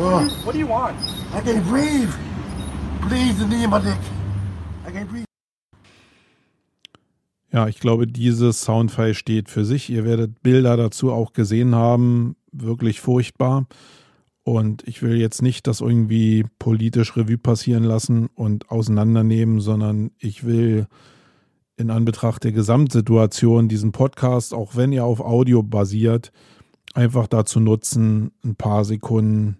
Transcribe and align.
Oh, 0.00 0.20
What 0.44 0.52
do 0.52 0.60
you 0.60 0.68
want? 0.68 0.96
I 1.34 1.40
can't 1.40 1.64
breathe. 1.68 2.12
Please, 3.08 3.34
dick. 3.44 3.98
I 4.86 4.92
can't 4.92 5.08
breathe. 5.08 5.24
Ja, 7.52 7.66
ich 7.66 7.80
glaube, 7.80 8.06
dieses 8.06 8.62
Soundfile 8.62 9.14
steht 9.14 9.48
für 9.48 9.64
sich. 9.64 9.90
Ihr 9.90 10.04
werdet 10.04 10.40
Bilder 10.40 10.76
dazu 10.76 11.10
auch 11.10 11.32
gesehen 11.32 11.74
haben. 11.74 12.36
Wirklich 12.52 13.00
furchtbar. 13.00 13.66
Und 14.44 14.86
ich 14.86 15.02
will 15.02 15.16
jetzt 15.16 15.42
nicht 15.42 15.66
das 15.66 15.80
irgendwie 15.80 16.46
politisch 16.60 17.16
Revue 17.16 17.36
passieren 17.36 17.82
lassen 17.82 18.28
und 18.36 18.70
auseinandernehmen, 18.70 19.58
sondern 19.60 20.12
ich 20.18 20.46
will 20.46 20.86
in 21.76 21.90
Anbetracht 21.90 22.44
der 22.44 22.52
Gesamtsituation 22.52 23.68
diesen 23.68 23.90
Podcast, 23.90 24.54
auch 24.54 24.76
wenn 24.76 24.92
er 24.92 25.06
auf 25.06 25.18
Audio 25.20 25.64
basiert, 25.64 26.30
einfach 26.94 27.26
dazu 27.26 27.58
nutzen, 27.58 28.30
ein 28.44 28.54
paar 28.54 28.84
Sekunden 28.84 29.58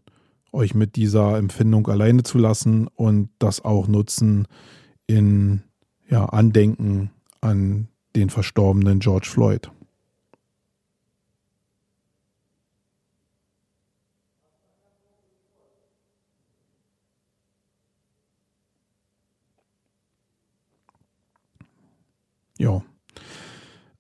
euch 0.52 0.74
mit 0.74 0.96
dieser 0.96 1.38
Empfindung 1.38 1.86
alleine 1.88 2.22
zu 2.22 2.38
lassen 2.38 2.88
und 2.88 3.30
das 3.38 3.64
auch 3.64 3.88
nutzen 3.88 4.46
in 5.06 5.62
ja, 6.08 6.24
Andenken 6.24 7.10
an 7.40 7.88
den 8.16 8.30
verstorbenen 8.30 9.00
George 9.00 9.28
Floyd. 9.30 9.70
Ja. 22.58 22.82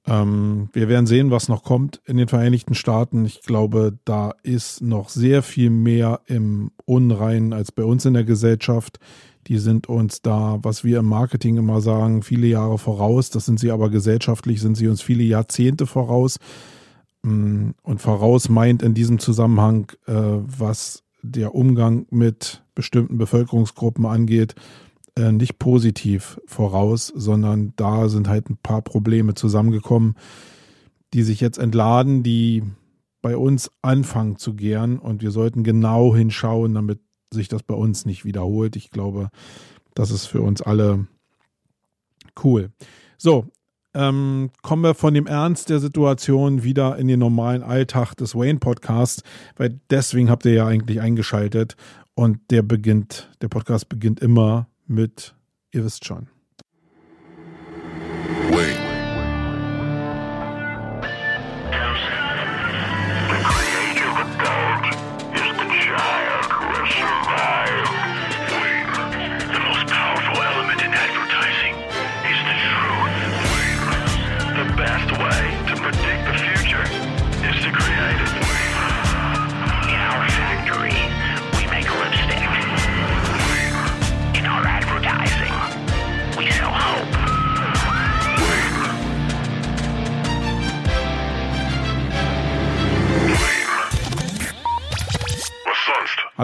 Ähm, 0.08 0.70
wir 0.72 0.88
werden 0.88 1.06
sehen, 1.06 1.30
was 1.30 1.48
noch 1.48 1.62
kommt 1.62 2.00
in 2.06 2.16
den 2.16 2.28
Vereinigten 2.28 2.74
Staaten. 2.74 3.24
Ich 3.26 3.42
glaube, 3.42 3.98
da 4.04 4.32
ist 4.42 4.80
noch 4.80 5.10
sehr 5.10 5.42
viel 5.42 5.70
mehr 5.70 6.20
im 6.26 6.70
Unreinen 6.86 7.52
als 7.52 7.72
bei 7.72 7.84
uns 7.84 8.04
in 8.04 8.14
der 8.14 8.24
Gesellschaft. 8.24 8.98
Die 9.46 9.58
sind 9.58 9.88
uns 9.88 10.22
da, 10.22 10.58
was 10.62 10.84
wir 10.84 10.98
im 10.98 11.06
Marketing 11.06 11.56
immer 11.56 11.80
sagen, 11.80 12.22
viele 12.22 12.46
Jahre 12.46 12.78
voraus. 12.78 13.30
Das 13.30 13.46
sind 13.46 13.60
sie 13.60 13.70
aber 13.70 13.90
gesellschaftlich, 13.90 14.60
sind 14.60 14.76
sie 14.76 14.88
uns 14.88 15.02
viele 15.02 15.22
Jahrzehnte 15.24 15.86
voraus. 15.86 16.38
Mm, 17.22 17.70
Und 17.82 18.00
voraus 18.00 18.48
meint 18.48 18.82
in 18.82 18.94
diesem 18.94 19.18
Zusammenhang, 19.18 19.92
äh, 20.06 20.12
was 20.12 21.02
der 21.22 21.54
Umgang 21.54 22.06
mit 22.10 22.62
bestimmten 22.74 23.18
Bevölkerungsgruppen 23.18 24.06
angeht, 24.06 24.54
äh, 25.18 25.32
nicht 25.32 25.58
positiv 25.58 26.40
voraus, 26.46 27.12
sondern 27.14 27.72
da 27.76 28.08
sind 28.08 28.28
halt 28.28 28.48
ein 28.48 28.56
paar 28.56 28.82
Probleme 28.82 29.34
zusammengekommen, 29.34 30.14
die 31.12 31.24
sich 31.24 31.40
jetzt 31.40 31.58
entladen, 31.58 32.22
die 32.22 32.62
bei 33.20 33.36
uns 33.36 33.70
anfangen 33.82 34.36
zu 34.36 34.54
gären 34.54 34.98
und 34.98 35.22
wir 35.22 35.32
sollten 35.32 35.64
genau 35.64 36.14
hinschauen, 36.14 36.74
damit 36.74 37.00
sich 37.32 37.48
das 37.48 37.64
bei 37.64 37.74
uns 37.74 38.06
nicht 38.06 38.24
wiederholt. 38.24 38.76
Ich 38.76 38.90
glaube, 38.90 39.30
das 39.94 40.12
ist 40.12 40.26
für 40.26 40.40
uns 40.40 40.62
alle 40.62 41.08
cool. 42.44 42.70
So, 43.16 43.46
ähm, 43.94 44.50
kommen 44.62 44.84
wir 44.84 44.94
von 44.94 45.14
dem 45.14 45.26
Ernst 45.26 45.68
der 45.70 45.80
Situation 45.80 46.62
wieder 46.62 46.96
in 46.96 47.08
den 47.08 47.18
normalen 47.18 47.64
Alltag 47.64 48.14
des 48.14 48.36
Wayne 48.36 48.60
Podcasts, 48.60 49.24
weil 49.56 49.80
deswegen 49.90 50.30
habt 50.30 50.44
ihr 50.44 50.52
ja 50.52 50.66
eigentlich 50.66 51.00
eingeschaltet 51.00 51.74
und 52.14 52.38
der 52.50 52.62
beginnt, 52.62 53.30
der 53.42 53.48
Podcast 53.48 53.88
beginnt 53.88 54.20
immer 54.20 54.68
mit, 54.88 55.34
ihr 55.70 55.84
wisst 55.84 56.04
schon. 56.04 56.28
Wait. 58.50 58.87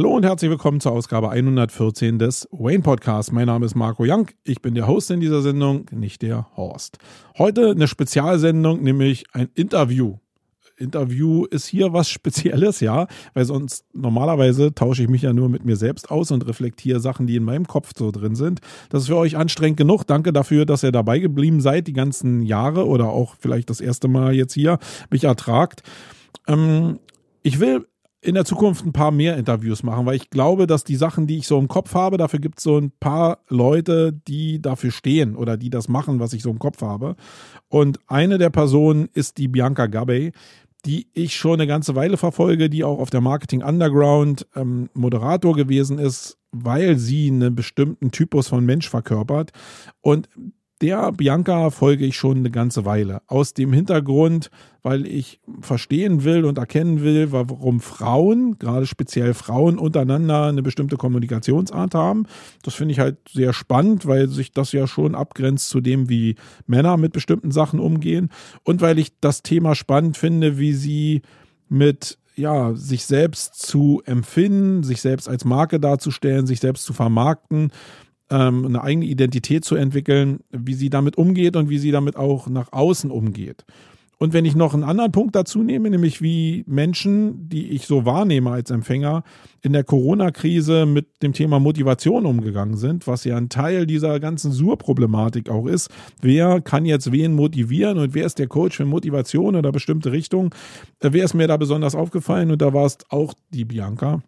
Hallo 0.04 0.16
und 0.16 0.26
herzlich 0.26 0.50
willkommen 0.50 0.80
zur 0.80 0.92
Ausgabe 0.92 1.30
114 1.30 2.18
des 2.18 2.46
Wayne 2.52 2.82
Podcasts. 2.82 3.32
Mein 3.32 3.46
Name 3.46 3.64
ist 3.64 3.74
Marco 3.74 4.04
Young. 4.06 4.28
Ich 4.44 4.60
bin 4.60 4.74
der 4.74 4.86
Host 4.86 5.10
in 5.10 5.20
dieser 5.20 5.40
Sendung, 5.40 5.86
nicht 5.92 6.20
der 6.20 6.46
Horst. 6.58 6.98
Heute 7.38 7.70
eine 7.70 7.88
Spezialsendung, 7.88 8.82
nämlich 8.82 9.24
ein 9.32 9.48
Interview. 9.54 10.18
Interview 10.76 11.46
ist 11.46 11.66
hier 11.66 11.94
was 11.94 12.10
Spezielles, 12.10 12.80
ja, 12.80 13.06
weil 13.32 13.46
sonst 13.46 13.86
normalerweise 13.94 14.74
tausche 14.74 15.04
ich 15.04 15.08
mich 15.08 15.22
ja 15.22 15.32
nur 15.32 15.48
mit 15.48 15.64
mir 15.64 15.76
selbst 15.76 16.10
aus 16.10 16.30
und 16.30 16.46
reflektiere 16.46 17.00
Sachen, 17.00 17.26
die 17.26 17.36
in 17.36 17.44
meinem 17.44 17.66
Kopf 17.66 17.92
so 17.96 18.10
drin 18.10 18.34
sind. 18.34 18.60
Das 18.90 19.04
ist 19.04 19.08
für 19.08 19.16
euch 19.16 19.38
anstrengend 19.38 19.78
genug. 19.78 20.06
Danke 20.06 20.34
dafür, 20.34 20.66
dass 20.66 20.82
ihr 20.82 20.92
dabei 20.92 21.18
geblieben 21.18 21.62
seid 21.62 21.86
die 21.86 21.94
ganzen 21.94 22.42
Jahre 22.42 22.86
oder 22.86 23.08
auch 23.08 23.36
vielleicht 23.38 23.70
das 23.70 23.80
erste 23.80 24.08
Mal 24.08 24.34
jetzt 24.34 24.52
hier 24.52 24.78
mich 25.08 25.24
ertragt. 25.24 25.82
Ähm, 26.46 26.98
ich 27.42 27.58
will 27.58 27.86
in 28.24 28.34
der 28.34 28.46
Zukunft 28.46 28.86
ein 28.86 28.92
paar 28.92 29.10
mehr 29.10 29.36
Interviews 29.36 29.82
machen, 29.82 30.06
weil 30.06 30.16
ich 30.16 30.30
glaube, 30.30 30.66
dass 30.66 30.82
die 30.82 30.96
Sachen, 30.96 31.26
die 31.26 31.38
ich 31.38 31.46
so 31.46 31.58
im 31.58 31.68
Kopf 31.68 31.94
habe, 31.94 32.16
dafür 32.16 32.40
gibt 32.40 32.58
es 32.58 32.64
so 32.64 32.78
ein 32.78 32.90
paar 32.98 33.40
Leute, 33.48 34.12
die 34.12 34.62
dafür 34.62 34.90
stehen 34.90 35.36
oder 35.36 35.58
die 35.58 35.68
das 35.68 35.88
machen, 35.88 36.20
was 36.20 36.32
ich 36.32 36.42
so 36.42 36.50
im 36.50 36.58
Kopf 36.58 36.80
habe. 36.80 37.16
Und 37.68 38.00
eine 38.06 38.38
der 38.38 38.50
Personen 38.50 39.08
ist 39.12 39.36
die 39.36 39.48
Bianca 39.48 39.86
Gabay, 39.86 40.32
die 40.86 41.08
ich 41.12 41.36
schon 41.36 41.54
eine 41.54 41.66
ganze 41.66 41.94
Weile 41.94 42.16
verfolge, 42.16 42.70
die 42.70 42.82
auch 42.82 42.98
auf 42.98 43.10
der 43.10 43.20
Marketing 43.20 43.62
Underground 43.62 44.46
ähm, 44.56 44.88
Moderator 44.94 45.54
gewesen 45.54 45.98
ist, 45.98 46.38
weil 46.50 46.98
sie 46.98 47.28
einen 47.28 47.54
bestimmten 47.54 48.10
Typus 48.10 48.48
von 48.48 48.64
Mensch 48.64 48.88
verkörpert. 48.88 49.50
Und 50.00 50.28
der 50.80 51.12
Bianca 51.12 51.70
folge 51.70 52.04
ich 52.04 52.16
schon 52.16 52.38
eine 52.38 52.50
ganze 52.50 52.84
Weile. 52.84 53.22
Aus 53.26 53.54
dem 53.54 53.72
Hintergrund, 53.72 54.50
weil 54.82 55.06
ich 55.06 55.40
verstehen 55.60 56.24
will 56.24 56.44
und 56.44 56.58
erkennen 56.58 57.02
will, 57.02 57.32
warum 57.32 57.80
Frauen, 57.80 58.58
gerade 58.58 58.86
speziell 58.86 59.34
Frauen, 59.34 59.78
untereinander 59.78 60.46
eine 60.46 60.62
bestimmte 60.62 60.96
Kommunikationsart 60.96 61.94
haben. 61.94 62.26
Das 62.62 62.74
finde 62.74 62.92
ich 62.92 62.98
halt 62.98 63.16
sehr 63.30 63.52
spannend, 63.52 64.06
weil 64.06 64.28
sich 64.28 64.52
das 64.52 64.72
ja 64.72 64.86
schon 64.86 65.14
abgrenzt 65.14 65.68
zu 65.68 65.80
dem, 65.80 66.08
wie 66.08 66.34
Männer 66.66 66.96
mit 66.96 67.12
bestimmten 67.12 67.50
Sachen 67.50 67.78
umgehen. 67.78 68.30
Und 68.64 68.80
weil 68.80 68.98
ich 68.98 69.18
das 69.20 69.42
Thema 69.42 69.74
spannend 69.74 70.16
finde, 70.16 70.58
wie 70.58 70.72
sie 70.72 71.22
mit 71.68 72.18
ja, 72.36 72.74
sich 72.74 73.04
selbst 73.04 73.54
zu 73.54 74.02
empfinden, 74.04 74.82
sich 74.82 75.00
selbst 75.00 75.28
als 75.28 75.44
Marke 75.44 75.78
darzustellen, 75.78 76.46
sich 76.46 76.60
selbst 76.60 76.84
zu 76.84 76.92
vermarkten, 76.92 77.70
ähm, 78.30 78.66
eine 78.66 78.82
eigene 78.82 79.06
Identität 79.06 79.64
zu 79.64 79.76
entwickeln, 79.76 80.40
wie 80.50 80.74
sie 80.74 80.90
damit 80.90 81.16
umgeht 81.16 81.56
und 81.56 81.68
wie 81.68 81.78
sie 81.78 81.90
damit 81.90 82.16
auch 82.16 82.48
nach 82.48 82.72
außen 82.72 83.10
umgeht. 83.10 83.64
Und 84.18 84.32
wenn 84.32 84.44
ich 84.44 84.54
noch 84.54 84.74
einen 84.74 84.84
anderen 84.84 85.12
Punkt 85.12 85.34
dazu 85.34 85.62
nehme, 85.62 85.90
nämlich 85.90 86.22
wie 86.22 86.64
Menschen, 86.66 87.48
die 87.48 87.70
ich 87.70 87.86
so 87.86 88.06
wahrnehme 88.06 88.52
als 88.52 88.70
Empfänger, 88.70 89.24
in 89.60 89.72
der 89.72 89.84
Corona-Krise 89.84 90.86
mit 90.86 91.22
dem 91.22 91.32
Thema 91.32 91.58
Motivation 91.58 92.24
umgegangen 92.24 92.76
sind, 92.76 93.06
was 93.06 93.24
ja 93.24 93.36
ein 93.36 93.48
Teil 93.48 93.86
dieser 93.86 94.20
ganzen 94.20 94.52
Sur-Problematik 94.52 95.50
auch 95.50 95.66
ist. 95.66 95.90
Wer 96.22 96.60
kann 96.60 96.86
jetzt 96.86 97.12
wen 97.12 97.34
motivieren 97.34 97.98
und 97.98 98.14
wer 98.14 98.24
ist 98.24 98.38
der 98.38 98.46
Coach 98.46 98.76
für 98.76 98.84
Motivation 98.84 99.56
oder 99.56 99.72
bestimmte 99.72 100.12
Richtung? 100.12 100.54
Äh, 101.00 101.10
Wer 101.12 101.24
ist 101.24 101.34
mir 101.34 101.48
da 101.48 101.56
besonders 101.56 101.94
aufgefallen? 101.94 102.50
Und 102.50 102.62
da 102.62 102.72
war 102.72 102.86
es 102.86 102.98
auch 103.10 103.34
die 103.50 103.64
Bianca 103.64 104.22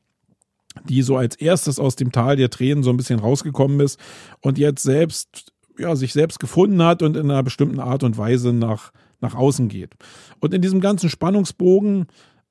die 0.85 1.03
so 1.03 1.17
als 1.17 1.37
erstes 1.37 1.79
aus 1.79 1.97
dem 1.97 2.13
Tal 2.13 2.37
der 2.37 2.51
Tränen 2.51 2.83
so 2.83 2.91
ein 2.91 2.97
bisschen 2.97 3.19
rausgekommen 3.19 3.81
ist 3.81 3.99
und 4.41 4.59
jetzt 4.59 4.83
selbst, 4.83 5.53
ja, 5.79 5.97
sich 5.97 6.13
selbst 6.13 6.41
gefunden 6.41 6.83
hat 6.83 7.03
und 7.03 7.17
in 7.17 7.31
einer 7.31 7.43
bestimmten 7.43 7.81
Art 7.81 8.03
und 8.03 8.19
Weise 8.19 8.53
nach, 8.53 8.93
nach 9.21 9.35
außen 9.35 9.69
geht. 9.69 9.95
Und 10.41 10.55
in 10.55 10.63
diesem 10.63 10.81
ganzen 10.81 11.09
Spannungsbogen 11.09 12.07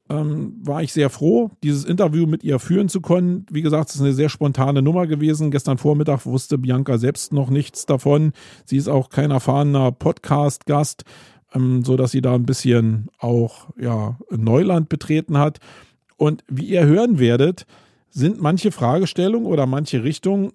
ähm, 0.10 0.56
war 0.62 0.84
ich 0.84 0.94
sehr 0.94 1.10
froh, 1.10 1.52
dieses 1.64 1.84
Interview 1.84 2.28
mit 2.28 2.44
ihr 2.44 2.60
führen 2.60 2.90
zu 2.90 3.02
können. 3.02 3.46
Wie 3.50 3.64
gesagt, 3.64 3.90
es 3.90 3.96
ist 3.96 4.02
eine 4.02 4.14
sehr 4.14 4.30
spontane 4.30 4.82
Nummer 4.82 5.08
gewesen. 5.08 5.52
Gestern 5.52 5.78
Vormittag 5.78 6.26
wusste 6.26 6.58
Bianca 6.58 6.98
selbst 6.98 7.34
noch 7.34 7.50
nichts 7.50 7.86
davon. 7.86 8.34
Sie 8.66 8.78
ist 8.78 8.88
auch 8.88 9.10
kein 9.10 9.32
erfahrener 9.32 9.92
Podcast-Gast, 9.92 11.06
ähm, 11.54 11.84
so 11.84 11.98
dass 11.98 12.12
sie 12.12 12.22
da 12.22 12.36
ein 12.36 12.46
bisschen 12.46 13.08
auch 13.18 13.70
ja 13.80 14.18
Neuland 14.30 14.90
betreten 14.90 15.40
hat. 15.40 15.60
Und 16.18 16.44
wie 16.48 16.66
ihr 16.66 16.86
hören 16.86 17.20
werdet, 17.20 17.66
sind 18.16 18.42
manche 18.42 18.72
Fragestellungen 18.72 19.46
oder 19.46 19.66
manche 19.66 20.04
Richtungen 20.04 20.54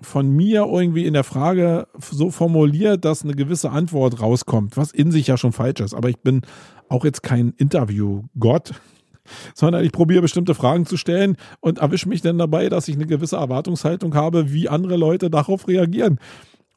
von 0.00 0.28
mir 0.28 0.66
irgendwie 0.68 1.06
in 1.06 1.12
der 1.12 1.24
Frage 1.24 1.86
so 1.98 2.30
formuliert, 2.30 3.04
dass 3.04 3.22
eine 3.22 3.34
gewisse 3.34 3.70
Antwort 3.70 4.20
rauskommt, 4.20 4.76
was 4.76 4.90
in 4.90 5.12
sich 5.12 5.28
ja 5.28 5.36
schon 5.36 5.52
falsch 5.52 5.80
ist. 5.80 5.94
Aber 5.94 6.08
ich 6.08 6.18
bin 6.18 6.42
auch 6.88 7.04
jetzt 7.04 7.22
kein 7.22 7.50
Interview-Gott. 7.56 8.72
sondern 9.54 9.84
ich 9.84 9.92
probiere 9.92 10.22
bestimmte 10.22 10.56
Fragen 10.56 10.86
zu 10.86 10.96
stellen 10.96 11.36
und 11.60 11.78
erwische 11.78 12.08
mich 12.08 12.22
dann 12.22 12.38
dabei, 12.38 12.68
dass 12.68 12.88
ich 12.88 12.96
eine 12.96 13.06
gewisse 13.06 13.36
Erwartungshaltung 13.36 14.14
habe, 14.14 14.52
wie 14.52 14.68
andere 14.68 14.96
Leute 14.96 15.30
darauf 15.30 15.68
reagieren. 15.68 16.18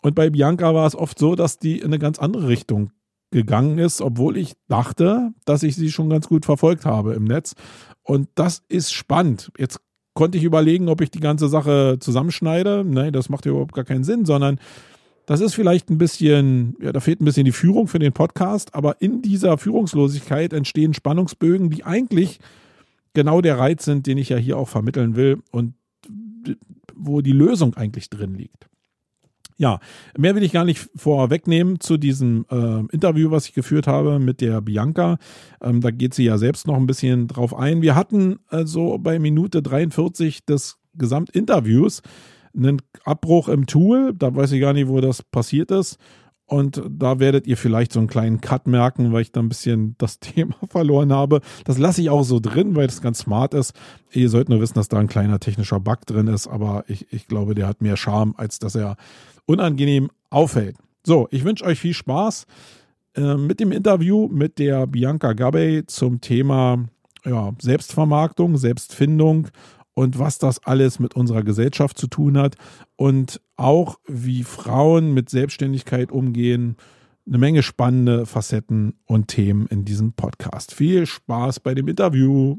Und 0.04 0.14
bei 0.14 0.30
Bianca 0.30 0.76
war 0.76 0.86
es 0.86 0.96
oft 0.96 1.18
so, 1.18 1.34
dass 1.34 1.58
die 1.58 1.80
in 1.80 1.86
eine 1.86 1.98
ganz 1.98 2.20
andere 2.20 2.50
Richtung 2.50 2.92
gegangen 3.32 3.80
ist, 3.80 4.02
obwohl 4.02 4.38
ich 4.38 4.54
dachte, 4.68 5.32
dass 5.46 5.64
ich 5.64 5.76
sie 5.76 5.92
schon 5.92 6.10
ganz 6.10 6.28
gut 6.28 6.46
verfolgt 6.46 6.86
habe 6.86 7.16
im 7.16 7.24
Netz. 7.24 7.56
Und 8.04 8.28
das 8.36 8.62
ist 8.68 8.94
spannend. 8.94 9.52
Jetzt 9.58 9.80
konnte 10.14 10.38
ich 10.38 10.44
überlegen, 10.44 10.90
ob 10.90 11.02
ich 11.02 11.12
die 11.12 11.20
ganze 11.20 11.48
Sache 11.48 11.98
zusammenschneide. 12.00 12.84
Nein, 12.86 13.14
das 13.14 13.30
macht 13.30 13.46
ja 13.46 13.52
überhaupt 13.52 13.74
gar 13.74 13.86
keinen 13.86 14.04
Sinn, 14.04 14.26
sondern 14.26 14.60
das 15.26 15.40
ist 15.40 15.56
vielleicht 15.56 15.90
ein 15.90 15.98
bisschen, 15.98 16.76
ja, 16.82 16.92
da 16.92 17.00
fehlt 17.00 17.22
ein 17.22 17.26
bisschen 17.26 17.46
die 17.46 17.52
Führung 17.52 17.88
für 17.88 18.00
den 18.00 18.14
Podcast, 18.14 18.76
aber 18.76 19.02
in 19.02 19.22
dieser 19.22 19.58
Führungslosigkeit 19.58 20.54
entstehen 20.54 20.94
Spannungsbögen, 20.94 21.70
die 21.70 21.84
eigentlich 21.84 22.40
genau 23.14 23.42
der 23.42 23.58
Reiz 23.58 23.86
sind, 23.86 24.06
den 24.06 24.18
ich 24.18 24.30
ja 24.30 24.38
hier 24.38 24.58
auch 24.58 24.68
vermitteln 24.68 25.16
will 25.16 25.42
und 25.52 25.76
wo 26.96 27.22
die 27.22 27.32
Lösung 27.32 27.76
eigentlich 27.76 28.10
drin 28.10 28.36
liegt. 28.36 28.68
Ja, 29.64 29.80
mehr 30.18 30.36
will 30.36 30.44
ich 30.44 30.52
gar 30.52 30.66
nicht 30.66 30.90
vorwegnehmen 30.94 31.80
zu 31.80 31.96
diesem 31.96 32.46
äh, 32.52 32.80
Interview, 32.94 33.32
was 33.32 33.48
ich 33.48 33.54
geführt 33.54 33.88
habe 33.88 34.20
mit 34.20 34.42
der 34.42 34.60
Bianca. 34.60 35.18
Ähm, 35.62 35.80
da 35.80 35.90
geht 35.90 36.14
sie 36.14 36.26
ja 36.26 36.38
selbst 36.38 36.68
noch 36.68 36.76
ein 36.76 36.86
bisschen 36.86 37.30
drauf 37.30 37.56
ein. 37.56 37.82
Wir 37.82 37.96
hatten 37.96 38.40
also 38.50 38.98
bei 38.98 39.20
Minute 39.20 39.62
43 39.62 40.44
des 40.44 40.80
Gesamtinterviews 40.96 42.02
einen 42.54 42.82
Abbruch 43.06 43.48
im 43.48 43.66
Tool. 43.66 44.12
Da 44.14 44.36
weiß 44.36 44.52
ich 44.52 44.60
gar 44.60 44.74
nicht, 44.74 44.90
wo 44.90 45.00
das 45.00 45.24
passiert 45.24 45.72
ist. 45.72 45.98
Und 46.46 46.84
da 46.90 47.20
werdet 47.20 47.48
ihr 47.48 47.58
vielleicht 47.58 47.94
so 47.94 48.00
einen 48.00 48.10
kleinen 48.10 48.42
Cut 48.42 48.68
merken, 48.68 49.14
weil 49.14 49.22
ich 49.22 49.32
da 49.32 49.40
ein 49.40 49.50
bisschen 49.50 49.96
das 49.98 50.20
Thema 50.20 50.56
verloren 50.68 51.14
habe. 51.14 51.42
Das 51.64 51.78
lasse 51.78 52.02
ich 52.02 52.10
auch 52.10 52.24
so 52.24 52.40
drin, 52.40 52.76
weil 52.76 52.88
das 52.88 53.02
ganz 53.02 53.20
smart 53.20 53.54
ist. 53.54 53.74
Ihr 54.12 54.30
sollt 54.30 54.50
nur 54.50 54.60
wissen, 54.60 54.76
dass 54.76 54.90
da 54.90 54.98
ein 54.98 55.08
kleiner 55.08 55.40
technischer 55.40 55.80
Bug 55.80 56.06
drin 56.06 56.28
ist, 56.28 56.48
aber 56.48 56.84
ich, 56.88 57.12
ich 57.12 57.28
glaube, 57.28 57.56
der 57.56 57.68
hat 57.68 57.82
mehr 57.82 57.98
Charme, 57.98 58.36
als 58.38 58.60
dass 58.60 58.76
er 58.76 58.98
unangenehm 59.46 60.10
auffällt. 60.30 60.76
So, 61.06 61.28
ich 61.32 61.44
wünsche 61.44 61.66
euch 61.66 61.80
viel 61.80 61.94
Spaß 61.94 62.46
äh, 63.16 63.36
mit 63.36 63.60
dem 63.60 63.72
Interview 63.72 64.28
mit 64.28 64.60
der 64.60 64.88
Bianca 64.88 65.34
Gabay 65.34 65.86
zum 65.86 66.22
Thema 66.22 66.86
ja, 67.26 67.52
Selbstvermarktung, 67.60 68.58
Selbstfindung 68.58 69.48
und 69.94 70.20
was 70.20 70.40
das 70.40 70.64
alles 70.66 71.00
mit 71.00 71.16
unserer 71.16 71.44
Gesellschaft 71.44 71.98
zu 71.98 72.08
tun 72.08 72.38
hat 72.38 72.56
und 72.96 73.42
auch 73.64 73.98
wie 74.06 74.44
Frauen 74.44 75.14
mit 75.14 75.30
Selbstständigkeit 75.30 76.12
umgehen. 76.12 76.76
Eine 77.26 77.38
Menge 77.38 77.64
spannende 77.64 78.26
Facetten 78.26 79.00
und 79.06 79.30
Themen 79.30 79.68
in 79.68 79.86
diesem 79.86 80.12
Podcast. 80.12 80.74
Viel 80.74 81.06
Spaß 81.06 81.62
bei 81.62 81.74
dem 81.74 81.88
Interview. 81.88 82.58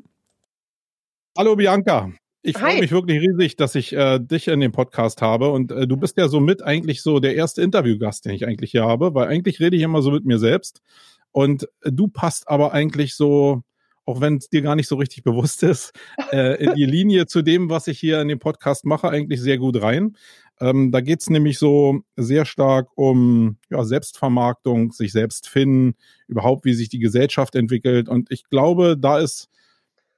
Hallo 1.36 1.56
Bianca. 1.56 2.10
Ich 2.42 2.56
freue 2.56 2.80
mich 2.80 2.90
wirklich 2.90 3.20
riesig, 3.20 3.56
dass 3.56 3.74
ich 3.74 3.92
äh, 3.92 4.18
dich 4.18 4.48
in 4.48 4.60
dem 4.60 4.72
Podcast 4.72 5.20
habe. 5.20 5.50
Und 5.50 5.72
äh, 5.72 5.86
du 5.86 5.98
bist 5.98 6.16
ja 6.16 6.28
somit 6.28 6.62
eigentlich 6.62 7.02
so 7.02 7.20
der 7.20 7.34
erste 7.34 7.60
Interviewgast, 7.60 8.24
den 8.24 8.32
ich 8.32 8.46
eigentlich 8.46 8.70
hier 8.70 8.84
habe, 8.84 9.14
weil 9.14 9.28
eigentlich 9.28 9.60
rede 9.60 9.76
ich 9.76 9.82
immer 9.82 10.00
so 10.00 10.10
mit 10.10 10.24
mir 10.24 10.38
selbst. 10.38 10.80
Und 11.32 11.64
äh, 11.82 11.92
du 11.92 12.08
passt 12.08 12.48
aber 12.48 12.72
eigentlich 12.72 13.14
so, 13.14 13.62
auch 14.06 14.20
wenn 14.20 14.36
es 14.36 14.48
dir 14.48 14.62
gar 14.62 14.76
nicht 14.76 14.88
so 14.88 14.96
richtig 14.96 15.24
bewusst 15.24 15.62
ist, 15.62 15.92
äh, 16.32 16.62
in 16.62 16.74
die 16.74 16.86
Linie 16.86 17.26
zu 17.26 17.42
dem, 17.42 17.70
was 17.70 17.86
ich 17.86 17.98
hier 17.98 18.20
in 18.20 18.28
dem 18.28 18.38
Podcast 18.38 18.84
mache, 18.84 19.08
eigentlich 19.08 19.40
sehr 19.40 19.58
gut 19.58 19.80
rein. 19.80 20.16
Ähm, 20.60 20.92
da 20.92 21.00
geht's 21.00 21.30
nämlich 21.30 21.58
so 21.58 22.00
sehr 22.16 22.44
stark 22.44 22.88
um 22.96 23.58
ja, 23.70 23.84
Selbstvermarktung, 23.84 24.92
sich 24.92 25.12
selbst 25.12 25.48
finden, 25.48 25.96
überhaupt, 26.28 26.64
wie 26.64 26.74
sich 26.74 26.88
die 26.88 27.00
Gesellschaft 27.00 27.54
entwickelt. 27.54 28.08
Und 28.08 28.30
ich 28.30 28.44
glaube, 28.48 28.96
da 28.98 29.18
ist 29.18 29.48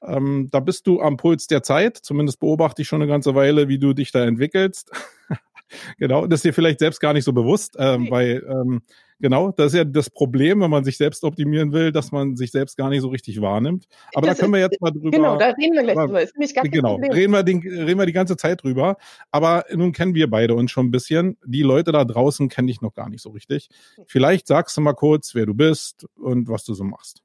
ähm, 0.02 0.48
da 0.50 0.60
bist 0.60 0.86
du 0.86 1.00
am 1.00 1.16
Puls 1.16 1.46
der 1.46 1.62
Zeit. 1.62 1.96
Zumindest 1.96 2.40
beobachte 2.40 2.82
ich 2.82 2.88
schon 2.88 3.02
eine 3.02 3.10
ganze 3.10 3.34
Weile, 3.34 3.68
wie 3.68 3.78
du 3.78 3.92
dich 3.92 4.12
da 4.12 4.24
entwickelst. 4.24 4.90
genau, 5.98 6.26
das 6.26 6.38
ist 6.38 6.44
dir 6.44 6.54
vielleicht 6.54 6.78
selbst 6.78 7.00
gar 7.00 7.12
nicht 7.12 7.24
so 7.24 7.32
bewusst, 7.32 7.76
ähm, 7.78 8.10
weil 8.10 8.44
ähm, 8.48 8.82
genau, 9.20 9.52
das 9.52 9.68
ist 9.72 9.78
ja 9.78 9.84
das 9.84 10.10
Problem, 10.10 10.60
wenn 10.60 10.70
man 10.70 10.84
sich 10.84 10.96
selbst 10.96 11.24
optimieren 11.24 11.72
will, 11.72 11.92
dass 11.92 12.12
man 12.12 12.36
sich 12.36 12.50
selbst 12.50 12.76
gar 12.76 12.90
nicht 12.90 13.02
so 13.02 13.08
richtig 13.08 13.40
wahrnimmt. 13.40 13.86
Aber 14.14 14.26
das 14.26 14.36
da 14.36 14.42
können 14.42 14.54
wir 14.54 14.60
jetzt 14.60 14.80
mal 14.80 14.90
drüber. 14.90 15.10
Genau, 15.10 15.36
da 15.36 15.46
reden 15.50 15.74
wir 15.74 15.82
gleich 15.82 15.96
drüber. 15.96 16.22
Ist 16.22 16.34
nämlich 16.36 16.54
gar 16.54 16.64
kein 16.64 16.70
genau, 16.70 16.94
Problem. 16.94 17.12
reden 17.12 17.32
wir, 17.32 17.42
den, 17.42 17.60
reden 17.60 17.98
wir 17.98 18.06
die 18.06 18.12
ganze 18.12 18.36
Zeit 18.36 18.62
drüber. 18.62 18.96
Aber 19.30 19.64
nun 19.72 19.92
kennen 19.92 20.14
wir 20.14 20.28
beide 20.30 20.54
uns 20.54 20.70
schon 20.70 20.86
ein 20.86 20.90
bisschen. 20.90 21.36
Die 21.44 21.62
Leute 21.62 21.92
da 21.92 22.04
draußen 22.04 22.48
kenne 22.48 22.70
ich 22.70 22.80
noch 22.80 22.94
gar 22.94 23.08
nicht 23.08 23.22
so 23.22 23.30
richtig. 23.30 23.68
Vielleicht 24.06 24.46
sagst 24.46 24.76
du 24.76 24.80
mal 24.80 24.94
kurz, 24.94 25.34
wer 25.34 25.46
du 25.46 25.54
bist 25.54 26.06
und 26.16 26.48
was 26.48 26.64
du 26.64 26.74
so 26.74 26.84
machst. 26.84 27.22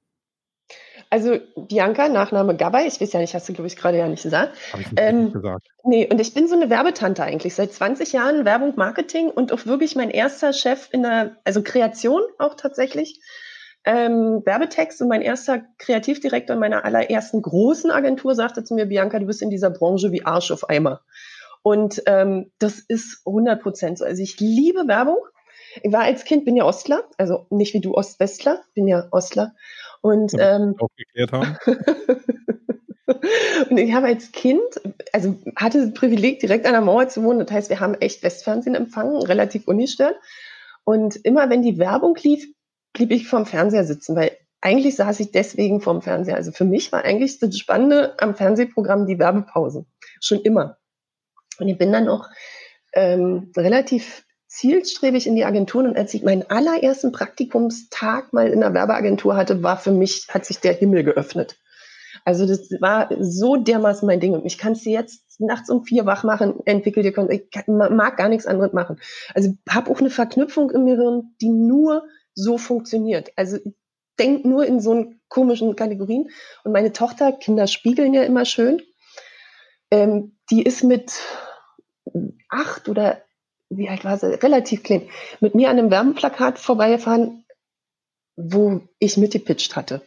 Also 1.12 1.40
Bianca, 1.58 2.08
Nachname 2.08 2.56
Gabay, 2.56 2.88
ich 2.88 3.02
weiß 3.02 3.12
ja 3.12 3.20
nicht, 3.20 3.36
hast 3.36 3.48
du, 3.50 3.54
glaube 3.54 3.68
ich, 3.68 3.76
gerade 3.76 3.98
ja 3.98 4.08
nicht 4.08 4.24
gesagt. 4.24 4.58
Habe 4.72 4.82
ich 4.82 4.92
nicht 4.92 5.02
Ähm, 5.02 5.34
gesagt. 5.34 5.68
Nee, 5.84 6.08
und 6.10 6.22
ich 6.22 6.34
bin 6.34 6.48
so 6.48 6.56
eine 6.56 6.70
Werbetante 6.70 7.22
eigentlich. 7.22 7.54
Seit 7.54 7.74
20 7.74 8.14
Jahren 8.14 8.46
Werbung, 8.46 8.74
Marketing 8.78 9.30
und 9.30 9.52
auch 9.52 9.66
wirklich 9.66 9.98
mein 9.98 10.10
erster 10.10 10.54
Chef 10.54 10.88
in 10.94 11.04
der, 11.04 11.36
also 11.44 11.64
Kreation 11.64 12.22
auch 12.40 12.56
tatsächlich. 12.56 13.20
Ähm, 13.84 14.42
Werbetext 14.46 15.02
und 15.02 15.10
mein 15.10 15.22
erster 15.22 15.62
Kreativdirektor 15.80 16.54
in 16.54 16.62
meiner 16.62 16.86
allerersten 16.86 17.42
großen 17.42 17.92
Agentur 17.92 18.34
sagte 18.34 18.64
zu 18.64 18.74
mir, 18.74 18.86
Bianca, 18.86 19.20
du 19.20 19.26
bist 19.26 19.42
in 19.42 19.50
dieser 19.50 19.70
Branche 19.70 20.14
wie 20.14 20.24
Arsch 20.24 20.52
auf 20.52 20.70
Eimer. 20.70 21.02
Und 21.62 22.04
ähm, 22.06 22.52
das 22.58 22.80
ist 22.80 23.22
100 23.26 23.62
Prozent 23.62 23.98
so. 23.98 24.06
Also 24.06 24.24
ich 24.24 24.40
liebe 24.40 24.88
Werbung. 24.88 25.18
Ich 25.84 25.92
war 25.92 26.04
als 26.04 26.24
Kind, 26.24 26.46
bin 26.46 26.56
ja 26.56 26.66
Ostler, 26.66 27.04
also 27.18 27.48
nicht 27.50 27.74
wie 27.74 27.82
du 27.82 27.96
Ostwestler, 27.96 28.62
bin 28.74 28.88
ja 28.88 29.08
Ostler. 29.12 29.54
Und 30.02 30.34
ähm, 30.38 30.76
aufgeklärt 30.80 31.32
haben. 31.32 31.58
und 33.70 33.78
ich 33.78 33.94
habe 33.94 34.08
als 34.08 34.32
Kind, 34.32 34.62
also 35.14 35.38
hatte 35.56 35.86
das 35.86 35.94
Privileg, 35.94 36.40
direkt 36.40 36.66
an 36.66 36.74
der 36.74 36.82
Mauer 36.82 37.08
zu 37.08 37.24
wohnen. 37.24 37.40
Das 37.40 37.52
heißt, 37.52 37.70
wir 37.70 37.80
haben 37.80 37.96
echt 37.96 38.24
Westfernsehen 38.24 38.76
empfangen, 38.76 39.22
relativ 39.22 39.68
ungestört. 39.68 40.16
Und 40.84 41.16
immer 41.18 41.50
wenn 41.50 41.62
die 41.62 41.78
Werbung 41.78 42.18
lief, 42.22 42.48
blieb 42.94 43.12
ich 43.12 43.28
vorm 43.28 43.46
Fernseher 43.46 43.86
sitzen, 43.86 44.16
weil 44.16 44.36
eigentlich 44.62 44.96
saß 44.96 45.20
ich 45.20 45.32
deswegen 45.32 45.82
vorm 45.82 46.02
Fernseher. 46.02 46.36
Also 46.36 46.52
für 46.52 46.66
mich 46.66 46.92
war 46.92 47.04
eigentlich 47.04 47.40
das 47.40 47.58
Spannende 47.58 48.16
am 48.20 48.36
Fernsehprogramm 48.36 49.08
die 49.08 49.20
Werbepausen. 49.20 49.86
Schon 50.20 50.42
immer. 50.42 50.78
Und 51.60 51.68
ich 51.68 51.78
bin 51.78 51.92
dann 51.92 52.08
auch 52.08 52.28
ähm, 52.94 53.52
relativ 53.56 54.24
zielstrebig 54.52 55.28
in 55.28 55.36
die 55.36 55.46
Agenturen 55.46 55.88
und 55.88 55.98
als 55.98 56.14
ich 56.14 56.24
meinen 56.24 56.44
allerersten 56.50 57.14
Praktikumstag 57.14 58.34
mal 58.34 58.50
in 58.50 58.60
der 58.60 58.74
Werbeagentur 58.74 59.38
hatte, 59.38 59.64
war 59.64 59.78
für 59.78 59.92
mich, 59.92 60.28
hat 60.30 60.46
sich 60.46 60.60
der 60.60 60.74
Himmel 60.74 61.06
geöffnet. 61.06 61.58
Also 62.26 62.46
das 62.46 62.70
war 62.82 63.10
so 63.22 63.56
dermaßen 63.56 64.06
mein 64.06 64.20
Ding 64.20 64.34
und 64.34 64.46
ich 64.46 64.58
kann 64.58 64.74
es 64.74 64.84
jetzt 64.84 65.40
nachts 65.40 65.70
um 65.70 65.86
vier 65.86 66.06
wach 66.06 66.26
machen, 66.26 66.60
entwickelt 66.66 67.06
ihr 67.06 67.14
könnt, 67.14 67.32
ich 67.32 67.48
mag 67.66 68.18
gar 68.18 68.28
nichts 68.28 68.46
anderes 68.46 68.74
machen. 68.74 69.00
Also 69.34 69.54
habe 69.70 69.90
auch 69.90 70.02
eine 70.02 70.10
Verknüpfung 70.10 70.70
im 70.72 70.86
Gehirn, 70.86 71.34
die 71.42 71.50
nur 71.50 72.04
so 72.34 72.58
funktioniert. 72.58 73.32
Also 73.38 73.58
denkt 74.20 74.44
nur 74.44 74.66
in 74.66 74.82
so 74.82 74.92
einen 74.92 75.22
komischen 75.30 75.78
Kategorien 75.78 76.30
und 76.66 76.74
meine 76.74 76.92
Tochter, 76.92 77.32
Kinder 77.32 77.68
spiegeln 77.68 78.14
ja 78.14 78.24
immer 78.24 78.44
schön, 78.44 78.82
ähm, 79.92 80.38
die 80.52 80.62
ist 80.62 80.84
mit 80.84 81.14
acht 82.50 82.90
oder 82.90 83.22
wie 83.72 83.90
alt 83.90 84.04
war 84.04 84.18
sie, 84.18 84.34
relativ 84.36 84.84
klein, 84.84 85.10
mit 85.40 85.56
mir 85.56 85.70
an 85.70 85.80
einem 85.80 85.92
Werbeplakat 85.92 86.60
vorbeigefahren, 86.60 87.46
wo 88.36 88.82
ich 89.00 89.18
mitgepitcht 89.18 89.76
hatte. 89.76 90.02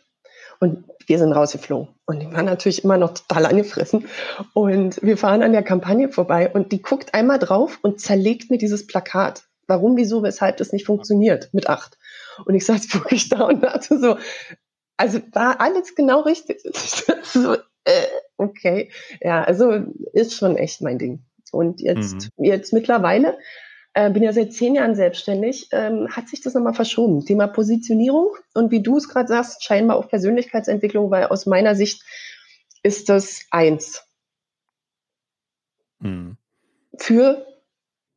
Und 0.61 0.85
wir 1.07 1.19
sind 1.19 1.33
rausgeflogen. 1.33 1.89
Und 2.07 2.21
die 2.21 2.33
waren 2.33 2.45
natürlich 2.45 2.85
immer 2.85 2.97
noch 2.97 3.15
total 3.15 3.47
angefressen. 3.47 4.07
Und 4.53 5.03
wir 5.03 5.17
fahren 5.17 5.43
an 5.43 5.53
der 5.53 5.63
Kampagne 5.63 6.09
vorbei 6.09 6.51
und 6.51 6.73
die 6.73 6.81
guckt 6.81 7.13
einmal 7.13 7.39
drauf 7.39 7.79
und 7.83 8.01
zerlegt 8.01 8.51
mir 8.51 8.59
dieses 8.59 8.87
Plakat. 8.87 9.45
Warum, 9.67 9.97
wieso, 9.97 10.23
weshalb 10.23 10.59
das 10.59 10.73
nicht 10.73 10.87
funktioniert 10.87 11.49
mit 11.53 11.69
acht. 11.69 11.99
Und 12.45 12.55
ich 12.55 12.67
saß 12.67 12.93
wirklich 12.95 13.29
da 13.29 13.45
und 13.45 13.63
dachte 13.63 13.99
so, 13.99 14.17
also 14.97 15.21
war 15.33 15.61
alles 15.61 15.95
genau 15.95 16.21
richtig. 16.21 16.63
so, 17.25 17.55
äh, 17.85 18.07
okay. 18.37 18.91
Ja, 19.21 19.43
also 19.43 19.73
ist 20.13 20.35
schon 20.35 20.57
echt 20.57 20.83
mein 20.83 20.99
Ding. 20.99 21.25
Und 21.55 21.81
jetzt, 21.81 22.31
mhm. 22.37 22.45
jetzt 22.45 22.73
mittlerweile, 22.73 23.39
äh, 23.95 24.11
bin 24.11 24.23
ja 24.23 24.33
seit 24.33 24.53
zehn 24.53 24.75
Jahren 24.75 24.95
selbstständig, 24.95 25.69
ähm, 25.73 26.09
hat 26.11 26.29
sich 26.29 26.41
das 26.41 26.55
nochmal 26.55 26.75
verschoben. 26.75 27.25
Thema 27.25 27.47
Positionierung 27.47 28.35
und 28.55 28.71
wie 28.71 28.83
du 28.83 28.97
es 28.97 29.09
gerade 29.09 29.29
sagst, 29.29 29.65
scheinbar 29.65 29.97
auch 29.97 30.09
Persönlichkeitsentwicklung, 30.09 31.11
weil 31.11 31.27
aus 31.27 31.47
meiner 31.47 31.75
Sicht 31.75 32.03
ist 32.83 33.09
das 33.09 33.47
eins. 33.51 34.05
Mhm. 36.01 36.37
Für 36.99 37.47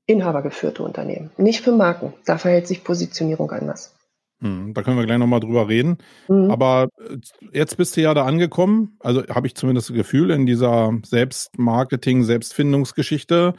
inhabergeführte 0.07 0.83
Unternehmen, 0.83 1.31
nicht 1.37 1.61
für 1.61 1.71
Marken. 1.71 2.13
Da 2.25 2.37
verhält 2.37 2.67
sich 2.67 2.83
Positionierung 2.83 3.51
anders. 3.51 3.96
Hm, 4.39 4.73
da 4.73 4.83
können 4.83 4.97
wir 4.97 5.05
gleich 5.05 5.17
nochmal 5.17 5.39
drüber 5.39 5.67
reden. 5.67 5.97
Mhm. 6.27 6.51
Aber 6.51 6.89
äh, 6.99 7.17
jetzt 7.53 7.77
bist 7.77 7.97
du 7.97 8.01
ja 8.01 8.13
da 8.13 8.25
angekommen, 8.25 8.97
also 8.99 9.23
habe 9.27 9.47
ich 9.47 9.55
zumindest 9.55 9.89
das 9.89 9.95
Gefühl, 9.95 10.29
in 10.31 10.45
dieser 10.45 10.91
Selbstmarketing, 11.03 12.23
Selbstfindungsgeschichte, 12.23 13.53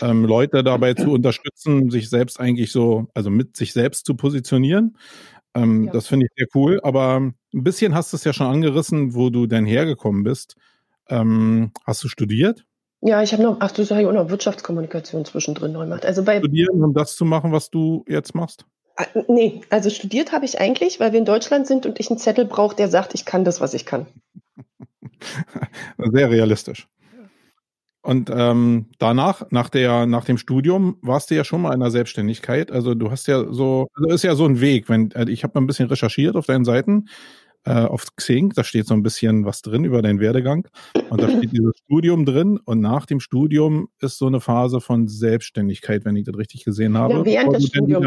ähm, 0.00 0.24
Leute 0.24 0.64
dabei 0.64 0.94
zu 0.94 1.10
unterstützen, 1.12 1.90
sich 1.90 2.08
selbst 2.08 2.40
eigentlich 2.40 2.72
so, 2.72 3.08
also 3.14 3.30
mit 3.30 3.56
sich 3.56 3.72
selbst 3.72 4.06
zu 4.06 4.14
positionieren. 4.14 4.96
Ähm, 5.54 5.84
ja. 5.84 5.92
Das 5.92 6.06
finde 6.06 6.26
ich 6.26 6.32
sehr 6.36 6.46
cool. 6.54 6.80
Aber 6.82 7.16
ein 7.16 7.34
bisschen 7.52 7.94
hast 7.94 8.12
du 8.12 8.16
es 8.16 8.24
ja 8.24 8.32
schon 8.32 8.46
angerissen, 8.46 9.14
wo 9.14 9.30
du 9.30 9.46
denn 9.46 9.66
hergekommen 9.66 10.24
bist. 10.24 10.56
Ähm, 11.08 11.72
hast 11.84 12.02
du 12.04 12.08
studiert? 12.08 12.64
Ja, 13.02 13.22
ich 13.22 13.32
habe 13.32 13.42
noch, 13.42 13.56
ach, 13.58 13.72
du 13.72 13.84
sagst 13.84 14.06
auch 14.06 14.12
noch 14.12 14.30
Wirtschaftskommunikation 14.30 15.24
zwischendrin 15.24 15.72
neu 15.72 15.84
gemacht. 15.84 16.06
Also 16.06 16.22
bei, 16.22 16.38
Studieren, 16.38 16.82
um 16.82 16.94
das 16.94 17.16
zu 17.16 17.24
machen, 17.24 17.52
was 17.52 17.68
du 17.68 18.04
jetzt 18.08 18.34
machst? 18.34 18.64
Ah, 18.96 19.06
nee, 19.28 19.62
also 19.70 19.90
studiert 19.90 20.32
habe 20.32 20.44
ich 20.44 20.60
eigentlich, 20.60 21.00
weil 21.00 21.12
wir 21.12 21.18
in 21.18 21.24
Deutschland 21.24 21.66
sind 21.66 21.86
und 21.86 21.98
ich 21.98 22.10
einen 22.10 22.18
Zettel 22.18 22.44
brauche, 22.44 22.76
der 22.76 22.88
sagt, 22.88 23.14
ich 23.14 23.24
kann 23.24 23.44
das, 23.44 23.60
was 23.60 23.74
ich 23.74 23.86
kann. 23.86 24.06
Sehr 25.98 26.30
realistisch. 26.30 26.88
Und 28.04 28.30
ähm, 28.34 28.86
danach, 28.98 29.46
nach 29.50 29.68
der, 29.68 30.06
nach 30.06 30.24
dem 30.24 30.36
Studium, 30.36 30.96
warst 31.02 31.30
du 31.30 31.36
ja 31.36 31.44
schon 31.44 31.62
mal 31.62 31.72
in 31.72 31.78
der 31.78 31.92
Selbstständigkeit. 31.92 32.72
Also 32.72 32.94
du 32.94 33.12
hast 33.12 33.28
ja 33.28 33.46
so, 33.52 33.86
also 33.94 34.08
ist 34.12 34.24
ja 34.24 34.34
so 34.34 34.44
ein 34.44 34.60
Weg. 34.60 34.88
Wenn 34.88 35.12
äh, 35.12 35.30
ich 35.30 35.44
habe 35.44 35.52
mal 35.54 35.62
ein 35.62 35.68
bisschen 35.68 35.88
recherchiert 35.88 36.34
auf 36.34 36.46
deinen 36.46 36.64
Seiten, 36.64 37.06
äh, 37.64 37.84
auf 37.84 38.06
Xing, 38.16 38.50
da 38.50 38.64
steht 38.64 38.86
so 38.86 38.94
ein 38.94 39.02
bisschen 39.02 39.44
was 39.44 39.62
drin 39.62 39.84
über 39.84 40.02
deinen 40.02 40.20
Werdegang. 40.20 40.66
Und 41.10 41.22
da 41.22 41.28
steht 41.28 41.52
dieses 41.52 41.76
Studium 41.84 42.24
drin. 42.24 42.58
Und 42.64 42.80
nach 42.80 43.06
dem 43.06 43.20
Studium 43.20 43.88
ist 44.00 44.18
so 44.18 44.26
eine 44.26 44.40
Phase 44.40 44.80
von 44.80 45.08
Selbstständigkeit, 45.08 46.04
wenn 46.04 46.16
ich 46.16 46.24
das 46.24 46.36
richtig 46.36 46.64
gesehen 46.64 46.98
habe. 46.98 47.18
Ja, 47.18 47.24
während 47.24 47.54
des 47.54 47.66
Studiums 47.66 48.06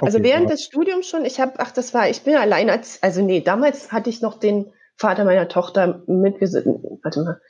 Also 0.00 0.18
Okay, 0.18 0.24
während 0.28 0.44
ja. 0.44 0.50
des 0.50 0.64
Studiums 0.64 1.06
schon, 1.08 1.24
ich 1.24 1.40
habe, 1.40 1.54
ach, 1.58 1.72
das 1.72 1.94
war, 1.94 2.10
ich 2.10 2.22
bin 2.22 2.34
allein 2.34 2.68
als, 2.68 3.02
also 3.02 3.22
nee, 3.24 3.40
damals 3.40 3.90
hatte 3.92 4.10
ich 4.10 4.20
noch 4.20 4.38
den 4.38 4.66
Vater 4.96 5.24
meiner 5.24 5.48
Tochter 5.48 6.02
mit, 6.06 6.40
wir 6.40 6.48
sind, 6.48 6.66
warte 7.02 7.22
mal. 7.22 7.40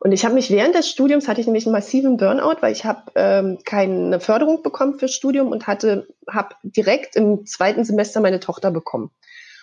Und 0.00 0.12
ich 0.12 0.24
habe 0.24 0.34
mich 0.34 0.50
während 0.50 0.74
des 0.74 0.88
Studiums 0.88 1.26
hatte 1.26 1.40
ich 1.40 1.46
nämlich 1.46 1.66
einen 1.66 1.72
massiven 1.72 2.16
Burnout, 2.16 2.58
weil 2.60 2.72
ich 2.72 2.84
habe 2.84 3.02
ähm, 3.16 3.58
keine 3.64 4.20
Förderung 4.20 4.62
bekommen 4.62 4.98
fürs 4.98 5.12
Studium 5.12 5.48
und 5.48 5.66
hatte, 5.66 6.06
habe 6.30 6.54
direkt 6.62 7.16
im 7.16 7.44
zweiten 7.46 7.84
Semester 7.84 8.20
meine 8.20 8.38
Tochter 8.38 8.70
bekommen. 8.70 9.10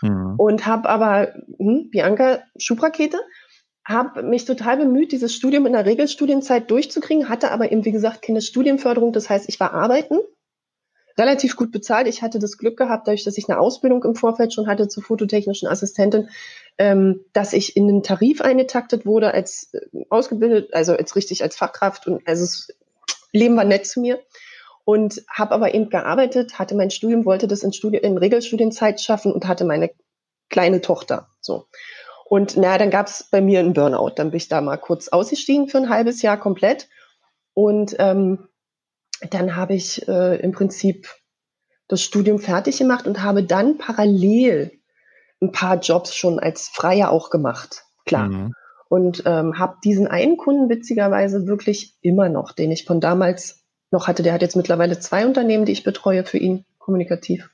Mhm. 0.02 0.36
und 0.38 0.66
habe 0.66 0.90
aber, 0.90 1.34
hm, 1.58 1.90
Bianca, 1.90 2.44
Schubrakete, 2.58 3.18
habe 3.86 4.24
mich 4.24 4.46
total 4.46 4.78
bemüht, 4.78 5.12
dieses 5.12 5.34
Studium 5.34 5.66
in 5.68 5.74
der 5.74 5.86
Regelstudienzeit 5.86 6.72
durchzukriegen, 6.72 7.30
hatte 7.30 7.52
aber 7.52 7.72
eben, 7.72 7.86
wie 7.86 7.92
gesagt, 7.92 8.24
keine 8.24 8.42
Studienförderung. 8.42 9.14
Das 9.14 9.30
heißt, 9.30 9.48
ich 9.48 9.60
war 9.60 9.74
arbeiten, 9.74 10.18
relativ 11.18 11.56
gut 11.56 11.72
bezahlt. 11.72 12.08
Ich 12.08 12.22
hatte 12.22 12.40
das 12.40 12.58
Glück 12.58 12.78
gehabt, 12.78 13.08
dadurch, 13.08 13.24
dass 13.24 13.38
ich 13.38 13.48
eine 13.48 13.60
Ausbildung 13.60 14.04
im 14.04 14.16
Vorfeld 14.16 14.54
schon 14.54 14.68
hatte 14.68 14.88
zur 14.88 15.04
fototechnischen 15.04 15.68
Assistentin, 15.68 16.30
ähm, 16.78 17.22
dass 17.34 17.54
ich 17.54 17.78
in 17.78 17.88
den 17.88 18.04
Tarif 18.04 18.42
eingetaktet 18.42 19.06
wurde 19.06 19.34
als 19.34 19.74
äh, 19.74 20.06
ausgebildet, 20.10 20.74
also 20.74 20.94
als 20.94 21.16
richtig 21.16 21.44
als 21.44 21.56
Fachkraft 21.56 22.08
und 22.08 22.28
also 22.28 22.44
das 22.44 22.68
Leben 23.32 23.56
war 23.56 23.66
nett 23.66 23.86
zu 23.86 24.02
mir 24.02 24.20
und 24.86 25.24
habe 25.28 25.54
aber 25.54 25.74
eben 25.74 25.90
gearbeitet, 25.90 26.58
hatte 26.60 26.76
mein 26.76 26.92
Studium, 26.92 27.26
wollte 27.26 27.48
das 27.48 27.64
in, 27.64 27.74
Studi 27.74 27.98
in 27.98 28.18
Regelstudienzeit 28.18 29.02
schaffen 29.02 29.34
und 29.34 29.48
hatte 29.48 29.66
meine 29.66 29.90
kleine 30.50 30.80
Tochter. 30.80 31.28
So. 31.42 31.66
Und 32.24 32.56
na, 32.56 32.78
dann 32.78 32.92
gab 32.92 33.08
es 33.08 33.28
bei 33.30 33.42
mir 33.42 33.60
einen 33.60 33.74
Burnout. 33.74 34.14
Dann 34.16 34.30
bin 34.30 34.38
ich 34.38 34.48
da 34.48 34.62
mal 34.62 34.78
kurz 34.78 35.08
ausgestiegen 35.08 35.68
für 35.68 35.80
ein 35.80 35.90
halbes 35.90 36.22
Jahr 36.22 36.40
komplett. 36.40 36.88
Und 37.54 37.96
ähm, 38.00 38.48
dann 39.32 39.56
habe 39.56 39.74
ich 39.74 40.08
äh, 40.08 40.38
im 40.38 40.52
Prinzip 40.52 41.10
das 41.88 42.02
Studium 42.02 42.40
fertig 42.40 42.78
gemacht 42.78 43.08
und 43.08 43.24
habe 43.24 43.44
dann 43.44 43.78
parallel 43.78 44.72
ein 45.42 45.52
paar 45.52 45.80
Jobs 45.80 46.16
schon 46.16 46.40
als 46.40 46.68
Freier 46.68 47.12
auch 47.12 47.30
gemacht. 47.30 47.86
Klar. 48.06 48.28
Mhm. 48.28 48.54
Und 48.88 49.24
ähm, 49.26 49.58
habe 49.58 49.78
diesen 49.84 50.08
einen 50.08 50.38
Kunden 50.38 50.70
witzigerweise 50.70 51.48
wirklich 51.48 51.98
immer 52.02 52.30
noch, 52.30 52.52
den 52.52 52.72
ich 52.72 52.86
von 52.86 53.02
damals 53.02 53.65
noch 53.96 54.08
hatte. 54.08 54.22
Der 54.24 54.34
hat 54.34 54.42
jetzt 54.42 54.56
mittlerweile 54.56 55.00
zwei 55.00 55.26
Unternehmen, 55.26 55.66
die 55.66 55.72
ich 55.72 55.84
betreue 55.84 56.24
für 56.26 56.38
ihn, 56.38 56.66
kommunikativ. 56.78 57.50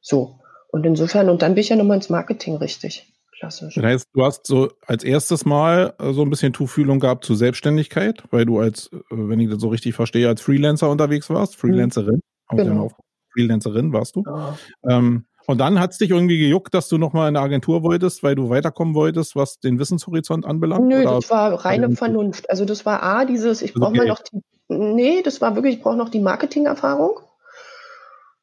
So. 0.00 0.38
Und 0.68 0.84
insofern, 0.86 1.28
und 1.30 1.42
dann 1.42 1.54
bin 1.54 1.62
ich 1.62 1.70
ja 1.70 1.76
nochmal 1.76 1.96
ins 1.96 2.10
Marketing 2.10 2.56
richtig. 2.56 3.12
Klassisch. 3.38 3.74
Das 3.74 3.84
heißt, 3.84 4.08
du 4.12 4.24
hast 4.24 4.46
so 4.46 4.70
als 4.86 5.02
erstes 5.02 5.46
Mal 5.46 5.94
äh, 5.98 6.12
so 6.12 6.22
ein 6.22 6.30
bisschen 6.30 6.52
Tuchfühlung 6.52 7.00
gehabt 7.00 7.24
zu 7.24 7.34
Selbstständigkeit, 7.34 8.22
weil 8.30 8.44
du 8.44 8.58
als, 8.60 8.90
äh, 8.92 8.98
wenn 9.10 9.40
ich 9.40 9.48
das 9.48 9.60
so 9.60 9.68
richtig 9.68 9.94
verstehe, 9.94 10.28
als 10.28 10.42
Freelancer 10.42 10.90
unterwegs 10.90 11.30
warst, 11.30 11.56
Freelancerin, 11.56 12.20
Hab 12.48 12.58
ich 12.58 12.64
Genau. 12.66 12.90
Freelancerin 13.32 13.92
warst 13.94 14.16
du. 14.16 14.24
Ja. 14.26 14.58
Ähm, 14.86 15.24
und 15.46 15.58
dann 15.58 15.80
hat 15.80 15.92
es 15.92 15.98
dich 15.98 16.10
irgendwie 16.10 16.38
gejuckt, 16.38 16.74
dass 16.74 16.88
du 16.88 16.98
nochmal 16.98 17.28
in 17.30 17.36
eine 17.36 17.44
Agentur 17.44 17.82
wolltest, 17.82 18.22
weil 18.22 18.34
du 18.34 18.50
weiterkommen 18.50 18.94
wolltest, 18.94 19.34
was 19.34 19.58
den 19.58 19.78
Wissenshorizont 19.78 20.44
anbelangt? 20.44 20.86
Nö, 20.86 21.02
das 21.02 21.30
war 21.30 21.64
reine 21.64 21.90
Vernunft. 21.96 22.48
Also 22.50 22.64
das 22.64 22.84
war 22.86 23.02
A, 23.02 23.24
dieses, 23.24 23.62
ich 23.62 23.70
Also 23.70 23.80
brauche 23.80 23.96
mal 23.96 24.04
Geld. 24.04 24.08
noch 24.10 24.20
die, 24.22 24.42
nee, 24.70 25.22
das 25.22 25.40
war 25.40 25.54
wirklich, 25.54 25.76
ich 25.76 25.82
brauche 25.82 25.96
noch 25.96 26.08
die 26.08 26.20
Marketingerfahrung. 26.20 27.20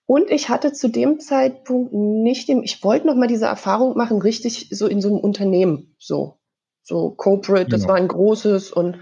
Und 0.06 0.30
ich 0.30 0.48
hatte 0.50 0.72
zu 0.72 0.88
dem 0.88 1.20
Zeitpunkt 1.20 1.94
nicht 1.94 2.48
dem, 2.48 2.64
ich 2.64 2.84
wollte 2.84 3.08
noch 3.08 3.16
mal 3.16 3.28
diese 3.28 3.46
Erfahrung 3.46 3.98
machen, 3.98 4.22
richtig 4.22 4.70
so 4.72 4.88
in 4.88 5.02
so 5.02 5.10
einem 5.10 5.20
Unternehmen, 5.20 5.96
so, 6.00 6.38
so 6.82 7.12
Corporate, 7.12 7.70
das 7.70 7.82
Genau. 7.82 7.90
war 7.94 7.98
ein 7.98 8.08
großes 8.08 8.72
und 8.72 9.00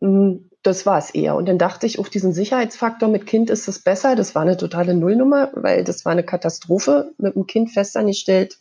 mh, 0.00 0.38
das 0.62 0.86
war 0.86 0.98
es 0.98 1.10
eher. 1.10 1.34
Und 1.36 1.48
dann 1.48 1.58
dachte 1.58 1.86
ich, 1.86 1.98
auf 1.98 2.10
diesen 2.10 2.32
Sicherheitsfaktor 2.32 3.08
mit 3.08 3.26
Kind 3.26 3.50
ist 3.50 3.66
es 3.66 3.82
besser. 3.82 4.14
Das 4.14 4.34
war 4.34 4.42
eine 4.42 4.56
totale 4.56 4.94
Nullnummer, 4.94 5.50
weil 5.54 5.84
das 5.84 6.04
war 6.04 6.12
eine 6.12 6.22
Katastrophe, 6.24 7.12
mit 7.18 7.34
dem 7.34 7.46
Kind 7.46 7.70
fest 7.72 7.96
angestellt. 7.96 8.58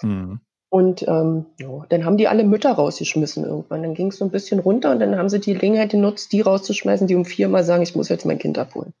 Hm. 0.00 0.40
Und 0.70 1.02
ähm, 1.08 1.46
ja, 1.58 1.86
dann 1.88 2.04
haben 2.04 2.18
die 2.18 2.28
alle 2.28 2.44
Mütter 2.44 2.72
rausgeschmissen 2.72 3.44
irgendwann. 3.44 3.82
Dann 3.82 3.94
ging 3.94 4.08
es 4.08 4.18
so 4.18 4.24
ein 4.24 4.30
bisschen 4.30 4.58
runter 4.58 4.90
und 4.90 5.00
dann 5.00 5.16
haben 5.16 5.30
sie 5.30 5.40
die 5.40 5.54
Gelegenheit 5.54 5.90
genutzt, 5.90 6.32
die 6.32 6.42
rauszuschmeißen, 6.42 7.06
die 7.06 7.14
um 7.14 7.24
viermal 7.24 7.64
sagen, 7.64 7.82
ich 7.82 7.94
muss 7.94 8.10
jetzt 8.10 8.26
mein 8.26 8.38
Kind 8.38 8.58
abholen. 8.58 8.92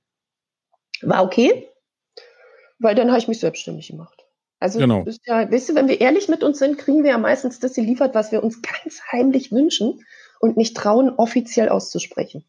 War 1.02 1.24
okay, 1.24 1.68
weil 2.78 2.94
dann 2.94 3.08
habe 3.08 3.18
ich 3.18 3.28
mich 3.28 3.40
selbstständig 3.40 3.88
gemacht. 3.88 4.24
Also 4.60 4.78
Genau. 4.78 5.04
ist 5.04 5.20
ja, 5.26 5.50
weißt 5.50 5.68
du, 5.68 5.74
wenn 5.74 5.88
wir 5.88 6.00
ehrlich 6.00 6.28
mit 6.28 6.42
uns 6.42 6.58
sind, 6.58 6.78
kriegen 6.78 7.04
wir 7.04 7.10
ja 7.10 7.18
meistens 7.18 7.60
das 7.60 7.74
geliefert, 7.74 8.14
was 8.14 8.32
wir 8.32 8.42
uns 8.42 8.62
ganz 8.82 9.00
heimlich 9.12 9.52
wünschen 9.52 10.04
und 10.40 10.56
nicht 10.56 10.76
trauen, 10.76 11.10
offiziell 11.10 11.68
auszusprechen. 11.68 12.44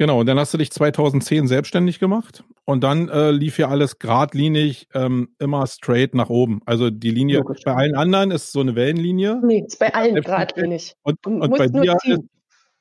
Genau, 0.00 0.20
und 0.20 0.26
dann 0.26 0.38
hast 0.38 0.54
du 0.54 0.58
dich 0.58 0.70
2010 0.70 1.48
selbstständig 1.48 1.98
gemacht 1.98 2.44
und 2.64 2.84
dann 2.84 3.08
äh, 3.08 3.32
lief 3.32 3.58
ja 3.58 3.68
alles 3.68 3.98
geradlinig 3.98 4.86
ähm, 4.94 5.34
immer 5.40 5.66
straight 5.66 6.14
nach 6.14 6.30
oben. 6.30 6.60
Also 6.66 6.88
die 6.90 7.10
Linie 7.10 7.38
Logisch. 7.38 7.62
bei 7.64 7.74
allen 7.74 7.96
anderen 7.96 8.30
ist 8.30 8.52
so 8.52 8.60
eine 8.60 8.76
Wellenlinie 8.76 9.40
Nee, 9.44 9.64
ist 9.66 9.80
bei 9.80 9.92
allen 9.92 10.14
Selbstständig. 10.14 10.94
geradlinig. 10.94 10.94
und, 11.02 11.26
und 11.26 11.58
bei 11.58 11.66
dir 11.66 11.96
ist, 12.04 12.20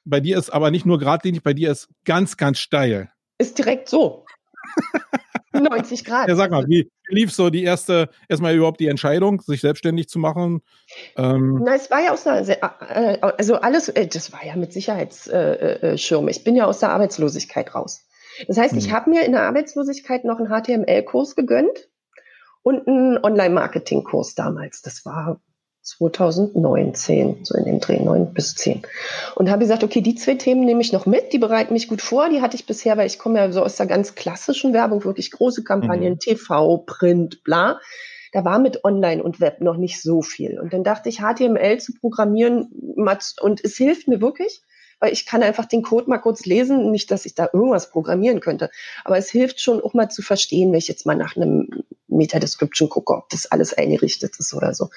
bei 0.06 0.20
dir 0.20 0.38
ist 0.38 0.52
aber 0.52 0.70
nicht 0.70 0.86
nur 0.86 1.00
geradlinig, 1.00 1.42
bei 1.42 1.54
dir 1.54 1.72
ist 1.72 1.90
ganz, 2.06 2.38
ganz 2.38 2.60
steil. 2.60 3.10
Ist 3.40 3.58
direkt 3.58 3.90
so. 3.90 4.26
90 5.60 6.06
Grad. 6.06 6.28
Ja, 6.30 6.36
sag 6.36 6.52
mal, 6.52 6.66
wie 6.68 6.90
lief 7.10 7.32
so 7.34 7.50
die 7.50 7.64
erste, 7.64 8.10
erstmal 8.30 8.56
überhaupt 8.56 8.80
die 8.80 8.88
Entscheidung, 8.88 9.42
sich 9.42 9.62
selbstständig 9.62 10.08
zu 10.10 10.20
machen? 10.20 10.62
Ähm, 11.16 11.62
Na, 11.64 11.76
es 11.76 11.90
war 11.92 12.02
ja 12.04 12.12
aus 12.14 12.26
einer, 12.28 12.44
sehr- 12.44 12.62
äh, 12.62 13.18
also 13.22 13.56
alles, 13.56 13.90
äh, 13.90 14.08
das 14.08 14.32
war 14.34 14.46
ja 14.46 14.56
mit 14.56 14.74
Sicherheitsschirm. 14.74 16.28
Ich 16.28 16.44
bin 16.44 16.56
ja 16.56 16.66
aus 16.66 16.80
der 16.80 16.90
Arbeitslosigkeit 16.92 17.74
raus. 17.76 18.02
Das 18.48 18.58
heißt, 18.58 18.76
ich 18.76 18.88
Mhm. 18.90 18.92
habe 18.94 19.10
mir 19.10 19.26
in 19.26 19.32
der 19.32 19.44
Arbeitslosigkeit 19.44 20.24
noch 20.24 20.38
einen 20.40 20.50
HTML-Kurs 20.50 21.36
gegönnt 21.36 21.90
und 22.62 22.88
einen 22.88 23.18
Online-Marketing-Kurs 23.24 24.36
damals. 24.36 24.82
Das 24.82 25.06
war 25.06 25.40
2019, 25.88 27.40
so 27.44 27.58
in 27.58 27.66
dem 27.66 27.80
Dreh, 27.80 28.00
9 28.00 28.34
bis 28.34 28.56
10. 28.56 28.82
Und 29.36 29.50
habe 29.50 29.62
gesagt, 29.62 29.84
okay, 29.84 30.02
die 30.02 30.16
zwei 30.16 30.36
Themen 30.36 30.66
nehme 30.66 30.82
ich 30.82 30.92
noch 30.92 31.06
mit, 31.06 31.32
die 31.32 31.38
bereiten 31.38 31.74
mich 31.74 31.88
gut 31.88 32.02
vor. 32.02 32.30
Die 32.30 32.42
hatte 32.42 32.56
ich 32.56 32.66
bisher, 32.66 32.98
weil 32.98 33.08
ich 33.08 33.18
komme 33.18 33.40
ja 33.40 33.52
so 33.52 33.64
aus 33.64 33.78
der 33.78 33.86
ganz 33.86 34.14
klassischen 34.14 34.74
Werbung, 34.74 35.06
wirklich 35.06 35.32
große 35.32 35.64
Kampagnen, 35.64 36.14
Mhm. 36.14 36.20
TV, 36.20 36.78
Print, 36.80 37.44
bla. 37.44 37.80
Da 38.34 38.44
war 38.44 38.60
mit 38.60 38.84
Online 38.84 39.24
und 39.24 39.40
Web 39.40 39.62
noch 39.62 39.78
nicht 39.78 40.02
so 40.02 40.22
viel. 40.22 40.60
Und 40.60 40.74
dann 40.74 40.84
dachte 40.84 41.08
ich, 41.08 41.20
HTML 41.20 41.80
zu 41.80 41.94
programmieren, 41.94 42.70
und 43.42 43.64
es 43.64 43.78
hilft 43.78 44.10
mir 44.10 44.20
wirklich, 44.20 44.62
weil 45.00 45.14
ich 45.14 45.26
kann 45.26 45.44
einfach 45.44 45.66
den 45.66 45.84
Code 45.84 46.10
mal 46.10 46.18
kurz 46.18 46.46
lesen, 46.46 46.92
nicht, 46.92 47.12
dass 47.12 47.26
ich 47.26 47.36
da 47.36 47.48
irgendwas 47.54 47.90
programmieren 47.92 48.42
könnte. 48.42 48.70
Aber 49.06 49.18
es 49.18 49.30
hilft 49.30 49.62
schon 49.62 49.82
auch 49.82 49.94
mal 49.94 50.10
zu 50.10 50.22
verstehen, 50.22 50.72
wenn 50.72 50.80
ich 50.80 50.88
jetzt 50.90 51.06
mal 51.06 51.16
nach 51.16 51.38
einem 51.38 51.70
Meta-Description 52.08 52.90
gucke, 52.90 53.14
ob 53.14 53.30
das 53.30 53.46
alles 53.52 53.74
eingerichtet 53.74 54.36
ist 54.40 54.54
oder 54.54 54.74
so. 54.74 54.90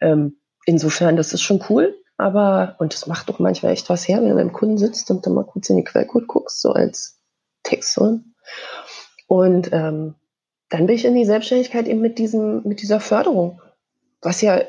Ähm, 0.00 0.36
insofern, 0.66 1.16
das 1.16 1.32
ist 1.32 1.42
schon 1.42 1.64
cool. 1.68 1.96
Aber, 2.16 2.76
und 2.78 2.92
das 2.92 3.06
macht 3.06 3.30
doch 3.30 3.38
manchmal 3.38 3.72
echt 3.72 3.88
was 3.88 4.06
her, 4.06 4.20
wenn 4.20 4.28
du 4.28 4.34
beim 4.34 4.52
Kunden 4.52 4.76
sitzt 4.76 5.10
und 5.10 5.24
dann 5.24 5.32
mal 5.32 5.46
kurz 5.46 5.70
in 5.70 5.76
den 5.76 5.86
Quellcode 5.86 6.26
guckst, 6.26 6.60
so 6.60 6.72
als 6.72 7.18
Text. 7.62 7.94
So. 7.94 8.20
Und 9.26 9.72
ähm, 9.72 10.16
dann 10.68 10.86
bin 10.86 10.96
ich 10.96 11.04
in 11.04 11.14
die 11.14 11.24
Selbstständigkeit 11.24 11.88
eben 11.88 12.00
mit 12.00 12.18
diesem, 12.18 12.62
mit 12.64 12.82
dieser 12.82 13.00
Förderung, 13.00 13.60
was 14.20 14.42
ja 14.42 14.62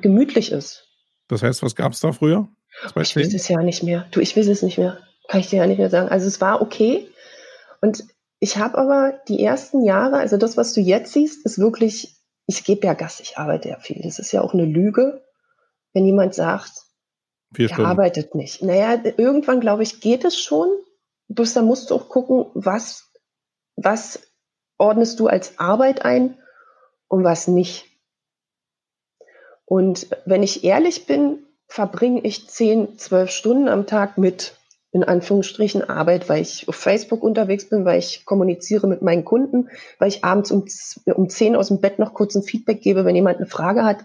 gemütlich 0.00 0.52
ist. 0.52 0.86
das 1.28 1.42
heißt, 1.42 1.62
was 1.62 1.74
gab's 1.74 2.00
da 2.00 2.12
früher? 2.12 2.48
Ich 2.86 2.94
weiß 2.94 3.10
2010? 3.10 3.36
es 3.36 3.48
ja 3.48 3.62
nicht 3.62 3.82
mehr. 3.82 4.06
Du, 4.10 4.20
ich 4.20 4.36
weiß 4.36 4.46
es 4.46 4.62
nicht 4.62 4.76
mehr. 4.76 4.98
Kann 5.28 5.40
ich 5.40 5.48
dir 5.48 5.56
ja 5.56 5.66
nicht 5.66 5.78
mehr 5.78 5.90
sagen. 5.90 6.10
Also 6.10 6.26
es 6.26 6.40
war 6.42 6.60
okay. 6.60 7.08
Und 7.80 8.04
ich 8.38 8.58
habe 8.58 8.76
aber 8.78 9.18
die 9.28 9.42
ersten 9.42 9.82
Jahre, 9.82 10.18
also 10.18 10.36
das, 10.36 10.56
was 10.56 10.74
du 10.74 10.80
jetzt 10.80 11.12
siehst, 11.12 11.44
ist 11.44 11.58
wirklich, 11.58 12.17
ich 12.48 12.64
gebe 12.64 12.86
ja 12.86 12.94
Gas, 12.94 13.20
ich 13.20 13.36
arbeite 13.36 13.68
ja 13.68 13.78
viel. 13.78 14.00
Das 14.02 14.18
ist 14.18 14.32
ja 14.32 14.40
auch 14.40 14.54
eine 14.54 14.64
Lüge, 14.64 15.22
wenn 15.92 16.06
jemand 16.06 16.34
sagt, 16.34 16.72
er 17.56 17.78
arbeitet 17.80 18.34
nicht. 18.34 18.62
Naja, 18.62 18.98
irgendwann, 19.18 19.60
glaube 19.60 19.82
ich, 19.82 20.00
geht 20.00 20.24
es 20.24 20.40
schon. 20.40 20.68
Bloß 21.28 21.52
da 21.52 21.62
musst 21.62 21.90
du 21.90 21.94
auch 21.94 22.08
gucken, 22.08 22.46
was, 22.54 23.12
was 23.76 24.20
ordnest 24.78 25.20
du 25.20 25.26
als 25.26 25.58
Arbeit 25.58 26.06
ein 26.06 26.38
und 27.06 27.22
was 27.22 27.48
nicht. 27.48 27.84
Und 29.66 30.08
wenn 30.24 30.42
ich 30.42 30.64
ehrlich 30.64 31.04
bin, 31.04 31.44
verbringe 31.66 32.22
ich 32.22 32.48
10, 32.48 32.98
12 32.98 33.30
Stunden 33.30 33.68
am 33.68 33.86
Tag 33.86 34.16
mit, 34.16 34.57
in 34.92 35.04
Anführungsstrichen, 35.04 35.82
Arbeit, 35.88 36.28
weil 36.28 36.40
ich 36.42 36.66
auf 36.68 36.74
Facebook 36.76 37.22
unterwegs 37.22 37.68
bin, 37.68 37.84
weil 37.84 37.98
ich 37.98 38.24
kommuniziere 38.24 38.86
mit 38.86 39.02
meinen 39.02 39.24
Kunden, 39.24 39.68
weil 39.98 40.08
ich 40.08 40.24
abends 40.24 40.50
um, 40.50 40.64
um 41.14 41.28
10 41.28 41.56
aus 41.56 41.68
dem 41.68 41.80
Bett 41.80 41.98
noch 41.98 42.14
kurz 42.14 42.34
ein 42.34 42.42
Feedback 42.42 42.80
gebe, 42.80 43.04
wenn 43.04 43.14
jemand 43.14 43.36
eine 43.36 43.46
Frage 43.46 43.84
hat. 43.84 44.04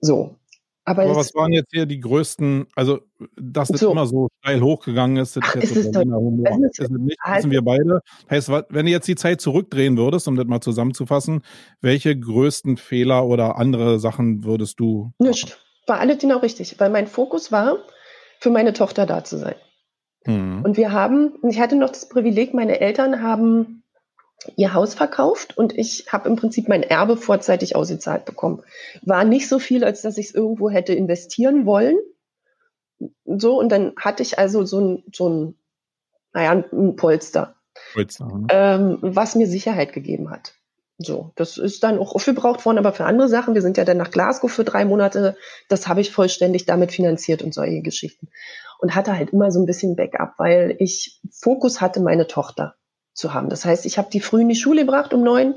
So. 0.00 0.36
Aber, 0.88 1.02
Aber 1.02 1.16
was 1.16 1.34
waren 1.34 1.52
jetzt 1.52 1.72
hier 1.72 1.84
die 1.84 1.98
größten, 1.98 2.68
also 2.76 3.00
dass 3.36 3.68
das 3.70 3.80
So. 3.80 3.90
immer 3.90 4.06
so 4.06 4.28
steil 4.40 4.60
hochgegangen 4.60 5.16
ist, 5.16 5.34
das 5.34 5.42
Ach, 5.44 5.56
ist 5.56 5.64
es 5.64 5.68
jetzt 5.70 5.74
so 5.82 5.88
ist 5.88 5.92
Berliner 5.94 6.16
Humor. 6.18 6.46
es 6.46 6.54
ist- 6.54 6.78
Ist 6.78 6.90
es 6.92 6.98
nicht, 7.00 7.18
also- 7.20 7.38
wissen 7.38 7.50
wir 7.50 7.62
beide. 7.62 8.00
Heißt, 8.30 8.48
wenn 8.68 8.86
du 8.86 8.92
jetzt 8.92 9.08
die 9.08 9.16
Zeit 9.16 9.40
zurückdrehen 9.40 9.96
würdest, 9.96 10.28
um 10.28 10.36
das 10.36 10.46
mal 10.46 10.60
zusammenzufassen, 10.60 11.42
welche 11.80 12.16
größten 12.16 12.76
Fehler 12.76 13.26
oder 13.26 13.56
andere 13.58 13.98
Sachen 13.98 14.44
würdest 14.44 14.78
du 14.78 15.10
Nicht. 15.18 15.58
War 15.88 15.98
alles 15.98 16.18
genau 16.18 16.38
richtig, 16.38 16.78
weil 16.78 16.90
mein 16.90 17.08
Fokus 17.08 17.50
war, 17.50 17.78
für 18.40 18.50
meine 18.50 18.72
Tochter 18.72 19.06
da 19.06 19.24
zu 19.24 19.38
sein. 19.38 19.54
Hm. 20.24 20.62
Und 20.64 20.76
wir 20.76 20.92
haben, 20.92 21.34
ich 21.48 21.60
hatte 21.60 21.76
noch 21.76 21.90
das 21.90 22.08
Privileg, 22.08 22.54
meine 22.54 22.80
Eltern 22.80 23.22
haben 23.22 23.82
ihr 24.56 24.74
Haus 24.74 24.94
verkauft 24.94 25.56
und 25.56 25.76
ich 25.76 26.06
habe 26.12 26.28
im 26.28 26.36
Prinzip 26.36 26.68
mein 26.68 26.82
Erbe 26.82 27.16
vorzeitig 27.16 27.74
ausgezahlt 27.74 28.24
bekommen. 28.24 28.62
War 29.02 29.24
nicht 29.24 29.48
so 29.48 29.58
viel, 29.58 29.84
als 29.84 30.02
dass 30.02 30.18
ich 30.18 30.26
es 30.26 30.34
irgendwo 30.34 30.70
hätte 30.70 30.92
investieren 30.92 31.66
wollen. 31.66 31.96
So, 33.24 33.58
und 33.58 33.70
dann 33.70 33.92
hatte 33.96 34.22
ich 34.22 34.38
also 34.38 34.64
so 34.64 34.80
ein, 34.80 35.04
so 35.12 35.28
ein, 35.28 35.54
naja, 36.32 36.64
ein 36.72 36.96
Polster, 36.96 37.56
Holz, 37.94 38.20
ne? 38.20 38.46
ähm, 38.50 38.98
was 39.00 39.34
mir 39.34 39.46
Sicherheit 39.46 39.92
gegeben 39.92 40.30
hat. 40.30 40.54
So, 40.98 41.32
das 41.36 41.58
ist 41.58 41.82
dann 41.82 41.98
auch 41.98 42.14
aufgebraucht 42.14 42.64
worden, 42.64 42.78
aber 42.78 42.92
für 42.92 43.04
andere 43.04 43.28
Sachen, 43.28 43.54
wir 43.54 43.60
sind 43.60 43.76
ja 43.76 43.84
dann 43.84 43.98
nach 43.98 44.10
Glasgow 44.10 44.50
für 44.50 44.64
drei 44.64 44.86
Monate, 44.86 45.36
das 45.68 45.88
habe 45.88 46.00
ich 46.00 46.10
vollständig 46.10 46.64
damit 46.64 46.90
finanziert 46.90 47.42
und 47.42 47.52
solche 47.52 47.82
Geschichten. 47.82 48.28
Und 48.78 48.94
hatte 48.94 49.16
halt 49.16 49.30
immer 49.30 49.50
so 49.50 49.60
ein 49.60 49.66
bisschen 49.66 49.96
Backup, 49.96 50.34
weil 50.38 50.76
ich 50.78 51.20
Fokus 51.30 51.80
hatte, 51.80 52.00
meine 52.00 52.26
Tochter 52.26 52.76
zu 53.12 53.34
haben. 53.34 53.50
Das 53.50 53.64
heißt, 53.64 53.84
ich 53.84 53.98
habe 53.98 54.08
die 54.10 54.20
früh 54.20 54.42
in 54.42 54.48
die 54.48 54.54
Schule 54.54 54.82
gebracht 54.82 55.12
um 55.12 55.22
neun 55.22 55.54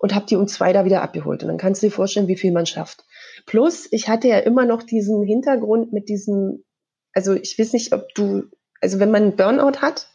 und 0.00 0.14
habe 0.14 0.26
die 0.26 0.36
um 0.36 0.48
zwei 0.48 0.72
da 0.72 0.84
wieder 0.84 1.02
abgeholt. 1.02 1.42
Und 1.42 1.48
dann 1.48 1.58
kannst 1.58 1.82
du 1.82 1.86
dir 1.86 1.92
vorstellen, 1.92 2.28
wie 2.28 2.36
viel 2.36 2.52
man 2.52 2.66
schafft. 2.66 3.04
Plus, 3.46 3.86
ich 3.90 4.08
hatte 4.08 4.28
ja 4.28 4.38
immer 4.38 4.64
noch 4.64 4.82
diesen 4.82 5.22
Hintergrund 5.22 5.92
mit 5.92 6.08
diesem, 6.08 6.64
also 7.12 7.34
ich 7.34 7.58
weiß 7.58 7.74
nicht, 7.74 7.92
ob 7.92 8.12
du, 8.14 8.44
also 8.80 8.98
wenn 8.98 9.10
man 9.10 9.22
einen 9.22 9.36
Burnout 9.36 9.80
hat, 9.80 10.08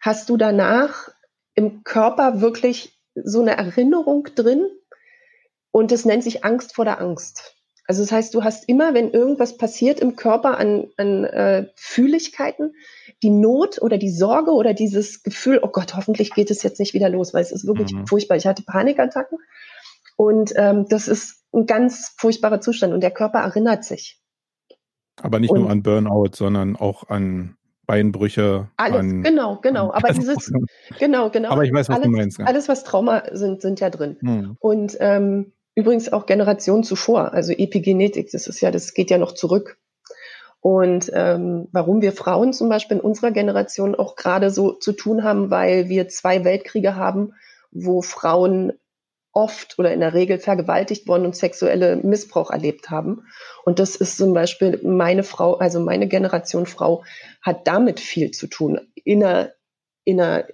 hast 0.00 0.28
du 0.28 0.36
danach 0.36 1.08
im 1.54 1.82
Körper 1.82 2.40
wirklich 2.40 2.95
so 3.24 3.40
eine 3.40 3.56
Erinnerung 3.56 4.28
drin 4.34 4.66
und 5.70 5.90
das 5.92 6.04
nennt 6.04 6.22
sich 6.24 6.44
Angst 6.44 6.74
vor 6.74 6.84
der 6.84 7.00
Angst. 7.00 7.54
Also 7.88 8.02
das 8.02 8.10
heißt, 8.10 8.34
du 8.34 8.42
hast 8.42 8.68
immer, 8.68 8.94
wenn 8.94 9.12
irgendwas 9.12 9.56
passiert 9.56 10.00
im 10.00 10.16
Körper 10.16 10.58
an, 10.58 10.88
an 10.96 11.24
äh, 11.24 11.68
Fühligkeiten, 11.76 12.74
die 13.22 13.30
Not 13.30 13.80
oder 13.80 13.96
die 13.96 14.10
Sorge 14.10 14.50
oder 14.52 14.74
dieses 14.74 15.22
Gefühl, 15.22 15.60
oh 15.62 15.68
Gott, 15.68 15.94
hoffentlich 15.94 16.34
geht 16.34 16.50
es 16.50 16.64
jetzt 16.64 16.80
nicht 16.80 16.94
wieder 16.94 17.08
los, 17.08 17.32
weil 17.32 17.42
es 17.42 17.52
ist 17.52 17.66
wirklich 17.66 17.92
Mhm. 17.92 18.06
furchtbar. 18.08 18.36
Ich 18.36 18.46
hatte 18.46 18.64
Panikattacken 18.64 19.38
und 20.16 20.52
ähm, 20.56 20.86
das 20.88 21.06
ist 21.06 21.44
ein 21.52 21.66
ganz 21.66 22.14
furchtbarer 22.18 22.60
Zustand 22.60 22.92
und 22.92 23.02
der 23.02 23.12
Körper 23.12 23.38
erinnert 23.38 23.84
sich. 23.84 24.20
Aber 25.22 25.38
nicht 25.38 25.50
und- 25.50 25.60
nur 25.60 25.70
an 25.70 25.82
Burnout, 25.84 26.30
sondern 26.34 26.74
auch 26.76 27.08
an 27.08 27.56
Beinbrüche. 27.86 28.68
Alles, 28.76 29.00
an, 29.00 29.22
genau, 29.22 29.58
genau. 29.62 29.92
Aber 29.92 30.12
dieses, 30.12 30.52
genau, 30.98 31.30
genau. 31.30 31.50
Aber 31.50 31.64
ich 31.64 31.72
weiß, 31.72 31.88
was 31.88 31.96
alles, 31.96 32.06
du 32.06 32.10
meinst. 32.10 32.38
Ja. 32.38 32.46
Alles, 32.46 32.68
was 32.68 32.84
Trauma 32.84 33.22
sind, 33.32 33.62
sind 33.62 33.80
ja 33.80 33.90
drin. 33.90 34.16
Hm. 34.20 34.56
Und 34.58 34.96
ähm, 35.00 35.52
übrigens 35.74 36.12
auch 36.12 36.26
Generationen 36.26 36.82
zuvor, 36.82 37.32
also 37.32 37.52
Epigenetik, 37.52 38.30
das 38.32 38.46
ist 38.46 38.60
ja, 38.60 38.70
das 38.70 38.94
geht 38.94 39.10
ja 39.10 39.18
noch 39.18 39.32
zurück. 39.32 39.78
Und 40.60 41.12
ähm, 41.14 41.68
warum 41.70 42.02
wir 42.02 42.12
Frauen 42.12 42.52
zum 42.52 42.68
Beispiel 42.68 42.96
in 42.96 43.02
unserer 43.02 43.30
Generation 43.30 43.94
auch 43.94 44.16
gerade 44.16 44.50
so 44.50 44.72
zu 44.72 44.92
tun 44.92 45.22
haben, 45.22 45.50
weil 45.50 45.88
wir 45.88 46.08
zwei 46.08 46.44
Weltkriege 46.44 46.96
haben, 46.96 47.34
wo 47.70 48.02
Frauen 48.02 48.72
oft 49.36 49.78
oder 49.78 49.92
in 49.92 50.00
der 50.00 50.14
Regel 50.14 50.38
vergewaltigt 50.38 51.06
worden 51.06 51.26
und 51.26 51.36
sexuelle 51.36 51.96
Missbrauch 51.96 52.50
erlebt 52.50 52.90
haben. 52.90 53.26
Und 53.64 53.78
das 53.78 53.94
ist 53.94 54.16
zum 54.16 54.32
Beispiel 54.32 54.80
meine 54.82 55.22
Frau, 55.22 55.54
also 55.54 55.78
meine 55.78 56.08
Generation 56.08 56.64
Frau 56.64 57.04
hat 57.42 57.68
damit 57.68 58.00
viel 58.00 58.30
zu 58.30 58.46
tun. 58.46 58.80
In 59.04 59.20
der, 59.20 59.54
in 60.04 60.16
der 60.16 60.48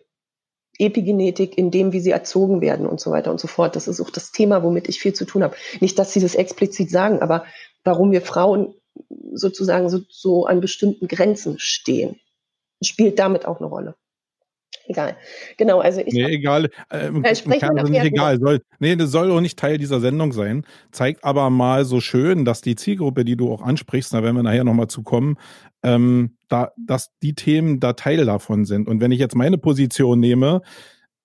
Epigenetik, 0.78 1.56
in 1.56 1.70
dem, 1.70 1.92
wie 1.92 2.00
sie 2.00 2.10
erzogen 2.10 2.60
werden 2.60 2.86
und 2.86 3.00
so 3.00 3.12
weiter 3.12 3.30
und 3.30 3.38
so 3.38 3.46
fort. 3.46 3.76
Das 3.76 3.86
ist 3.86 4.00
auch 4.00 4.10
das 4.10 4.32
Thema, 4.32 4.64
womit 4.64 4.88
ich 4.88 5.00
viel 5.00 5.12
zu 5.12 5.24
tun 5.24 5.44
habe. 5.44 5.54
Nicht, 5.80 5.98
dass 5.98 6.12
sie 6.12 6.20
das 6.20 6.34
explizit 6.34 6.90
sagen, 6.90 7.20
aber 7.20 7.44
warum 7.84 8.10
wir 8.10 8.20
Frauen 8.20 8.74
sozusagen 9.32 9.90
so, 9.90 10.00
so 10.08 10.46
an 10.46 10.60
bestimmten 10.60 11.06
Grenzen 11.06 11.58
stehen, 11.58 12.18
spielt 12.82 13.20
damit 13.20 13.46
auch 13.46 13.58
eine 13.58 13.68
Rolle. 13.68 13.94
Egal. 14.86 15.16
Genau, 15.56 15.80
also 15.80 16.00
ich 16.00 16.12
Nee, 16.12 16.26
egal. 16.26 16.70
Äh, 16.90 17.06
Im, 17.06 17.24
Äh, 17.24 17.34
im 17.44 17.50
Kern 17.52 17.74
nicht 17.90 18.04
egal. 18.04 18.38
Soll, 18.40 18.62
nee, 18.78 18.96
das 18.96 19.10
soll 19.10 19.30
auch 19.30 19.40
nicht 19.40 19.58
Teil 19.58 19.78
dieser 19.78 20.00
Sendung 20.00 20.32
sein. 20.32 20.64
Zeigt 20.90 21.24
aber 21.24 21.50
mal 21.50 21.84
so 21.84 22.00
schön, 22.00 22.44
dass 22.44 22.60
die 22.60 22.74
Zielgruppe, 22.74 23.24
die 23.24 23.36
du 23.36 23.52
auch 23.52 23.62
ansprichst, 23.62 24.12
da 24.12 24.22
werden 24.22 24.36
wir 24.36 24.42
nachher 24.42 24.64
nochmal 24.64 24.88
zu 24.88 25.02
kommen, 25.02 25.36
ähm, 25.82 26.36
da, 26.48 26.72
dass 26.76 27.10
die 27.22 27.34
Themen 27.34 27.80
da 27.80 27.92
Teil 27.92 28.24
davon 28.24 28.64
sind. 28.64 28.88
Und 28.88 29.00
wenn 29.00 29.12
ich 29.12 29.20
jetzt 29.20 29.36
meine 29.36 29.58
Position 29.58 30.20
nehme, 30.20 30.62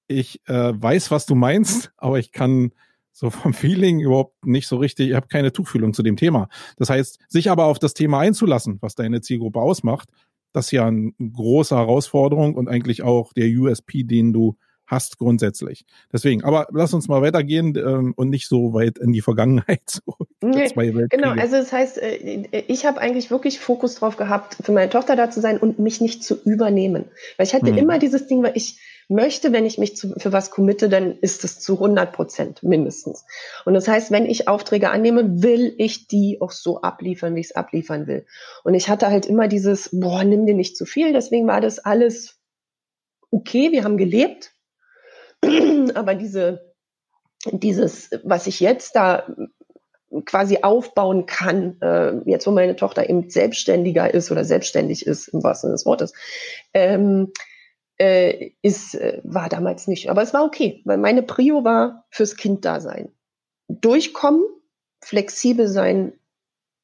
ich 0.08 0.41
äh, 0.48 0.74
weiß, 0.76 1.12
was 1.12 1.26
du 1.26 1.36
meinst, 1.36 1.91
aber 1.98 2.20
ich 2.20 2.32
kann 2.32 2.72
so 3.12 3.32
vom 3.32 3.54
Feeling 3.54 4.00
überhaupt 4.00 4.46
nicht 4.46 4.67
so 4.67 4.78
richtig, 4.78 5.10
ich 5.10 5.15
habe 5.15 5.28
keine 5.28 5.52
Tuchfühlung 5.52 5.91
zu 5.93 6.04
dem 6.04 6.17
Thema. 6.17 6.50
Das 6.78 6.91
heißt, 6.91 7.17
sich 7.28 7.50
aber 7.50 7.65
auf 7.65 7.80
das 7.80 7.96
Thema 7.96 8.20
einzulassen, 8.20 8.78
was 8.82 8.93
deine 8.93 9.22
Zielgruppe 9.22 9.60
ausmacht, 9.60 10.10
das 10.53 10.65
ist 10.67 10.71
ja 10.71 10.88
eine 10.88 11.12
große 11.19 11.75
Herausforderung 11.75 12.55
und 12.55 12.67
eigentlich 12.67 13.03
auch 13.03 13.33
der 13.33 13.47
USP, 13.47 14.03
den 14.03 14.33
du 14.33 14.57
hast 14.88 15.17
grundsätzlich. 15.17 15.86
Deswegen, 16.12 16.43
aber 16.43 16.67
lass 16.71 16.93
uns 16.93 17.07
mal 17.10 17.21
weitergehen 17.21 17.75
ähm, 17.75 18.13
und 18.15 18.29
nicht 18.29 18.47
so 18.47 18.73
weit 18.73 18.97
in 18.97 19.12
die 19.12 19.21
Vergangenheit. 19.21 19.81
zurück. 19.88 20.29
Nee. 20.41 20.69
Genau, 21.10 21.31
also 21.31 21.57
das 21.57 21.73
heißt, 21.73 21.97
äh, 21.97 22.63
ich 22.67 22.86
habe 22.86 22.99
eigentlich 23.01 23.29
wirklich 23.29 23.60
Fokus 23.60 23.95
drauf 23.95 24.15
gehabt, 24.15 24.57
für 24.63 24.71
meine 24.71 24.89
Tochter 24.89 25.15
da 25.15 25.29
zu 25.29 25.41
sein 25.41 25.57
und 25.57 25.77
mich 25.77 25.99
nicht 25.99 26.23
zu 26.23 26.36
übernehmen. 26.43 27.05
Weil 27.36 27.47
ich 27.47 27.53
hatte 27.53 27.71
Mhm. 27.71 27.77
immer 27.77 27.99
dieses 27.99 28.27
Ding, 28.27 28.41
weil 28.43 28.53
ich 28.55 28.79
möchte, 29.10 29.54
wenn 29.54 29.65
ich 29.65 29.78
mich 29.78 29.96
zu, 29.96 30.13
für 30.17 30.34
was 30.34 30.52
committe, 30.52 30.89
dann 30.89 31.17
ist 31.20 31.43
es 31.43 31.60
zu 31.60 31.76
100 31.76 32.12
Prozent 32.12 32.63
mindestens. 32.63 33.26
Und 33.65 33.74
das 33.74 33.88
heißt, 33.88 34.12
wenn 34.12 34.26
ich 34.26 34.48
Aufträge 34.48 34.89
annehme, 34.89 35.41
will 35.41 35.74
ich 35.78 36.08
die 36.08 36.41
auch 36.41 36.52
so 36.52 36.82
abliefern, 36.82 37.36
wie 37.36 37.39
ich 37.39 37.48
es 37.48 37.56
abliefern 37.56 38.08
will. 38.08 38.26
Und 38.63 38.74
ich 38.74 38.89
hatte 38.89 39.08
halt 39.08 39.26
immer 39.26 39.48
dieses, 39.48 39.89
boah, 39.93 40.24
nimm 40.24 40.46
dir 40.46 40.56
nicht 40.56 40.76
zu 40.76 40.86
viel. 40.86 41.13
Deswegen 41.13 41.48
war 41.48 41.62
das 41.62 41.80
alles 41.80 42.38
okay, 43.32 43.72
wir 43.72 43.84
haben 43.84 43.98
gelebt. 43.98 44.54
Aber 45.93 46.15
diese, 46.15 46.74
dieses, 47.52 48.10
was 48.24 48.48
ich 48.48 48.60
jetzt 48.60 48.96
da 48.96 49.28
quasi 50.26 50.60
aufbauen 50.62 51.26
kann, 51.26 51.78
äh, 51.82 52.13
jetzt 52.26 52.48
wo 52.48 52.52
meine 52.52 52.76
Tochter 52.76 53.10
eben 53.10 53.30
selbstständiger 53.30 54.13
ist 54.13 54.32
oder 54.32 54.46
selbstständig 54.46 55.06
ist, 55.06 55.28
im 55.30 55.43
wahrsten 55.43 55.67
Sinne 55.67 55.76
des 55.76 55.86
Wortes, 55.86 56.13
ähm, 56.74 57.32
äh, 57.97 58.51
ist, 58.62 58.95
äh, 58.95 59.21
war 59.23 59.49
damals 59.49 59.88
nicht. 59.88 60.10
Aber 60.10 60.21
es 60.21 60.33
war 60.33 60.43
okay, 60.43 60.81
weil 60.86 60.97
meine 60.97 61.23
Prio 61.23 61.63
war 61.63 62.05
fürs 62.10 62.36
Kind 62.38 62.65
da 62.65 62.79
sein. 62.79 63.10
Durchkommen, 63.67 64.43
flexibel 65.03 65.67
sein, 65.67 66.13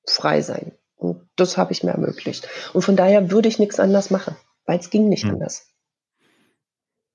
frei 0.08 0.42
sein. 0.42 0.74
Und 0.96 1.22
das 1.36 1.58
habe 1.58 1.72
ich 1.74 1.84
mir 1.84 1.92
ermöglicht. 1.92 2.48
Und 2.74 2.82
von 2.84 2.96
daher 2.96 3.32
würde 3.32 3.50
ich 3.50 3.60
nichts 3.60 3.80
anders 3.80 4.10
machen, 4.10 4.36
weil 4.66 4.80
es 4.80 4.90
ging 4.90 5.10
nicht 5.10 5.24
Hm. 5.26 5.34
anders. 5.34 5.68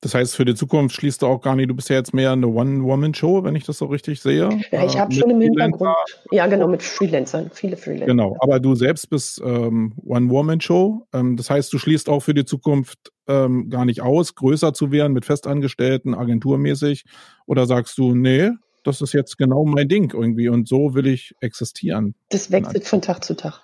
Das 0.00 0.14
heißt, 0.14 0.36
für 0.36 0.44
die 0.44 0.54
Zukunft 0.54 0.94
schließt 0.94 1.22
du 1.22 1.26
auch 1.26 1.40
gar 1.40 1.56
nicht, 1.56 1.68
du 1.68 1.74
bist 1.74 1.88
ja 1.88 1.96
jetzt 1.96 2.14
mehr 2.14 2.30
eine 2.30 2.46
One-Woman-Show, 2.46 3.42
wenn 3.42 3.56
ich 3.56 3.64
das 3.64 3.78
so 3.78 3.86
richtig 3.86 4.20
sehe. 4.20 4.48
Ja, 4.70 4.84
ich 4.84 4.94
Äh, 4.94 4.98
habe 4.98 5.12
mit 5.12 5.20
schon 5.20 5.30
im. 5.30 5.40
Hintergrund, 5.40 5.96
ja 6.30 6.46
genau, 6.46 6.68
mit 6.68 6.84
Freelancern, 6.84 7.50
viele 7.52 7.76
Freelancer. 7.76 8.06
Genau, 8.06 8.36
aber 8.38 8.60
du 8.60 8.76
selbst 8.76 9.10
bist 9.10 9.40
ähm, 9.44 9.94
One-Woman-Show. 10.06 11.08
Ähm, 11.12 11.36
das 11.36 11.50
heißt, 11.50 11.72
du 11.72 11.78
schließt 11.78 12.08
auch 12.08 12.20
für 12.20 12.32
die 12.32 12.44
Zukunft 12.44 13.10
ähm, 13.28 13.70
gar 13.70 13.84
nicht 13.84 14.00
aus, 14.02 14.34
größer 14.34 14.74
zu 14.74 14.90
werden 14.90 15.12
mit 15.12 15.24
Festangestellten, 15.24 16.14
agenturmäßig. 16.14 17.04
Oder 17.46 17.66
sagst 17.66 17.98
du, 17.98 18.14
nee, 18.14 18.50
das 18.84 19.00
ist 19.00 19.12
jetzt 19.12 19.38
genau 19.38 19.64
mein 19.64 19.88
Ding 19.88 20.12
irgendwie 20.12 20.48
und 20.48 20.66
so 20.66 20.94
will 20.94 21.06
ich 21.06 21.34
existieren. 21.40 22.14
Das 22.30 22.50
wechselt 22.50 22.86
von 22.86 23.02
Tag 23.02 23.24
zu 23.24 23.36
Tag. 23.36 23.62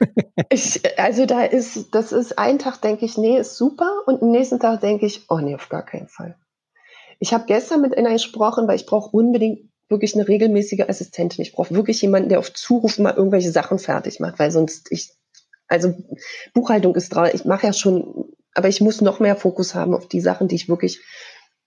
ich, 0.50 0.80
also 0.98 1.26
da 1.26 1.44
ist, 1.44 1.94
das 1.94 2.12
ist 2.12 2.38
ein 2.38 2.58
Tag 2.58 2.80
denke 2.80 3.04
ich, 3.04 3.16
nee, 3.16 3.38
ist 3.38 3.56
super 3.56 4.02
und 4.06 4.22
am 4.22 4.30
nächsten 4.30 4.58
Tag 4.58 4.80
denke 4.80 5.06
ich, 5.06 5.26
oh 5.28 5.38
nee, 5.38 5.54
auf 5.54 5.68
gar 5.68 5.84
keinen 5.84 6.08
Fall. 6.08 6.36
Ich 7.20 7.32
habe 7.32 7.44
gestern 7.46 7.80
mit 7.80 7.96
einer 7.96 8.12
gesprochen, 8.12 8.66
weil 8.66 8.76
ich 8.76 8.86
brauche 8.86 9.16
unbedingt 9.16 9.70
wirklich 9.88 10.14
eine 10.14 10.26
regelmäßige 10.26 10.88
Assistentin. 10.88 11.42
Ich 11.42 11.52
brauche 11.52 11.74
wirklich 11.74 12.00
jemanden, 12.02 12.28
der 12.28 12.38
auf 12.38 12.52
Zuruf 12.52 12.98
mal 12.98 13.14
irgendwelche 13.14 13.50
Sachen 13.50 13.78
fertig 13.78 14.18
macht, 14.18 14.38
weil 14.38 14.50
sonst 14.50 14.90
ich, 14.90 15.12
also 15.68 15.94
Buchhaltung 16.52 16.94
ist 16.96 17.14
dran, 17.14 17.30
ich 17.32 17.44
mache 17.44 17.66
ja 17.66 17.72
schon, 17.72 18.32
aber 18.54 18.68
ich 18.68 18.80
muss 18.80 19.00
noch 19.00 19.20
mehr 19.20 19.36
Fokus 19.36 19.74
haben 19.74 19.94
auf 19.94 20.08
die 20.08 20.20
Sachen, 20.20 20.48
die 20.48 20.54
ich 20.54 20.68
wirklich, 20.68 21.00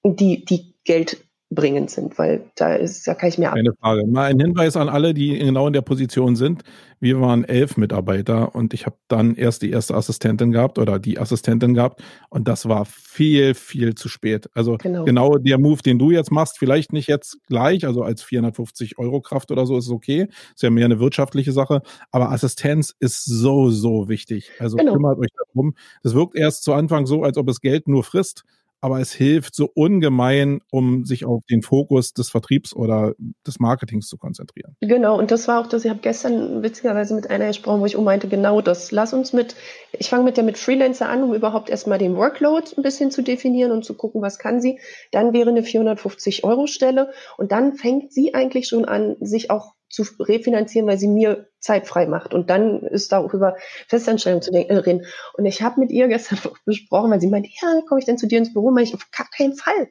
die, 0.03 0.45
die 0.45 0.75
Geld 0.83 1.26
gewinnbringend 1.49 1.89
sind, 1.89 2.17
weil 2.17 2.41
da 2.55 2.73
ist, 2.73 3.07
da 3.07 3.13
kann 3.13 3.29
ich 3.29 3.37
mir 3.37 3.49
ab. 3.49 3.55
Keine 3.55 3.73
Frage. 3.79 4.05
Mal 4.05 4.31
ein 4.31 4.39
Hinweis 4.39 4.75
an 4.75 4.89
alle, 4.89 5.13
die 5.13 5.37
genau 5.39 5.67
in 5.67 5.73
der 5.73 5.81
Position 5.81 6.35
sind. 6.35 6.63
Wir 6.99 7.21
waren 7.21 7.43
elf 7.43 7.77
Mitarbeiter 7.77 8.55
und 8.55 8.73
ich 8.73 8.85
habe 8.85 8.97
dann 9.07 9.35
erst 9.35 9.61
die 9.61 9.69
erste 9.69 9.95
Assistentin 9.95 10.51
gehabt 10.51 10.79
oder 10.79 10.99
die 10.99 11.19
Assistentin 11.19 11.73
gehabt 11.73 12.01
und 12.29 12.47
das 12.47 12.67
war 12.67 12.85
viel, 12.85 13.53
viel 13.53 13.95
zu 13.95 14.09
spät. 14.09 14.49
Also 14.55 14.77
Genau. 14.77 15.05
genau, 15.05 15.35
der 15.37 15.59
Move, 15.59 15.81
den 15.83 15.99
du 15.99 16.11
jetzt 16.11 16.31
machst, 16.31 16.57
vielleicht 16.57 16.91
nicht 16.93 17.07
jetzt 17.07 17.37
gleich, 17.47 17.85
also 17.85 18.03
als 18.03 18.23
450 18.23 18.97
Euro 18.97 19.21
Kraft 19.21 19.51
oder 19.51 19.65
so 19.65 19.77
ist 19.77 19.85
es 19.85 19.91
okay. 19.91 20.27
Ist 20.53 20.63
ja 20.63 20.69
mehr 20.69 20.85
eine 20.85 20.99
wirtschaftliche 20.99 21.51
Sache, 21.51 21.81
aber 22.11 22.31
Assistenz 22.31 22.95
ist 22.99 23.23
so, 23.25 23.69
so 23.69 24.09
wichtig. 24.09 24.51
Also 24.59 24.75
Genau. 24.77 24.93
kümmert 24.93 25.19
euch 25.19 25.29
darum. 25.53 25.75
Das 26.03 26.13
wirkt 26.13 26.35
erst 26.35 26.63
zu 26.63 26.73
Anfang 26.73 27.05
so, 27.05 27.23
als 27.23 27.37
ob 27.37 27.47
es 27.49 27.61
Geld 27.61 27.87
nur 27.87 28.03
frisst 28.03 28.43
aber 28.81 28.99
es 28.99 29.11
hilft 29.11 29.55
so 29.55 29.69
ungemein, 29.73 30.61
um 30.71 31.05
sich 31.05 31.25
auf 31.25 31.43
den 31.49 31.61
Fokus 31.61 32.13
des 32.13 32.29
Vertriebs 32.29 32.75
oder 32.75 33.13
des 33.45 33.59
Marketings 33.59 34.07
zu 34.07 34.17
konzentrieren. 34.17 34.75
Genau, 34.81 35.17
und 35.17 35.31
das 35.31 35.47
war 35.47 35.61
auch 35.61 35.67
das, 35.67 35.83
ich 35.85 35.89
habe 35.89 36.01
gestern 36.01 36.61
witzigerweise 36.63 37.15
mit 37.15 37.29
einer 37.29 37.47
gesprochen, 37.47 37.81
wo 37.81 37.85
ich 37.85 37.97
meinte, 37.97 38.27
genau 38.27 38.61
das. 38.61 38.91
Lass 38.91 39.13
uns 39.13 39.33
mit, 39.33 39.55
ich 39.93 40.09
fange 40.09 40.23
mit 40.23 40.37
der 40.37 40.43
mit 40.43 40.57
Freelancer 40.57 41.09
an, 41.09 41.23
um 41.23 41.33
überhaupt 41.33 41.69
erstmal 41.69 41.97
den 41.97 42.15
Workload 42.15 42.71
ein 42.77 42.83
bisschen 42.83 43.11
zu 43.11 43.21
definieren 43.21 43.71
und 43.71 43.83
zu 43.83 43.95
gucken, 43.95 44.21
was 44.21 44.39
kann 44.39 44.61
sie. 44.61 44.79
Dann 45.11 45.33
wäre 45.33 45.49
eine 45.49 45.63
450 45.63 46.43
Euro 46.43 46.67
Stelle 46.67 47.11
und 47.37 47.51
dann 47.51 47.73
fängt 47.73 48.13
sie 48.13 48.33
eigentlich 48.33 48.67
schon 48.67 48.85
an, 48.85 49.15
sich 49.19 49.49
auch 49.49 49.76
zu 49.89 50.03
refinanzieren, 50.19 50.87
weil 50.87 50.97
sie 50.97 51.07
mir 51.07 51.47
Zeit 51.59 51.87
frei 51.87 52.07
macht. 52.07 52.33
Und 52.33 52.49
dann 52.49 52.81
ist 52.81 53.11
da 53.11 53.19
auch 53.19 53.33
über 53.33 53.55
Festanstellung 53.87 54.41
zu 54.41 54.51
äh, 54.51 54.73
reden. 54.73 55.05
Und 55.37 55.45
ich 55.45 55.61
habe 55.61 55.79
mit 55.79 55.91
ihr 55.91 56.07
gestern 56.07 56.39
besprochen, 56.65 57.11
weil 57.11 57.21
sie 57.21 57.27
meinte, 57.27 57.49
ja, 57.61 57.81
komme 57.87 57.99
ich 57.99 58.05
dann 58.05 58.17
zu 58.17 58.27
dir 58.27 58.39
ins 58.39 58.53
Büro? 58.53 58.71
Meine 58.71 58.87
ich, 58.87 58.93
auf 58.93 59.09
gar 59.11 59.27
keinen 59.29 59.55
Fall. 59.55 59.89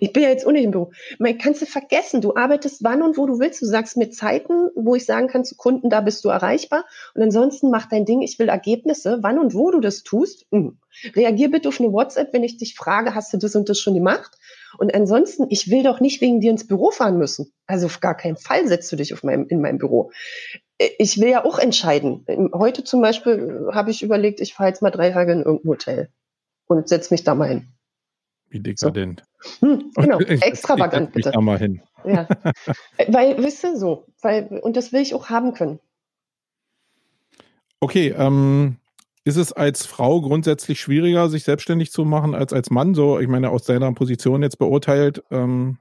Ich 0.00 0.12
bin 0.12 0.22
ja 0.22 0.30
jetzt 0.30 0.46
ohne 0.46 0.62
im 0.62 0.70
Büro. 0.70 0.90
Man 1.18 1.36
kannst 1.36 1.60
du 1.60 1.66
vergessen, 1.66 2.22
du 2.22 2.34
arbeitest 2.34 2.82
wann 2.82 3.02
und 3.02 3.18
wo 3.18 3.26
du 3.26 3.38
willst. 3.38 3.60
Du 3.60 3.66
sagst 3.66 3.96
mir 3.96 4.10
Zeiten, 4.10 4.70
wo 4.74 4.94
ich 4.94 5.04
sagen 5.04 5.28
kann 5.28 5.44
zu 5.44 5.54
Kunden, 5.54 5.90
da 5.90 6.00
bist 6.00 6.24
du 6.24 6.30
erreichbar. 6.30 6.86
Und 7.14 7.22
ansonsten 7.22 7.70
mach 7.70 7.86
dein 7.86 8.06
Ding, 8.06 8.22
ich 8.22 8.38
will 8.38 8.48
Ergebnisse. 8.48 9.18
Wann 9.20 9.38
und 9.38 9.54
wo 9.54 9.70
du 9.70 9.80
das 9.80 10.02
tust, 10.02 10.46
mh. 10.50 10.72
reagier 11.14 11.50
bitte 11.50 11.68
auf 11.68 11.78
eine 11.78 11.92
WhatsApp, 11.92 12.32
wenn 12.32 12.44
ich 12.44 12.56
dich 12.56 12.74
frage, 12.74 13.14
hast 13.14 13.32
du 13.34 13.36
das 13.36 13.54
und 13.54 13.68
das 13.68 13.78
schon 13.78 13.94
gemacht? 13.94 14.38
Und 14.78 14.94
ansonsten, 14.94 15.46
ich 15.50 15.70
will 15.70 15.82
doch 15.82 16.00
nicht 16.00 16.20
wegen 16.20 16.40
dir 16.40 16.50
ins 16.50 16.66
Büro 16.66 16.90
fahren 16.90 17.18
müssen. 17.18 17.52
Also 17.66 17.86
auf 17.86 18.00
gar 18.00 18.16
keinen 18.16 18.36
Fall 18.36 18.66
setzt 18.66 18.90
du 18.92 18.96
dich 18.96 19.12
auf 19.12 19.22
meinem, 19.22 19.46
in 19.48 19.60
meinem 19.60 19.78
Büro. 19.78 20.12
Ich 20.98 21.20
will 21.20 21.28
ja 21.28 21.44
auch 21.44 21.58
entscheiden. 21.58 22.24
Heute 22.52 22.84
zum 22.84 23.00
Beispiel 23.02 23.68
habe 23.72 23.90
ich 23.90 24.02
überlegt, 24.02 24.40
ich 24.40 24.54
fahre 24.54 24.70
jetzt 24.70 24.82
mal 24.82 24.90
drei 24.90 25.10
Tage 25.10 25.32
in 25.32 25.42
irgendein 25.42 25.70
Hotel 25.70 26.08
und 26.66 26.88
setze 26.88 27.14
mich 27.14 27.24
da 27.24 27.34
mal 27.34 27.48
hin. 27.48 27.68
Wie 28.48 28.60
dekadent. 28.60 29.24
Hm, 29.60 29.90
genau, 29.94 30.18
extravagant 30.18 31.10
ich 31.16 31.24
setz 31.24 31.24
mich 31.24 31.24
bitte. 31.24 31.30
da 31.32 31.40
mal 31.40 31.58
hin. 31.58 31.82
Ja. 32.04 32.28
weil, 33.08 33.42
wisst 33.42 33.64
ihr, 33.64 33.76
so, 33.76 34.06
weil, 34.20 34.60
und 34.62 34.76
das 34.76 34.92
will 34.92 35.00
ich 35.00 35.14
auch 35.14 35.30
haben 35.30 35.54
können. 35.54 35.80
Okay, 37.80 38.14
ähm, 38.16 38.76
ist 39.24 39.36
es 39.36 39.52
als 39.52 39.86
Frau 39.86 40.20
grundsätzlich 40.20 40.80
schwieriger, 40.80 41.28
sich 41.28 41.44
selbstständig 41.44 41.92
zu 41.92 42.04
machen 42.04 42.34
als 42.34 42.52
als 42.52 42.70
Mann? 42.70 42.94
So, 42.94 43.18
ich 43.20 43.28
meine, 43.28 43.50
aus 43.50 43.64
deiner 43.64 43.92
Position 43.92 44.42
jetzt 44.42 44.58
beurteilt. 44.58 45.22
Ähm, 45.30 45.78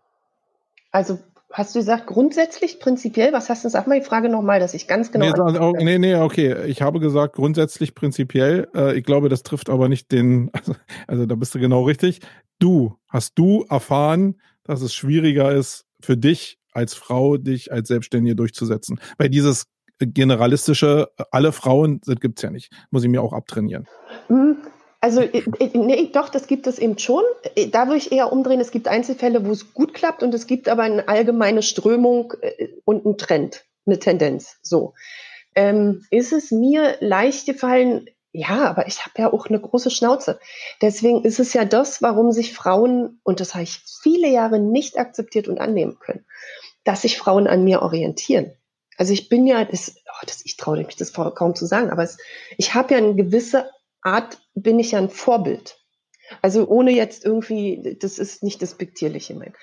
Also, 0.92 1.20
hast 1.52 1.74
du 1.76 1.80
gesagt, 1.80 2.08
grundsätzlich, 2.08 2.80
prinzipiell, 2.80 3.34
was 3.34 3.50
hast 3.50 3.66
du, 3.66 3.70
sag 3.70 3.88
mal 3.88 4.00
die 4.00 4.06
Frage 4.06 4.30
nochmal, 4.30 4.60
dass 4.60 4.74
ich 4.74 4.88
ganz 4.88 5.12
genau. 5.12 5.26
nee, 5.26 5.34
so- 5.36 5.44
antworten 5.44 5.78
kann. 5.78 5.86
nee, 5.86 5.98
nee, 5.98 6.16
okay. 6.16 6.66
Ich 6.68 6.82
habe 6.82 7.00
gesagt, 7.00 7.36
grundsätzlich 7.36 7.96
prinzipiell. 7.96 8.68
Äh, 8.76 8.98
ich 8.98 9.04
glaube, 9.04 9.28
das 9.30 9.44
trifft 9.44 9.70
aber 9.70 9.90
nicht 9.90 10.12
den, 10.12 10.50
also, 10.54 10.76
also 11.08 11.26
da 11.26 11.36
bist 11.36 11.56
du 11.56 11.60
genau 11.60 11.84
richtig. 11.84 12.20
Du, 12.60 12.96
hast 13.10 13.34
du 13.40 13.66
erfahren, 13.70 14.40
dass 14.64 14.82
es 14.82 14.94
schwieriger 14.94 15.52
ist 15.52 15.86
für 16.00 16.16
dich 16.16 16.60
als 16.74 16.94
Frau, 16.94 17.38
dich 17.38 17.72
als 17.72 17.88
Selbstständige 17.88 18.36
durchzusetzen? 18.36 19.00
Weil 19.18 19.30
dieses 19.30 19.66
generalistische, 20.08 21.10
alle 21.32 21.52
Frauen, 21.52 22.02
das 22.06 22.20
gibt's 22.20 22.42
ja 22.42 22.50
nicht. 22.50 22.72
Muss 22.90 23.04
ich 23.04 23.10
mir 23.10 23.22
auch 23.22 23.34
abtrainieren. 23.34 23.88
Hm, 24.28 24.58
Also, 25.04 25.22
äh, 25.22 25.44
äh, 25.60 25.78
nee, 25.78 26.10
doch, 26.14 26.30
das 26.30 26.46
gibt 26.46 26.68
es 26.68 26.78
eben 26.78 27.00
schon. 27.00 27.24
Äh, 27.56 27.68
Da 27.70 27.88
würde 27.88 27.98
ich 27.98 28.12
eher 28.12 28.32
umdrehen. 28.32 28.60
Es 28.62 28.72
gibt 28.72 28.88
Einzelfälle, 28.88 29.46
wo 29.46 29.52
es 29.52 29.74
gut 29.74 29.94
klappt 29.94 30.22
und 30.22 30.34
es 30.34 30.46
gibt 30.46 30.70
aber 30.70 30.84
eine 30.84 31.08
allgemeine 31.08 31.64
Strömung 31.64 32.34
und 32.86 33.06
einen 33.06 33.18
Trend, 33.18 33.66
eine 33.88 33.98
Tendenz. 33.98 34.58
So. 34.62 34.94
Ähm, 35.56 36.06
ist 36.12 36.32
es 36.32 36.52
mir 36.52 36.98
leicht 37.00 37.46
gefallen? 37.48 38.06
Ja, 38.32 38.70
aber 38.70 38.88
ich 38.88 39.06
habe 39.06 39.14
ja 39.18 39.34
auch 39.34 39.48
eine 39.48 39.60
große 39.60 39.90
Schnauze. 39.90 40.40
Deswegen 40.82 41.26
ist 41.26 41.40
es 41.40 41.52
ja 41.54 41.66
das, 41.66 42.02
warum 42.02 42.32
sich 42.32 42.54
Frauen, 42.54 43.20
und 43.24 43.40
das 43.40 43.56
habe 43.56 43.64
ich 43.64 43.82
viele 44.02 44.30
Jahre 44.30 44.60
nicht 44.60 44.98
akzeptiert 44.98 45.48
und 45.50 45.60
annehmen 45.60 45.98
können, 46.00 46.26
dass 46.86 47.02
sich 47.02 47.18
Frauen 47.18 47.48
an 47.48 47.64
mir 47.66 47.82
orientieren. 47.82 48.54
Also 49.02 49.14
ich 49.14 49.30
bin 49.30 49.48
ja, 49.48 49.66
das, 49.66 49.96
oh, 50.06 50.26
das, 50.28 50.46
ich 50.46 50.58
traue 50.58 50.78
mich 50.78 50.96
das 50.96 51.12
kaum 51.12 51.56
zu 51.56 51.66
sagen, 51.66 51.90
aber 51.90 52.04
es, 52.04 52.20
ich 52.60 52.76
habe 52.76 52.94
ja 52.94 53.00
eine 53.00 53.16
gewisse 53.16 53.68
Art, 54.04 54.38
bin 54.54 54.78
ich 54.78 54.92
ja 54.92 55.00
ein 55.00 55.10
Vorbild. 55.10 55.80
Also 56.44 56.68
ohne 56.68 56.92
jetzt 56.92 57.26
irgendwie, 57.26 57.98
das 58.00 58.20
ist 58.20 58.44
nicht 58.44 58.62
despektierlich 58.62 59.32
ich 59.32 59.36
mein. 59.36 59.56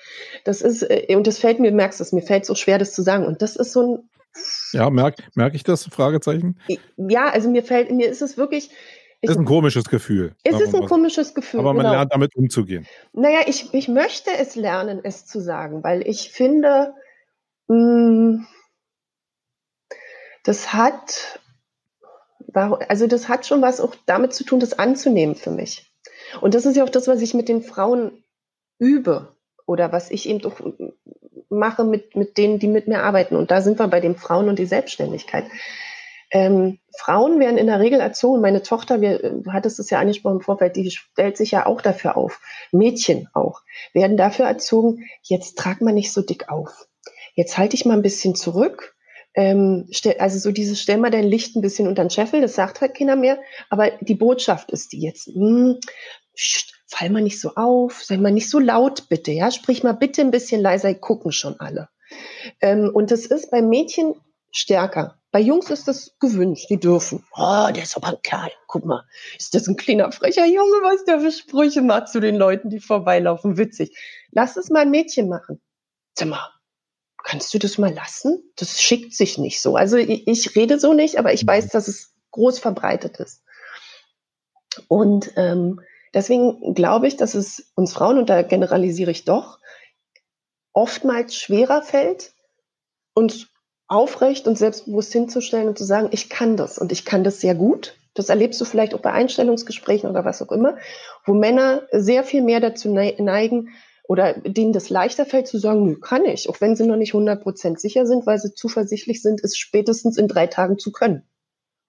Das 0.43 0.59
ist, 0.59 0.81
äh, 0.81 1.15
und 1.15 1.25
das 1.25 1.37
fällt 1.37 1.61
mir, 1.61 1.71
merkst 1.71 2.01
du 2.01 2.03
es, 2.03 2.11
mir 2.11 2.21
fällt 2.21 2.45
so 2.45 2.53
schwer, 2.53 2.79
das 2.79 2.91
zu 2.91 3.01
sagen. 3.01 3.25
Und 3.25 3.41
das 3.41 3.55
ist 3.55 3.71
so 3.71 3.81
ein, 3.81 4.09
Ja, 4.73 4.89
merke 4.89 5.23
merk 5.35 5.55
ich 5.55 5.63
das? 5.63 5.85
Fragezeichen? 5.85 6.59
ja, 6.97 7.29
also 7.29 7.49
mir 7.49 7.63
fällt, 7.63 7.91
mir 7.91 8.09
ist 8.09 8.21
es 8.21 8.35
wirklich, 8.35 8.71
ich, 9.21 9.29
ist 9.29 9.37
ein 9.37 9.45
komisches 9.45 9.85
Gefühl. 9.85 10.35
es 10.43 10.59
ist 10.59 10.75
ein 10.75 10.81
so. 10.81 10.85
komisches 10.85 11.33
Gefühl. 11.33 11.61
Aber 11.61 11.73
man 11.73 11.85
genau. 11.85 11.95
lernt 11.95 12.13
damit 12.13 12.35
umzugehen. 12.35 12.85
Naja, 13.13 13.39
ich, 13.47 13.73
ich 13.73 13.87
möchte 13.87 14.31
es 14.37 14.57
lernen, 14.57 14.99
es 15.01 15.25
zu 15.25 15.39
sagen, 15.39 15.81
weil 15.81 16.05
ich 16.05 16.29
finde, 16.33 16.93
mh, 17.69 18.45
das 20.43 20.73
hat, 20.73 21.39
also 22.53 23.07
das 23.07 23.27
hat 23.27 23.45
schon 23.45 23.61
was 23.61 23.79
auch 23.79 23.95
damit 24.05 24.33
zu 24.33 24.43
tun, 24.43 24.59
das 24.59 24.77
anzunehmen 24.77 25.35
für 25.35 25.51
mich. 25.51 25.91
Und 26.41 26.53
das 26.53 26.65
ist 26.65 26.75
ja 26.75 26.83
auch 26.83 26.89
das, 26.89 27.07
was 27.07 27.21
ich 27.21 27.33
mit 27.33 27.49
den 27.49 27.61
Frauen 27.61 28.23
übe 28.77 29.35
oder 29.65 29.91
was 29.91 30.11
ich 30.11 30.27
eben 30.27 30.39
doch 30.39 30.59
mache 31.49 31.83
mit, 31.83 32.15
mit 32.15 32.37
denen, 32.37 32.59
die 32.59 32.67
mit 32.67 32.87
mir 32.87 33.03
arbeiten. 33.03 33.35
Und 33.35 33.51
da 33.51 33.61
sind 33.61 33.79
wir 33.79 33.87
bei 33.87 33.99
den 33.99 34.15
Frauen 34.15 34.49
und 34.49 34.59
die 34.59 34.65
Selbstständigkeit. 34.65 35.45
Ähm, 36.31 36.79
Frauen 36.95 37.39
werden 37.39 37.57
in 37.57 37.67
der 37.67 37.79
Regel 37.79 37.99
erzogen. 37.99 38.41
Meine 38.41 38.61
Tochter, 38.61 39.01
wir, 39.01 39.19
du 39.19 39.51
hattest 39.51 39.79
es 39.79 39.89
ja 39.89 39.99
angesprochen 39.99 40.37
im 40.37 40.41
Vorfeld, 40.41 40.75
die 40.75 40.91
stellt 40.91 41.37
sich 41.37 41.51
ja 41.51 41.65
auch 41.65 41.81
dafür 41.81 42.17
auf. 42.17 42.39
Mädchen 42.71 43.27
auch 43.33 43.61
werden 43.93 44.15
dafür 44.15 44.45
erzogen, 44.45 45.05
jetzt 45.23 45.57
trag 45.57 45.81
mal 45.81 45.93
nicht 45.93 46.13
so 46.13 46.21
dick 46.21 46.49
auf. 46.49 46.87
Jetzt 47.33 47.57
halte 47.57 47.75
ich 47.75 47.85
mal 47.85 47.95
ein 47.95 48.03
bisschen 48.03 48.35
zurück. 48.35 48.95
Ähm, 49.39 49.89
also 50.17 50.37
so 50.37 50.51
dieses, 50.51 50.81
stell 50.81 50.97
mal 50.97 51.11
dein 51.11 51.23
Licht 51.23 51.55
ein 51.55 51.61
bisschen 51.61 51.87
unter 51.87 52.03
den 52.03 52.09
Scheffel, 52.09 52.41
das 52.41 52.55
sagt 52.55 52.81
halt 52.81 52.93
keiner 52.93 53.15
mehr. 53.15 53.39
Aber 53.69 53.89
die 54.01 54.15
Botschaft 54.15 54.69
ist 54.69 54.91
die 54.91 54.99
jetzt, 54.99 55.27
hm, 55.27 55.79
pst, 56.35 56.73
fall 56.87 57.09
mal 57.09 57.21
nicht 57.21 57.39
so 57.39 57.55
auf, 57.55 58.03
sei 58.03 58.17
mal 58.17 58.33
nicht 58.33 58.49
so 58.49 58.59
laut 58.59 59.07
bitte, 59.07 59.31
ja, 59.31 59.49
sprich 59.49 59.81
mal 59.81 59.93
bitte 59.93 60.19
ein 60.21 60.31
bisschen 60.31 60.59
leiser, 60.61 60.93
gucken 60.93 61.31
schon 61.31 61.57
alle. 61.57 61.87
Ähm, 62.59 62.91
und 62.93 63.11
das 63.11 63.27
ist 63.27 63.49
bei 63.49 63.61
Mädchen 63.61 64.15
stärker. 64.51 65.17
Bei 65.31 65.39
Jungs 65.39 65.69
ist 65.69 65.87
das 65.87 66.17
gewünscht, 66.19 66.69
die 66.69 66.79
dürfen. 66.79 67.23
Oh, 67.37 67.67
der 67.73 67.83
ist 67.83 67.95
aber 67.95 68.07
ein 68.09 68.21
Kerl. 68.21 68.51
Guck 68.67 68.83
mal, 68.83 69.05
ist 69.37 69.55
das 69.55 69.69
ein 69.69 69.77
kleiner 69.77 70.11
frecher 70.11 70.47
Junge, 70.47 70.81
was 70.81 71.05
der 71.05 71.21
für 71.21 71.31
Sprüche 71.31 71.81
macht 71.81 72.09
zu 72.09 72.19
den 72.19 72.35
Leuten, 72.35 72.69
die 72.69 72.81
vorbeilaufen. 72.81 73.55
Witzig. 73.55 73.95
Lass 74.31 74.57
es 74.57 74.69
mal 74.69 74.81
ein 74.81 74.91
Mädchen 74.91 75.29
machen. 75.29 75.61
Mal, 76.25 76.49
kannst 77.23 77.53
du 77.53 77.59
das 77.59 77.77
mal 77.77 77.93
lassen? 77.93 78.43
Das 78.55 78.81
schickt 78.81 79.13
sich 79.13 79.37
nicht 79.37 79.61
so. 79.61 79.75
Also 79.75 79.97
ich, 79.97 80.27
ich 80.27 80.55
rede 80.55 80.79
so 80.79 80.93
nicht, 80.93 81.17
aber 81.17 81.33
ich 81.33 81.45
weiß, 81.45 81.69
dass 81.69 81.87
es 81.87 82.13
groß 82.31 82.59
verbreitet 82.59 83.17
ist. 83.17 83.43
Und 84.87 85.31
ähm, 85.35 85.81
deswegen 86.13 86.73
glaube 86.73 87.07
ich, 87.07 87.17
dass 87.17 87.33
es 87.33 87.71
uns 87.75 87.93
Frauen, 87.93 88.17
und 88.17 88.29
da 88.29 88.41
generalisiere 88.41 89.11
ich 89.11 89.25
doch, 89.25 89.59
oftmals 90.73 91.35
schwerer 91.35 91.81
fällt, 91.81 92.33
uns 93.13 93.47
aufrecht 93.87 94.47
und 94.47 94.57
selbstbewusst 94.57 95.11
hinzustellen 95.11 95.67
und 95.67 95.77
zu 95.77 95.83
sagen, 95.83 96.09
ich 96.11 96.29
kann 96.29 96.55
das 96.55 96.77
und 96.77 96.91
ich 96.91 97.05
kann 97.05 97.23
das 97.23 97.41
sehr 97.41 97.55
gut. 97.55 97.95
Das 98.13 98.29
erlebst 98.29 98.61
du 98.61 98.65
vielleicht 98.65 98.93
auch 98.93 98.99
bei 98.99 99.11
Einstellungsgesprächen 99.11 100.09
oder 100.09 100.25
was 100.25 100.41
auch 100.41 100.51
immer, 100.51 100.77
wo 101.25 101.33
Männer 101.33 101.83
sehr 101.91 102.23
viel 102.23 102.41
mehr 102.41 102.59
dazu 102.59 102.89
neigen 102.89 103.69
oder 104.09 104.33
denen 104.33 104.73
das 104.73 104.89
leichter 104.89 105.23
fällt 105.23 105.47
zu 105.47 105.59
sagen, 105.59 105.85
nö, 105.85 105.99
kann 105.99 106.25
ich, 106.25 106.49
auch 106.49 106.59
wenn 106.61 106.75
sie 106.75 106.87
noch 106.87 106.95
nicht 106.95 107.13
100% 107.13 107.77
sicher 107.77 108.07
sind, 108.07 108.25
weil 108.25 108.39
sie 108.39 108.55
zuversichtlich 108.55 109.21
sind, 109.21 109.43
es 109.43 109.55
spätestens 109.55 110.17
in 110.17 110.27
drei 110.27 110.47
Tagen 110.47 110.79
zu 110.79 110.91
können. 110.91 111.29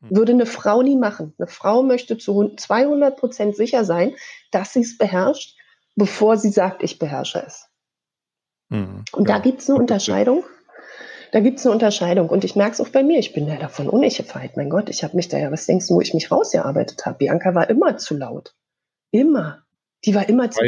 Würde 0.03 0.33
eine 0.33 0.45
Frau 0.45 0.83
nie 0.83 0.97
machen. 0.97 1.35
Eine 1.39 1.47
Frau 1.47 1.83
möchte 1.83 2.19
zu 2.19 2.33
200% 2.33 3.55
sicher 3.55 3.87
sein, 3.87 4.15
dass 4.51 4.75
sie 4.75 4.81
es 4.81 4.99
beherrscht, 4.99 5.57
bevor 5.97 6.37
sie 6.37 6.51
sagt, 6.51 6.83
ich 6.83 6.99
beherrsche 6.99 7.43
es. 7.47 7.69
Mhm. 8.69 9.05
Und 9.13 9.29
Ja. 9.29 9.37
da 9.37 9.43
gibt 9.43 9.63
es 9.63 9.71
eine 9.71 9.79
Unterscheidung. 9.79 10.45
Da 11.33 11.41
gibt 11.41 11.59
es 11.59 11.65
eine 11.65 11.73
Unterscheidung. 11.73 12.29
Und 12.29 12.45
ich 12.45 12.55
merke 12.55 12.73
es 12.73 12.81
auch 12.83 12.89
bei 12.89 13.03
mir. 13.03 13.19
Ich 13.19 13.33
bin 13.33 13.47
ja 13.47 13.57
davon 13.57 13.89
unsicher 13.89 14.25
Mein 14.57 14.69
Gott, 14.69 14.91
ich 14.91 15.05
habe 15.05 15.17
mich 15.17 15.29
da 15.29 15.39
ja, 15.39 15.51
was 15.53 15.65
denkst 15.65 15.89
du, 15.89 15.95
wo 15.95 16.01
ich 16.03 16.13
mich 16.13 16.31
rausgearbeitet 16.31 17.07
habe? 17.07 17.17
Bianca 17.19 17.55
war 17.55 17.71
immer 17.71 17.97
zu 17.97 18.15
laut. 18.15 18.55
Immer. 19.11 19.65
Die 20.05 20.15
war 20.15 20.29
immer 20.29 20.51
zu 20.51 20.61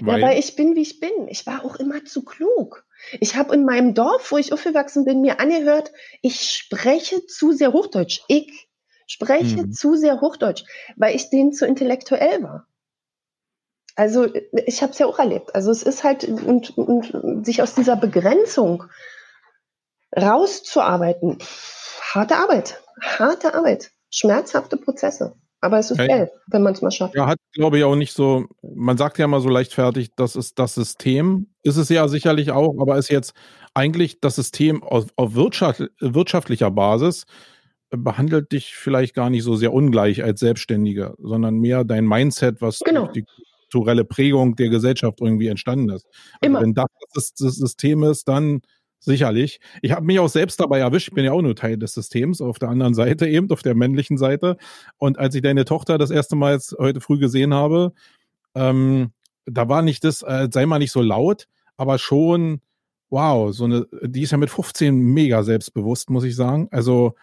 Weil? 0.00 0.20
Ja, 0.20 0.26
weil 0.28 0.38
ich 0.38 0.56
bin, 0.56 0.74
wie 0.76 0.82
ich 0.82 1.00
bin. 1.00 1.28
Ich 1.28 1.46
war 1.46 1.64
auch 1.64 1.76
immer 1.76 2.04
zu 2.04 2.24
klug. 2.24 2.84
Ich 3.20 3.36
habe 3.36 3.54
in 3.54 3.64
meinem 3.64 3.94
Dorf, 3.94 4.32
wo 4.32 4.38
ich 4.38 4.52
aufgewachsen 4.52 5.04
bin, 5.04 5.20
mir 5.20 5.40
angehört, 5.40 5.92
ich 6.22 6.50
spreche 6.50 7.26
zu 7.26 7.52
sehr 7.52 7.72
Hochdeutsch. 7.72 8.20
Ich 8.28 8.68
spreche 9.06 9.66
Mhm. 9.66 9.72
zu 9.72 9.94
sehr 9.94 10.20
Hochdeutsch, 10.20 10.64
weil 10.96 11.14
ich 11.14 11.30
denen 11.30 11.52
zu 11.52 11.66
intellektuell 11.66 12.42
war. 12.42 12.66
Also 13.94 14.26
ich 14.66 14.82
habe 14.82 14.92
es 14.92 14.98
ja 14.98 15.06
auch 15.06 15.18
erlebt. 15.18 15.54
Also 15.54 15.70
es 15.70 15.82
ist 15.82 16.04
halt 16.04 16.24
und, 16.24 16.76
und 16.76 17.46
sich 17.46 17.62
aus 17.62 17.74
dieser 17.74 17.96
Begrenzung 17.96 18.84
rauszuarbeiten, 20.14 21.38
harte 22.12 22.36
Arbeit, 22.36 22.82
harte 23.00 23.54
Arbeit, 23.54 23.90
schmerzhafte 24.10 24.76
Prozesse. 24.76 25.36
Aber 25.60 25.78
es 25.78 25.90
ist 25.90 25.98
Ja, 25.98 26.06
geil, 26.06 26.30
wenn 26.48 26.62
man 26.62 26.74
es 26.74 26.82
mal 26.82 26.90
schafft. 26.90 27.14
Ja, 27.14 27.26
hat, 27.26 27.38
glaube 27.52 27.78
ich, 27.78 27.84
auch 27.84 27.96
nicht 27.96 28.12
so, 28.12 28.46
man 28.62 28.96
sagt 28.98 29.18
ja 29.18 29.26
mal 29.26 29.40
so 29.40 29.48
leichtfertig, 29.48 30.10
das 30.16 30.36
ist 30.36 30.58
das 30.58 30.74
System. 30.74 31.48
Ist 31.62 31.76
es 31.76 31.88
ja 31.88 32.08
sicherlich 32.08 32.50
auch, 32.52 32.74
aber 32.78 32.98
ist 32.98 33.10
jetzt 33.10 33.32
eigentlich 33.74 34.20
das 34.20 34.36
System 34.36 34.82
auf, 34.82 35.06
auf 35.16 35.34
Wirtschaft, 35.34 35.82
wirtschaftlicher 36.00 36.70
Basis 36.70 37.24
äh, 37.90 37.96
behandelt 37.96 38.52
dich 38.52 38.74
vielleicht 38.74 39.14
gar 39.14 39.30
nicht 39.30 39.42
so 39.44 39.56
sehr 39.56 39.72
ungleich 39.72 40.22
als 40.22 40.40
Selbstständiger, 40.40 41.14
sondern 41.18 41.56
mehr 41.58 41.84
dein 41.84 42.06
Mindset, 42.06 42.60
was 42.60 42.80
Genau. 42.80 43.02
durch 43.06 43.12
die 43.12 43.24
kulturelle 43.70 44.04
Prägung 44.04 44.56
der 44.56 44.68
Gesellschaft 44.68 45.20
irgendwie 45.20 45.48
entstanden 45.48 45.90
ist. 45.90 46.06
Also 46.40 46.60
wenn 46.60 46.74
das 46.74 46.86
das, 47.14 47.34
das 47.34 47.56
System 47.56 48.02
ist, 48.04 48.28
dann 48.28 48.60
sicherlich. 48.98 49.60
Ich 49.82 49.92
habe 49.92 50.04
mich 50.04 50.18
auch 50.18 50.28
selbst 50.28 50.60
dabei 50.60 50.80
erwischt, 50.80 51.08
ich 51.08 51.14
bin 51.14 51.24
ja 51.24 51.32
auch 51.32 51.42
nur 51.42 51.54
Teil 51.54 51.76
des 51.76 51.94
Systems, 51.94 52.40
auf 52.40 52.58
der 52.58 52.68
anderen 52.68 52.94
Seite 52.94 53.26
eben, 53.28 53.50
auf 53.50 53.62
der 53.62 53.74
männlichen 53.74 54.18
Seite. 54.18 54.56
Und 54.98 55.18
als 55.18 55.34
ich 55.34 55.42
deine 55.42 55.64
Tochter 55.64 55.98
das 55.98 56.10
erste 56.10 56.36
Mal 56.36 56.54
jetzt 56.54 56.76
heute 56.78 57.00
früh 57.00 57.18
gesehen 57.18 57.54
habe, 57.54 57.92
ähm, 58.54 59.12
da 59.46 59.68
war 59.68 59.82
nicht 59.82 60.04
das, 60.04 60.22
äh, 60.22 60.48
sei 60.52 60.66
mal 60.66 60.78
nicht 60.78 60.92
so 60.92 61.02
laut, 61.02 61.46
aber 61.76 61.98
schon, 61.98 62.60
wow, 63.10 63.52
so 63.54 63.64
eine, 63.64 63.86
die 64.02 64.22
ist 64.22 64.32
ja 64.32 64.38
mit 64.38 64.50
15 64.50 64.96
mega 64.96 65.42
selbstbewusst, 65.42 66.10
muss 66.10 66.24
ich 66.24 66.34
sagen. 66.34 66.68
Also, 66.70 67.14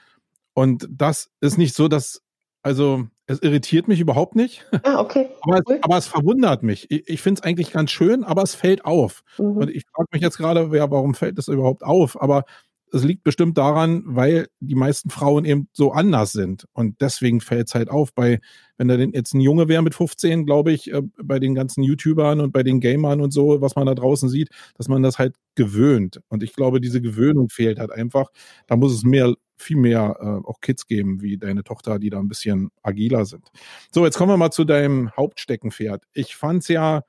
und 0.53 0.87
das 0.89 1.31
ist 1.41 1.57
nicht 1.57 1.75
so, 1.75 1.87
dass, 1.87 2.23
also, 2.61 3.07
es 3.27 3.41
irritiert 3.41 3.87
mich 3.87 3.99
überhaupt 3.99 4.35
nicht, 4.35 4.65
Ah, 4.83 4.99
okay. 4.99 5.29
aber, 5.41 5.61
Cool. 5.67 5.75
es, 5.77 5.83
aber 5.83 5.97
es 5.97 6.07
verwundert 6.07 6.63
mich. 6.63 6.89
Ich, 6.91 7.07
ich 7.07 7.21
finde 7.21 7.39
es 7.39 7.43
eigentlich 7.45 7.71
ganz 7.71 7.91
schön, 7.91 8.23
aber 8.23 8.43
es 8.43 8.55
fällt 8.55 8.85
auf. 8.85 9.23
Mhm. 9.37 9.57
Und 9.57 9.69
ich 9.69 9.83
frage 9.93 10.07
mich 10.11 10.21
jetzt 10.21 10.37
gerade, 10.37 10.69
ja, 10.75 10.89
warum 10.91 11.13
fällt 11.15 11.37
das 11.37 11.47
überhaupt 11.47 11.83
auf? 11.83 12.21
Aber 12.21 12.43
es 12.95 13.03
liegt 13.03 13.23
bestimmt 13.23 13.57
daran, 13.57 14.03
weil 14.05 14.47
die 14.59 14.75
meisten 14.75 15.09
Frauen 15.09 15.45
eben 15.45 15.67
so 15.73 15.93
anders 15.93 16.31
sind. 16.31 16.65
Und 16.73 17.01
deswegen 17.01 17.41
fällt 17.41 17.67
es 17.69 17.73
halt 17.73 17.89
auf. 17.89 18.13
Bei, 18.13 18.39
wenn 18.77 18.87
da 18.87 18.93
jetzt 18.95 19.33
ein 19.33 19.39
Junge 19.41 19.67
wäre 19.67 19.81
mit 19.81 19.95
15, 19.95 20.45
glaube 20.45 20.71
ich, 20.73 20.93
äh, 20.93 21.01
bei 21.23 21.39
den 21.39 21.55
ganzen 21.55 21.81
YouTubern 21.81 22.39
und 22.39 22.51
bei 22.51 22.61
den 22.61 22.79
Gamern 22.79 23.19
und 23.19 23.31
so, 23.31 23.61
was 23.61 23.75
man 23.75 23.87
da 23.87 23.95
draußen 23.95 24.29
sieht, 24.29 24.49
dass 24.77 24.89
man 24.89 25.01
das 25.01 25.17
halt 25.17 25.35
gewöhnt. 25.55 26.21
Und 26.27 26.43
ich 26.43 26.53
glaube, 26.53 26.79
diese 26.81 27.01
Gewöhnung 27.01 27.49
fehlt 27.49 27.79
halt 27.79 27.91
einfach. 27.91 28.27
Da 28.67 28.75
muss 28.75 28.93
es 28.93 29.03
mehr, 29.03 29.33
viel 29.57 29.77
mehr 29.77 30.17
äh, 30.19 30.47
auch 30.47 30.59
Kids 30.61 30.87
geben, 30.87 31.21
wie 31.21 31.37
deine 31.37 31.63
Tochter, 31.63 31.99
die 31.99 32.09
da 32.09 32.19
ein 32.19 32.27
bisschen 32.27 32.69
agiler 32.81 33.25
sind. 33.25 33.49
So, 33.91 34.05
jetzt 34.05 34.17
kommen 34.17 34.31
wir 34.31 34.37
mal 34.37 34.51
zu 34.51 34.63
deinem 34.63 35.11
Hauptsteckenpferd. 35.15 36.03
Ich 36.13 36.35
fand's 36.35 36.67
ja, 36.67 37.03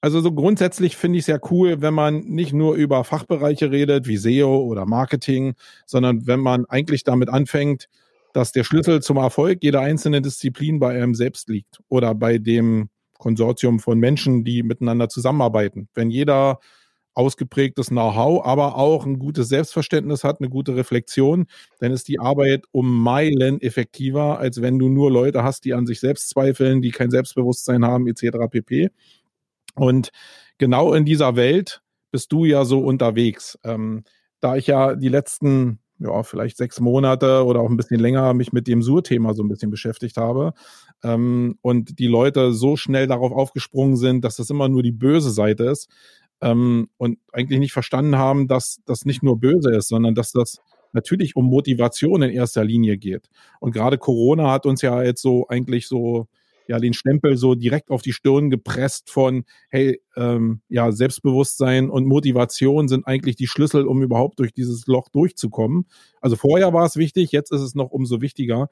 also 0.00 0.20
so 0.20 0.32
grundsätzlich 0.32 0.96
finde 0.96 1.18
ich 1.18 1.24
es 1.24 1.28
ja 1.28 1.38
cool, 1.50 1.80
wenn 1.80 1.94
man 1.94 2.20
nicht 2.20 2.52
nur 2.52 2.74
über 2.74 3.04
Fachbereiche 3.04 3.70
redet, 3.70 4.06
wie 4.06 4.16
SEO 4.16 4.62
oder 4.64 4.86
Marketing, 4.86 5.54
sondern 5.86 6.26
wenn 6.26 6.40
man 6.40 6.66
eigentlich 6.66 7.04
damit 7.04 7.28
anfängt, 7.28 7.88
dass 8.34 8.52
der 8.52 8.64
Schlüssel 8.64 9.00
zum 9.00 9.16
Erfolg 9.16 9.60
jeder 9.62 9.80
einzelnen 9.80 10.22
Disziplin 10.22 10.80
bei 10.80 10.94
einem 10.94 11.14
selbst 11.14 11.48
liegt 11.48 11.80
oder 11.88 12.14
bei 12.14 12.38
dem 12.38 12.90
Konsortium 13.18 13.78
von 13.78 13.98
Menschen, 13.98 14.44
die 14.44 14.62
miteinander 14.62 15.08
zusammenarbeiten. 15.08 15.88
Wenn 15.94 16.10
jeder 16.10 16.58
ausgeprägtes 17.14 17.88
Know-how, 17.88 18.44
aber 18.44 18.76
auch 18.76 19.06
ein 19.06 19.18
gutes 19.18 19.48
Selbstverständnis 19.48 20.24
hat, 20.24 20.40
eine 20.40 20.50
gute 20.50 20.76
Reflexion, 20.76 21.46
dann 21.78 21.92
ist 21.92 22.08
die 22.08 22.18
Arbeit 22.18 22.64
um 22.72 23.02
Meilen 23.02 23.60
effektiver, 23.60 24.38
als 24.38 24.60
wenn 24.60 24.78
du 24.78 24.88
nur 24.88 25.10
Leute 25.10 25.42
hast, 25.42 25.64
die 25.64 25.74
an 25.74 25.86
sich 25.86 26.00
selbst 26.00 26.28
zweifeln, 26.30 26.82
die 26.82 26.90
kein 26.90 27.10
Selbstbewusstsein 27.10 27.84
haben, 27.84 28.06
etc. 28.08 28.48
pp. 28.50 28.90
Und 29.76 30.10
genau 30.58 30.92
in 30.92 31.04
dieser 31.04 31.36
Welt 31.36 31.82
bist 32.10 32.32
du 32.32 32.44
ja 32.44 32.64
so 32.64 32.80
unterwegs. 32.80 33.58
Ähm, 33.64 34.04
da 34.40 34.56
ich 34.56 34.66
ja 34.66 34.94
die 34.94 35.08
letzten, 35.08 35.80
ja, 35.98 36.22
vielleicht 36.22 36.56
sechs 36.56 36.78
Monate 36.80 37.44
oder 37.44 37.60
auch 37.60 37.70
ein 37.70 37.76
bisschen 37.76 37.98
länger 37.98 38.34
mich 38.34 38.52
mit 38.52 38.68
dem 38.68 38.82
Sur-Thema 38.82 39.34
so 39.34 39.42
ein 39.42 39.48
bisschen 39.48 39.70
beschäftigt 39.70 40.16
habe 40.16 40.52
ähm, 41.02 41.58
und 41.62 41.98
die 41.98 42.06
Leute 42.06 42.52
so 42.52 42.76
schnell 42.76 43.06
darauf 43.06 43.32
aufgesprungen 43.32 43.96
sind, 43.96 44.24
dass 44.24 44.36
das 44.36 44.50
immer 44.50 44.68
nur 44.68 44.82
die 44.82 44.92
böse 44.92 45.30
Seite 45.30 45.64
ist 45.64 45.88
ähm, 46.44 46.88
und 46.98 47.18
eigentlich 47.32 47.58
nicht 47.58 47.72
verstanden 47.72 48.16
haben, 48.16 48.46
dass 48.46 48.80
das 48.84 49.06
nicht 49.06 49.22
nur 49.22 49.40
böse 49.40 49.74
ist, 49.74 49.88
sondern 49.88 50.14
dass 50.14 50.30
das 50.30 50.60
natürlich 50.92 51.34
um 51.36 51.46
Motivation 51.46 52.22
in 52.22 52.30
erster 52.30 52.64
Linie 52.64 52.98
geht. 52.98 53.28
Und 53.60 53.72
gerade 53.72 53.98
Corona 53.98 54.52
hat 54.52 54.66
uns 54.66 54.82
ja 54.82 55.02
jetzt 55.02 55.22
so 55.22 55.48
eigentlich 55.48 55.88
so 55.88 56.28
ja 56.66 56.78
den 56.78 56.94
Stempel 56.94 57.36
so 57.36 57.54
direkt 57.54 57.90
auf 57.90 58.02
die 58.02 58.12
Stirn 58.12 58.50
gepresst 58.50 59.10
von 59.10 59.44
hey 59.70 60.00
ähm, 60.16 60.60
ja 60.68 60.92
Selbstbewusstsein 60.92 61.90
und 61.90 62.06
Motivation 62.06 62.88
sind 62.88 63.06
eigentlich 63.06 63.36
die 63.36 63.46
Schlüssel, 63.46 63.86
um 63.86 64.02
überhaupt 64.02 64.38
durch 64.38 64.52
dieses 64.52 64.86
Loch 64.86 65.08
durchzukommen. 65.08 65.86
Also 66.20 66.36
vorher 66.36 66.72
war 66.74 66.84
es 66.84 66.96
wichtig, 66.96 67.32
jetzt 67.32 67.52
ist 67.52 67.62
es 67.62 67.74
noch 67.74 67.90
umso 67.90 68.20
wichtiger. 68.20 68.68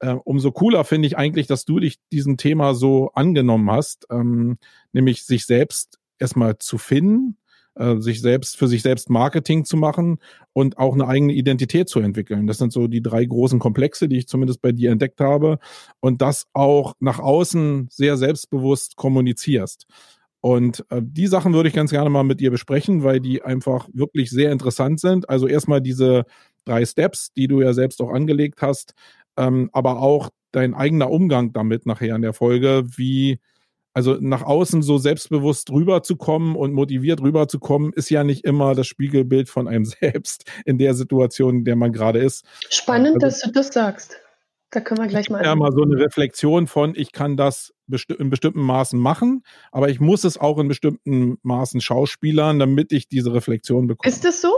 Äh, 0.00 0.16
umso 0.24 0.50
cooler 0.50 0.84
finde 0.84 1.06
ich 1.06 1.16
eigentlich, 1.16 1.46
dass 1.46 1.64
du 1.64 1.78
dich 1.78 1.98
diesem 2.12 2.36
Thema 2.36 2.74
so 2.74 3.12
angenommen 3.14 3.70
hast, 3.70 4.06
ähm, 4.10 4.58
nämlich 4.92 5.24
sich 5.24 5.46
selbst 5.46 6.00
erstmal 6.24 6.58
zu 6.58 6.78
finden, 6.78 7.36
äh, 7.76 7.96
sich 7.98 8.20
selbst 8.20 8.56
für 8.56 8.68
sich 8.68 8.82
selbst 8.82 9.10
Marketing 9.10 9.64
zu 9.64 9.76
machen 9.76 10.18
und 10.52 10.78
auch 10.78 10.94
eine 10.94 11.06
eigene 11.06 11.32
Identität 11.32 11.88
zu 11.88 12.00
entwickeln. 12.00 12.46
Das 12.46 12.58
sind 12.58 12.72
so 12.72 12.86
die 12.86 13.02
drei 13.02 13.24
großen 13.24 13.58
Komplexe, 13.58 14.08
die 14.08 14.18
ich 14.18 14.28
zumindest 14.28 14.62
bei 14.62 14.72
dir 14.72 14.90
entdeckt 14.90 15.20
habe 15.20 15.58
und 16.00 16.22
das 16.22 16.46
auch 16.52 16.94
nach 17.00 17.18
außen 17.18 17.88
sehr 17.90 18.16
selbstbewusst 18.16 18.96
kommunizierst. 18.96 19.86
Und 20.40 20.84
äh, 20.90 21.00
die 21.02 21.26
Sachen 21.26 21.54
würde 21.54 21.68
ich 21.68 21.74
ganz 21.74 21.90
gerne 21.90 22.10
mal 22.10 22.22
mit 22.22 22.40
dir 22.40 22.50
besprechen, 22.50 23.02
weil 23.02 23.20
die 23.20 23.42
einfach 23.42 23.88
wirklich 23.92 24.30
sehr 24.30 24.52
interessant 24.52 25.00
sind. 25.00 25.28
Also 25.28 25.46
erstmal 25.48 25.80
diese 25.80 26.24
drei 26.64 26.84
Steps, 26.84 27.32
die 27.32 27.48
du 27.48 27.60
ja 27.60 27.72
selbst 27.72 28.00
auch 28.00 28.10
angelegt 28.10 28.62
hast, 28.62 28.94
ähm, 29.36 29.70
aber 29.72 30.00
auch 30.00 30.30
dein 30.52 30.74
eigener 30.74 31.10
Umgang 31.10 31.52
damit 31.52 31.86
nachher 31.86 32.14
in 32.14 32.22
der 32.22 32.34
Folge, 32.34 32.84
wie 32.96 33.40
also 33.94 34.18
nach 34.20 34.42
außen 34.42 34.82
so 34.82 34.98
selbstbewusst 34.98 35.70
rüberzukommen 35.70 36.56
und 36.56 36.72
motiviert 36.74 37.22
rüberzukommen, 37.22 37.92
ist 37.94 38.10
ja 38.10 38.24
nicht 38.24 38.44
immer 38.44 38.74
das 38.74 38.86
Spiegelbild 38.86 39.48
von 39.48 39.68
einem 39.68 39.84
selbst 40.02 40.44
in 40.66 40.76
der 40.78 40.94
Situation, 40.94 41.58
in 41.58 41.64
der 41.64 41.76
man 41.76 41.92
gerade 41.92 42.18
ist. 42.18 42.44
Spannend, 42.70 43.14
Also- 43.14 43.26
dass 43.26 43.40
du 43.40 43.50
das 43.52 43.68
sagst. 43.72 44.16
Da 44.70 44.80
können 44.80 45.00
wir 45.00 45.06
gleich 45.06 45.30
mal. 45.30 45.44
Ja, 45.44 45.54
mal 45.54 45.70
so 45.70 45.82
eine 45.84 45.96
Reflexion 45.96 46.66
von, 46.66 46.94
ich 46.96 47.12
kann 47.12 47.36
das 47.36 47.72
besti 47.86 48.14
in 48.14 48.28
bestimmten 48.28 48.60
Maßen 48.62 48.98
machen, 48.98 49.44
aber 49.70 49.88
ich 49.88 50.00
muss 50.00 50.24
es 50.24 50.36
auch 50.36 50.58
in 50.58 50.66
bestimmten 50.66 51.38
Maßen 51.42 51.80
schauspielern, 51.80 52.58
damit 52.58 52.90
ich 52.90 53.06
diese 53.06 53.32
Reflexion 53.32 53.86
bekomme. 53.86 54.12
Ist 54.12 54.24
das 54.24 54.40
so? 54.40 54.48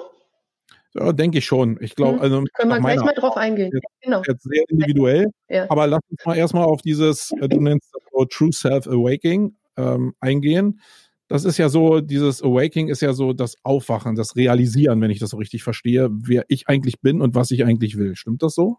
ja, 0.95 1.13
denke 1.13 1.37
ich 1.39 1.45
schon. 1.45 1.77
Ich 1.83 1.95
glaube, 1.95 2.15
Hm, 2.15 2.23
also 2.23 2.45
Können 2.55 2.71
wir 2.71 2.81
gleich 2.81 3.01
mal 3.05 3.13
drauf 3.13 3.37
eingehen. 3.37 3.71
Jetzt- 3.75 3.85
Genau. 4.01 4.23
jetzt 4.27 4.45
sehr 4.45 4.65
individuell. 4.71 5.27
Ja. 5.51 5.67
Aber 5.69 5.87
lass 5.87 6.01
uns 6.09 6.25
mal 6.25 6.37
erstmal 6.37 6.65
auf 6.65 6.81
dieses, 6.81 7.33
äh, 7.41 7.47
du 7.49 7.61
nennst 7.61 7.91
das 7.95 8.03
so 8.17 8.25
True 8.25 8.53
Self-Awakening 8.53 9.57
ähm, 9.77 10.15
eingehen. 10.21 10.81
Das 11.29 11.45
ist 11.45 11.59
ja 11.59 11.69
so, 11.69 12.01
dieses 12.01 12.41
Awakening 12.43 12.89
ist 12.89 13.03
ja 13.03 13.13
so 13.13 13.33
das 13.33 13.57
Aufwachen, 13.65 14.15
das 14.15 14.37
Realisieren, 14.37 15.01
wenn 15.01 15.11
ich 15.11 15.19
das 15.19 15.31
so 15.31 15.37
richtig 15.39 15.65
verstehe, 15.65 16.09
wer 16.11 16.45
ich 16.49 16.69
eigentlich 16.69 17.01
bin 17.01 17.21
und 17.21 17.35
was 17.35 17.51
ich 17.51 17.65
eigentlich 17.65 17.99
will. 17.99 18.15
Stimmt 18.15 18.43
das 18.43 18.55
so? 18.55 18.77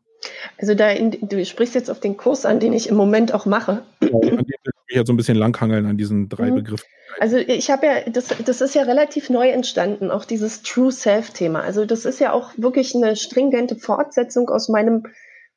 Also 0.58 0.73
da 0.73 0.89
in, 0.89 1.12
du 1.21 1.43
sprichst 1.45 1.76
jetzt 1.76 1.91
auf 1.91 2.00
den 2.00 2.15
Kurs 2.15 2.45
an, 2.45 2.60
den 2.60 2.73
ich 2.73 2.89
im 2.89 2.95
Moment 2.95 3.34
auch 3.34 3.45
mache. 3.45 3.84
Ja, 4.02 4.08
an 4.08 4.21
dem 4.21 4.47
will 4.47 4.73
ich 4.88 4.95
jetzt 4.95 5.08
so 5.08 5.13
ein 5.13 5.17
bisschen 5.17 5.38
langhangeln 5.38 5.86
an 5.86 5.97
diesen 5.97 6.30
drei 6.30 6.50
Mhm. 6.50 6.56
Begriffen. 6.56 6.86
Also 7.19 7.38
ich 7.38 7.69
habe 7.69 7.86
ja, 7.86 8.10
das, 8.10 8.30
das 8.45 8.62
ist 8.62 8.76
ja 8.76 8.84
relativ 8.84 9.30
neu 9.30 9.50
entstanden, 9.50 10.10
auch 10.10 10.23
dieses 10.23 10.62
True 10.62 10.91
Self-Thema. 10.91 11.62
Also 11.62 11.86
das 11.86 12.06
ist 12.06 12.19
ja 12.19 12.32
auch 12.32 12.52
wirklich 12.58 12.95
eine 12.95 13.15
stringente 13.15 13.76
Fortsetzung 13.76 14.50
aus 14.50 14.69
meinem 14.69 15.04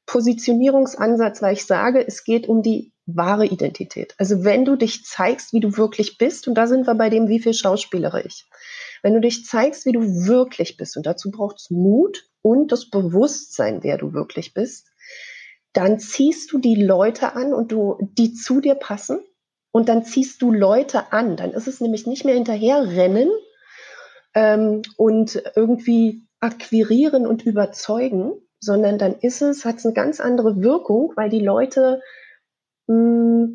Positionierungsansatz, 0.07 1.41
weil 1.41 1.53
ich 1.55 1.67
sage, 1.67 2.05
es 2.05 2.25
geht 2.25 2.49
um 2.49 2.63
die 2.63 2.93
wahre 3.07 3.47
Identität. 3.47 4.15
Also 4.19 4.45
wenn 4.45 4.65
du 4.65 4.77
dich 4.77 5.05
zeigst, 5.05 5.53
wie 5.53 5.61
du 5.61 5.77
wirklich 5.77 6.19
bist, 6.19 6.49
und 6.49 6.55
da 6.55 6.67
sind 6.67 6.87
wir 6.87 6.95
bei 6.95 7.11
dem, 7.11 7.29
wie 7.29 7.41
viel 7.41 7.55
schauspielere 7.55 8.23
ich. 8.23 8.47
Wenn 9.03 9.15
du 9.15 9.21
dich 9.21 9.45
zeigst, 9.45 9.87
wie 9.87 9.93
du 9.93 10.01
wirklich 10.01 10.77
bist, 10.77 10.97
und 10.97 11.07
dazu 11.07 11.31
braucht 11.31 11.57
es 11.59 11.71
Mut 11.71 12.29
und 12.43 12.73
das 12.73 12.91
Bewusstsein, 12.91 13.83
wer 13.83 13.99
du 13.99 14.13
wirklich 14.13 14.55
bist, 14.55 14.89
dann 15.73 15.99
ziehst 15.99 16.53
du 16.53 16.59
die 16.59 16.83
Leute 16.83 17.35
an 17.35 17.55
und 17.55 17.73
du, 17.73 17.97
die 18.01 18.35
zu 18.35 18.61
dir 18.61 18.75
passen, 18.75 19.21
und 19.73 19.89
dann 19.89 20.05
ziehst 20.05 20.43
du 20.43 20.51
Leute 20.53 21.13
an. 21.13 21.37
Dann 21.37 21.53
ist 21.53 21.69
es 21.69 21.81
nämlich 21.81 22.07
nicht 22.07 22.25
mehr 22.25 22.35
hinterherrennen 22.35 23.31
ähm, 24.35 24.83
und 24.97 25.43
irgendwie 25.55 26.23
akquirieren 26.41 27.27
und 27.27 27.45
überzeugen, 27.45 28.33
sondern 28.61 28.99
dann 28.99 29.15
ist 29.21 29.43
es, 29.43 29.65
hat 29.65 29.77
es 29.77 29.85
eine 29.85 29.95
ganz 29.95 30.21
andere 30.21 30.61
Wirkung, 30.61 31.13
weil 31.17 31.31
die 31.31 31.41
Leute 31.41 32.01
mh, 32.91 33.49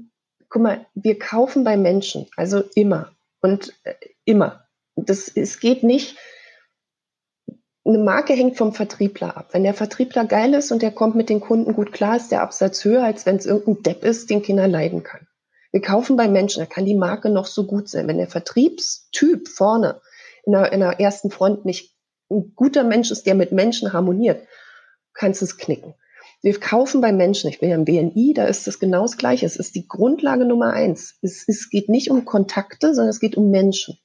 guck 0.50 0.62
mal, 0.62 0.86
wir 0.94 1.20
kaufen 1.20 1.64
bei 1.64 1.78
Menschen, 1.78 2.28
also 2.36 2.64
immer 2.76 3.12
und 3.42 3.74
äh, 3.84 3.94
immer. 4.24 4.68
Das, 4.96 5.28
es 5.28 5.60
geht 5.60 5.84
nicht, 5.84 6.18
eine 7.84 8.00
Marke 8.00 8.34
hängt 8.34 8.58
vom 8.58 8.74
Vertriebler 8.74 9.38
ab. 9.38 9.50
Wenn 9.52 9.64
der 9.64 9.76
Vertriebler 9.76 10.26
geil 10.26 10.54
ist 10.56 10.72
und 10.72 10.82
der 10.82 10.92
kommt 10.92 11.16
mit 11.16 11.30
den 11.30 11.42
Kunden 11.42 11.74
gut 11.74 11.92
klar, 11.92 12.16
ist 12.16 12.32
der 12.32 12.42
Absatz 12.42 12.84
höher, 12.84 13.04
als 13.04 13.26
wenn 13.26 13.36
es 13.36 13.46
irgendein 13.46 13.84
Depp 13.84 14.04
ist, 14.04 14.30
den 14.30 14.42
Kinder 14.42 14.68
leiden 14.68 15.04
kann. 15.04 15.28
Wir 15.72 15.82
kaufen 15.82 16.16
bei 16.16 16.28
Menschen, 16.28 16.62
da 16.62 16.66
kann 16.66 16.86
die 16.86 16.96
Marke 16.96 17.30
noch 17.30 17.46
so 17.46 17.68
gut 17.68 17.90
sein. 17.90 18.08
Wenn 18.08 18.18
der 18.18 18.30
Vertriebstyp 18.30 19.50
vorne 19.50 20.02
in 20.46 20.54
der, 20.54 20.72
in 20.72 20.80
der 20.80 21.00
ersten 21.00 21.30
Front 21.30 21.66
nicht 21.66 21.94
ein 22.32 22.54
guter 22.56 22.84
Mensch 22.84 23.12
ist, 23.12 23.28
der 23.28 23.36
mit 23.36 23.52
Menschen 23.52 23.94
harmoniert, 23.94 24.48
kannst 25.14 25.42
du 25.42 25.46
es 25.46 25.58
knicken. 25.58 25.94
Wir 26.42 26.60
kaufen 26.60 27.02
bei 27.02 27.12
Menschen, 27.12 27.50
ich 27.50 27.60
bin 27.60 27.70
ja 27.70 27.76
im 27.76 27.86
BNI, 27.86 28.34
da 28.36 28.46
ist 28.46 28.68
es 28.68 28.80
genau 28.80 29.04
das 29.04 29.18
Gleiche. 29.18 29.46
Es 29.46 29.56
ist 29.56 29.76
die 29.76 29.88
Grundlage 29.88 30.46
Nummer 30.46 30.74
eins. 30.74 31.18
Es, 31.22 31.44
es 31.48 31.70
geht 31.70 31.90
nicht 31.90 32.12
um 32.12 32.26
Kontakte, 32.26 32.94
sondern 32.94 33.10
es 33.10 33.20
geht 33.20 33.36
um 33.36 33.50
Menschen. 33.50 33.98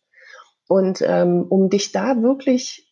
Und 0.67 1.03
ähm, 1.03 1.47
um 1.49 1.69
dich 1.69 1.93
da 1.93 2.23
wirklich 2.23 2.91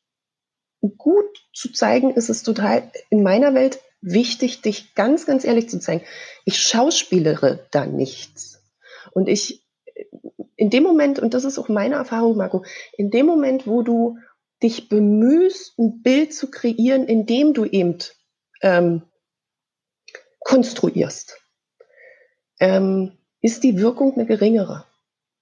gut 0.97 1.27
zu 1.55 1.73
zeigen, 1.73 2.13
ist 2.15 2.29
es 2.29 2.43
total 2.43 2.91
in 3.11 3.23
meiner 3.23 3.55
Welt 3.55 3.81
wichtig, 4.01 4.63
dich 4.63 4.95
ganz, 4.95 5.27
ganz 5.27 5.45
ehrlich 5.45 5.69
zu 5.69 5.81
zeigen. 5.81 6.05
Ich 6.45 6.61
schauspielere 6.61 7.67
da 7.71 7.87
nichts. 7.87 8.63
Und 9.13 9.29
ich, 9.29 9.65
in 10.57 10.71
dem 10.71 10.83
Moment, 10.83 11.19
und 11.19 11.35
das 11.35 11.45
ist 11.45 11.59
auch 11.59 11.69
meine 11.69 11.97
Erfahrung, 11.97 12.37
Marco, 12.37 12.65
in 12.97 13.11
dem 13.11 13.27
Moment, 13.27 13.67
wo 13.67 13.83
du 13.83 14.19
dich 14.63 14.89
bemühst, 14.89 15.79
ein 15.79 16.03
Bild 16.03 16.35
zu 16.35 16.51
kreieren, 16.51 17.07
in 17.07 17.27
dem 17.27 17.55
du 17.55 17.65
eben 17.65 17.99
ähm, 18.61 19.03
konstruierst, 20.49 21.39
ähm, 22.59 23.13
ist 23.41 23.63
die 23.63 23.79
Wirkung 23.79 24.15
eine 24.15 24.27
geringere 24.27 24.85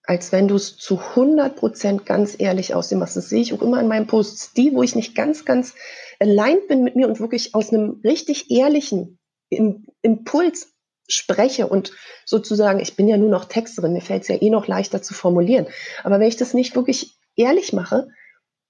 als 0.06 0.30
wenn 0.30 0.46
du 0.48 0.54
es 0.54 0.76
zu 0.76 1.00
100 1.00 1.56
Prozent 1.56 2.06
ganz 2.06 2.36
ehrlich 2.38 2.74
aus 2.74 2.90
machst. 2.92 3.16
Das 3.16 3.28
sehe 3.28 3.42
ich 3.42 3.52
auch 3.52 3.60
immer 3.60 3.80
in 3.80 3.88
meinen 3.88 4.06
Posts. 4.06 4.52
Die, 4.54 4.72
wo 4.72 4.82
ich 4.82 4.94
nicht 4.94 5.16
ganz, 5.16 5.44
ganz 5.44 5.74
allein 6.20 6.58
bin 6.68 6.84
mit 6.84 6.94
mir 6.94 7.08
und 7.08 7.20
wirklich 7.20 7.54
aus 7.54 7.72
einem 7.72 8.00
richtig 8.04 8.50
ehrlichen 8.50 9.18
Impuls 9.50 10.72
spreche 11.08 11.66
und 11.66 11.92
sozusagen, 12.24 12.80
ich 12.80 12.96
bin 12.96 13.08
ja 13.08 13.16
nur 13.16 13.28
noch 13.28 13.44
Texterin, 13.44 13.92
mir 13.92 14.00
fällt 14.00 14.22
es 14.22 14.28
ja 14.28 14.40
eh 14.40 14.50
noch 14.50 14.66
leichter 14.66 15.02
zu 15.02 15.12
formulieren. 15.12 15.66
Aber 16.04 16.18
wenn 16.20 16.28
ich 16.28 16.36
das 16.36 16.54
nicht 16.54 16.74
wirklich 16.74 17.16
ehrlich 17.36 17.72
mache, 17.72 18.08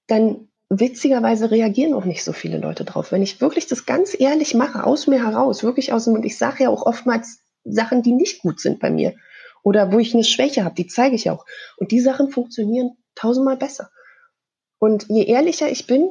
dann 0.07 0.46
witzigerweise 0.69 1.49
reagieren 1.49 1.93
auch 1.93 2.05
nicht 2.05 2.23
so 2.23 2.33
viele 2.33 2.57
Leute 2.57 2.83
drauf. 2.83 3.11
Wenn 3.11 3.23
ich 3.23 3.39
wirklich 3.39 3.67
das 3.67 3.85
ganz 3.85 4.19
ehrlich 4.19 4.53
mache, 4.53 4.83
aus 4.83 5.07
mir 5.07 5.25
heraus, 5.25 5.63
wirklich 5.63 5.93
aus 5.93 6.05
dem, 6.05 6.13
und 6.13 6.25
ich 6.25 6.37
sage 6.37 6.63
ja 6.63 6.69
auch 6.69 6.85
oftmals 6.85 7.39
Sachen, 7.63 8.03
die 8.03 8.13
nicht 8.13 8.41
gut 8.41 8.59
sind 8.59 8.79
bei 8.79 8.89
mir 8.89 9.15
oder 9.63 9.91
wo 9.91 9.99
ich 9.99 10.13
eine 10.13 10.23
Schwäche 10.23 10.63
habe, 10.63 10.75
die 10.75 10.87
zeige 10.87 11.15
ich 11.15 11.29
auch. 11.29 11.45
Und 11.77 11.91
die 11.91 11.99
Sachen 11.99 12.29
funktionieren 12.29 12.97
tausendmal 13.15 13.57
besser. 13.57 13.89
Und 14.79 15.07
je 15.09 15.23
ehrlicher 15.23 15.69
ich 15.69 15.87
bin, 15.87 16.09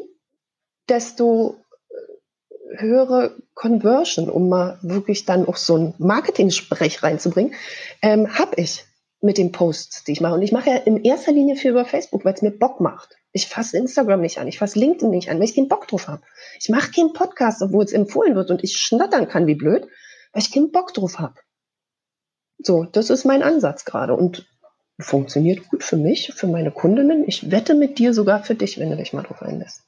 desto 0.88 1.56
äh, 1.88 2.78
höhere 2.78 3.36
Conversion, 3.54 4.28
um 4.28 4.48
mal 4.48 4.78
wirklich 4.82 5.24
dann 5.24 5.46
auch 5.46 5.56
so 5.56 5.76
ein 5.76 5.94
Marketing-Sprech 5.98 7.02
reinzubringen, 7.02 7.54
ähm, 8.02 8.38
habe 8.38 8.56
ich 8.56 8.84
mit 9.20 9.38
den 9.38 9.52
Posts, 9.52 10.04
die 10.04 10.12
ich 10.12 10.20
mache. 10.20 10.34
Und 10.34 10.42
ich 10.42 10.52
mache 10.52 10.70
ja 10.70 10.76
in 10.76 11.04
erster 11.04 11.32
Linie 11.32 11.56
für 11.56 11.68
über 11.68 11.84
Facebook, 11.84 12.24
weil 12.24 12.34
es 12.34 12.42
mir 12.42 12.50
Bock 12.50 12.80
macht. 12.80 13.15
Ich 13.36 13.48
fasse 13.48 13.76
Instagram 13.76 14.22
nicht 14.22 14.38
an, 14.38 14.48
ich 14.48 14.58
fasse 14.58 14.78
LinkedIn 14.78 15.10
nicht 15.10 15.28
an, 15.28 15.36
weil 15.36 15.44
ich 15.44 15.54
keinen 15.54 15.68
Bock 15.68 15.86
drauf 15.86 16.08
habe. 16.08 16.22
Ich 16.58 16.70
mache 16.70 16.90
keinen 16.90 17.12
Podcast, 17.12 17.60
obwohl 17.60 17.84
es 17.84 17.92
empfohlen 17.92 18.34
wird 18.34 18.50
und 18.50 18.64
ich 18.64 18.78
schnattern 18.78 19.28
kann 19.28 19.46
wie 19.46 19.54
blöd, 19.54 19.86
weil 20.32 20.42
ich 20.42 20.50
keinen 20.50 20.72
Bock 20.72 20.94
drauf 20.94 21.18
habe. 21.18 21.34
So, 22.56 22.84
das 22.84 23.10
ist 23.10 23.26
mein 23.26 23.42
Ansatz 23.42 23.84
gerade 23.84 24.14
und 24.14 24.46
funktioniert 24.98 25.68
gut 25.68 25.84
für 25.84 25.98
mich, 25.98 26.32
für 26.34 26.46
meine 26.46 26.70
Kundinnen. 26.70 27.24
Ich 27.26 27.50
wette 27.50 27.74
mit 27.74 27.98
dir 27.98 28.14
sogar 28.14 28.42
für 28.42 28.54
dich, 28.54 28.78
wenn 28.78 28.88
du 28.88 28.96
dich 28.96 29.12
mal 29.12 29.22
drauf 29.22 29.42
einlässt. 29.42 29.82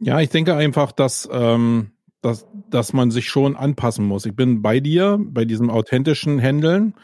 Ja, 0.00 0.18
ich 0.18 0.30
denke 0.30 0.56
einfach, 0.56 0.90
dass, 0.90 1.28
ähm, 1.30 1.92
dass, 2.22 2.44
dass 2.68 2.92
man 2.92 3.12
sich 3.12 3.28
schon 3.28 3.54
anpassen 3.54 4.04
muss. 4.04 4.26
Ich 4.26 4.34
bin 4.34 4.62
bei 4.62 4.80
dir, 4.80 5.16
bei 5.20 5.44
diesem 5.44 5.70
authentischen 5.70 6.42
Handeln. 6.42 6.94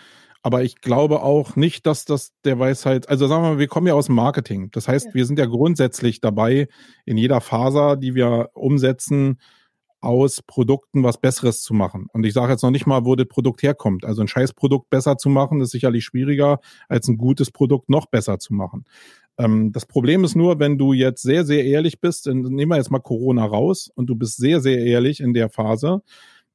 Aber 0.46 0.62
ich 0.62 0.82
glaube 0.82 1.22
auch 1.22 1.56
nicht, 1.56 1.86
dass 1.86 2.04
das 2.04 2.34
der 2.44 2.58
Weisheit, 2.58 3.08
also 3.08 3.26
sagen 3.26 3.42
wir 3.44 3.50
mal, 3.52 3.58
wir 3.58 3.66
kommen 3.66 3.86
ja 3.86 3.94
aus 3.94 4.06
dem 4.06 4.14
Marketing. 4.14 4.70
Das 4.72 4.88
heißt, 4.88 5.06
ja. 5.06 5.14
wir 5.14 5.24
sind 5.24 5.38
ja 5.38 5.46
grundsätzlich 5.46 6.20
dabei, 6.20 6.68
in 7.06 7.16
jeder 7.16 7.40
Faser, 7.40 7.96
die 7.96 8.14
wir 8.14 8.50
umsetzen, 8.52 9.38
aus 10.02 10.42
Produkten 10.42 11.02
was 11.02 11.18
Besseres 11.18 11.62
zu 11.62 11.72
machen. 11.72 12.08
Und 12.12 12.26
ich 12.26 12.34
sage 12.34 12.52
jetzt 12.52 12.62
noch 12.62 12.70
nicht 12.70 12.84
mal, 12.84 13.06
wo 13.06 13.16
das 13.16 13.26
Produkt 13.26 13.62
herkommt. 13.62 14.04
Also 14.04 14.20
ein 14.20 14.28
Scheißprodukt 14.28 14.90
besser 14.90 15.16
zu 15.16 15.30
machen, 15.30 15.62
ist 15.62 15.70
sicherlich 15.70 16.04
schwieriger, 16.04 16.60
als 16.90 17.08
ein 17.08 17.16
gutes 17.16 17.50
Produkt 17.50 17.88
noch 17.88 18.04
besser 18.04 18.38
zu 18.38 18.52
machen. 18.52 18.84
Ähm, 19.38 19.72
das 19.72 19.86
Problem 19.86 20.24
ist 20.24 20.34
nur, 20.34 20.58
wenn 20.58 20.76
du 20.76 20.92
jetzt 20.92 21.22
sehr, 21.22 21.46
sehr 21.46 21.64
ehrlich 21.64 22.00
bist, 22.00 22.26
nehmen 22.26 22.68
wir 22.68 22.76
jetzt 22.76 22.90
mal 22.90 22.98
Corona 22.98 23.46
raus 23.46 23.90
und 23.94 24.08
du 24.08 24.14
bist 24.14 24.36
sehr, 24.36 24.60
sehr 24.60 24.76
ehrlich 24.76 25.20
in 25.20 25.32
der 25.32 25.48
Phase, 25.48 26.02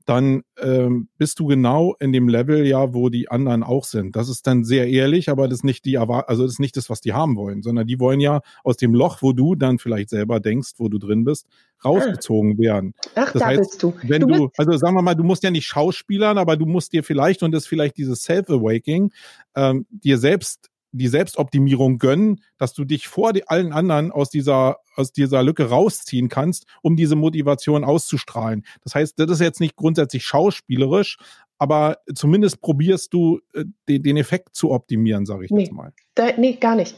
dann 0.10 0.42
ähm, 0.60 1.08
bist 1.20 1.40
du 1.40 1.46
genau 1.46 1.96
in 2.00 2.12
dem 2.12 2.28
Level 2.28 2.66
ja, 2.66 2.96
wo 2.96 3.10
die 3.10 3.30
anderen 3.30 3.62
auch 3.62 3.84
sind. 3.84 4.16
Das 4.16 4.28
ist 4.28 4.48
dann 4.48 4.64
sehr 4.64 4.88
ehrlich, 4.88 5.30
aber 5.30 5.48
das 5.48 5.60
ist 5.60 5.64
nicht 5.64 5.86
die 5.86 6.00
also 6.00 6.44
das 6.44 6.54
ist 6.54 6.60
nicht 6.60 6.76
das, 6.78 6.90
was 6.90 7.00
die 7.00 7.14
haben 7.14 7.36
wollen, 7.36 7.62
sondern 7.62 7.86
die 7.86 8.00
wollen 8.00 8.20
ja 8.20 8.42
aus 8.64 8.78
dem 8.78 8.96
Loch, 8.96 9.22
wo 9.22 9.34
du 9.34 9.54
dann 9.54 9.78
vielleicht 9.78 10.10
selber 10.10 10.40
denkst, 10.40 10.72
wo 10.78 10.90
du 10.90 10.98
drin 10.98 11.26
bist, 11.26 11.46
rausgezogen 11.86 12.58
werden. 12.58 12.96
Ach, 13.14 13.32
das 13.32 13.40
da 13.40 13.46
heißt, 13.46 13.60
bist 13.60 13.84
du. 13.84 13.94
Wenn 14.02 14.22
du, 14.22 14.28
du 14.30 14.52
also 14.58 14.78
sagen 14.78 14.96
wir 14.96 15.04
mal, 15.04 15.14
du 15.14 15.24
musst 15.24 15.44
ja 15.44 15.52
nicht 15.52 15.68
Schauspielern, 15.68 16.40
aber 16.40 16.58
du 16.58 16.66
musst 16.66 16.92
dir 16.92 17.04
vielleicht 17.04 17.44
und 17.44 17.52
das 17.52 17.64
ist 17.64 17.70
vielleicht 17.70 17.98
dieses 17.98 18.24
Self-Awaking, 18.24 19.12
ähm, 19.56 19.86
dir 19.92 20.18
selbst 20.18 20.69
die 20.92 21.08
Selbstoptimierung 21.08 21.98
gönnen, 21.98 22.42
dass 22.58 22.74
du 22.74 22.86
dich 22.86 23.08
vor 23.08 23.34
die, 23.34 23.48
allen 23.48 23.72
anderen 23.72 24.12
aus 24.12 24.30
dieser, 24.30 24.78
aus 24.96 25.12
dieser 25.12 25.44
Lücke 25.44 25.70
rausziehen 25.70 26.30
kannst, 26.30 26.66
um 26.82 26.96
diese 26.96 27.16
Motivation 27.16 27.84
auszustrahlen. 27.84 28.66
Das 28.84 28.96
heißt, 28.96 29.20
das 29.20 29.30
ist 29.30 29.42
jetzt 29.42 29.60
nicht 29.60 29.76
grundsätzlich 29.76 30.26
schauspielerisch, 30.26 31.18
aber 31.60 31.98
zumindest 32.16 32.62
probierst 32.62 33.14
du 33.14 33.42
äh, 33.54 33.66
den, 33.88 34.02
den 34.02 34.18
Effekt 34.18 34.56
zu 34.56 34.72
optimieren, 34.72 35.26
sage 35.26 35.46
ich 35.46 35.52
nee, 35.52 35.64
jetzt 35.64 35.74
mal. 35.74 35.92
Da, 36.16 36.32
nee, 36.38 36.54
gar 36.54 36.76
nicht. 36.76 36.96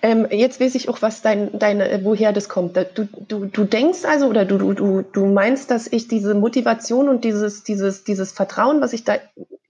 Ähm, 0.00 0.26
jetzt 0.30 0.60
weiß 0.60 0.76
ich 0.76 0.88
auch, 0.88 1.02
was 1.02 1.22
dein, 1.22 1.58
deine, 1.58 1.90
äh, 1.90 2.04
woher 2.04 2.32
das 2.32 2.48
kommt. 2.48 2.76
Du, 2.76 3.08
du, 3.28 3.46
du 3.46 3.64
denkst 3.64 4.04
also 4.04 4.28
oder 4.28 4.44
du, 4.44 4.58
du, 4.72 5.02
du 5.02 5.26
meinst, 5.26 5.72
dass 5.72 5.88
ich 5.88 6.06
diese 6.06 6.34
Motivation 6.34 7.08
und 7.08 7.24
dieses, 7.24 7.64
dieses, 7.64 8.04
dieses 8.04 8.30
Vertrauen, 8.30 8.80
was 8.80 8.92
ich 8.92 9.02
da 9.02 9.16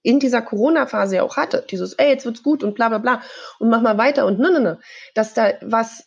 in 0.03 0.21
dieser 0.21 0.43
Corona-Phase 0.43 1.17
ja 1.17 1.23
auch 1.23 1.37
hatte, 1.37 1.65
dieses, 1.69 1.95
ey, 1.95 2.11
jetzt 2.11 2.27
wird's 2.27 2.43
gut 2.43 2.63
und 2.63 2.75
bla 2.75 2.91
bla 2.91 2.99
bla 2.99 3.23
und 3.59 3.71
mach 3.71 3.81
mal 3.81 3.99
weiter 3.99 4.27
und 4.27 4.39
ne, 4.39 4.53
ne, 4.53 4.61
ne, 4.61 4.81
dass 5.15 5.35
da 5.35 5.55
was 5.63 6.07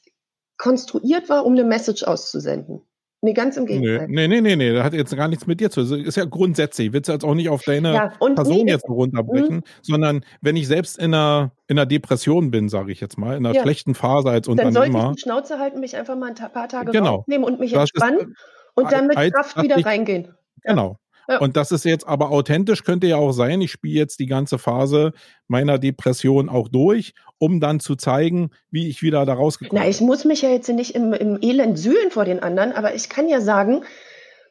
konstruiert 0.57 1.29
war, 1.29 1.45
um 1.45 1.53
eine 1.53 1.63
Message 1.63 2.03
auszusenden. 2.03 2.81
Nee, 3.21 3.33
ganz 3.33 3.57
im 3.57 3.65
Gegenteil. 3.65 4.07
Nee, 4.07 4.29
nee, 4.29 4.39
nee, 4.39 4.55
nee, 4.55 4.71
das 4.71 4.83
hat 4.83 4.93
jetzt 4.93 5.13
gar 5.15 5.27
nichts 5.27 5.45
mit 5.45 5.59
dir 5.59 5.69
zu 5.69 5.83
tun. 5.83 6.05
Ist 6.05 6.15
ja 6.15 6.23
grundsätzlich. 6.23 6.87
Ich 6.87 6.93
will 6.93 7.01
es 7.01 7.07
jetzt 7.07 7.25
auch 7.25 7.35
nicht 7.35 7.49
auf 7.49 7.63
deine 7.63 7.93
ja, 7.93 8.07
Person 8.33 8.63
nee, 8.63 8.71
jetzt 8.71 8.87
runterbrechen, 8.87 9.57
mh. 9.57 9.63
sondern 9.81 10.23
wenn 10.39 10.55
ich 10.55 10.67
selbst 10.67 10.97
in 10.97 11.13
einer, 11.13 11.51
in 11.67 11.77
einer 11.77 11.85
Depression 11.85 12.49
bin, 12.49 12.69
sage 12.69 12.93
ich 12.93 13.01
jetzt 13.01 13.17
mal, 13.17 13.35
in 13.35 13.45
einer 13.45 13.55
ja. 13.55 13.61
schlechten 13.61 13.93
Phase 13.93 14.29
als 14.29 14.47
Unternehmer. 14.47 14.81
Dann 14.81 14.91
sollte 14.91 15.09
ich 15.09 15.15
die 15.15 15.21
Schnauze 15.21 15.59
halten, 15.59 15.81
mich 15.81 15.97
einfach 15.97 16.15
mal 16.15 16.29
ein 16.29 16.35
paar 16.35 16.69
Tage 16.69 16.91
genau. 16.91 17.15
rausnehmen 17.17 17.45
und 17.45 17.59
mich 17.59 17.73
entspannen 17.73 18.19
ist, 18.19 18.27
und 18.75 18.91
dann 18.91 19.07
mit 19.07 19.17
Kraft 19.33 19.61
wieder 19.61 19.77
ich, 19.77 19.85
reingehen. 19.85 20.33
Genau. 20.63 20.97
Und 21.37 21.55
das 21.55 21.71
ist 21.71 21.85
jetzt 21.85 22.07
aber 22.07 22.31
authentisch, 22.31 22.83
könnte 22.83 23.07
ja 23.07 23.17
auch 23.17 23.31
sein, 23.31 23.61
ich 23.61 23.71
spiele 23.71 23.99
jetzt 23.99 24.19
die 24.19 24.25
ganze 24.25 24.57
Phase 24.57 25.13
meiner 25.47 25.77
Depression 25.77 26.49
auch 26.49 26.67
durch, 26.67 27.13
um 27.37 27.59
dann 27.59 27.79
zu 27.79 27.95
zeigen, 27.95 28.49
wie 28.71 28.87
ich 28.89 29.01
wieder 29.01 29.25
da 29.25 29.33
rausgekommen 29.33 29.79
bin. 29.79 29.83
Na, 29.83 29.89
ich 29.89 30.01
muss 30.01 30.25
mich 30.25 30.41
ja 30.41 30.49
jetzt 30.49 30.69
nicht 30.69 30.95
im, 30.95 31.13
im 31.13 31.39
Elend 31.41 31.77
sühlen 31.77 32.11
vor 32.11 32.25
den 32.25 32.41
anderen, 32.41 32.71
aber 32.71 32.95
ich 32.95 33.09
kann 33.09 33.29
ja 33.29 33.41
sagen, 33.41 33.83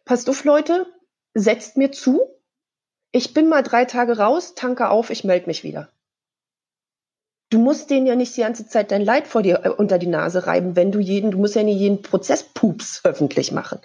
passt 0.04 0.30
auf, 0.30 0.44
Leute, 0.44 0.86
setzt 1.34 1.76
mir 1.76 1.90
zu, 1.90 2.20
ich 3.12 3.34
bin 3.34 3.48
mal 3.48 3.62
drei 3.62 3.84
Tage 3.84 4.18
raus, 4.18 4.54
tanke 4.54 4.90
auf, 4.90 5.10
ich 5.10 5.24
melde 5.24 5.46
mich 5.46 5.64
wieder. 5.64 5.88
Du 7.50 7.58
musst 7.58 7.88
denen 7.88 8.06
ja 8.06 8.14
nicht 8.14 8.36
die 8.36 8.42
ganze 8.42 8.68
Zeit 8.68 8.90
dein 8.90 9.02
Leid 9.02 9.26
vor 9.26 9.42
dir 9.42 9.64
äh, 9.64 9.70
unter 9.70 9.98
die 9.98 10.06
Nase 10.06 10.46
reiben, 10.46 10.76
wenn 10.76 10.92
du 10.92 10.98
jeden, 10.98 11.30
du 11.30 11.38
musst 11.38 11.54
ja 11.54 11.62
nicht 11.62 11.78
jeden 11.78 12.02
Prozesspups 12.02 13.00
öffentlich 13.04 13.52
machen. 13.52 13.80